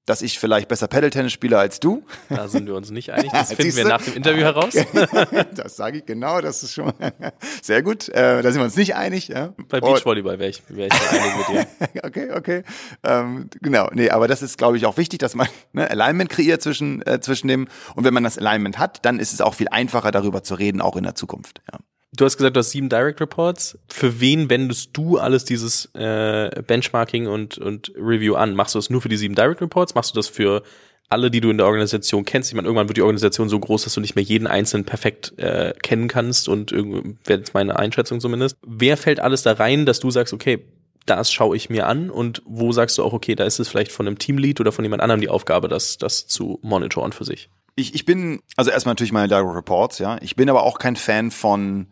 dass 0.08 0.22
ich 0.22 0.38
vielleicht 0.38 0.68
besser 0.68 0.88
Paddle-Tennis 0.88 1.32
spiele 1.32 1.58
als 1.58 1.80
du. 1.80 2.02
Da 2.30 2.48
sind 2.48 2.66
wir 2.66 2.74
uns 2.74 2.90
nicht 2.90 3.12
einig. 3.12 3.30
Das 3.38 3.52
finden 3.52 3.76
wir 3.76 3.84
nach 3.86 4.02
dem 4.02 4.14
Interview 4.14 4.42
heraus. 4.42 4.74
das 5.54 5.76
sage 5.76 5.98
ich 5.98 6.06
genau. 6.06 6.40
Das 6.40 6.62
ist 6.62 6.74
schon 6.74 6.92
sehr 7.62 7.82
gut. 7.82 8.08
Äh, 8.08 8.42
da 8.42 8.50
sind 8.50 8.60
wir 8.60 8.64
uns 8.64 8.76
nicht 8.76 8.96
einig. 8.96 9.28
Ja. 9.28 9.54
Bei 9.68 9.80
Beachvolleyball 9.80 10.38
wäre 10.38 10.50
ich, 10.50 10.62
wär 10.68 10.86
ich 10.86 10.92
einig 10.92 11.32
mit 11.36 11.48
dir. 11.48 12.04
okay, 12.04 12.30
okay. 12.34 12.62
Ähm, 13.04 13.48
genau. 13.60 13.90
Nee, 13.92 14.10
aber 14.10 14.28
das 14.28 14.42
ist, 14.42 14.58
glaube 14.58 14.76
ich, 14.76 14.86
auch 14.86 14.96
wichtig, 14.96 15.20
dass 15.20 15.34
man 15.34 15.46
ne, 15.72 15.88
Alignment 15.90 16.30
kreiert 16.30 16.62
zwischen, 16.62 17.06
äh, 17.06 17.20
zwischen 17.20 17.48
dem. 17.48 17.68
Und 17.94 18.04
wenn 18.04 18.14
man 18.14 18.24
das 18.24 18.38
Alignment 18.38 18.78
hat, 18.78 19.04
dann 19.04 19.18
ist 19.18 19.32
es 19.32 19.40
auch 19.40 19.54
viel 19.54 19.68
einfacher, 19.68 20.10
darüber 20.10 20.42
zu 20.42 20.54
reden, 20.54 20.80
auch 20.80 20.96
in 20.96 21.04
der 21.04 21.14
Zukunft. 21.14 21.60
Ja. 21.70 21.78
Du 22.18 22.24
hast 22.24 22.36
gesagt, 22.36 22.56
du 22.56 22.58
hast 22.58 22.72
sieben 22.72 22.88
Direct 22.88 23.20
Reports. 23.20 23.78
Für 23.86 24.20
wen 24.20 24.50
wendest 24.50 24.90
du 24.92 25.18
alles 25.18 25.44
dieses 25.44 25.88
äh, 25.94 26.50
Benchmarking 26.66 27.28
und, 27.28 27.58
und 27.58 27.92
Review 27.96 28.34
an? 28.34 28.56
Machst 28.56 28.74
du 28.74 28.78
das 28.80 28.90
nur 28.90 29.00
für 29.00 29.08
die 29.08 29.16
sieben 29.16 29.36
Direct 29.36 29.60
Reports? 29.60 29.94
Machst 29.94 30.10
du 30.10 30.16
das 30.16 30.26
für 30.26 30.64
alle, 31.08 31.30
die 31.30 31.40
du 31.40 31.48
in 31.48 31.58
der 31.58 31.66
Organisation 31.66 32.24
kennst? 32.24 32.50
Ich 32.50 32.56
meine, 32.56 32.66
irgendwann 32.66 32.88
wird 32.88 32.96
die 32.96 33.02
Organisation 33.02 33.48
so 33.48 33.60
groß, 33.60 33.84
dass 33.84 33.94
du 33.94 34.00
nicht 34.00 34.16
mehr 34.16 34.24
jeden 34.24 34.48
einzelnen 34.48 34.84
perfekt 34.84 35.38
äh, 35.38 35.74
kennen 35.80 36.08
kannst 36.08 36.48
und 36.48 36.72
wäre 36.72 37.38
jetzt 37.38 37.54
meine 37.54 37.78
Einschätzung 37.78 38.18
zumindest. 38.18 38.56
Wer 38.66 38.96
fällt 38.96 39.20
alles 39.20 39.44
da 39.44 39.52
rein, 39.52 39.86
dass 39.86 40.00
du 40.00 40.10
sagst, 40.10 40.34
okay, 40.34 40.64
das 41.06 41.32
schaue 41.32 41.56
ich 41.56 41.70
mir 41.70 41.86
an 41.86 42.10
und 42.10 42.42
wo 42.44 42.72
sagst 42.72 42.98
du 42.98 43.04
auch, 43.04 43.12
okay, 43.12 43.36
da 43.36 43.44
ist 43.44 43.60
es 43.60 43.68
vielleicht 43.68 43.92
von 43.92 44.08
einem 44.08 44.18
Teamlead 44.18 44.58
oder 44.58 44.72
von 44.72 44.84
jemand 44.84 45.02
anderem 45.02 45.20
die 45.20 45.28
Aufgabe, 45.28 45.68
das, 45.68 45.98
das 45.98 46.26
zu 46.26 46.58
monitoren 46.62 47.12
für 47.12 47.24
sich? 47.24 47.48
Ich, 47.76 47.94
ich 47.94 48.04
bin, 48.04 48.42
also 48.56 48.72
erstmal 48.72 48.94
natürlich 48.94 49.12
meine 49.12 49.28
Direct 49.28 49.54
Reports, 49.54 50.00
ja. 50.00 50.18
Ich 50.20 50.34
bin 50.34 50.50
aber 50.50 50.64
auch 50.64 50.80
kein 50.80 50.96
Fan 50.96 51.30
von 51.30 51.86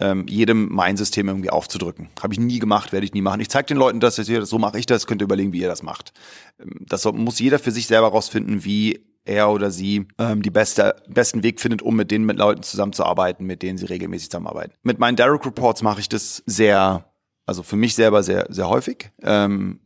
ähm, 0.00 0.26
jedem 0.28 0.72
mein 0.72 0.96
System 0.96 1.28
irgendwie 1.28 1.50
aufzudrücken. 1.50 2.08
Habe 2.22 2.32
ich 2.34 2.40
nie 2.40 2.58
gemacht, 2.58 2.92
werde 2.92 3.04
ich 3.04 3.14
nie 3.14 3.22
machen. 3.22 3.40
Ich 3.40 3.48
zeige 3.48 3.66
den 3.66 3.76
Leuten 3.76 4.00
das, 4.00 4.16
so 4.16 4.58
mache 4.58 4.78
ich 4.78 4.86
das, 4.86 5.06
könnt 5.06 5.22
ihr 5.22 5.24
überlegen, 5.24 5.52
wie 5.52 5.60
ihr 5.60 5.68
das 5.68 5.82
macht. 5.82 6.12
Ähm, 6.60 6.84
das 6.86 7.04
muss 7.12 7.38
jeder 7.38 7.58
für 7.58 7.70
sich 7.70 7.86
selber 7.86 8.08
rausfinden, 8.08 8.64
wie 8.64 9.04
er 9.24 9.50
oder 9.50 9.70
sie 9.70 10.06
ähm, 10.18 10.42
die 10.42 10.50
beste, 10.50 10.96
besten 11.08 11.42
Weg 11.42 11.60
findet, 11.60 11.82
um 11.82 11.96
mit 11.96 12.10
den 12.10 12.24
mit 12.24 12.38
Leuten 12.38 12.62
zusammenzuarbeiten, 12.62 13.46
mit 13.46 13.62
denen 13.62 13.78
sie 13.78 13.86
regelmäßig 13.86 14.30
zusammenarbeiten. 14.30 14.72
Mit 14.82 14.98
meinen 14.98 15.16
Direct 15.16 15.46
Reports 15.46 15.82
mache 15.82 16.00
ich 16.00 16.08
das 16.08 16.42
sehr, 16.46 17.04
also 17.44 17.62
für 17.62 17.76
mich 17.76 17.94
selber 17.94 18.22
sehr, 18.22 18.46
sehr 18.48 18.68
häufig. 18.68 19.10
Ähm, 19.22 19.80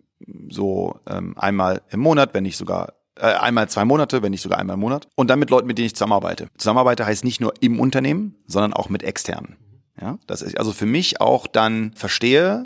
so 0.49 1.01
ähm, 1.09 1.37
einmal 1.37 1.83
im 1.91 2.01
Monat, 2.01 2.35
wenn 2.35 2.45
nicht 2.45 2.57
sogar 2.57 2.95
äh, 3.17 3.27
einmal 3.27 3.69
zwei 3.69 3.85
Monate, 3.85 4.23
wenn 4.23 4.31
nicht 4.31 4.43
sogar 4.43 4.59
einmal 4.59 4.75
im 4.75 4.81
Monat. 4.81 5.09
Und 5.17 5.29
dann 5.29 5.39
mit 5.39 5.51
Leuten, 5.51 5.67
mit 5.67 5.79
denen 5.79 5.87
ich 5.87 5.95
zusammenarbeite. 5.95 6.49
Zusammenarbeite 6.57 7.05
heißt 7.05 7.25
nicht 7.25 7.41
nur 7.41 7.53
im 7.61 7.81
Unternehmen, 7.81 8.37
sondern 8.47 8.73
auch 8.73 8.89
mit 8.89 9.03
externen. 9.03 9.57
Ja, 10.01 10.19
dass 10.27 10.43
ich 10.43 10.59
also 10.59 10.73
für 10.73 10.87
mich 10.87 11.21
auch 11.21 11.47
dann 11.47 11.93
verstehe 11.95 12.63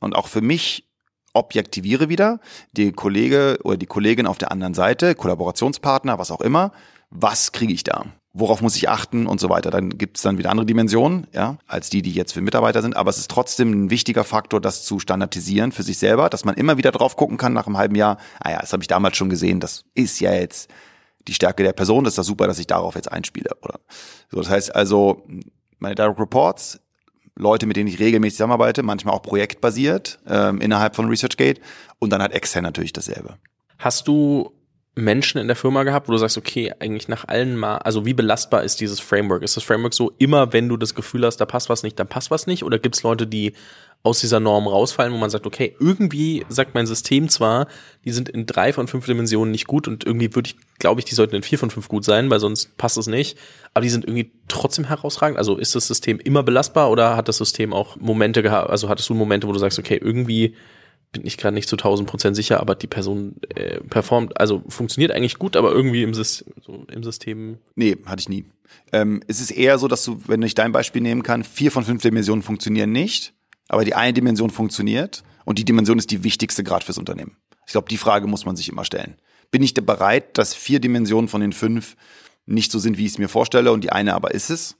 und 0.00 0.14
auch 0.14 0.28
für 0.28 0.40
mich 0.40 0.88
objektiviere 1.34 2.08
wieder 2.08 2.40
die 2.72 2.92
Kollege 2.92 3.58
oder 3.64 3.76
die 3.76 3.86
Kollegin 3.86 4.26
auf 4.26 4.38
der 4.38 4.52
anderen 4.52 4.74
Seite, 4.74 5.14
Kollaborationspartner, 5.14 6.18
was 6.18 6.30
auch 6.30 6.40
immer, 6.40 6.72
was 7.10 7.52
kriege 7.52 7.72
ich 7.72 7.84
da? 7.84 8.06
Worauf 8.34 8.60
muss 8.60 8.76
ich 8.76 8.88
achten 8.88 9.26
und 9.26 9.40
so 9.40 9.48
weiter. 9.48 9.70
Dann 9.70 9.96
gibt 9.96 10.18
es 10.18 10.22
dann 10.22 10.38
wieder 10.38 10.50
andere 10.50 10.66
Dimensionen, 10.66 11.26
ja, 11.32 11.56
als 11.66 11.90
die, 11.90 12.02
die 12.02 12.12
jetzt 12.12 12.32
für 12.32 12.42
Mitarbeiter 12.42 12.82
sind. 12.82 12.94
Aber 12.94 13.10
es 13.10 13.18
ist 13.18 13.30
trotzdem 13.30 13.72
ein 13.72 13.90
wichtiger 13.90 14.22
Faktor, 14.22 14.60
das 14.60 14.84
zu 14.84 15.00
standardisieren 15.00 15.72
für 15.72 15.82
sich 15.82 15.98
selber, 15.98 16.28
dass 16.28 16.44
man 16.44 16.54
immer 16.54 16.76
wieder 16.76 16.92
drauf 16.92 17.16
gucken 17.16 17.38
kann 17.38 17.54
nach 17.54 17.66
einem 17.66 17.78
halben 17.78 17.94
Jahr. 17.94 18.18
Ah 18.38 18.50
ja, 18.50 18.60
das 18.60 18.72
habe 18.72 18.82
ich 18.82 18.86
damals 18.86 19.16
schon 19.16 19.30
gesehen. 19.30 19.60
Das 19.60 19.86
ist 19.94 20.20
ja 20.20 20.32
jetzt 20.34 20.70
die 21.26 21.34
Stärke 21.34 21.62
der 21.62 21.72
Person. 21.72 22.04
Das 22.04 22.12
ist 22.12 22.18
doch 22.18 22.24
super, 22.24 22.46
dass 22.46 22.58
ich 22.58 22.66
darauf 22.66 22.94
jetzt 22.94 23.10
einspiele. 23.10 23.50
Oder 23.62 23.80
so. 24.30 24.38
Das 24.38 24.50
heißt 24.50 24.74
also, 24.74 25.26
meine 25.78 25.94
Direct 25.94 26.18
Reports, 26.18 26.80
Leute, 27.36 27.66
mit 27.66 27.76
denen 27.76 27.88
ich 27.88 28.00
regelmäßig 28.00 28.36
zusammenarbeite, 28.36 28.82
manchmal 28.82 29.14
auch 29.14 29.22
projektbasiert 29.22 30.18
ähm, 30.26 30.60
innerhalb 30.60 30.96
von 30.96 31.08
ResearchGate 31.08 31.60
und 31.98 32.10
dann 32.10 32.20
halt 32.20 32.32
extern 32.32 32.64
natürlich 32.64 32.92
dasselbe. 32.92 33.38
Hast 33.78 34.08
du 34.08 34.52
Menschen 34.98 35.38
in 35.38 35.46
der 35.46 35.56
Firma 35.56 35.84
gehabt, 35.84 36.08
wo 36.08 36.12
du 36.12 36.18
sagst, 36.18 36.36
okay, 36.36 36.72
eigentlich 36.80 37.08
nach 37.08 37.26
allen 37.28 37.56
mal, 37.56 37.78
also 37.78 38.04
wie 38.04 38.14
belastbar 38.14 38.64
ist 38.64 38.80
dieses 38.80 39.00
Framework? 39.00 39.42
Ist 39.42 39.56
das 39.56 39.64
Framework 39.64 39.94
so, 39.94 40.12
immer 40.18 40.52
wenn 40.52 40.68
du 40.68 40.76
das 40.76 40.94
Gefühl 40.94 41.24
hast, 41.24 41.38
da 41.38 41.46
passt 41.46 41.68
was 41.68 41.82
nicht, 41.82 41.98
dann 41.98 42.08
passt 42.08 42.30
was 42.30 42.46
nicht? 42.46 42.64
Oder 42.64 42.78
gibt 42.78 42.96
es 42.96 43.02
Leute, 43.02 43.26
die 43.26 43.54
aus 44.02 44.20
dieser 44.20 44.40
Norm 44.40 44.66
rausfallen, 44.66 45.12
wo 45.12 45.16
man 45.16 45.30
sagt, 45.30 45.46
okay, 45.46 45.74
irgendwie 45.80 46.44
sagt 46.48 46.74
mein 46.74 46.86
System 46.86 47.28
zwar, 47.28 47.66
die 48.04 48.12
sind 48.12 48.28
in 48.28 48.46
drei 48.46 48.72
von 48.72 48.86
fünf 48.86 49.06
Dimensionen 49.06 49.50
nicht 49.50 49.66
gut 49.66 49.88
und 49.88 50.04
irgendwie 50.04 50.34
würde 50.34 50.50
ich, 50.50 50.56
glaube 50.78 51.00
ich, 51.00 51.04
die 51.04 51.14
sollten 51.14 51.34
in 51.34 51.42
vier 51.42 51.58
von 51.58 51.70
fünf 51.70 51.88
gut 51.88 52.04
sein, 52.04 52.30
weil 52.30 52.40
sonst 52.40 52.76
passt 52.76 52.96
es 52.96 53.06
nicht, 53.08 53.36
aber 53.74 53.82
die 53.82 53.90
sind 53.90 54.04
irgendwie 54.04 54.30
trotzdem 54.46 54.84
herausragend. 54.84 55.36
Also 55.36 55.56
ist 55.56 55.74
das 55.74 55.88
System 55.88 56.20
immer 56.20 56.42
belastbar 56.42 56.90
oder 56.90 57.16
hat 57.16 57.28
das 57.28 57.38
System 57.38 57.72
auch 57.72 57.96
Momente 57.96 58.42
gehabt, 58.42 58.70
also 58.70 58.88
hattest 58.88 59.08
du 59.08 59.14
Momente, 59.14 59.48
wo 59.48 59.52
du 59.52 59.58
sagst, 59.58 59.78
okay, 59.78 59.98
irgendwie 60.00 60.54
bin 61.12 61.26
ich 61.26 61.36
gerade 61.36 61.54
nicht 61.54 61.68
zu 61.68 61.76
1000 61.76 62.08
Prozent 62.08 62.36
sicher, 62.36 62.60
aber 62.60 62.74
die 62.74 62.86
Person 62.86 63.36
äh, 63.54 63.80
performt, 63.80 64.38
also 64.40 64.62
funktioniert 64.68 65.12
eigentlich 65.12 65.38
gut, 65.38 65.56
aber 65.56 65.72
irgendwie 65.72 66.02
im, 66.02 66.14
System, 66.14 66.52
so 66.60 66.84
im 66.92 67.02
System. 67.02 67.58
Nee, 67.74 67.96
hatte 68.06 68.20
ich 68.20 68.28
nie. 68.28 68.44
Ähm, 68.92 69.22
es 69.26 69.40
ist 69.40 69.50
eher 69.50 69.78
so, 69.78 69.88
dass 69.88 70.04
du, 70.04 70.20
wenn 70.26 70.42
ich 70.42 70.54
dein 70.54 70.72
Beispiel 70.72 71.00
nehmen 71.00 71.22
kann, 71.22 71.44
vier 71.44 71.72
von 71.72 71.84
fünf 71.84 72.02
Dimensionen 72.02 72.42
funktionieren 72.42 72.92
nicht 72.92 73.32
aber 73.68 73.84
die 73.84 73.94
eine 73.94 74.12
Dimension 74.12 74.50
funktioniert 74.50 75.22
und 75.44 75.58
die 75.58 75.64
Dimension 75.64 75.98
ist 75.98 76.10
die 76.10 76.24
wichtigste 76.24 76.64
gerade 76.64 76.84
fürs 76.84 76.98
Unternehmen. 76.98 77.36
Ich 77.66 77.72
glaube, 77.72 77.88
die 77.88 77.98
Frage 77.98 78.26
muss 78.26 78.46
man 78.46 78.56
sich 78.56 78.70
immer 78.70 78.84
stellen. 78.84 79.16
Bin 79.50 79.62
ich 79.62 79.74
da 79.74 79.82
bereit, 79.82 80.36
dass 80.38 80.54
vier 80.54 80.80
Dimensionen 80.80 81.28
von 81.28 81.40
den 81.40 81.52
fünf 81.52 81.96
nicht 82.46 82.72
so 82.72 82.78
sind, 82.78 82.96
wie 82.96 83.04
ich 83.04 83.12
es 83.12 83.18
mir 83.18 83.28
vorstelle 83.28 83.72
und 83.72 83.84
die 83.84 83.92
eine 83.92 84.14
aber 84.14 84.32
ist 84.32 84.50
es? 84.50 84.76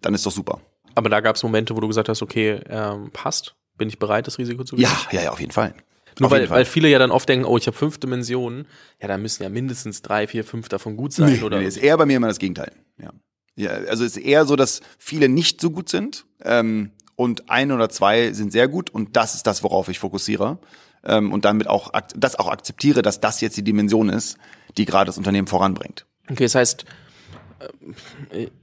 Dann 0.00 0.14
ist 0.14 0.26
doch 0.26 0.32
super. 0.32 0.60
Aber 0.96 1.08
da 1.08 1.20
gab 1.20 1.36
es 1.36 1.42
Momente, 1.42 1.76
wo 1.76 1.80
du 1.80 1.88
gesagt 1.88 2.08
hast, 2.08 2.22
okay, 2.22 2.60
ähm, 2.68 3.10
passt. 3.12 3.54
Bin 3.76 3.88
ich 3.88 3.98
bereit, 3.98 4.26
das 4.26 4.38
Risiko 4.38 4.64
zu 4.64 4.76
gehen? 4.76 4.84
Ja, 4.84 4.98
ja, 5.10 5.22
ja, 5.24 5.30
auf 5.32 5.40
jeden 5.40 5.52
Fall. 5.52 5.74
Nur 6.20 6.30
weil, 6.30 6.48
weil 6.48 6.64
viele 6.64 6.88
ja 6.88 6.98
dann 6.98 7.10
oft 7.10 7.28
denken, 7.28 7.44
oh, 7.44 7.58
ich 7.58 7.66
habe 7.66 7.76
fünf 7.76 7.98
Dimensionen, 7.98 8.68
ja, 9.00 9.08
da 9.08 9.18
müssen 9.18 9.42
ja 9.42 9.48
mindestens 9.48 10.00
drei, 10.00 10.28
vier, 10.28 10.44
fünf 10.44 10.68
davon 10.68 10.96
gut 10.96 11.12
sein, 11.12 11.32
nee, 11.32 11.42
oder? 11.42 11.58
Nee, 11.58 11.66
ist 11.66 11.76
eher 11.76 11.96
bei 11.96 12.06
mir 12.06 12.18
immer 12.18 12.28
das 12.28 12.38
Gegenteil. 12.38 12.70
Ja. 13.02 13.10
ja, 13.56 13.70
also 13.70 14.04
ist 14.04 14.16
eher 14.16 14.44
so, 14.46 14.54
dass 14.54 14.80
viele 14.98 15.28
nicht 15.28 15.60
so 15.60 15.70
gut 15.70 15.88
sind. 15.88 16.24
Ähm, 16.42 16.92
und 17.16 17.48
ein 17.48 17.72
oder 17.72 17.88
zwei 17.88 18.32
sind 18.32 18.52
sehr 18.52 18.68
gut 18.68 18.90
und 18.90 19.16
das 19.16 19.34
ist 19.34 19.46
das, 19.46 19.62
worauf 19.62 19.88
ich 19.88 19.98
fokussiere 19.98 20.58
ähm, 21.04 21.32
und 21.32 21.44
damit 21.44 21.68
auch 21.68 21.92
das 22.16 22.36
auch 22.36 22.48
akzeptiere, 22.48 23.02
dass 23.02 23.20
das 23.20 23.40
jetzt 23.40 23.56
die 23.56 23.62
Dimension 23.62 24.08
ist, 24.08 24.36
die 24.76 24.84
gerade 24.84 25.06
das 25.06 25.18
Unternehmen 25.18 25.46
voranbringt. 25.46 26.06
Okay, 26.28 26.44
das 26.44 26.54
heißt, 26.54 26.84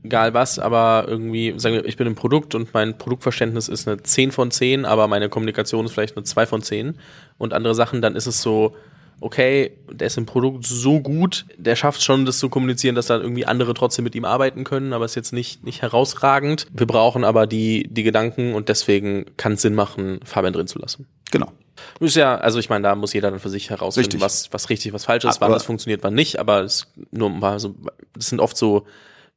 egal 0.03 0.33
was, 0.33 0.59
aber 0.59 1.05
irgendwie, 1.07 1.53
sagen 1.57 1.75
wir, 1.75 1.85
ich 1.85 1.97
bin 1.97 2.07
im 2.07 2.15
Produkt 2.15 2.55
und 2.55 2.73
mein 2.73 2.97
Produktverständnis 2.97 3.67
ist 3.67 3.87
eine 3.87 4.01
10 4.01 4.31
von 4.31 4.51
10, 4.51 4.85
aber 4.85 5.07
meine 5.07 5.29
Kommunikation 5.29 5.85
ist 5.85 5.93
vielleicht 5.93 6.17
eine 6.17 6.23
2 6.23 6.45
von 6.45 6.61
10 6.61 6.97
und 7.37 7.53
andere 7.53 7.75
Sachen, 7.75 8.01
dann 8.01 8.15
ist 8.15 8.27
es 8.27 8.41
so, 8.41 8.75
okay, 9.21 9.77
der 9.91 10.07
ist 10.07 10.17
im 10.17 10.25
Produkt 10.25 10.65
so 10.65 10.99
gut, 10.99 11.45
der 11.55 11.75
schafft 11.75 12.03
schon, 12.03 12.25
das 12.25 12.39
zu 12.39 12.49
kommunizieren, 12.49 12.95
dass 12.95 13.05
dann 13.05 13.21
irgendwie 13.21 13.45
andere 13.45 13.73
trotzdem 13.73 14.03
mit 14.03 14.15
ihm 14.15 14.25
arbeiten 14.25 14.63
können, 14.63 14.93
aber 14.93 15.05
ist 15.05 15.15
jetzt 15.15 15.31
nicht, 15.31 15.63
nicht 15.63 15.81
herausragend. 15.81 16.65
Wir 16.73 16.87
brauchen 16.87 17.23
aber 17.23 17.47
die, 17.47 17.87
die 17.89 18.03
Gedanken 18.03 18.53
und 18.53 18.67
deswegen 18.67 19.25
kann 19.37 19.53
es 19.53 19.61
Sinn 19.61 19.75
machen, 19.75 20.19
Fabian 20.25 20.53
drin 20.53 20.67
zu 20.67 20.79
lassen. 20.79 21.07
Genau. 21.31 21.51
Ist 21.99 22.15
ja, 22.15 22.35
also 22.35 22.59
ich 22.59 22.69
meine, 22.69 22.83
da 22.83 22.95
muss 22.95 23.13
jeder 23.13 23.31
dann 23.31 23.39
für 23.39 23.49
sich 23.49 23.69
herausfinden, 23.69 24.21
was, 24.21 24.51
was 24.51 24.69
richtig, 24.69 24.93
was 24.93 25.05
falsch 25.05 25.25
ist, 25.25 25.37
aber 25.37 25.47
wann 25.47 25.53
das 25.53 25.63
funktioniert, 25.63 26.03
wann 26.03 26.13
nicht, 26.13 26.37
aber 26.39 26.61
es 26.61 26.87
nur 27.11 27.29
mal 27.29 27.59
so, 27.59 27.75
das 28.13 28.29
sind 28.29 28.39
oft 28.39 28.57
so 28.57 28.85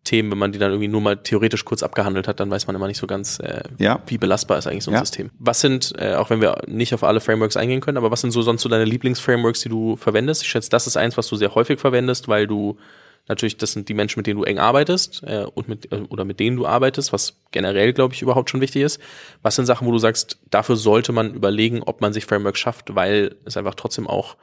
Themen, 0.04 0.30
wenn 0.30 0.38
man 0.38 0.52
die 0.52 0.58
dann 0.58 0.70
irgendwie 0.70 0.88
nur 0.88 1.00
mal 1.00 1.16
theoretisch 1.16 1.64
kurz 1.64 1.82
abgehandelt 1.82 2.28
hat, 2.28 2.38
dann 2.38 2.50
weiß 2.50 2.66
man 2.66 2.76
immer 2.76 2.86
nicht 2.86 2.98
so 2.98 3.06
ganz, 3.06 3.38
äh, 3.38 3.62
ja. 3.78 4.00
wie 4.06 4.18
belastbar 4.18 4.58
ist 4.58 4.66
eigentlich 4.66 4.84
so 4.84 4.90
ein 4.90 4.94
ja. 4.94 5.00
System. 5.00 5.30
Was 5.38 5.60
sind, 5.60 5.94
äh, 5.98 6.14
auch 6.14 6.28
wenn 6.28 6.42
wir 6.42 6.62
nicht 6.66 6.92
auf 6.92 7.02
alle 7.02 7.20
Frameworks 7.20 7.56
eingehen 7.56 7.80
können, 7.80 7.96
aber 7.96 8.10
was 8.10 8.20
sind 8.20 8.30
so 8.30 8.42
sonst 8.42 8.62
so 8.62 8.68
deine 8.68 8.84
Lieblingsframeworks, 8.84 9.62
die 9.62 9.70
du 9.70 9.96
verwendest? 9.96 10.42
Ich 10.42 10.48
schätze, 10.48 10.68
das 10.68 10.86
ist 10.86 10.98
eins, 10.98 11.16
was 11.16 11.26
du 11.28 11.36
sehr 11.36 11.54
häufig 11.54 11.80
verwendest, 11.80 12.28
weil 12.28 12.46
du 12.46 12.76
natürlich, 13.28 13.56
das 13.56 13.72
sind 13.72 13.88
die 13.88 13.94
Menschen, 13.94 14.20
mit 14.20 14.26
denen 14.26 14.38
du 14.38 14.44
eng 14.44 14.58
arbeitest 14.58 15.22
äh, 15.24 15.44
und 15.54 15.68
mit 15.68 15.90
äh, 15.92 16.02
oder 16.08 16.24
mit 16.24 16.40
denen 16.40 16.56
du 16.56 16.66
arbeitest, 16.66 17.12
was 17.12 17.40
generell, 17.50 17.92
glaube 17.92 18.14
ich, 18.14 18.22
überhaupt 18.22 18.50
schon 18.50 18.60
wichtig 18.60 18.82
ist. 18.82 19.00
Was 19.42 19.56
sind 19.56 19.66
Sachen, 19.66 19.86
wo 19.86 19.92
du 19.92 19.98
sagst, 19.98 20.38
dafür 20.50 20.76
sollte 20.76 21.12
man 21.12 21.34
überlegen, 21.34 21.82
ob 21.82 22.00
man 22.00 22.12
sich 22.12 22.26
Frameworks 22.26 22.60
schafft, 22.60 22.94
weil 22.94 23.36
es 23.44 23.56
einfach 23.56 23.74
trotzdem 23.74 24.06
auch 24.06 24.36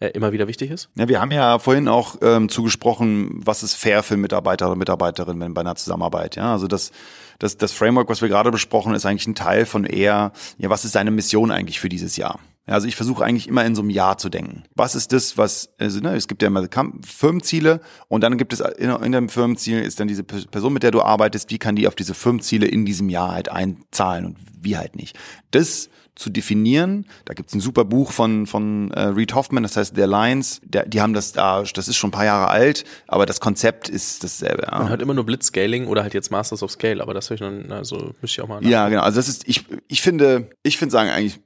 äh, 0.00 0.08
immer 0.08 0.32
wieder 0.32 0.48
wichtig 0.48 0.70
ist? 0.70 0.88
Ja, 0.94 1.08
wir 1.08 1.20
haben 1.20 1.30
ja 1.30 1.58
vorhin 1.58 1.88
auch 1.88 2.16
ähm, 2.22 2.48
zugesprochen, 2.48 3.40
was 3.44 3.62
ist 3.62 3.74
fair 3.74 4.02
für 4.02 4.16
Mitarbeiter 4.16 4.66
oder 4.66 4.76
Mitarbeiterinnen 4.76 5.54
bei 5.54 5.60
einer 5.60 5.76
Zusammenarbeit. 5.76 6.36
Ja, 6.36 6.52
also 6.52 6.66
das, 6.66 6.90
das, 7.38 7.56
das 7.56 7.72
Framework, 7.72 8.08
was 8.08 8.22
wir 8.22 8.28
gerade 8.28 8.50
besprochen, 8.50 8.94
ist 8.94 9.06
eigentlich 9.06 9.26
ein 9.26 9.34
Teil 9.34 9.66
von 9.66 9.84
eher, 9.84 10.32
ja, 10.58 10.70
was 10.70 10.84
ist 10.84 10.94
deine 10.94 11.10
Mission 11.10 11.50
eigentlich 11.50 11.80
für 11.80 11.88
dieses 11.88 12.16
Jahr? 12.16 12.40
Also 12.66 12.86
ich 12.86 12.94
versuche 12.94 13.24
eigentlich 13.24 13.48
immer 13.48 13.64
in 13.64 13.74
so 13.74 13.82
einem 13.82 13.90
Jahr 13.90 14.18
zu 14.18 14.28
denken. 14.28 14.64
Was 14.74 14.94
ist 14.94 15.12
das, 15.12 15.36
was, 15.36 15.70
also, 15.78 16.00
ne, 16.00 16.14
es 16.14 16.28
gibt 16.28 16.42
ja 16.42 16.48
immer 16.48 16.66
Firmenziele 17.04 17.80
und 18.08 18.22
dann 18.22 18.38
gibt 18.38 18.52
es 18.52 18.60
in, 18.60 18.90
in 18.90 19.12
dem 19.12 19.28
Firmenziel 19.28 19.80
ist 19.80 19.98
dann 19.98 20.08
diese 20.08 20.22
Person, 20.22 20.72
mit 20.72 20.82
der 20.82 20.92
du 20.92 21.02
arbeitest, 21.02 21.50
wie 21.50 21.58
kann 21.58 21.74
die 21.74 21.88
auf 21.88 21.96
diese 21.96 22.14
Firmenziele 22.14 22.66
in 22.66 22.84
diesem 22.84 23.08
Jahr 23.08 23.32
halt 23.32 23.50
einzahlen 23.50 24.26
und 24.26 24.36
wie 24.60 24.76
halt 24.76 24.94
nicht. 24.96 25.18
Das 25.50 25.90
zu 26.14 26.30
definieren. 26.30 27.06
Da 27.24 27.34
gibt's 27.34 27.54
ein 27.54 27.60
super 27.60 27.84
Buch 27.84 28.12
von, 28.12 28.46
von 28.46 28.90
äh, 28.90 29.00
Reed 29.00 29.34
Hoffman, 29.34 29.62
das 29.62 29.76
heißt 29.76 29.96
The 29.96 30.02
Alliance. 30.02 30.60
Der, 30.64 30.86
die 30.86 31.00
haben 31.00 31.14
das 31.14 31.32
da, 31.32 31.62
das 31.62 31.88
ist 31.88 31.96
schon 31.96 32.08
ein 32.08 32.12
paar 32.12 32.24
Jahre 32.24 32.48
alt, 32.48 32.84
aber 33.08 33.26
das 33.26 33.40
Konzept 33.40 33.88
ist 33.88 34.22
dasselbe. 34.22 34.64
Ja. 34.64 34.78
Man 34.78 34.88
hört 34.90 35.02
immer 35.02 35.14
nur 35.14 35.24
Blitzscaling 35.24 35.86
oder 35.86 36.02
halt 36.02 36.14
jetzt 36.14 36.30
Masters 36.30 36.62
of 36.62 36.70
Scale, 36.70 37.02
aber 37.02 37.14
das 37.14 37.30
höre 37.30 37.34
ich 37.34 37.40
dann, 37.40 37.72
also 37.72 38.14
müsste 38.20 38.26
ich 38.26 38.40
auch 38.42 38.48
mal. 38.48 38.64
Ja, 38.66 38.88
genau. 38.88 39.02
Also 39.02 39.16
das 39.16 39.28
ist, 39.28 39.48
ich, 39.48 39.64
ich 39.88 40.02
finde, 40.02 40.50
ich 40.62 40.76
finde 40.76 40.92
sagen 40.92 41.10
eigentlich, 41.10 41.40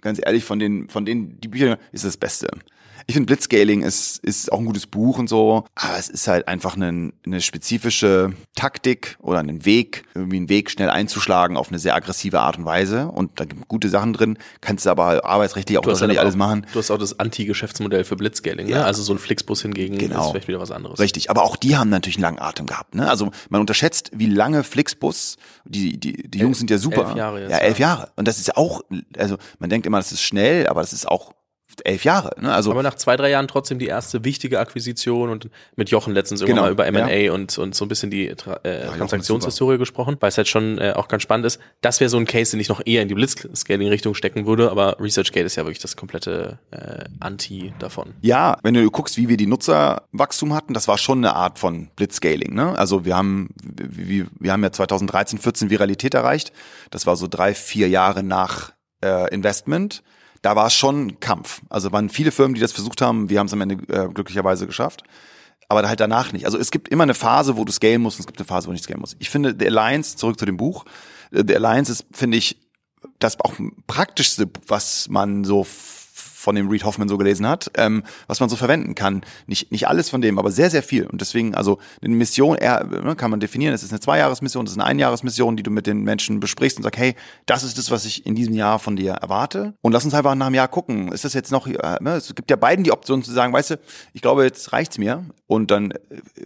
ganz 0.00 0.20
ehrlich, 0.24 0.44
von 0.44 0.58
den, 0.58 0.88
von 0.88 1.04
denen, 1.04 1.40
die 1.40 1.48
Bücher 1.48 1.78
ist 1.92 2.04
das 2.04 2.16
Beste. 2.16 2.48
Ich 3.10 3.14
finde 3.14 3.24
Blitzscaling 3.24 3.80
ist, 3.84 4.18
ist 4.18 4.52
auch 4.52 4.58
ein 4.58 4.66
gutes 4.66 4.86
Buch 4.86 5.18
und 5.18 5.30
so, 5.30 5.64
aber 5.74 5.96
es 5.98 6.10
ist 6.10 6.28
halt 6.28 6.46
einfach 6.46 6.76
eine, 6.76 7.10
eine 7.24 7.40
spezifische 7.40 8.34
Taktik 8.54 9.16
oder 9.22 9.38
einen 9.38 9.64
Weg, 9.64 10.04
irgendwie 10.14 10.36
einen 10.36 10.50
Weg 10.50 10.70
schnell 10.70 10.90
einzuschlagen 10.90 11.56
auf 11.56 11.68
eine 11.68 11.78
sehr 11.78 11.94
aggressive 11.94 12.38
Art 12.40 12.58
und 12.58 12.66
Weise. 12.66 13.08
Und 13.08 13.40
da 13.40 13.46
gibt 13.46 13.66
gute 13.66 13.88
Sachen 13.88 14.12
drin, 14.12 14.36
kannst 14.60 14.84
du 14.84 14.90
aber 14.90 15.24
arbeitsrechtlich 15.24 15.78
auch 15.78 15.86
wahrscheinlich 15.86 16.20
alles 16.20 16.36
machen. 16.36 16.66
Du 16.70 16.80
hast 16.80 16.90
auch 16.90 16.98
das 16.98 17.18
Anti-Geschäftsmodell 17.18 18.04
für 18.04 18.16
Blitzscaling, 18.16 18.66
ne? 18.66 18.72
ja. 18.72 18.78
ne? 18.80 18.84
Also 18.84 19.02
so 19.02 19.14
ein 19.14 19.18
Flixbus 19.18 19.62
hingegen 19.62 19.96
genau. 19.96 20.26
ist 20.26 20.30
vielleicht 20.32 20.48
wieder 20.48 20.60
was 20.60 20.70
anderes. 20.70 20.98
Richtig, 20.98 21.30
aber 21.30 21.44
auch 21.44 21.56
die 21.56 21.78
haben 21.78 21.88
natürlich 21.88 22.16
einen 22.16 22.24
langen 22.24 22.40
Atem 22.40 22.66
gehabt. 22.66 22.94
Ne? 22.94 23.08
Also 23.08 23.30
man 23.48 23.62
unterschätzt, 23.62 24.10
wie 24.12 24.26
lange 24.26 24.64
Flixbus, 24.64 25.38
die, 25.64 25.98
die, 25.98 26.28
die 26.28 26.38
Jungs 26.40 26.58
sind 26.58 26.68
ja 26.70 26.76
super. 26.76 27.06
Elf 27.06 27.16
Jahre 27.16 27.40
jetzt, 27.40 27.50
ja, 27.52 27.56
elf 27.56 27.78
ja. 27.78 27.88
Jahre. 27.88 28.10
Und 28.16 28.28
das 28.28 28.36
ist 28.36 28.48
ja 28.48 28.58
auch, 28.58 28.82
also 29.16 29.38
man 29.60 29.70
denkt 29.70 29.86
immer, 29.86 29.96
das 29.96 30.12
ist 30.12 30.20
schnell, 30.20 30.66
aber 30.66 30.82
das 30.82 30.92
ist 30.92 31.08
auch 31.08 31.32
elf 31.84 32.04
Jahre. 32.04 32.30
Ne? 32.40 32.52
Also 32.52 32.70
aber 32.70 32.82
nach 32.82 32.94
zwei, 32.94 33.16
drei 33.16 33.30
Jahren 33.30 33.48
trotzdem 33.48 33.78
die 33.78 33.86
erste 33.86 34.24
wichtige 34.24 34.60
Akquisition 34.60 35.30
und 35.30 35.48
mit 35.76 35.90
Jochen 35.90 36.14
letztens 36.14 36.44
genau, 36.44 36.62
mal 36.62 36.72
über 36.72 36.86
M&A 36.86 37.08
ja. 37.10 37.32
und, 37.32 37.56
und 37.58 37.74
so 37.74 37.84
ein 37.84 37.88
bisschen 37.88 38.10
die 38.10 38.28
äh, 38.28 38.34
ja, 38.64 38.92
Transaktionshistorie 38.96 39.78
gesprochen, 39.78 40.16
weil 40.20 40.28
es 40.28 40.36
halt 40.36 40.48
schon 40.48 40.78
äh, 40.78 40.92
auch 40.94 41.08
ganz 41.08 41.22
spannend 41.22 41.46
ist. 41.46 41.60
Das 41.80 42.00
wäre 42.00 42.08
so 42.08 42.16
ein 42.16 42.26
Case, 42.26 42.52
den 42.52 42.60
ich 42.60 42.68
noch 42.68 42.80
eher 42.84 43.02
in 43.02 43.08
die 43.08 43.14
Blitzscaling-Richtung 43.14 44.14
stecken 44.14 44.46
würde, 44.46 44.70
aber 44.70 44.96
ResearchGate 45.00 45.46
ist 45.46 45.56
ja 45.56 45.64
wirklich 45.64 45.80
das 45.80 45.96
komplette 45.96 46.58
äh, 46.70 47.04
Anti 47.20 47.72
davon. 47.78 48.14
Ja, 48.20 48.58
wenn 48.62 48.74
du 48.74 48.90
guckst, 48.90 49.16
wie 49.16 49.28
wir 49.28 49.36
die 49.36 49.46
Nutzerwachstum 49.46 50.54
hatten, 50.54 50.74
das 50.74 50.88
war 50.88 50.98
schon 50.98 51.18
eine 51.18 51.34
Art 51.34 51.58
von 51.58 51.88
Blitzscaling. 51.96 52.54
Ne? 52.54 52.78
Also 52.78 53.04
wir 53.04 53.16
haben, 53.16 53.50
wir, 53.62 54.26
wir 54.38 54.52
haben 54.52 54.62
ja 54.62 54.72
2013, 54.72 55.38
14 55.38 55.70
Viralität 55.70 56.14
erreicht. 56.14 56.52
Das 56.90 57.06
war 57.06 57.16
so 57.16 57.28
drei, 57.28 57.54
vier 57.54 57.88
Jahre 57.88 58.22
nach 58.22 58.72
äh, 59.02 59.32
Investment 59.32 60.02
da 60.42 60.56
war 60.56 60.66
es 60.66 60.74
schon 60.74 61.20
Kampf. 61.20 61.62
Also 61.68 61.92
waren 61.92 62.08
viele 62.08 62.32
Firmen, 62.32 62.54
die 62.54 62.60
das 62.60 62.72
versucht 62.72 63.02
haben. 63.02 63.28
Wir 63.30 63.38
haben 63.38 63.46
es 63.46 63.52
am 63.52 63.60
Ende 63.60 63.74
äh, 63.92 64.08
glücklicherweise 64.08 64.66
geschafft. 64.66 65.02
Aber 65.68 65.86
halt 65.86 66.00
danach 66.00 66.32
nicht. 66.32 66.46
Also 66.46 66.58
es 66.58 66.70
gibt 66.70 66.88
immer 66.88 67.02
eine 67.02 67.14
Phase, 67.14 67.56
wo 67.56 67.64
du 67.64 67.72
scalen 67.72 68.00
musst 68.00 68.18
und 68.18 68.20
es 68.20 68.26
gibt 68.26 68.38
eine 68.38 68.46
Phase, 68.46 68.66
wo 68.66 68.70
du 68.70 68.74
nicht 68.74 68.84
scalen 68.84 69.00
musst. 69.00 69.16
Ich 69.18 69.28
finde, 69.28 69.54
The 69.58 69.66
Alliance, 69.66 70.16
zurück 70.16 70.38
zu 70.38 70.46
dem 70.46 70.56
Buch, 70.56 70.84
äh, 71.30 71.44
The 71.46 71.56
Alliance 71.56 71.92
ist, 71.92 72.06
finde 72.12 72.38
ich, 72.38 72.58
das 73.18 73.40
auch 73.40 73.54
praktischste, 73.86 74.48
was 74.66 75.08
man 75.08 75.44
so 75.44 75.66
von 76.48 76.54
dem 76.54 76.70
Reed 76.70 76.82
Hoffman 76.84 77.10
so 77.10 77.18
gelesen 77.18 77.46
hat, 77.46 77.70
ähm, 77.74 78.02
was 78.26 78.40
man 78.40 78.48
so 78.48 78.56
verwenden 78.56 78.94
kann. 78.94 79.20
Nicht, 79.46 79.70
nicht 79.70 79.86
alles 79.86 80.08
von 80.08 80.22
dem, 80.22 80.38
aber 80.38 80.50
sehr, 80.50 80.70
sehr 80.70 80.82
viel. 80.82 81.04
Und 81.04 81.20
deswegen, 81.20 81.54
also 81.54 81.76
eine 82.02 82.14
Mission, 82.14 82.56
eher, 82.56 82.84
ne, 82.84 83.14
kann 83.16 83.30
man 83.30 83.38
definieren, 83.38 83.74
es 83.74 83.82
ist 83.82 83.90
eine 83.90 84.00
Zweijahresmission, 84.00 84.64
das 84.64 84.72
ist 84.72 84.78
eine 84.78 84.86
Einjahresmission, 84.86 85.58
die 85.58 85.62
du 85.62 85.70
mit 85.70 85.86
den 85.86 86.04
Menschen 86.04 86.40
besprichst 86.40 86.78
und 86.78 86.84
sagst, 86.84 86.98
hey, 86.98 87.16
das 87.44 87.64
ist 87.64 87.76
das, 87.76 87.90
was 87.90 88.06
ich 88.06 88.24
in 88.24 88.34
diesem 88.34 88.54
Jahr 88.54 88.78
von 88.78 88.96
dir 88.96 89.12
erwarte. 89.12 89.74
Und 89.82 89.92
lass 89.92 90.06
uns 90.06 90.14
einfach 90.14 90.34
nach 90.34 90.46
einem 90.46 90.54
Jahr 90.54 90.68
gucken. 90.68 91.12
Ist 91.12 91.26
das 91.26 91.34
jetzt 91.34 91.52
noch, 91.52 91.66
äh, 91.66 91.96
ne, 92.00 92.12
es 92.12 92.34
gibt 92.34 92.50
ja 92.50 92.56
beiden 92.56 92.82
die 92.82 92.92
Option 92.92 93.22
zu 93.22 93.30
sagen, 93.30 93.52
weißt 93.52 93.72
du, 93.72 93.78
ich 94.14 94.22
glaube, 94.22 94.44
jetzt 94.44 94.72
reicht's 94.72 94.96
mir 94.96 95.26
und 95.46 95.70
dann 95.70 95.90
äh, 95.90 95.96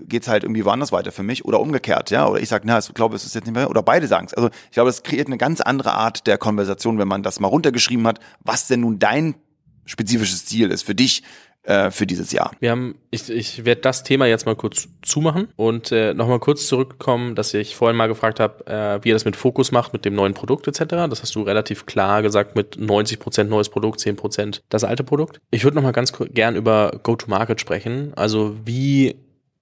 geht's 0.09 0.27
halt 0.27 0.43
irgendwie 0.43 0.65
woanders 0.65 0.91
weiter 0.91 1.13
für 1.13 1.23
mich 1.23 1.45
oder 1.45 1.61
umgekehrt, 1.61 2.11
ja. 2.11 2.27
Oder 2.27 2.41
ich 2.41 2.49
sage, 2.49 2.65
na, 2.67 2.81
ich 2.81 2.93
glaube, 2.93 3.15
es 3.15 3.25
ist 3.25 3.37
jetzt 3.37 3.45
nicht 3.45 3.55
mehr, 3.55 3.71
oder 3.71 3.85
beide 3.85 4.09
sagen 4.09 4.27
es. 4.27 4.35
Also 4.35 4.51
ich 4.65 4.73
glaube, 4.73 4.91
es 4.91 5.05
kreiert 5.05 5.29
eine 5.29 5.39
ganz 5.39 5.61
andere 5.61 5.93
Art 5.93 6.27
der 6.27 6.39
Konversation, 6.39 6.99
wenn 6.99 7.07
man 7.07 7.23
das 7.23 7.39
mal 7.39 7.47
runtergeschrieben 7.47 8.05
hat, 8.09 8.19
was 8.41 8.67
denn 8.67 8.81
nun 8.81 8.99
dein 8.99 9.37
spezifisches 9.85 10.47
Ziel 10.47 10.71
ist 10.71 10.83
für 10.83 10.95
dich 10.95 11.23
äh, 11.65 11.91
für 11.93 12.07
dieses 12.07 12.33
Jahr. 12.33 12.51
Wir 12.59 12.73
haben, 12.73 12.97
ich, 13.11 13.31
ich 13.31 13.65
werde 13.65 13.83
das 13.83 14.03
Thema 14.03 14.27
jetzt 14.27 14.47
mal 14.47 14.57
kurz 14.57 14.89
zumachen 15.03 15.47
und 15.55 15.93
äh, 15.93 16.13
nochmal 16.13 16.41
kurz 16.41 16.67
zurückkommen, 16.67 17.37
dass 17.37 17.55
ich 17.55 17.77
vorhin 17.77 17.97
mal 17.97 18.09
gefragt 18.09 18.41
habe, 18.41 18.67
äh, 18.67 19.05
wie 19.05 19.11
ihr 19.11 19.15
das 19.15 19.25
mit 19.25 19.37
Fokus 19.37 19.71
macht, 19.71 19.93
mit 19.93 20.05
dem 20.05 20.15
neuen 20.15 20.35
Produkt 20.35 20.67
etc. 20.67 21.09
Das 21.09 21.23
hast 21.23 21.35
du 21.37 21.43
relativ 21.43 21.87
klar 21.87 22.23
gesagt 22.23 22.57
mit 22.57 22.77
90% 22.77 23.45
neues 23.45 23.69
Produkt, 23.69 24.01
10% 24.01 24.63
das 24.71 24.83
alte 24.83 25.05
Produkt. 25.05 25.41
Ich 25.53 25.63
würde 25.63 25.77
nochmal 25.77 25.93
ganz 25.93 26.13
gern 26.13 26.57
über 26.57 26.99
Go-to-Market 27.03 27.61
sprechen, 27.61 28.13
also 28.17 28.57
wie 28.65 29.15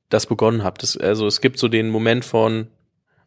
das 0.09 0.25
begonnen 0.27 0.65
habt. 0.65 0.83
Das, 0.83 0.97
also 0.97 1.27
es 1.27 1.43
gibt 1.43 1.59
so 1.59 1.69
den 1.69 1.91
Moment 1.91 2.25
von, 2.25 2.69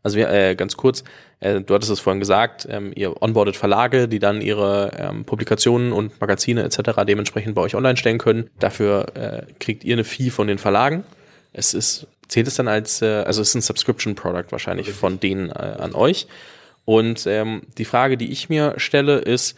also 0.03 0.17
wir, 0.17 0.29
äh, 0.29 0.55
ganz 0.55 0.75
kurz, 0.77 1.03
äh, 1.39 1.61
du 1.61 1.73
hattest 1.73 1.91
es 1.91 1.99
vorhin 1.99 2.19
gesagt, 2.19 2.67
ähm, 2.69 2.91
ihr 2.95 3.21
onboardet 3.21 3.55
Verlage, 3.55 4.07
die 4.07 4.19
dann 4.19 4.41
ihre 4.41 4.91
ähm, 4.97 5.25
Publikationen 5.25 5.93
und 5.93 6.19
Magazine 6.19 6.63
etc. 6.63 7.05
dementsprechend 7.07 7.55
bei 7.55 7.61
euch 7.61 7.75
online 7.75 7.97
stellen 7.97 8.17
können. 8.17 8.49
Dafür 8.59 9.07
äh, 9.15 9.43
kriegt 9.59 9.83
ihr 9.83 9.93
eine 9.93 10.03
Fee 10.03 10.29
von 10.29 10.47
den 10.47 10.57
Verlagen. 10.57 11.05
Es 11.53 11.73
ist, 11.73 12.07
zählt 12.27 12.47
es 12.47 12.55
dann 12.55 12.67
als, 12.67 13.01
äh, 13.01 13.23
also 13.25 13.41
es 13.41 13.49
ist 13.49 13.55
ein 13.55 13.61
Subscription 13.61 14.15
Product 14.15 14.51
wahrscheinlich 14.51 14.91
von 14.91 15.19
denen 15.19 15.49
äh, 15.49 15.53
an 15.53 15.95
euch. 15.95 16.27
Und 16.85 17.25
ähm, 17.27 17.61
die 17.77 17.85
Frage, 17.85 18.17
die 18.17 18.31
ich 18.31 18.49
mir 18.49 18.73
stelle, 18.77 19.19
ist, 19.19 19.57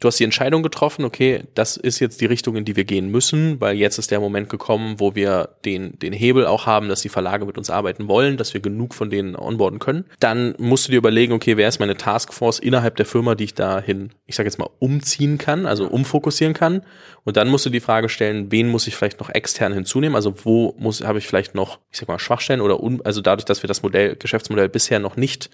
du 0.00 0.08
hast 0.08 0.18
die 0.18 0.24
Entscheidung 0.24 0.62
getroffen, 0.62 1.04
okay, 1.04 1.44
das 1.54 1.76
ist 1.76 2.00
jetzt 2.00 2.20
die 2.20 2.26
Richtung, 2.26 2.56
in 2.56 2.64
die 2.64 2.76
wir 2.76 2.84
gehen 2.84 3.10
müssen, 3.10 3.60
weil 3.60 3.76
jetzt 3.76 3.98
ist 3.98 4.10
der 4.10 4.20
Moment 4.20 4.48
gekommen, 4.48 4.96
wo 4.98 5.14
wir 5.14 5.50
den, 5.64 5.98
den 5.98 6.12
Hebel 6.12 6.46
auch 6.46 6.66
haben, 6.66 6.88
dass 6.88 7.02
die 7.02 7.08
Verlage 7.08 7.44
mit 7.44 7.58
uns 7.58 7.70
arbeiten 7.70 8.08
wollen, 8.08 8.36
dass 8.36 8.54
wir 8.54 8.60
genug 8.60 8.94
von 8.94 9.10
denen 9.10 9.36
onboarden 9.36 9.78
können. 9.78 10.04
Dann 10.20 10.54
musst 10.58 10.86
du 10.86 10.92
dir 10.92 10.98
überlegen, 10.98 11.32
okay, 11.32 11.56
wer 11.56 11.68
ist 11.68 11.80
meine 11.80 11.96
Taskforce 11.96 12.58
innerhalb 12.58 12.96
der 12.96 13.06
Firma, 13.06 13.34
die 13.34 13.44
ich 13.44 13.54
dahin, 13.54 14.10
ich 14.26 14.36
sage 14.36 14.48
jetzt 14.48 14.58
mal, 14.58 14.70
umziehen 14.78 15.38
kann, 15.38 15.66
also 15.66 15.86
umfokussieren 15.86 16.54
kann. 16.54 16.82
Und 17.24 17.36
dann 17.36 17.48
musst 17.48 17.66
du 17.66 17.70
die 17.70 17.80
Frage 17.80 18.08
stellen, 18.08 18.50
wen 18.50 18.68
muss 18.68 18.86
ich 18.86 18.96
vielleicht 18.96 19.20
noch 19.20 19.30
extern 19.30 19.72
hinzunehmen? 19.72 20.16
Also 20.16 20.34
wo 20.44 20.74
muss, 20.78 21.02
habe 21.02 21.18
ich 21.18 21.26
vielleicht 21.26 21.54
noch, 21.54 21.78
ich 21.90 21.98
sag 21.98 22.08
mal, 22.08 22.18
Schwachstellen 22.18 22.60
oder 22.60 22.82
un, 22.82 23.00
also 23.04 23.20
dadurch, 23.20 23.44
dass 23.44 23.62
wir 23.62 23.68
das 23.68 23.82
Modell, 23.82 24.16
Geschäftsmodell 24.16 24.68
bisher 24.68 24.98
noch 24.98 25.16
nicht 25.16 25.50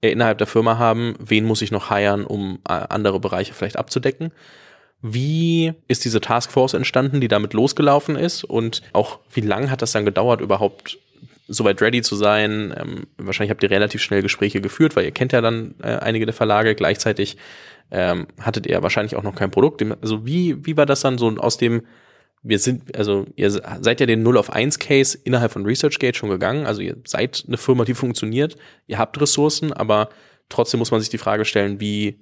innerhalb 0.00 0.38
der 0.38 0.46
Firma 0.46 0.78
haben, 0.78 1.14
wen 1.18 1.44
muss 1.44 1.62
ich 1.62 1.70
noch 1.70 1.88
hiren, 1.90 2.24
um 2.24 2.60
äh, 2.68 2.72
andere 2.72 3.20
Bereiche 3.20 3.54
vielleicht 3.54 3.78
abzudecken. 3.78 4.32
Wie 5.02 5.72
ist 5.88 6.04
diese 6.04 6.20
Taskforce 6.20 6.74
entstanden, 6.74 7.20
die 7.20 7.28
damit 7.28 7.52
losgelaufen 7.52 8.16
ist 8.16 8.44
und 8.44 8.82
auch 8.92 9.20
wie 9.32 9.40
lange 9.40 9.70
hat 9.70 9.82
das 9.82 9.92
dann 9.92 10.04
gedauert, 10.04 10.40
überhaupt 10.40 10.98
soweit 11.48 11.80
ready 11.82 12.02
zu 12.02 12.16
sein? 12.16 12.74
Ähm, 12.76 13.06
wahrscheinlich 13.18 13.50
habt 13.50 13.62
ihr 13.62 13.70
relativ 13.70 14.02
schnell 14.02 14.22
Gespräche 14.22 14.60
geführt, 14.60 14.96
weil 14.96 15.04
ihr 15.04 15.12
kennt 15.12 15.32
ja 15.32 15.40
dann 15.40 15.74
äh, 15.82 15.96
einige 15.96 16.26
der 16.26 16.34
Verlage. 16.34 16.74
Gleichzeitig 16.74 17.36
ähm, 17.90 18.26
hattet 18.40 18.66
ihr 18.66 18.82
wahrscheinlich 18.82 19.16
auch 19.16 19.22
noch 19.22 19.34
kein 19.34 19.50
Produkt. 19.50 19.84
Also 20.02 20.26
wie, 20.26 20.64
wie 20.64 20.76
war 20.76 20.86
das 20.86 21.00
dann 21.00 21.18
so 21.18 21.28
aus 21.36 21.56
dem 21.56 21.82
wir 22.48 22.60
sind, 22.60 22.96
also 22.96 23.26
ihr 23.34 23.50
seid 23.50 24.00
ja 24.00 24.06
den 24.06 24.22
0 24.22 24.38
auf 24.38 24.50
1 24.50 24.78
Case 24.78 25.18
innerhalb 25.24 25.52
von 25.52 25.66
ResearchGate 25.66 26.16
schon 26.16 26.30
gegangen. 26.30 26.64
Also 26.64 26.80
ihr 26.80 26.96
seid 27.04 27.44
eine 27.46 27.56
Firma, 27.56 27.84
die 27.84 27.94
funktioniert. 27.94 28.56
Ihr 28.86 28.98
habt 28.98 29.20
Ressourcen, 29.20 29.72
aber 29.72 30.10
trotzdem 30.48 30.78
muss 30.78 30.92
man 30.92 31.00
sich 31.00 31.08
die 31.08 31.18
Frage 31.18 31.44
stellen, 31.44 31.80
wie, 31.80 32.20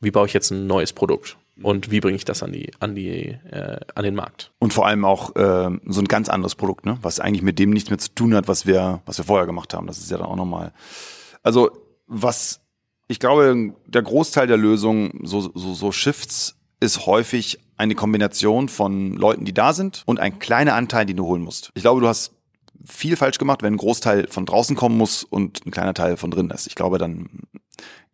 wie 0.00 0.12
baue 0.12 0.26
ich 0.26 0.32
jetzt 0.32 0.52
ein 0.52 0.68
neues 0.68 0.92
Produkt? 0.92 1.36
Und 1.60 1.90
wie 1.90 2.00
bringe 2.00 2.16
ich 2.16 2.24
das 2.24 2.42
an 2.42 2.52
die, 2.52 2.70
an 2.80 2.94
die, 2.94 3.36
äh, 3.50 3.80
an 3.94 4.04
den 4.04 4.14
Markt? 4.14 4.52
Und 4.58 4.72
vor 4.72 4.86
allem 4.86 5.04
auch 5.04 5.34
äh, 5.36 5.70
so 5.86 6.00
ein 6.00 6.08
ganz 6.08 6.28
anderes 6.28 6.54
Produkt, 6.54 6.84
ne? 6.84 6.98
Was 7.02 7.20
eigentlich 7.20 7.42
mit 7.42 7.58
dem 7.60 7.70
nichts 7.70 7.90
mehr 7.90 7.98
zu 7.98 8.12
tun 8.12 8.34
hat, 8.34 8.48
was 8.48 8.66
wir, 8.66 9.02
was 9.06 9.18
wir 9.18 9.24
vorher 9.24 9.46
gemacht 9.46 9.72
haben. 9.72 9.86
Das 9.86 9.98
ist 9.98 10.10
ja 10.10 10.18
dann 10.18 10.26
auch 10.26 10.36
nochmal. 10.36 10.72
Also, 11.42 11.70
was 12.06 12.60
ich 13.06 13.20
glaube, 13.20 13.72
der 13.86 14.02
Großteil 14.02 14.46
der 14.46 14.56
Lösung, 14.56 15.20
so, 15.22 15.40
so, 15.40 15.74
so 15.74 15.92
Shifts 15.92 16.56
ist 16.80 17.06
häufig 17.06 17.60
eine 17.76 17.94
Kombination 17.94 18.68
von 18.68 19.14
Leuten, 19.14 19.44
die 19.44 19.54
da 19.54 19.72
sind 19.72 20.02
und 20.06 20.20
ein 20.20 20.38
kleiner 20.38 20.74
Anteil, 20.74 21.06
den 21.06 21.16
du 21.16 21.24
holen 21.26 21.42
musst. 21.42 21.70
Ich 21.74 21.82
glaube, 21.82 22.00
du 22.00 22.08
hast 22.08 22.32
viel 22.84 23.16
falsch 23.16 23.38
gemacht, 23.38 23.62
wenn 23.62 23.74
ein 23.74 23.78
Großteil 23.78 24.28
von 24.28 24.46
draußen 24.46 24.76
kommen 24.76 24.96
muss 24.96 25.24
und 25.24 25.64
ein 25.66 25.70
kleiner 25.70 25.94
Teil 25.94 26.16
von 26.16 26.30
drin 26.30 26.50
ist. 26.50 26.66
Ich 26.66 26.74
glaube, 26.74 26.98
dann 26.98 27.28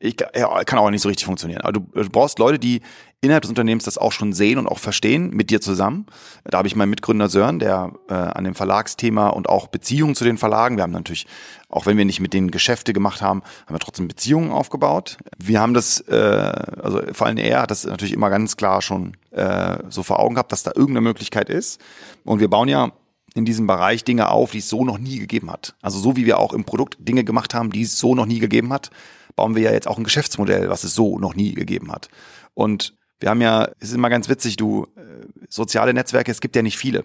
ich, 0.02 0.16
ja, 0.34 0.64
kann 0.64 0.78
auch 0.78 0.90
nicht 0.90 1.02
so 1.02 1.08
richtig 1.08 1.26
funktionieren. 1.26 1.60
Aber 1.60 1.72
du, 1.72 1.80
du 1.80 2.08
brauchst 2.08 2.38
Leute, 2.38 2.58
die 2.58 2.80
innerhalb 3.20 3.42
des 3.42 3.50
Unternehmens 3.50 3.84
das 3.84 3.98
auch 3.98 4.12
schon 4.12 4.32
sehen 4.32 4.58
und 4.58 4.66
auch 4.66 4.78
verstehen, 4.78 5.28
mit 5.30 5.50
dir 5.50 5.60
zusammen. 5.60 6.06
Da 6.44 6.56
habe 6.56 6.68
ich 6.68 6.74
meinen 6.74 6.88
Mitgründer 6.88 7.28
Sören, 7.28 7.58
der 7.58 7.92
äh, 8.08 8.14
an 8.14 8.44
dem 8.44 8.54
Verlagsthema 8.54 9.28
und 9.28 9.48
auch 9.48 9.66
Beziehungen 9.66 10.14
zu 10.14 10.24
den 10.24 10.38
Verlagen, 10.38 10.76
wir 10.76 10.84
haben 10.84 10.92
natürlich, 10.92 11.26
auch 11.70 11.86
wenn 11.86 11.96
wir 11.96 12.04
nicht 12.04 12.20
mit 12.20 12.34
denen 12.34 12.50
Geschäfte 12.50 12.92
gemacht 12.92 13.22
haben, 13.22 13.42
haben 13.66 13.74
wir 13.74 13.78
trotzdem 13.78 14.08
Beziehungen 14.08 14.50
aufgebaut. 14.50 15.18
Wir 15.38 15.60
haben 15.60 15.72
das, 15.72 16.00
äh, 16.08 16.14
also 16.14 17.00
vor 17.12 17.26
allem 17.26 17.38
er 17.38 17.62
hat 17.62 17.70
das 17.70 17.84
natürlich 17.84 18.12
immer 18.12 18.28
ganz 18.28 18.56
klar 18.56 18.82
schon 18.82 19.16
äh, 19.30 19.78
so 19.88 20.02
vor 20.02 20.18
Augen 20.18 20.34
gehabt, 20.34 20.52
dass 20.52 20.64
da 20.64 20.72
irgendeine 20.74 21.02
Möglichkeit 21.02 21.48
ist. 21.48 21.80
Und 22.24 22.40
wir 22.40 22.48
bauen 22.48 22.68
ja 22.68 22.92
in 23.34 23.44
diesem 23.44 23.66
Bereich 23.66 24.04
Dinge 24.04 24.30
auf, 24.30 24.50
die 24.50 24.58
es 24.58 24.68
so 24.68 24.84
noch 24.84 24.98
nie 24.98 25.18
gegeben 25.18 25.50
hat. 25.50 25.74
Also 25.80 25.98
so 26.00 26.16
wie 26.16 26.26
wir 26.26 26.38
auch 26.38 26.52
im 26.52 26.64
Produkt 26.64 26.96
Dinge 26.98 27.22
gemacht 27.22 27.54
haben, 27.54 27.70
die 27.70 27.82
es 27.82 27.98
so 27.98 28.14
noch 28.14 28.26
nie 28.26 28.40
gegeben 28.40 28.72
hat, 28.72 28.90
bauen 29.36 29.54
wir 29.54 29.62
ja 29.62 29.72
jetzt 29.72 29.86
auch 29.86 29.98
ein 29.98 30.04
Geschäftsmodell, 30.04 30.68
was 30.68 30.82
es 30.82 30.94
so 30.94 31.18
noch 31.18 31.34
nie 31.34 31.54
gegeben 31.54 31.92
hat. 31.92 32.08
Und 32.54 32.94
wir 33.20 33.30
haben 33.30 33.40
ja, 33.40 33.68
es 33.78 33.90
ist 33.90 33.94
immer 33.94 34.10
ganz 34.10 34.28
witzig, 34.28 34.56
du, 34.56 34.86
äh, 34.96 35.26
soziale 35.48 35.94
Netzwerke, 35.94 36.32
es 36.32 36.40
gibt 36.40 36.56
ja 36.56 36.62
nicht 36.62 36.78
viele. 36.78 37.04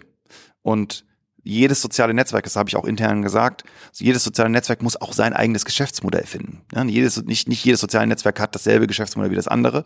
Und 0.64 1.06
jedes 1.46 1.80
soziale 1.82 2.14
Netzwerk, 2.14 2.44
das 2.44 2.56
habe 2.56 2.68
ich 2.68 2.76
auch 2.76 2.86
intern 2.86 3.22
gesagt, 3.22 3.64
jedes 3.94 4.24
soziale 4.24 4.50
Netzwerk 4.50 4.82
muss 4.82 5.00
auch 5.00 5.14
sein 5.14 5.32
eigenes 5.32 5.64
Geschäftsmodell 5.64 6.26
finden. 6.26 6.64
Ja, 6.74 6.84
jedes, 6.84 7.24
nicht, 7.24 7.48
nicht 7.48 7.64
jedes 7.64 7.80
soziale 7.80 8.08
Netzwerk 8.08 8.40
hat 8.40 8.56
dasselbe 8.56 8.88
Geschäftsmodell 8.88 9.30
wie 9.30 9.36
das 9.36 9.48
andere. 9.48 9.84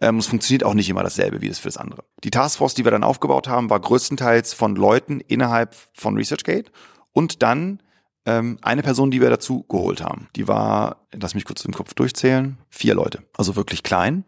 Ähm, 0.00 0.16
es 0.16 0.26
funktioniert 0.26 0.64
auch 0.64 0.72
nicht 0.72 0.88
immer 0.88 1.02
dasselbe 1.02 1.42
wie 1.42 1.48
das 1.48 1.58
für 1.58 1.68
das 1.68 1.76
andere. 1.76 2.04
Die 2.24 2.30
Taskforce, 2.30 2.74
die 2.74 2.84
wir 2.84 2.90
dann 2.90 3.04
aufgebaut 3.04 3.46
haben, 3.46 3.68
war 3.68 3.78
größtenteils 3.78 4.54
von 4.54 4.74
Leuten 4.74 5.20
innerhalb 5.20 5.76
von 5.92 6.16
ResearchGate 6.16 6.72
und 7.12 7.42
dann 7.42 7.82
ähm, 8.24 8.58
eine 8.62 8.82
Person, 8.82 9.10
die 9.10 9.20
wir 9.20 9.28
dazu 9.28 9.64
geholt 9.64 10.02
haben. 10.02 10.28
Die 10.34 10.48
war, 10.48 11.06
lass 11.12 11.34
mich 11.34 11.44
kurz 11.44 11.62
im 11.66 11.74
Kopf 11.74 11.92
durchzählen, 11.92 12.56
vier 12.70 12.94
Leute. 12.94 13.22
Also 13.36 13.54
wirklich 13.54 13.82
klein 13.82 14.24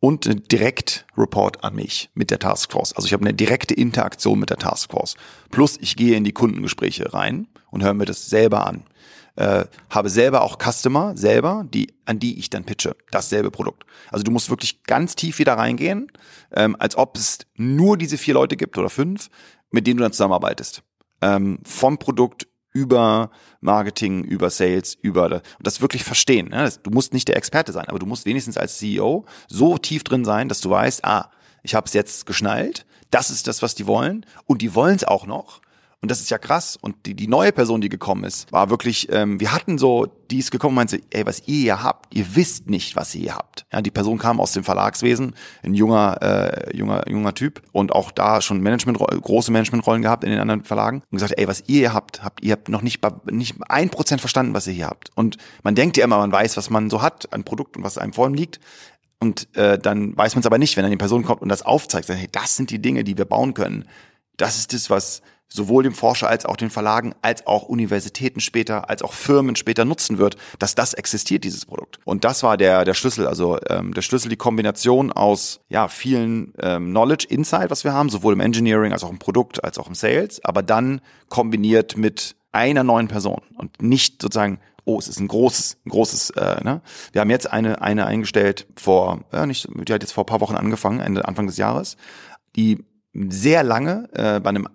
und 0.00 0.26
ein 0.26 0.42
direkt 0.50 1.06
Report 1.16 1.62
an 1.62 1.74
mich 1.74 2.10
mit 2.14 2.30
der 2.30 2.38
Taskforce. 2.38 2.94
Also 2.94 3.06
ich 3.06 3.12
habe 3.12 3.24
eine 3.24 3.34
direkte 3.34 3.74
Interaktion 3.74 4.38
mit 4.38 4.50
der 4.50 4.56
Taskforce. 4.56 5.14
Plus 5.50 5.76
ich 5.80 5.96
gehe 5.96 6.16
in 6.16 6.24
die 6.24 6.32
Kundengespräche 6.32 7.12
rein 7.12 7.46
und 7.70 7.84
höre 7.84 7.94
mir 7.94 8.06
das 8.06 8.28
selber 8.28 8.66
an. 8.66 8.84
Äh, 9.36 9.66
habe 9.90 10.10
selber 10.10 10.42
auch 10.42 10.58
Customer 10.58 11.16
selber, 11.16 11.66
die 11.72 11.94
an 12.04 12.18
die 12.18 12.38
ich 12.38 12.50
dann 12.50 12.64
pitche, 12.64 12.96
dasselbe 13.10 13.50
Produkt. 13.50 13.84
Also 14.10 14.24
du 14.24 14.30
musst 14.32 14.50
wirklich 14.50 14.82
ganz 14.82 15.14
tief 15.14 15.38
wieder 15.38 15.54
reingehen, 15.54 16.10
ähm, 16.52 16.76
als 16.78 16.96
ob 16.96 17.16
es 17.16 17.38
nur 17.54 17.96
diese 17.96 18.18
vier 18.18 18.34
Leute 18.34 18.56
gibt 18.56 18.76
oder 18.76 18.90
fünf, 18.90 19.30
mit 19.70 19.86
denen 19.86 19.98
du 19.98 20.02
dann 20.02 20.12
zusammenarbeitest. 20.12 20.82
Ähm, 21.22 21.60
vom 21.64 21.98
Produkt 21.98 22.48
über 22.72 23.30
Marketing, 23.60 24.24
über 24.24 24.50
Sales, 24.50 24.96
über 25.02 25.26
und 25.26 25.42
das 25.60 25.80
wirklich 25.80 26.04
verstehen. 26.04 26.48
Ne? 26.48 26.72
Du 26.82 26.90
musst 26.90 27.12
nicht 27.12 27.28
der 27.28 27.36
Experte 27.36 27.72
sein, 27.72 27.88
aber 27.88 27.98
du 27.98 28.06
musst 28.06 28.26
wenigstens 28.26 28.56
als 28.56 28.78
CEO 28.78 29.24
so 29.48 29.78
tief 29.78 30.04
drin 30.04 30.24
sein, 30.24 30.48
dass 30.48 30.60
du 30.60 30.70
weißt, 30.70 31.04
ah, 31.04 31.30
ich 31.62 31.74
habe 31.74 31.86
es 31.86 31.92
jetzt 31.92 32.26
geschnallt, 32.26 32.86
das 33.10 33.30
ist 33.30 33.46
das, 33.46 33.62
was 33.62 33.74
die 33.74 33.86
wollen 33.86 34.24
und 34.46 34.62
die 34.62 34.74
wollen 34.74 34.96
es 34.96 35.04
auch 35.04 35.26
noch 35.26 35.60
und 36.02 36.10
das 36.10 36.20
ist 36.20 36.30
ja 36.30 36.38
krass. 36.38 36.78
Und 36.80 37.04
die, 37.04 37.14
die 37.14 37.28
neue 37.28 37.52
Person, 37.52 37.82
die 37.82 37.90
gekommen 37.90 38.24
ist, 38.24 38.50
war 38.52 38.70
wirklich, 38.70 39.12
ähm, 39.12 39.38
wir 39.38 39.52
hatten 39.52 39.76
so, 39.76 40.06
die 40.30 40.38
ist 40.38 40.50
gekommen 40.50 40.72
und 40.72 40.76
meinte, 40.76 41.00
ey, 41.10 41.26
was 41.26 41.46
ihr 41.46 41.58
hier 41.58 41.82
habt, 41.82 42.14
ihr 42.14 42.36
wisst 42.36 42.70
nicht, 42.70 42.96
was 42.96 43.14
ihr 43.14 43.20
hier 43.20 43.34
habt. 43.34 43.66
Ja, 43.70 43.82
die 43.82 43.90
Person 43.90 44.16
kam 44.16 44.40
aus 44.40 44.52
dem 44.52 44.64
Verlagswesen, 44.64 45.34
ein 45.62 45.74
junger, 45.74 46.16
äh, 46.22 46.74
junger, 46.74 47.06
junger 47.06 47.34
Typ 47.34 47.60
und 47.72 47.92
auch 47.92 48.12
da 48.12 48.40
schon 48.40 48.62
Management, 48.62 48.98
große 48.98 49.52
Managementrollen 49.52 50.00
gehabt 50.00 50.24
in 50.24 50.30
den 50.30 50.40
anderen 50.40 50.64
Verlagen 50.64 51.02
und 51.10 51.18
gesagt, 51.18 51.34
ey, 51.36 51.46
was 51.46 51.64
ihr 51.66 51.80
hier 51.80 51.92
habt, 51.92 52.24
habt 52.24 52.42
ihr 52.42 52.52
habt 52.52 52.70
noch 52.70 52.80
nicht, 52.80 53.00
nicht 53.30 53.56
ein 53.68 53.90
Prozent 53.90 54.22
verstanden, 54.22 54.54
was 54.54 54.66
ihr 54.66 54.72
hier 54.72 54.86
habt. 54.86 55.10
Und 55.16 55.36
man 55.62 55.74
denkt 55.74 55.98
ja 55.98 56.04
immer, 56.04 56.16
man 56.16 56.32
weiß, 56.32 56.56
was 56.56 56.70
man 56.70 56.88
so 56.88 57.02
hat 57.02 57.30
an 57.32 57.44
Produkt 57.44 57.76
und 57.76 57.82
was 57.82 57.98
einem 57.98 58.14
vor 58.14 58.26
ihm 58.26 58.34
liegt. 58.34 58.58
Und 59.18 59.54
äh, 59.54 59.78
dann 59.78 60.16
weiß 60.16 60.34
man 60.34 60.40
es 60.40 60.46
aber 60.46 60.56
nicht, 60.56 60.78
wenn 60.78 60.82
dann 60.82 60.90
die 60.90 60.96
Person 60.96 61.24
kommt 61.24 61.42
und 61.42 61.50
das 61.50 61.60
aufzeigt, 61.60 62.06
sagt, 62.06 62.18
hey, 62.18 62.28
das 62.32 62.56
sind 62.56 62.70
die 62.70 62.80
Dinge, 62.80 63.04
die 63.04 63.18
wir 63.18 63.26
bauen 63.26 63.52
können. 63.52 63.84
Das 64.38 64.56
ist 64.56 64.72
das, 64.72 64.88
was 64.88 65.20
sowohl 65.52 65.82
dem 65.82 65.94
Forscher 65.94 66.28
als 66.28 66.46
auch 66.46 66.56
den 66.56 66.70
Verlagen, 66.70 67.14
als 67.22 67.46
auch 67.46 67.64
Universitäten 67.64 68.40
später, 68.40 68.88
als 68.88 69.02
auch 69.02 69.12
Firmen 69.12 69.56
später 69.56 69.84
nutzen 69.84 70.18
wird, 70.18 70.36
dass 70.58 70.74
das 70.74 70.94
existiert, 70.94 71.44
dieses 71.44 71.66
Produkt. 71.66 71.98
Und 72.04 72.24
das 72.24 72.42
war 72.42 72.56
der, 72.56 72.84
der 72.84 72.94
Schlüssel, 72.94 73.26
also 73.26 73.58
ähm, 73.68 73.92
der 73.92 74.02
Schlüssel, 74.02 74.28
die 74.28 74.36
Kombination 74.36 75.12
aus 75.12 75.60
ja 75.68 75.88
vielen 75.88 76.54
ähm, 76.60 76.90
Knowledge, 76.90 77.26
Insight, 77.28 77.70
was 77.70 77.84
wir 77.84 77.92
haben, 77.92 78.08
sowohl 78.08 78.32
im 78.32 78.40
Engineering 78.40 78.92
als 78.92 79.02
auch 79.02 79.10
im 79.10 79.18
Produkt, 79.18 79.62
als 79.64 79.78
auch 79.78 79.88
im 79.88 79.94
Sales, 79.94 80.42
aber 80.44 80.62
dann 80.62 81.00
kombiniert 81.28 81.96
mit 81.96 82.36
einer 82.52 82.84
neuen 82.84 83.08
Person 83.08 83.42
und 83.56 83.82
nicht 83.82 84.22
sozusagen 84.22 84.60
oh, 84.84 84.98
es 84.98 85.08
ist 85.08 85.20
ein 85.20 85.28
großes, 85.28 85.78
ein 85.86 85.90
großes, 85.90 86.30
äh, 86.30 86.64
ne? 86.64 86.80
Wir 87.12 87.20
haben 87.20 87.30
jetzt 87.30 87.52
eine, 87.52 87.80
eine 87.80 88.06
eingestellt 88.06 88.66
vor, 88.76 89.20
ja, 89.32 89.46
nicht, 89.46 89.68
die 89.68 89.92
hat 89.92 90.02
jetzt 90.02 90.12
vor 90.12 90.24
ein 90.24 90.26
paar 90.26 90.40
Wochen 90.40 90.56
angefangen, 90.56 91.00
Ende, 91.00 91.28
Anfang 91.28 91.46
des 91.46 91.58
Jahres, 91.58 91.96
die 92.56 92.84
sehr 93.12 93.62
lange 93.62 94.08
äh, 94.12 94.40
bei 94.40 94.50
einem 94.50 94.68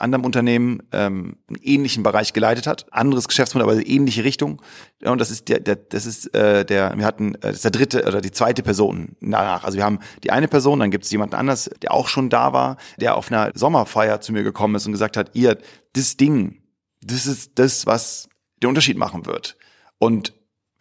anderem 0.00 0.24
Unternehmen 0.24 0.82
ähm, 0.92 1.36
einen 1.48 1.58
ähnlichen 1.62 2.02
Bereich 2.02 2.32
geleitet 2.32 2.66
hat, 2.66 2.86
anderes 2.92 3.28
Geschäftsmodell, 3.28 3.68
aber 3.68 3.86
ähnliche 3.86 4.24
Richtung. 4.24 4.62
Und 5.04 5.20
das 5.20 5.30
ist 5.30 5.48
der, 5.48 5.60
der 5.60 5.76
das 5.76 6.06
ist 6.06 6.34
äh, 6.34 6.64
der, 6.64 6.96
wir 6.96 7.04
hatten 7.04 7.34
äh, 7.36 7.38
das 7.40 7.56
ist 7.56 7.64
der 7.64 7.70
dritte 7.70 8.04
oder 8.06 8.20
die 8.20 8.30
zweite 8.30 8.62
Person 8.62 9.16
danach. 9.20 9.64
Also 9.64 9.76
wir 9.76 9.84
haben 9.84 10.00
die 10.24 10.30
eine 10.30 10.48
Person, 10.48 10.80
dann 10.80 10.90
gibt 10.90 11.04
es 11.04 11.10
jemanden 11.10 11.34
anders, 11.34 11.70
der 11.82 11.92
auch 11.92 12.08
schon 12.08 12.30
da 12.30 12.52
war, 12.52 12.76
der 12.98 13.16
auf 13.16 13.30
einer 13.30 13.50
Sommerfeier 13.54 14.20
zu 14.20 14.32
mir 14.32 14.42
gekommen 14.42 14.74
ist 14.74 14.86
und 14.86 14.92
gesagt 14.92 15.16
hat, 15.16 15.30
ihr, 15.34 15.58
das 15.92 16.16
Ding, 16.16 16.62
das 17.02 17.26
ist 17.26 17.52
das, 17.58 17.86
was 17.86 18.28
den 18.62 18.68
Unterschied 18.68 18.96
machen 18.96 19.26
wird. 19.26 19.56
Und 19.98 20.32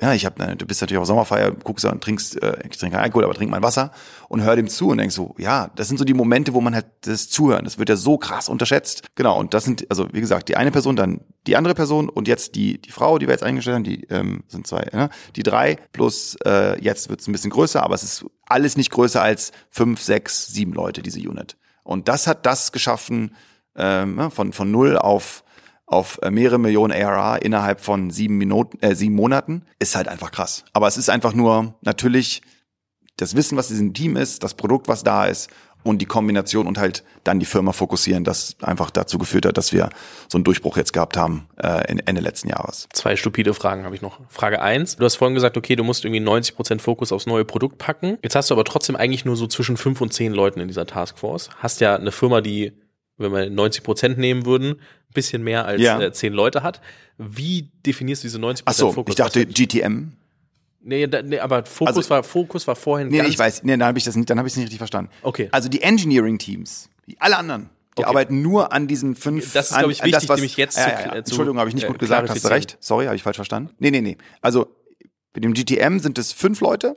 ja, 0.01 0.13
ich 0.13 0.25
habe, 0.25 0.55
du 0.55 0.65
bist 0.65 0.79
natürlich 0.79 0.99
auf 0.99 1.07
Sommerfeier, 1.07 1.51
guckst 1.51 1.83
und 1.83 2.01
trinkst, 2.01 2.41
äh, 2.41 2.57
ich 2.69 2.77
trinke 2.77 2.99
Alkohol, 2.99 3.25
aber 3.25 3.33
trink 3.33 3.51
mal 3.51 3.61
Wasser 3.61 3.91
und 4.29 4.41
hör 4.41 4.55
dem 4.55 4.69
zu 4.69 4.89
und 4.89 4.97
denkst 4.97 5.15
so, 5.15 5.35
ja, 5.37 5.69
das 5.75 5.89
sind 5.89 5.97
so 5.97 6.05
die 6.05 6.13
Momente, 6.13 6.53
wo 6.53 6.61
man 6.61 6.73
halt 6.73 6.85
das 7.01 7.29
Zuhören, 7.29 7.65
das 7.65 7.77
wird 7.77 7.89
ja 7.89 7.97
so 7.97 8.17
krass 8.17 8.47
unterschätzt. 8.47 9.03
Genau, 9.15 9.37
und 9.37 9.53
das 9.53 9.65
sind, 9.65 9.85
also 9.89 10.07
wie 10.13 10.21
gesagt, 10.21 10.47
die 10.47 10.55
eine 10.55 10.71
Person, 10.71 10.95
dann 10.95 11.19
die 11.47 11.57
andere 11.57 11.73
Person 11.73 12.07
und 12.07 12.29
jetzt 12.29 12.55
die, 12.55 12.81
die 12.81 12.91
Frau, 12.91 13.17
die 13.17 13.27
wir 13.27 13.33
jetzt 13.33 13.43
eingestellt 13.43 13.75
haben, 13.75 13.83
die 13.83 14.05
ähm, 14.05 14.43
sind 14.47 14.67
zwei, 14.67 14.87
ne? 14.93 15.09
die 15.35 15.43
drei 15.43 15.77
plus 15.91 16.37
äh, 16.45 16.81
jetzt 16.81 17.09
wird's 17.09 17.27
ein 17.27 17.33
bisschen 17.33 17.51
größer, 17.51 17.83
aber 17.83 17.95
es 17.95 18.03
ist 18.03 18.25
alles 18.47 18.77
nicht 18.77 18.91
größer 18.91 19.21
als 19.21 19.51
fünf, 19.69 20.01
sechs, 20.01 20.47
sieben 20.47 20.71
Leute, 20.71 21.01
diese 21.01 21.19
Unit. 21.19 21.57
Und 21.83 22.07
das 22.07 22.25
hat 22.25 22.45
das 22.45 22.71
geschaffen, 22.71 23.35
ähm, 23.75 24.15
ne, 24.15 24.31
von, 24.31 24.53
von 24.53 24.71
null 24.71 24.97
auf 24.97 25.43
auf 25.89 26.19
äh, 26.21 26.31
mehrere 26.31 26.59
Millionen 26.59 26.93
ARR 26.93 27.41
innerhalb 27.41 27.81
von 27.81 28.11
sieben 28.11 28.37
Minuten, 28.37 28.77
äh, 28.81 28.95
sieben 28.95 29.15
Monaten, 29.15 29.63
ist 29.79 29.95
halt 29.95 30.07
einfach 30.07 30.31
krass. 30.31 30.63
Aber 30.73 30.87
es 30.87 30.97
ist 30.97 31.09
einfach 31.09 31.33
nur 31.33 31.75
natürlich 31.81 32.41
das 33.17 33.35
Wissen, 33.35 33.57
was 33.57 33.67
diesem 33.67 33.93
Team 33.93 34.15
ist, 34.15 34.43
das 34.43 34.53
Produkt, 34.53 34.87
was 34.87 35.03
da 35.03 35.25
ist 35.25 35.49
und 35.83 36.01
die 36.01 36.05
Kombination 36.05 36.67
und 36.67 36.77
halt 36.77 37.03
dann 37.23 37.39
die 37.39 37.45
Firma 37.45 37.71
fokussieren, 37.71 38.23
das 38.23 38.55
einfach 38.61 38.91
dazu 38.91 39.17
geführt 39.17 39.45
hat, 39.45 39.57
dass 39.57 39.73
wir 39.73 39.89
so 40.27 40.37
einen 40.37 40.43
Durchbruch 40.43 40.77
jetzt 40.77 40.93
gehabt 40.93 41.17
haben 41.17 41.47
äh, 41.57 41.97
Ende 42.05 42.21
letzten 42.21 42.49
Jahres. 42.49 42.87
Zwei 42.93 43.15
stupide 43.15 43.53
Fragen 43.53 43.85
habe 43.85 43.95
ich 43.95 44.01
noch. 44.01 44.19
Frage 44.29 44.61
eins: 44.61 44.97
Du 44.97 45.05
hast 45.05 45.15
vorhin 45.15 45.35
gesagt, 45.35 45.57
okay, 45.57 45.75
du 45.75 45.83
musst 45.83 46.05
irgendwie 46.05 46.19
90 46.19 46.55
Prozent 46.55 46.81
Fokus 46.81 47.11
aufs 47.11 47.25
neue 47.25 47.45
Produkt 47.45 47.77
packen. 47.77 48.17
Jetzt 48.21 48.35
hast 48.35 48.49
du 48.49 48.53
aber 48.53 48.65
trotzdem 48.65 48.95
eigentlich 48.95 49.25
nur 49.25 49.35
so 49.35 49.47
zwischen 49.47 49.77
fünf 49.77 50.01
und 50.01 50.13
zehn 50.13 50.33
Leuten 50.33 50.59
in 50.59 50.67
dieser 50.67 50.85
Taskforce. 50.85 51.49
Hast 51.57 51.81
ja 51.81 51.95
eine 51.95 52.11
Firma, 52.11 52.41
die 52.41 52.73
wenn 53.19 53.31
wir 53.31 53.49
90 53.49 53.83
Prozent 53.83 54.17
nehmen 54.17 54.45
würden, 54.45 54.71
ein 54.71 55.13
bisschen 55.13 55.43
mehr 55.43 55.65
als 55.65 55.81
ja. 55.81 55.99
äh, 55.99 56.11
zehn 56.11 56.33
Leute 56.33 56.63
hat. 56.63 56.81
Wie 57.17 57.69
definierst 57.85 58.23
du 58.23 58.27
diese 58.27 58.39
90 58.39 58.65
Prozent 58.65 58.79
so, 58.79 58.91
Fokus? 58.93 59.11
Ich 59.11 59.17
dachte 59.17 59.45
GTM. 59.45 60.13
Nee, 60.81 61.07
da, 61.07 61.21
nee, 61.21 61.39
aber 61.39 61.65
Fokus 61.65 61.97
also, 61.97 62.09
war 62.09 62.23
Fokus 62.23 62.65
war 62.67 62.75
vorhin. 62.75 63.09
Nee, 63.09 63.21
ich 63.23 63.37
weiß, 63.37 63.63
nee, 63.63 63.73
dann 63.73 63.83
habe 63.83 63.97
ich 63.97 64.05
das 64.05 64.15
nicht, 64.15 64.29
dann 64.29 64.37
habe 64.37 64.47
ich 64.47 64.53
es 64.53 64.57
nicht 64.57 64.65
richtig 64.65 64.77
verstanden. 64.77 65.11
Okay. 65.23 65.49
Also 65.51 65.67
die 65.67 65.81
Engineering 65.81 66.37
Teams, 66.37 66.89
die 67.05 67.19
alle 67.19 67.37
anderen, 67.37 67.69
die 67.97 68.03
okay. 68.03 68.09
arbeiten 68.09 68.41
nur 68.41 68.71
an 68.71 68.87
diesen 68.87 69.15
fünf. 69.15 69.51
Das 69.51 69.71
ist 69.71 69.77
glaube 69.77 69.91
ich 69.91 69.99
wichtig, 69.99 70.13
das, 70.13 70.29
was, 70.29 70.37
nämlich 70.37 70.55
jetzt 70.55 70.77
ja, 70.77 70.87
ja, 70.87 70.99
ja. 70.99 71.11
Zu, 71.11 71.17
Entschuldigung, 71.17 71.59
habe 71.59 71.67
ich 71.67 71.75
nicht 71.75 71.83
äh, 71.83 71.87
gut 71.87 71.99
gesagt. 71.99 72.29
Hast 72.29 72.45
du 72.45 72.47
recht? 72.47 72.77
Sorry, 72.79 73.05
habe 73.05 73.15
ich 73.15 73.23
falsch 73.23 73.35
verstanden. 73.35 73.71
Nee, 73.79 73.91
nee, 73.91 74.01
nee. 74.01 74.17
Also 74.41 74.73
mit 75.35 75.43
dem 75.43 75.53
GTM 75.53 75.99
sind 75.99 76.17
es 76.17 76.31
fünf 76.31 76.61
Leute 76.61 76.95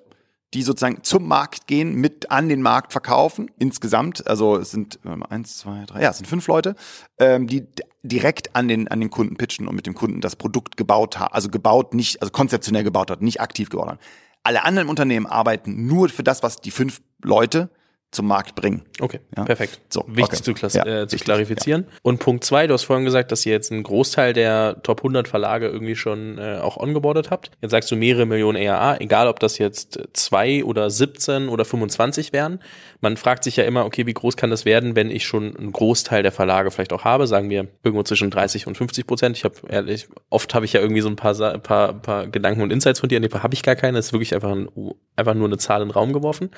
die 0.55 0.63
sozusagen 0.63 1.03
zum 1.03 1.27
Markt 1.27 1.67
gehen, 1.67 1.95
mit 1.95 2.31
an 2.31 2.49
den 2.49 2.63
Markt 2.63 2.93
verkaufen. 2.93 3.51
Insgesamt, 3.59 4.27
also 4.27 4.57
es 4.57 4.71
sind 4.71 4.99
eins, 5.31 5.59
zwei, 5.59 5.85
drei, 5.87 6.03
ja, 6.03 6.11
es 6.11 6.19
sind 6.19 6.27
fünf 6.27 6.47
Leute, 6.47 6.75
ähm, 7.19 7.47
die 7.47 7.67
direkt 8.03 8.55
an 8.55 8.69
den, 8.69 8.89
an 8.89 9.01
den 9.01 9.11
Kunden 9.11 9.37
pitchen 9.37 9.67
und 9.69 9.75
mit 9.75 9.87
dem 9.87 9.95
Kunden 9.95 10.21
das 10.21 10.37
Produkt 10.37 10.77
gebaut 10.77 11.19
haben, 11.19 11.33
also 11.33 11.49
gebaut 11.49 11.95
nicht, 11.95 12.21
also 12.21 12.31
konzeptionell 12.31 12.85
gebaut 12.85 13.11
hat, 13.11 13.23
nicht 13.23 13.41
aktiv 13.41 13.71
gebaut 13.71 13.89
haben. 13.89 13.99
Alle 14.43 14.65
anderen 14.65 14.89
Unternehmen 14.89 15.27
arbeiten 15.27 15.87
nur 15.87 16.09
für 16.09 16.25
das, 16.25 16.43
was 16.43 16.57
die 16.57 16.73
fünf 16.73 17.01
Leute 17.23 17.71
zum 18.13 18.27
Markt 18.27 18.55
bringen. 18.55 18.83
Okay, 19.01 19.21
Ja. 19.37 19.45
perfekt. 19.45 19.81
So, 19.89 20.05
Wichtig 20.07 20.41
okay. 20.41 20.43
zu, 20.43 20.55
klass 20.55 20.75
Ja, 20.75 20.83
äh, 20.85 21.07
zu 21.09 21.15
wichtig, 21.15 21.25
klarifizieren. 21.25 21.87
Und 22.03 22.19
Punkt 22.19 22.45
zwei, 22.45 22.67
du 22.67 22.75
hast 22.75 22.85
vorhin 22.85 23.07
gesagt, 23.07 23.33
dass 23.33 23.45
ihr 23.47 23.53
jetzt 23.53 23.73
einen 23.73 23.83
Großteil 23.83 24.35
der 24.35 24.83
Top 24.83 25.01
100 25.01 25.27
Verlage 25.29 25.67
irgendwie 25.69 25.97
schon 25.97 26.37
äh, 26.39 26.59
auch 26.59 26.77
ongeboardet 26.77 27.31
habt. 27.31 27.51
Jetzt 27.63 27.71
sagst 27.71 27.91
du 27.91 27.97
mehrere 27.97 28.27
Millionen 28.27 28.57
ERA, 28.57 29.01
egal 29.01 29.29
ob 29.29 29.41
das 29.41 29.57
jetzt 29.57 29.99
zwei 30.13 30.63
oder 30.63 30.91
17 30.91 31.49
oder 31.49 31.65
25 31.65 32.35
wären. 32.35 32.61
Man 33.01 33.17
fragt 33.17 33.45
sich 33.45 33.57
ja 33.57 33.65
immer, 33.65 33.87
okay, 33.87 34.07
wie 34.07 34.13
groß 34.15 34.37
kann 34.37 34.51
das 34.51 34.65
werden, 34.65 34.95
wenn 34.95 35.11
ich 35.11 35.25
schon 35.25 35.57
einen 35.57 35.73
Großteil 35.73 36.23
der 36.23 36.33
Verlage 36.33 36.71
vielleicht 36.71 36.93
auch 36.93 37.05
habe, 37.05 37.27
sagen 37.27 37.49
wir 37.49 37.67
irgendwo 37.83 38.03
zwischen 38.03 38.31
30 38.31 38.67
und 38.67 38.77
50 38.77 39.07
Prozent. 39.07 39.37
Ich 39.39 39.45
habe 39.45 39.55
ehrlich, 39.69 40.09
oft 40.29 40.55
habe 40.55 40.67
ich 40.67 40.75
ja 40.75 40.81
irgendwie 40.81 41.01
so 41.01 41.09
ein 41.09 41.17
paar, 41.17 41.35
paar, 41.59 41.95
paar 41.95 42.27
Gedanken 42.27 42.61
und 42.63 42.71
Insights 42.71 43.01
von 43.01 43.09
dir, 43.09 43.23
Fall 43.31 43.43
habe 43.43 43.55
ich 43.55 43.63
gar 43.63 43.75
keine, 43.75 43.97
das 43.97 44.07
ist 44.07 44.13
wirklich 44.13 44.35
einfach, 44.35 44.51
ein, 44.51 44.69
einfach 45.17 45.35
nur 45.35 45.49
eine 45.49 45.57
Zahl 45.57 45.81
in 45.81 45.89
den 45.89 45.95
Raum 45.95 46.13
geworfen. 46.13 46.51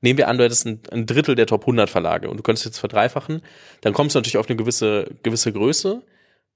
Nehmen 0.00 0.18
wir 0.18 0.28
an, 0.28 0.38
du 0.38 0.44
hättest 0.44 0.66
ein, 0.66 0.80
ein 0.90 1.06
Drittel 1.06 1.34
der 1.34 1.46
Top 1.46 1.62
100 1.62 1.90
Verlage 1.90 2.30
und 2.30 2.36
du 2.36 2.42
könntest 2.42 2.64
jetzt 2.64 2.78
verdreifachen, 2.78 3.42
dann 3.82 3.92
kommst 3.92 4.14
du 4.14 4.18
natürlich 4.18 4.38
auf 4.38 4.48
eine 4.48 4.56
gewisse, 4.56 5.06
gewisse 5.22 5.52
Größe. 5.52 6.02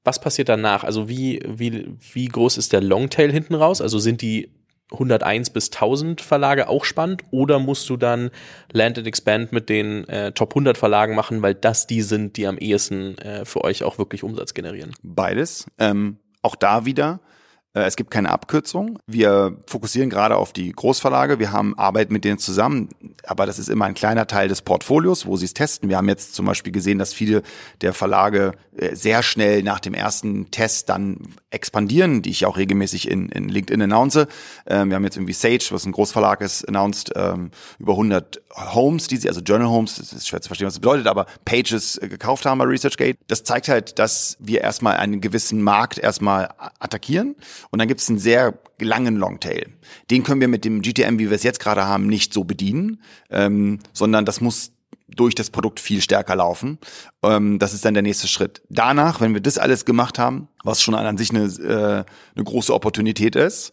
Was 0.03 0.21
passiert 0.21 0.49
danach? 0.49 0.85
Also 0.85 1.09
wie, 1.09 1.41
wie, 1.47 1.95
wie 2.13 2.27
groß 2.27 2.59
ist 2.59 2.73
der 2.73 2.83
Longtail 2.83 3.33
hinten 3.33 3.55
raus? 3.55 3.81
Also 3.81 3.99
sind 3.99 4.23
die 4.23 4.51
101 4.93 5.51
bis 5.51 5.71
1000 5.71 6.21
Verlage 6.21 6.69
auch 6.69 6.85
spannend 6.85 7.23
oder 7.31 7.59
musst 7.59 7.89
du 7.89 7.97
dann 7.97 8.31
Land 8.73 8.99
and 8.99 9.07
Expand 9.07 9.53
mit 9.53 9.69
den 9.69 10.07
äh, 10.09 10.33
Top 10.33 10.51
100 10.53 10.77
Verlagen 10.77 11.15
machen, 11.15 11.43
weil 11.43 11.55
das 11.55 11.87
die 11.87 12.03
sind, 12.03 12.37
die 12.37 12.47
am 12.47 12.59
ehesten 12.59 13.17
äh, 13.19 13.45
für 13.45 13.65
euch 13.65 13.83
auch 13.83 13.99
wirklich 13.99 14.23
Umsatz 14.23 14.55
generieren? 14.55 14.93
Beides. 15.03 15.67
Ähm, 15.79 16.19
auch 16.43 16.57
da 16.57 16.85
wieder. 16.85 17.21
Äh, 17.75 17.83
Es 17.83 17.97
gibt 17.97 18.11
keine 18.11 18.31
Abkürzung. 18.31 18.99
Wir 19.07 19.57
fokussieren 19.67 20.11
gerade 20.11 20.37
auf 20.37 20.53
die 20.53 20.73
Großverlage. 20.73 21.39
Wir 21.39 21.53
haben 21.53 21.77
Arbeit 21.79 22.11
mit 22.11 22.25
denen 22.25 22.39
zusammen, 22.39 22.89
aber 23.27 23.47
das 23.47 23.59
ist 23.59 23.69
immer 23.69 23.85
ein 23.85 23.95
kleiner 23.95 24.27
Teil 24.27 24.49
des 24.49 24.63
Portfolios, 24.63 25.27
wo 25.27 25.37
sie 25.37 25.45
es 25.45 25.55
testen. 25.55 25.89
Wir 25.89 25.97
haben 25.97 26.09
jetzt 26.09 26.35
zum 26.35 26.47
Beispiel 26.47 26.73
gesehen, 26.73 26.99
dass 26.99 27.13
viele 27.13 27.43
der 27.81 27.93
Verlage 27.93 28.53
äh, 28.77 28.95
sehr 28.95 29.23
schnell 29.23 29.63
nach 29.63 29.81
dem 29.81 29.95
ersten 29.95 30.51
Test 30.51 30.89
dann 30.89 31.19
expandieren, 31.51 32.23
die 32.23 32.31
ich 32.31 32.47
auch 32.47 32.57
regelmäßig 32.57 33.11
in, 33.11 33.29
in 33.29 33.49
LinkedIn 33.49 33.83
announce. 33.83 34.27
Ähm, 34.67 34.89
wir 34.89 34.97
haben 34.97 35.05
jetzt 35.05 35.17
irgendwie 35.17 35.33
Sage, 35.33 35.67
was 35.71 35.85
ein 35.85 35.93
Großverlag 35.93 36.41
ist, 36.41 36.67
announced, 36.69 37.13
ähm, 37.17 37.51
über 37.79 37.93
100 37.93 38.43
Homes, 38.75 39.09
die 39.09 39.17
sie, 39.17 39.29
also 39.29 39.41
Journal 39.41 39.69
Homes, 39.69 39.97
das 39.97 40.13
ist 40.13 40.29
schwer 40.29 40.41
zu 40.41 40.49
verstehen, 40.49 40.67
was 40.67 40.75
das 40.75 40.81
bedeutet, 40.81 41.07
aber 41.07 41.27
Pages 41.45 41.99
äh, 41.99 42.09
gekauft 42.09 42.47
haben 42.47 42.59
bei 42.59 42.65
ResearchGate. 42.65 43.19
Das 43.27 43.45
zeigt 43.45 43.69
halt, 43.69 43.99
dass 43.99 44.37
wir 44.41 44.61
erstmal 44.61 44.97
einen 44.97 45.21
gewissen 45.21 45.63
Markt 45.63 45.99
erstmal 45.99 46.51
attackieren 46.79 47.37
und 47.71 47.79
dann 47.79 47.89
gibt 47.89 48.01
es 48.01 48.09
einen 48.09 48.19
sehr 48.19 48.59
langen 48.81 49.17
Longtail. 49.17 49.73
Den 50.11 50.23
können 50.23 50.41
wir 50.41 50.49
mit 50.49 50.65
dem 50.65 50.83
GTM, 50.83 51.19
wie 51.19 51.31
wir 51.31 51.37
es 51.37 51.43
jetzt 51.43 51.61
gerade 51.61 51.87
haben, 51.87 52.07
nicht 52.07 52.33
so 52.33 52.45
bedienen, 52.45 53.03
ähm, 53.31 53.79
sondern 53.93 54.25
das 54.25 54.41
muss 54.41 54.73
durch 55.09 55.35
das 55.35 55.51
Produkt 55.51 55.81
viel 55.81 56.01
stärker 56.01 56.37
laufen. 56.37 56.79
Ähm, 57.23 57.59
das 57.59 57.75
ist 57.75 57.85
dann 57.85 57.95
der 57.95 58.03
nächste 58.03 58.29
Schritt. 58.29 58.63
Danach, 58.69 59.21
wenn 59.21 59.35
wir 59.35 59.41
das 59.41 59.59
alles 59.59 59.85
gemacht 59.85 60.19
haben, 60.19 60.49
was 60.63 60.83
schon 60.83 60.95
an 60.95 61.19
sich 61.19 61.31
eine, 61.31 61.45
äh, 61.45 62.05
eine 62.35 62.45
große 62.45 62.73
Opportunität 62.73 63.37
ist, 63.37 63.73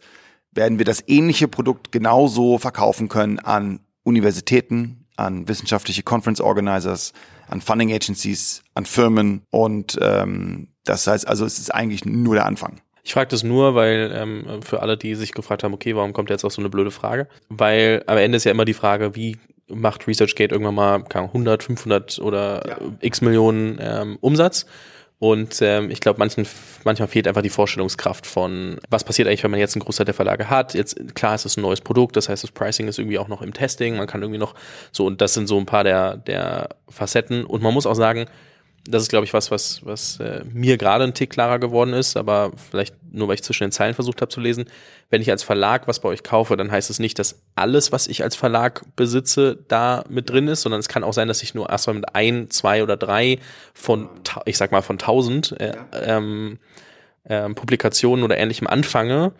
werden 0.52 0.78
wir 0.78 0.84
das 0.84 1.02
ähnliche 1.06 1.48
Produkt 1.48 1.92
genauso 1.92 2.58
verkaufen 2.58 3.08
können 3.08 3.38
an 3.38 3.80
Universitäten, 4.02 5.06
an 5.16 5.48
wissenschaftliche 5.48 6.02
Conference 6.02 6.40
Organizers, 6.40 7.12
an 7.48 7.60
Funding 7.60 7.92
Agencies, 7.92 8.62
an 8.74 8.84
Firmen 8.84 9.42
und 9.50 9.98
ähm, 10.00 10.68
das 10.84 11.06
heißt 11.06 11.28
also, 11.28 11.44
es 11.44 11.58
ist 11.58 11.72
eigentlich 11.72 12.04
nur 12.04 12.34
der 12.34 12.46
Anfang. 12.46 12.80
Ich 13.02 13.12
frage 13.14 13.28
das 13.28 13.42
nur, 13.42 13.74
weil 13.74 14.12
ähm, 14.14 14.62
für 14.62 14.80
alle, 14.80 14.96
die 14.96 15.14
sich 15.16 15.32
gefragt 15.32 15.64
haben, 15.64 15.74
okay, 15.74 15.96
warum 15.96 16.12
kommt 16.12 16.30
jetzt 16.30 16.44
auch 16.44 16.50
so 16.50 16.62
eine 16.62 16.68
blöde 16.70 16.90
Frage? 16.92 17.26
Weil 17.48 18.02
am 18.06 18.16
Ende 18.16 18.36
ist 18.36 18.44
ja 18.44 18.52
immer 18.52 18.64
die 18.64 18.74
Frage, 18.74 19.16
wie 19.16 19.38
macht 19.68 20.06
ResearchGate 20.06 20.52
irgendwann 20.52 20.74
mal 20.74 21.02
keine 21.04 21.24
Ahnung, 21.24 21.30
100, 21.30 21.62
500 21.64 22.18
oder 22.20 22.62
Ja. 22.68 22.76
x 23.00 23.20
Millionen 23.20 23.78
ähm, 23.80 24.18
Umsatz? 24.20 24.66
Und 25.18 25.62
ähm, 25.62 25.88
ich 25.90 26.00
glaube, 26.00 26.18
manchen, 26.18 26.46
manchmal 26.82 27.06
fehlt 27.06 27.28
einfach 27.28 27.42
die 27.42 27.48
Vorstellungskraft 27.48 28.26
von, 28.26 28.78
was 28.90 29.04
passiert 29.04 29.28
eigentlich, 29.28 29.44
wenn 29.44 29.52
man 29.52 29.60
jetzt 29.60 29.76
einen 29.76 29.84
Großteil 29.84 30.04
der 30.04 30.14
Verlage 30.14 30.50
hat. 30.50 30.74
Jetzt, 30.74 31.14
klar, 31.14 31.36
es 31.36 31.44
ist 31.44 31.56
ein 31.56 31.62
neues 31.62 31.80
Produkt, 31.80 32.16
das 32.16 32.28
heißt, 32.28 32.42
das 32.42 32.50
Pricing 32.50 32.88
ist 32.88 32.98
irgendwie 32.98 33.20
auch 33.20 33.28
noch 33.28 33.40
im 33.40 33.52
Testing, 33.52 33.96
man 33.96 34.08
kann 34.08 34.20
irgendwie 34.22 34.40
noch 34.40 34.56
so, 34.90 35.06
und 35.06 35.20
das 35.20 35.34
sind 35.34 35.46
so 35.46 35.58
ein 35.58 35.66
paar 35.66 35.84
der, 35.84 36.16
der 36.16 36.70
Facetten. 36.88 37.44
Und 37.44 37.62
man 37.62 37.72
muss 37.72 37.86
auch 37.86 37.94
sagen, 37.94 38.26
das 38.84 39.02
ist, 39.02 39.08
glaube 39.10 39.24
ich, 39.24 39.32
was, 39.32 39.50
was, 39.50 39.84
was 39.86 40.18
äh, 40.18 40.42
mir 40.52 40.76
gerade 40.76 41.04
ein 41.04 41.14
Tick 41.14 41.30
klarer 41.30 41.60
geworden 41.60 41.92
ist, 41.92 42.16
aber 42.16 42.50
vielleicht 42.56 42.96
nur, 43.12 43.28
weil 43.28 43.36
ich 43.36 43.42
zwischen 43.42 43.64
den 43.64 43.72
Zeilen 43.72 43.94
versucht 43.94 44.20
habe 44.20 44.30
zu 44.30 44.40
lesen. 44.40 44.64
Wenn 45.08 45.22
ich 45.22 45.30
als 45.30 45.42
Verlag 45.42 45.86
was 45.86 46.00
bei 46.00 46.08
euch 46.08 46.22
kaufe, 46.22 46.56
dann 46.56 46.70
heißt 46.70 46.90
es 46.90 46.98
nicht, 46.98 47.18
dass 47.18 47.40
alles, 47.54 47.92
was 47.92 48.08
ich 48.08 48.24
als 48.24 48.34
Verlag 48.34 48.82
besitze, 48.96 49.58
da 49.68 50.04
mit 50.08 50.30
drin 50.30 50.48
ist, 50.48 50.62
sondern 50.62 50.80
es 50.80 50.88
kann 50.88 51.04
auch 51.04 51.12
sein, 51.12 51.28
dass 51.28 51.42
ich 51.42 51.54
nur 51.54 51.70
erstmal 51.70 51.94
mit 51.94 52.14
ein, 52.14 52.50
zwei 52.50 52.82
oder 52.82 52.96
drei 52.96 53.38
von, 53.72 54.08
ich 54.46 54.56
sag 54.56 54.72
mal, 54.72 54.82
von 54.82 54.98
tausend 54.98 55.52
äh, 55.60 55.76
ähm, 55.92 56.58
ähm, 57.24 57.54
Publikationen 57.54 58.24
oder 58.24 58.36
ähnlichem 58.36 58.66
anfange 58.66 59.32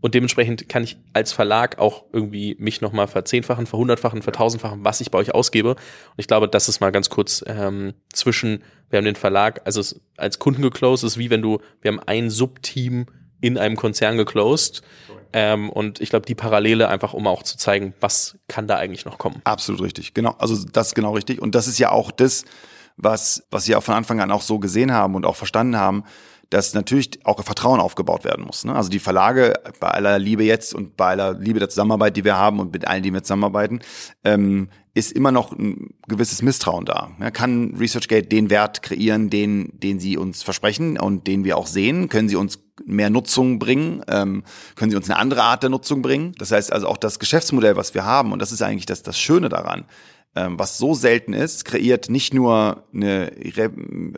und 0.00 0.14
dementsprechend 0.14 0.68
kann 0.68 0.82
ich 0.82 0.98
als 1.12 1.32
Verlag 1.32 1.78
auch 1.78 2.04
irgendwie 2.12 2.56
mich 2.58 2.80
nochmal 2.80 3.06
verzehnfachen, 3.06 3.66
verhundertfachen, 3.66 4.22
vertausendfachen, 4.22 4.84
was 4.84 5.00
ich 5.00 5.10
bei 5.10 5.18
euch 5.18 5.34
ausgebe. 5.34 5.70
Und 5.70 6.16
ich 6.16 6.26
glaube, 6.26 6.48
das 6.48 6.68
ist 6.68 6.80
mal 6.80 6.90
ganz 6.90 7.10
kurz 7.10 7.44
ähm, 7.46 7.92
zwischen, 8.12 8.62
wir 8.88 8.96
haben 8.96 9.04
den 9.04 9.16
Verlag, 9.16 9.60
also 9.64 9.82
als 10.16 10.38
Kunden 10.38 10.62
geclosed, 10.62 11.04
ist 11.04 11.18
wie 11.18 11.30
wenn 11.30 11.42
du, 11.42 11.58
wir 11.82 11.92
haben 11.92 12.00
ein 12.00 12.30
Subteam 12.30 13.06
in 13.40 13.58
einem 13.58 13.76
Konzern 13.76 14.16
geclosed. 14.16 14.82
Ähm, 15.32 15.70
und 15.70 16.00
ich 16.00 16.10
glaube, 16.10 16.26
die 16.26 16.34
Parallele 16.34 16.88
einfach, 16.88 17.12
um 17.12 17.26
auch 17.26 17.42
zu 17.42 17.56
zeigen, 17.56 17.94
was 18.00 18.38
kann 18.48 18.66
da 18.66 18.76
eigentlich 18.76 19.04
noch 19.04 19.18
kommen. 19.18 19.40
Absolut 19.44 19.82
richtig. 19.82 20.14
Genau, 20.14 20.34
also 20.38 20.56
das 20.72 20.88
ist 20.88 20.94
genau 20.94 21.12
richtig. 21.12 21.40
Und 21.40 21.54
das 21.54 21.68
ist 21.68 21.78
ja 21.78 21.92
auch 21.92 22.10
das, 22.10 22.44
was, 22.96 23.46
was 23.50 23.64
sie 23.64 23.76
auch 23.76 23.82
von 23.82 23.94
Anfang 23.94 24.20
an 24.20 24.30
auch 24.30 24.42
so 24.42 24.58
gesehen 24.58 24.92
haben 24.92 25.14
und 25.14 25.24
auch 25.24 25.36
verstanden 25.36 25.76
haben, 25.76 26.04
dass 26.50 26.74
natürlich 26.74 27.24
auch 27.24 27.42
Vertrauen 27.42 27.80
aufgebaut 27.80 28.24
werden 28.24 28.44
muss. 28.44 28.64
Ne? 28.64 28.74
Also 28.74 28.90
die 28.90 28.98
Verlage, 28.98 29.54
bei 29.78 29.88
aller 29.88 30.18
Liebe 30.18 30.42
jetzt 30.44 30.74
und 30.74 30.96
bei 30.96 31.10
aller 31.10 31.34
Liebe 31.34 31.60
der 31.60 31.68
Zusammenarbeit, 31.68 32.16
die 32.16 32.24
wir 32.24 32.36
haben 32.36 32.58
und 32.58 32.72
mit 32.72 32.86
allen, 32.86 33.02
die 33.02 33.12
wir 33.12 33.22
zusammenarbeiten, 33.22 33.80
ähm, 34.24 34.68
ist 34.92 35.12
immer 35.12 35.30
noch 35.30 35.52
ein 35.52 35.94
gewisses 36.08 36.42
Misstrauen 36.42 36.84
da. 36.84 37.12
Ja, 37.20 37.30
kann 37.30 37.76
ResearchGate 37.78 38.26
den 38.26 38.50
Wert 38.50 38.82
kreieren, 38.82 39.30
den, 39.30 39.70
den 39.72 40.00
sie 40.00 40.16
uns 40.16 40.42
versprechen 40.42 40.98
und 40.98 41.28
den 41.28 41.44
wir 41.44 41.56
auch 41.56 41.68
sehen? 41.68 42.08
Können 42.08 42.28
sie 42.28 42.34
uns 42.34 42.58
mehr 42.84 43.10
Nutzung 43.10 43.60
bringen? 43.60 44.02
Ähm, 44.08 44.42
können 44.74 44.90
sie 44.90 44.96
uns 44.96 45.08
eine 45.08 45.20
andere 45.20 45.44
Art 45.44 45.62
der 45.62 45.70
Nutzung 45.70 46.02
bringen? 46.02 46.32
Das 46.38 46.50
heißt 46.50 46.72
also 46.72 46.88
auch 46.88 46.96
das 46.96 47.20
Geschäftsmodell, 47.20 47.76
was 47.76 47.94
wir 47.94 48.04
haben, 48.04 48.32
und 48.32 48.42
das 48.42 48.50
ist 48.50 48.62
eigentlich 48.62 48.86
das, 48.86 49.04
das 49.04 49.18
Schöne 49.18 49.48
daran, 49.48 49.84
was 50.34 50.78
so 50.78 50.94
selten 50.94 51.32
ist, 51.32 51.64
kreiert 51.64 52.08
nicht 52.08 52.32
nur 52.34 52.84
eine 52.94 53.32
Re 53.56 53.70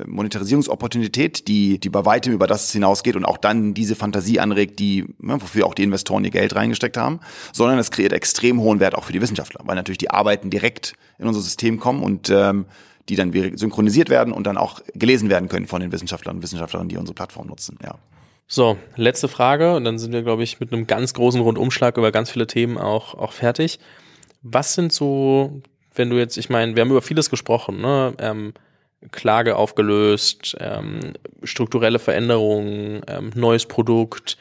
Monetarisierungsopportunität, 0.06 1.48
die, 1.48 1.78
die 1.80 1.88
bei 1.88 2.04
weitem 2.04 2.34
über 2.34 2.46
das 2.46 2.70
hinausgeht 2.70 3.16
und 3.16 3.24
auch 3.24 3.38
dann 3.38 3.72
diese 3.72 3.96
Fantasie 3.96 4.38
anregt, 4.38 4.78
die, 4.78 5.06
ne, 5.18 5.40
wofür 5.40 5.66
auch 5.66 5.74
die 5.74 5.84
Investoren 5.84 6.24
ihr 6.24 6.30
Geld 6.30 6.54
reingesteckt 6.54 6.98
haben, 6.98 7.20
sondern 7.52 7.78
es 7.78 7.90
kreiert 7.90 8.12
extrem 8.12 8.60
hohen 8.60 8.78
Wert 8.78 8.94
auch 8.94 9.04
für 9.04 9.12
die 9.12 9.22
Wissenschaftler, 9.22 9.62
weil 9.64 9.74
natürlich 9.74 9.98
die 9.98 10.10
Arbeiten 10.10 10.50
direkt 10.50 10.94
in 11.18 11.26
unser 11.26 11.40
System 11.40 11.80
kommen 11.80 12.02
und 12.02 12.28
ähm, 12.28 12.66
die 13.08 13.16
dann 13.16 13.32
synchronisiert 13.56 14.10
werden 14.10 14.32
und 14.32 14.46
dann 14.46 14.58
auch 14.58 14.80
gelesen 14.94 15.30
werden 15.30 15.48
können 15.48 15.66
von 15.66 15.80
den 15.80 15.92
Wissenschaftlern 15.92 16.36
und 16.36 16.42
Wissenschaftlerinnen, 16.42 16.88
die 16.88 16.98
unsere 16.98 17.14
Plattform 17.14 17.46
nutzen. 17.46 17.78
Ja. 17.82 17.96
So, 18.46 18.76
letzte 18.96 19.28
Frage 19.28 19.74
und 19.76 19.84
dann 19.84 19.98
sind 19.98 20.12
wir, 20.12 20.22
glaube 20.22 20.42
ich, 20.42 20.60
mit 20.60 20.72
einem 20.72 20.86
ganz 20.86 21.14
großen 21.14 21.40
Rundumschlag 21.40 21.96
über 21.96 22.12
ganz 22.12 22.30
viele 22.30 22.46
Themen 22.46 22.76
auch, 22.76 23.14
auch 23.14 23.32
fertig. 23.32 23.78
Was 24.42 24.74
sind 24.74 24.92
so, 24.92 25.62
wenn 25.94 26.10
du 26.10 26.18
jetzt, 26.18 26.36
ich 26.36 26.50
meine, 26.50 26.74
wir 26.74 26.80
haben 26.82 26.90
über 26.90 27.02
vieles 27.02 27.30
gesprochen, 27.30 27.80
ne? 27.80 28.14
Ähm, 28.18 28.54
Klage 29.10 29.56
aufgelöst, 29.56 30.56
ähm, 30.60 31.00
strukturelle 31.42 31.98
Veränderungen, 31.98 33.02
ähm, 33.08 33.32
neues 33.34 33.66
Produkt. 33.66 34.36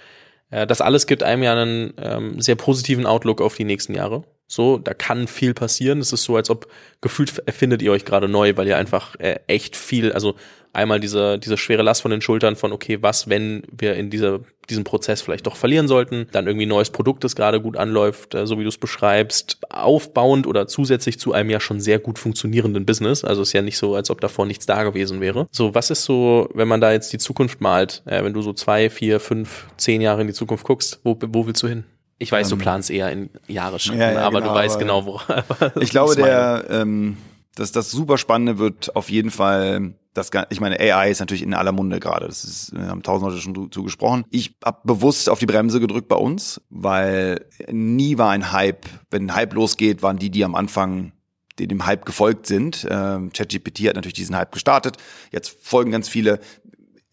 Äh, 0.52 0.68
das 0.68 0.82
alles 0.82 1.08
gibt 1.08 1.24
einem 1.24 1.42
ja 1.42 1.54
einen 1.54 1.94
ähm, 1.98 2.40
sehr 2.40 2.56
positiven 2.56 3.08
Outlook 3.08 3.42
auf 3.42 3.56
die 3.56 3.64
nächsten 3.64 3.96
Jahre. 3.96 4.24
So, 4.52 4.78
da 4.78 4.94
kann 4.94 5.28
viel 5.28 5.54
passieren. 5.54 6.00
Es 6.00 6.12
ist 6.12 6.24
so, 6.24 6.36
als 6.36 6.50
ob 6.50 6.68
gefühlt 7.00 7.42
erfindet 7.46 7.82
ihr 7.82 7.94
euch 7.94 8.04
gerade 8.04 8.28
neu, 8.28 8.52
weil 8.58 8.68
ihr 8.68 8.76
einfach 8.76 9.16
äh, 9.18 9.40
echt 9.48 9.78
viel, 9.78 10.12
also 10.12 10.36
einmal 10.74 11.00
diese, 11.00 11.40
diese 11.40 11.58
schwere 11.58 11.84
Last 11.84 12.02
von 12.02 12.12
den 12.12 12.20
Schultern 12.20 12.58
von, 12.58 12.74
okay, 12.74 12.98
was, 13.02 13.30
wenn 13.30 13.64
wir 13.72 13.96
in 13.96 14.10
dieser, 14.10 14.42
diesem 14.70 14.84
Prozess 14.84 15.22
vielleicht 15.22 15.48
doch 15.48 15.56
verlieren 15.56 15.88
sollten, 15.88 16.28
dann 16.34 16.48
irgendwie 16.48 16.66
neues 16.66 16.90
Produkt, 16.90 17.24
das 17.24 17.38
gerade 17.38 17.62
gut 17.62 17.78
anläuft, 17.78 18.36
äh, 18.36 18.46
so 18.46 18.60
wie 18.60 18.64
du 18.64 18.70
es 18.70 18.78
beschreibst, 18.78 19.58
aufbauend 19.70 20.46
oder 20.46 20.68
zusätzlich 20.68 21.18
zu 21.18 21.32
einem 21.32 21.50
ja 21.50 21.62
schon 21.62 21.80
sehr 21.80 22.00
gut 22.00 22.20
funktionierenden 22.20 22.86
Business. 22.86 23.24
Also 23.24 23.44
ist 23.44 23.54
ja 23.54 23.62
nicht 23.62 23.78
so, 23.78 23.96
als 23.96 24.10
ob 24.10 24.20
davor 24.20 24.46
nichts 24.46 24.66
da 24.66 24.84
gewesen 24.84 25.22
wäre. 25.22 25.48
So, 25.52 25.74
was 25.74 25.92
ist 25.92 26.04
so, 26.04 26.50
wenn 26.54 26.68
man 26.68 26.82
da 26.82 26.92
jetzt 26.92 27.14
die 27.14 27.20
Zukunft 27.20 27.62
malt, 27.62 28.04
äh, 28.06 28.22
wenn 28.22 28.34
du 28.34 28.42
so 28.42 28.52
zwei, 28.52 28.90
vier, 28.90 29.22
fünf, 29.22 29.68
zehn 29.78 30.02
Jahre 30.02 30.20
in 30.20 30.28
die 30.28 30.34
Zukunft 30.34 30.66
guckst, 30.66 31.00
wo, 31.06 31.18
wo 31.22 31.48
willst 31.48 31.64
du 31.64 31.70
hin? 31.70 31.86
Ich 32.22 32.32
weiß, 32.32 32.50
du 32.50 32.58
planst 32.58 32.92
eher 32.92 33.12
in 33.12 33.30
Jahresschritten, 33.48 34.00
Ja, 34.00 34.12
ja, 34.12 34.20
aber 34.28 34.42
genau, 34.42 34.54
du 34.54 34.60
weißt 34.60 34.76
aber- 34.76 34.84
genau, 34.84 35.06
wo. 35.06 35.20
Ich 35.82 35.90
glaube, 35.90 36.16
der, 36.16 36.66
ähm, 36.70 37.18
das, 37.56 37.72
das 37.72 37.90
super 37.90 38.18
Spannende 38.20 38.60
wird 38.60 38.96
auf 38.96 39.10
jeden 39.10 39.32
Fall, 39.32 39.94
das, 40.14 40.30
ich 40.52 40.60
meine, 40.60 40.80
AI 40.80 41.10
ist 41.10 41.20
natürlich 41.20 41.42
in 41.42 41.54
aller 41.56 41.72
Munde 41.72 42.00
gerade. 42.00 42.28
Das 42.28 42.44
ist, 42.44 42.74
wir 42.76 42.88
haben 42.88 43.02
tausend 43.02 43.28
Leute 43.30 43.42
schon 43.42 43.56
zu- 43.56 43.68
zu 43.70 43.82
gesprochen. 43.84 44.24
Ich 44.30 44.54
habe 44.64 44.80
bewusst 44.84 45.30
auf 45.30 45.40
die 45.40 45.48
Bremse 45.48 45.80
gedrückt 45.80 46.10
bei 46.10 46.16
uns, 46.16 46.62
weil 46.70 47.44
nie 47.72 48.18
war 48.20 48.30
ein 48.30 48.52
Hype, 48.52 48.86
wenn 49.10 49.26
ein 49.26 49.36
Hype 49.36 49.54
losgeht, 49.54 50.04
waren 50.04 50.18
die, 50.18 50.30
die 50.30 50.46
am 50.46 50.54
Anfang 50.54 51.14
die 51.60 51.68
dem 51.68 51.86
Hype 51.86 52.06
gefolgt 52.06 52.48
sind. 52.48 52.88
Ähm, 52.90 53.32
ChatGPT 53.34 53.82
hat 53.90 53.96
natürlich 53.96 54.14
diesen 54.14 54.36
Hype 54.36 54.52
gestartet. 54.54 54.98
Jetzt 55.32 55.56
folgen 55.62 55.92
ganz 55.92 56.08
viele. 56.08 56.40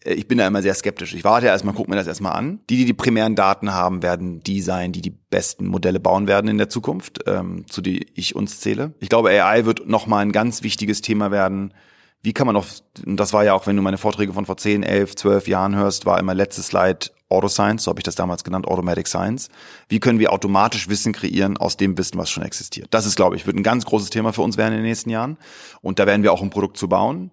Äh, 0.03 0.13
ich 0.13 0.27
bin 0.27 0.37
da 0.37 0.47
immer 0.47 0.61
sehr 0.61 0.73
skeptisch. 0.73 1.13
Ich 1.13 1.23
warte 1.23 1.47
erstmal, 1.47 1.73
guck 1.73 1.87
mir 1.87 1.95
das 1.95 2.07
erstmal 2.07 2.33
an. 2.33 2.59
Die, 2.69 2.77
die 2.77 2.85
die 2.85 2.93
primären 2.93 3.35
Daten 3.35 3.73
haben, 3.73 4.01
werden 4.01 4.41
die 4.41 4.61
sein, 4.61 4.91
die 4.91 5.01
die 5.01 5.11
besten 5.11 5.67
Modelle 5.67 5.99
bauen 5.99 6.27
werden 6.27 6.49
in 6.49 6.57
der 6.57 6.69
Zukunft, 6.69 7.19
ähm, 7.27 7.65
zu 7.69 7.81
die 7.81 8.07
ich 8.15 8.35
uns 8.35 8.59
zähle. 8.59 8.93
Ich 8.99 9.09
glaube, 9.09 9.29
AI 9.29 9.65
wird 9.65 9.87
nochmal 9.87 10.25
ein 10.25 10.31
ganz 10.31 10.63
wichtiges 10.63 11.01
Thema 11.01 11.31
werden. 11.31 11.73
Wie 12.21 12.33
kann 12.33 12.47
man 12.47 12.57
auf, 12.57 12.81
und 13.05 13.17
das 13.17 13.31
war 13.31 13.45
ja 13.45 13.53
auch, 13.53 13.65
wenn 13.65 13.77
du 13.77 13.81
meine 13.81 13.97
Vorträge 13.97 14.33
von 14.33 14.45
vor 14.45 14.57
10, 14.57 14.83
11, 14.83 15.15
12 15.15 15.47
Jahren 15.47 15.75
hörst, 15.75 16.05
war 16.05 16.19
immer 16.19 16.33
letztes 16.33 16.67
Slide 16.67 17.07
Autoscience, 17.29 17.83
so 17.83 17.91
habe 17.91 17.99
ich 17.99 18.03
das 18.03 18.15
damals 18.15 18.43
genannt, 18.43 18.67
Automatic 18.67 19.07
Science. 19.07 19.49
Wie 19.87 19.99
können 19.99 20.19
wir 20.19 20.33
automatisch 20.33 20.89
Wissen 20.89 21.13
kreieren 21.13 21.57
aus 21.57 21.77
dem 21.77 21.97
Wissen, 21.97 22.17
was 22.17 22.29
schon 22.29 22.43
existiert? 22.43 22.87
Das 22.89 23.05
ist, 23.05 23.15
glaube 23.15 23.35
ich, 23.35 23.45
wird 23.45 23.55
ein 23.55 23.63
ganz 23.63 23.85
großes 23.85 24.09
Thema 24.09 24.33
für 24.33 24.41
uns 24.41 24.57
werden 24.57 24.73
in 24.73 24.79
den 24.79 24.87
nächsten 24.87 25.11
Jahren. 25.11 25.37
Und 25.81 25.99
da 25.99 26.07
werden 26.07 26.23
wir 26.23 26.33
auch 26.33 26.41
ein 26.41 26.49
Produkt 26.49 26.77
zu 26.77 26.89
bauen. 26.89 27.31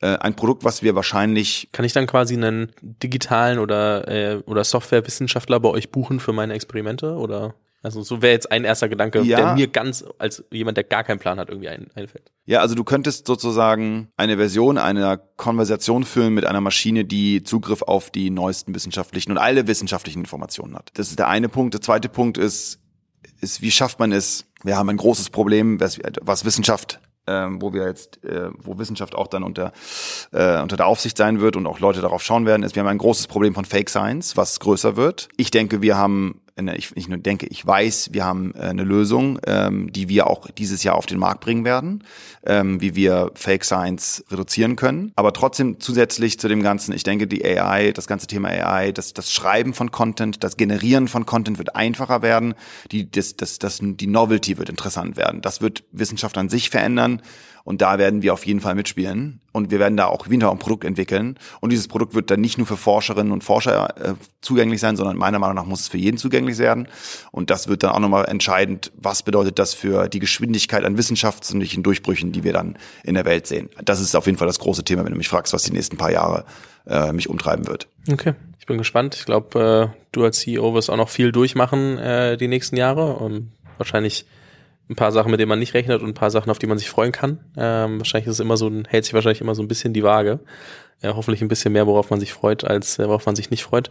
Äh, 0.00 0.16
ein 0.18 0.34
Produkt, 0.36 0.64
was 0.64 0.82
wir 0.82 0.94
wahrscheinlich. 0.94 1.68
Kann 1.72 1.84
ich 1.84 1.92
dann 1.92 2.06
quasi 2.06 2.34
einen 2.34 2.72
digitalen 2.82 3.58
oder, 3.58 4.06
äh, 4.08 4.36
oder 4.46 4.62
Softwarewissenschaftler 4.64 5.58
bei 5.60 5.68
euch 5.70 5.90
buchen 5.90 6.20
für 6.20 6.32
meine 6.32 6.54
Experimente? 6.54 7.14
Oder? 7.14 7.54
Also 7.82 8.02
so 8.02 8.22
wäre 8.22 8.32
jetzt 8.32 8.50
ein 8.50 8.64
erster 8.64 8.88
Gedanke, 8.88 9.20
Ja. 9.22 9.36
der 9.36 9.54
mir 9.54 9.68
ganz 9.68 10.04
als 10.18 10.44
jemand, 10.50 10.76
der 10.76 10.84
gar 10.84 11.04
keinen 11.04 11.18
Plan 11.20 11.38
hat, 11.38 11.48
irgendwie 11.48 11.68
ein, 11.68 11.88
einfällt. 11.94 12.30
Ja, 12.44 12.60
also 12.60 12.74
du 12.74 12.82
könntest 12.82 13.26
sozusagen 13.26 14.08
eine 14.16 14.36
Version 14.36 14.78
einer 14.78 15.16
Konversation 15.16 16.04
füllen 16.04 16.34
mit 16.34 16.44
einer 16.44 16.60
Maschine, 16.60 17.04
die 17.04 17.44
Zugriff 17.44 17.82
auf 17.82 18.10
die 18.10 18.30
neuesten 18.30 18.74
wissenschaftlichen 18.74 19.30
und 19.32 19.38
alle 19.38 19.68
wissenschaftlichen 19.68 20.20
Informationen 20.20 20.74
hat. 20.74 20.90
Das 20.94 21.10
ist 21.10 21.18
der 21.20 21.28
eine 21.28 21.48
Punkt. 21.48 21.74
Der 21.74 21.80
zweite 21.80 22.08
Punkt 22.08 22.36
ist, 22.36 22.80
ist 23.40 23.62
wie 23.62 23.70
schafft 23.70 24.00
man 24.00 24.10
es? 24.12 24.46
Wir 24.64 24.76
haben 24.76 24.88
ein 24.88 24.96
großes 24.96 25.30
Problem, 25.30 25.78
was, 25.80 26.00
was 26.20 26.44
Wissenschaft 26.44 27.00
ähm, 27.28 27.60
wo 27.60 27.72
wir 27.72 27.86
jetzt, 27.86 28.24
äh, 28.24 28.50
wo 28.58 28.78
Wissenschaft 28.78 29.14
auch 29.14 29.26
dann 29.26 29.42
unter, 29.42 29.72
äh, 30.32 30.60
unter 30.60 30.76
der 30.76 30.86
Aufsicht 30.86 31.16
sein 31.16 31.40
wird 31.40 31.56
und 31.56 31.66
auch 31.66 31.80
Leute 31.80 32.00
darauf 32.00 32.22
schauen 32.22 32.46
werden, 32.46 32.62
ist, 32.62 32.74
wir 32.74 32.80
haben 32.80 32.88
ein 32.88 32.98
großes 32.98 33.26
Problem 33.26 33.54
von 33.54 33.64
Fake 33.64 33.90
Science, 33.90 34.36
was 34.36 34.58
größer 34.60 34.96
wird. 34.96 35.28
Ich 35.36 35.50
denke, 35.50 35.82
wir 35.82 35.96
haben, 35.96 36.40
ich 36.76 36.94
nicht 36.96 37.08
nur 37.08 37.18
denke, 37.18 37.46
ich 37.46 37.64
weiß, 37.64 38.10
wir 38.12 38.24
haben 38.24 38.52
äh, 38.54 38.62
eine 38.62 38.82
Lösung, 38.82 39.38
ähm, 39.46 39.92
die 39.92 40.08
wir 40.08 40.26
auch 40.26 40.50
dieses 40.50 40.82
Jahr 40.82 40.96
auf 40.96 41.06
den 41.06 41.18
Markt 41.18 41.40
bringen 41.40 41.64
werden, 41.64 42.04
ähm, 42.44 42.80
wie 42.80 42.96
wir 42.96 43.30
Fake 43.34 43.64
Science 43.64 44.24
reduzieren 44.30 44.74
können. 44.76 45.12
Aber 45.14 45.32
trotzdem 45.32 45.78
zusätzlich 45.78 46.40
zu 46.40 46.48
dem 46.48 46.62
Ganzen, 46.62 46.92
ich 46.92 47.04
denke, 47.04 47.26
die 47.26 47.44
AI, 47.44 47.92
das 47.92 48.06
ganze 48.06 48.26
Thema 48.26 48.48
AI, 48.48 48.92
das, 48.92 49.14
das 49.14 49.32
Schreiben 49.32 49.74
von 49.74 49.90
Content, 49.90 50.42
das 50.42 50.56
Generieren 50.56 51.06
von 51.06 51.26
Content 51.26 51.58
wird 51.58 51.76
einfacher 51.76 52.22
werden, 52.22 52.54
die, 52.90 53.10
das, 53.10 53.36
das, 53.36 53.58
das, 53.58 53.78
die 53.80 54.06
Novelty 54.06 54.58
wird 54.58 54.68
interessant 54.68 55.16
werden. 55.16 55.40
Das 55.40 55.60
wird 55.60 55.84
Wissenschaft 55.92 56.36
an 56.38 56.48
sich 56.48 56.70
verändern. 56.70 57.22
Und 57.68 57.82
da 57.82 57.98
werden 57.98 58.22
wir 58.22 58.32
auf 58.32 58.46
jeden 58.46 58.60
Fall 58.60 58.74
mitspielen. 58.74 59.42
Und 59.52 59.70
wir 59.70 59.78
werden 59.78 59.98
da 59.98 60.06
auch 60.06 60.30
wieder 60.30 60.50
ein 60.50 60.58
Produkt 60.58 60.84
entwickeln. 60.84 61.38
Und 61.60 61.68
dieses 61.68 61.86
Produkt 61.86 62.14
wird 62.14 62.30
dann 62.30 62.40
nicht 62.40 62.56
nur 62.56 62.66
für 62.66 62.78
Forscherinnen 62.78 63.30
und 63.30 63.44
Forscher 63.44 63.94
äh, 64.02 64.14
zugänglich 64.40 64.80
sein, 64.80 64.96
sondern 64.96 65.18
meiner 65.18 65.38
Meinung 65.38 65.56
nach 65.56 65.66
muss 65.66 65.80
es 65.80 65.88
für 65.88 65.98
jeden 65.98 66.16
zugänglich 66.16 66.56
werden. 66.56 66.88
Und 67.30 67.50
das 67.50 67.68
wird 67.68 67.82
dann 67.82 67.90
auch 67.90 67.98
nochmal 67.98 68.24
entscheidend, 68.24 68.90
was 68.96 69.22
bedeutet 69.22 69.58
das 69.58 69.74
für 69.74 70.08
die 70.08 70.18
Geschwindigkeit 70.18 70.82
an 70.82 70.96
wissenschaftslichen 70.96 71.82
Durchbrüchen, 71.82 72.32
die 72.32 72.42
wir 72.42 72.54
dann 72.54 72.78
in 73.04 73.12
der 73.12 73.26
Welt 73.26 73.46
sehen. 73.46 73.68
Das 73.84 74.00
ist 74.00 74.16
auf 74.16 74.24
jeden 74.24 74.38
Fall 74.38 74.46
das 74.46 74.60
große 74.60 74.84
Thema, 74.84 75.04
wenn 75.04 75.12
du 75.12 75.18
mich 75.18 75.28
fragst, 75.28 75.52
was 75.52 75.62
die 75.64 75.72
nächsten 75.72 75.98
paar 75.98 76.10
Jahre 76.10 76.46
äh, 76.86 77.12
mich 77.12 77.28
umtreiben 77.28 77.66
wird. 77.66 77.86
Okay, 78.10 78.32
ich 78.58 78.64
bin 78.64 78.78
gespannt. 78.78 79.14
Ich 79.14 79.26
glaube, 79.26 79.92
äh, 79.92 79.98
du 80.12 80.24
als 80.24 80.38
CEO 80.38 80.72
wirst 80.72 80.88
auch 80.88 80.96
noch 80.96 81.10
viel 81.10 81.32
durchmachen 81.32 81.98
äh, 81.98 82.38
die 82.38 82.48
nächsten 82.48 82.78
Jahre 82.78 83.16
und 83.16 83.52
wahrscheinlich 83.76 84.24
ein 84.88 84.96
paar 84.96 85.12
Sachen, 85.12 85.30
mit 85.30 85.40
denen 85.40 85.48
man 85.48 85.58
nicht 85.58 85.74
rechnet 85.74 86.02
und 86.02 86.08
ein 86.08 86.14
paar 86.14 86.30
Sachen, 86.30 86.50
auf 86.50 86.58
die 86.58 86.66
man 86.66 86.78
sich 86.78 86.88
freuen 86.88 87.12
kann. 87.12 87.40
Ähm, 87.56 87.98
wahrscheinlich 87.98 88.26
ist 88.26 88.34
es 88.34 88.40
immer 88.40 88.56
so 88.56 88.70
hält 88.88 89.04
sich 89.04 89.14
wahrscheinlich 89.14 89.40
immer 89.40 89.54
so 89.54 89.62
ein 89.62 89.68
bisschen 89.68 89.92
die 89.92 90.02
Waage. 90.02 90.40
Äh, 91.00 91.12
hoffentlich 91.14 91.42
ein 91.42 91.48
bisschen 91.48 91.72
mehr, 91.72 91.86
worauf 91.86 92.10
man 92.10 92.20
sich 92.20 92.32
freut, 92.32 92.64
als 92.64 92.98
äh, 92.98 93.06
worauf 93.06 93.26
man 93.26 93.36
sich 93.36 93.50
nicht 93.50 93.62
freut. 93.62 93.90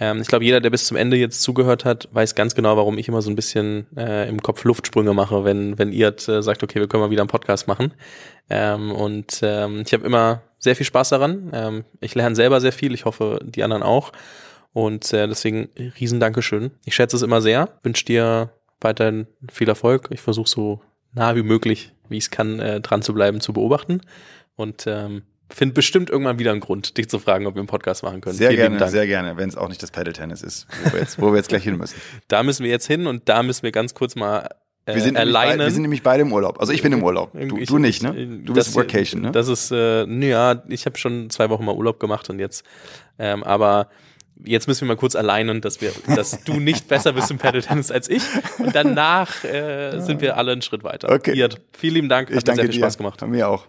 Ähm, 0.00 0.20
ich 0.22 0.28
glaube, 0.28 0.44
jeder, 0.44 0.60
der 0.60 0.70
bis 0.70 0.86
zum 0.86 0.96
Ende 0.96 1.16
jetzt 1.16 1.42
zugehört 1.42 1.84
hat, 1.84 2.08
weiß 2.12 2.34
ganz 2.34 2.54
genau, 2.54 2.76
warum 2.76 2.96
ich 2.96 3.08
immer 3.08 3.22
so 3.22 3.30
ein 3.30 3.36
bisschen 3.36 3.86
äh, 3.96 4.28
im 4.28 4.42
Kopf 4.42 4.64
Luftsprünge 4.64 5.12
mache, 5.12 5.44
wenn, 5.44 5.78
wenn 5.78 5.92
ihr 5.92 6.14
äh, 6.28 6.42
sagt, 6.42 6.62
okay, 6.62 6.80
wir 6.80 6.88
können 6.88 7.02
mal 7.02 7.10
wieder 7.10 7.22
einen 7.22 7.28
Podcast 7.28 7.68
machen. 7.68 7.92
Ähm, 8.48 8.92
und 8.92 9.40
ähm, 9.42 9.82
ich 9.84 9.92
habe 9.92 10.06
immer 10.06 10.42
sehr 10.58 10.74
viel 10.74 10.86
Spaß 10.86 11.10
daran. 11.10 11.50
Ähm, 11.52 11.84
ich 12.00 12.14
lerne 12.14 12.34
selber 12.34 12.60
sehr 12.60 12.72
viel, 12.72 12.94
ich 12.94 13.04
hoffe, 13.04 13.40
die 13.44 13.62
anderen 13.62 13.82
auch. 13.82 14.12
Und 14.72 15.12
äh, 15.12 15.26
deswegen 15.26 15.68
riesen 16.00 16.20
Dankeschön. 16.20 16.70
Ich 16.84 16.94
schätze 16.94 17.16
es 17.16 17.22
immer 17.22 17.42
sehr. 17.42 17.68
Wünsche 17.82 18.04
dir 18.04 18.50
weiterhin 18.80 19.26
viel 19.52 19.68
Erfolg. 19.68 20.08
Ich 20.10 20.20
versuche 20.20 20.48
so 20.48 20.80
nah 21.12 21.34
wie 21.36 21.42
möglich, 21.42 21.92
wie 22.08 22.16
ich 22.18 22.24
es 22.24 22.30
kann, 22.30 22.60
äh, 22.60 22.80
dran 22.80 23.02
zu 23.02 23.12
bleiben, 23.14 23.40
zu 23.40 23.52
beobachten. 23.52 24.00
Und 24.56 24.84
ähm, 24.86 25.22
finde 25.52 25.74
bestimmt 25.74 26.10
irgendwann 26.10 26.38
wieder 26.38 26.52
einen 26.52 26.60
Grund, 26.60 26.96
dich 26.96 27.08
zu 27.08 27.18
fragen, 27.18 27.46
ob 27.46 27.54
wir 27.54 27.60
einen 27.60 27.66
Podcast 27.66 28.02
machen 28.02 28.20
können. 28.20 28.36
Sehr 28.36 28.50
Vielen 28.50 28.76
gerne, 28.78 28.90
sehr 28.90 29.06
gerne, 29.06 29.36
wenn 29.36 29.48
es 29.48 29.56
auch 29.56 29.68
nicht 29.68 29.82
das 29.82 29.90
Paddle-Tennis 29.90 30.42
ist, 30.42 30.66
wo 30.84 30.92
wir, 30.92 31.00
jetzt, 31.00 31.20
wo 31.20 31.30
wir 31.32 31.36
jetzt 31.38 31.48
gleich 31.48 31.64
hin 31.64 31.76
müssen. 31.76 31.96
Da 32.28 32.42
müssen 32.42 32.62
wir 32.64 32.70
jetzt 32.70 32.86
hin 32.86 33.06
und 33.06 33.28
da 33.28 33.42
müssen 33.42 33.62
wir 33.64 33.72
ganz 33.72 33.94
kurz 33.94 34.14
mal 34.14 34.48
äh, 34.86 34.94
Wir 34.94 35.02
sind, 35.02 35.16
alleine. 35.16 35.64
wir 35.64 35.70
sind 35.70 35.82
nämlich 35.82 36.02
beide 36.02 36.22
im 36.22 36.32
Urlaub. 36.32 36.60
Also 36.60 36.72
ich 36.72 36.82
bin 36.82 36.92
im 36.92 37.02
Urlaub. 37.02 37.32
Du, 37.32 37.56
Ich- 37.58 37.68
du 37.68 37.78
nicht, 37.78 38.02
ne? 38.02 38.12
Du 38.44 38.52
das- 38.52 38.66
bist 38.66 38.76
Workation, 38.76 39.22
ne? 39.22 39.32
Das 39.32 39.48
ist, 39.48 39.72
äh, 39.72 40.04
ja, 40.28 40.62
ich 40.68 40.86
habe 40.86 40.96
schon 40.98 41.30
zwei 41.30 41.50
Wochen 41.50 41.64
mal 41.64 41.74
Urlaub 41.74 41.98
gemacht 41.98 42.30
und 42.30 42.38
jetzt, 42.38 42.64
ähm, 43.18 43.42
aber 43.42 43.88
jetzt 44.44 44.68
müssen 44.68 44.82
wir 44.82 44.88
mal 44.94 44.96
kurz 44.96 45.16
alleinen, 45.16 45.60
dass 45.60 45.80
wir, 45.80 45.92
dass 46.14 46.42
du 46.44 46.60
nicht 46.60 46.88
besser 46.88 47.12
bist 47.12 47.30
im 47.30 47.38
Paddle-Tennis 47.38 47.90
als 47.90 48.08
ich 48.08 48.22
und 48.58 48.74
danach 48.74 49.44
äh, 49.44 50.00
sind 50.00 50.20
wir 50.20 50.36
alle 50.36 50.52
einen 50.52 50.62
Schritt 50.62 50.84
weiter. 50.84 51.10
Okay. 51.10 51.48
Vielen 51.72 51.94
lieben 51.94 52.08
Dank, 52.08 52.28
hat 52.28 52.36
Ich 52.36 52.36
mir 52.36 52.42
danke 52.42 52.62
sehr 52.62 52.64
viel 52.66 52.72
dir. 52.74 52.80
Spaß 52.80 52.98
gemacht. 52.98 53.26
Mir 53.26 53.48
auch. 53.48 53.66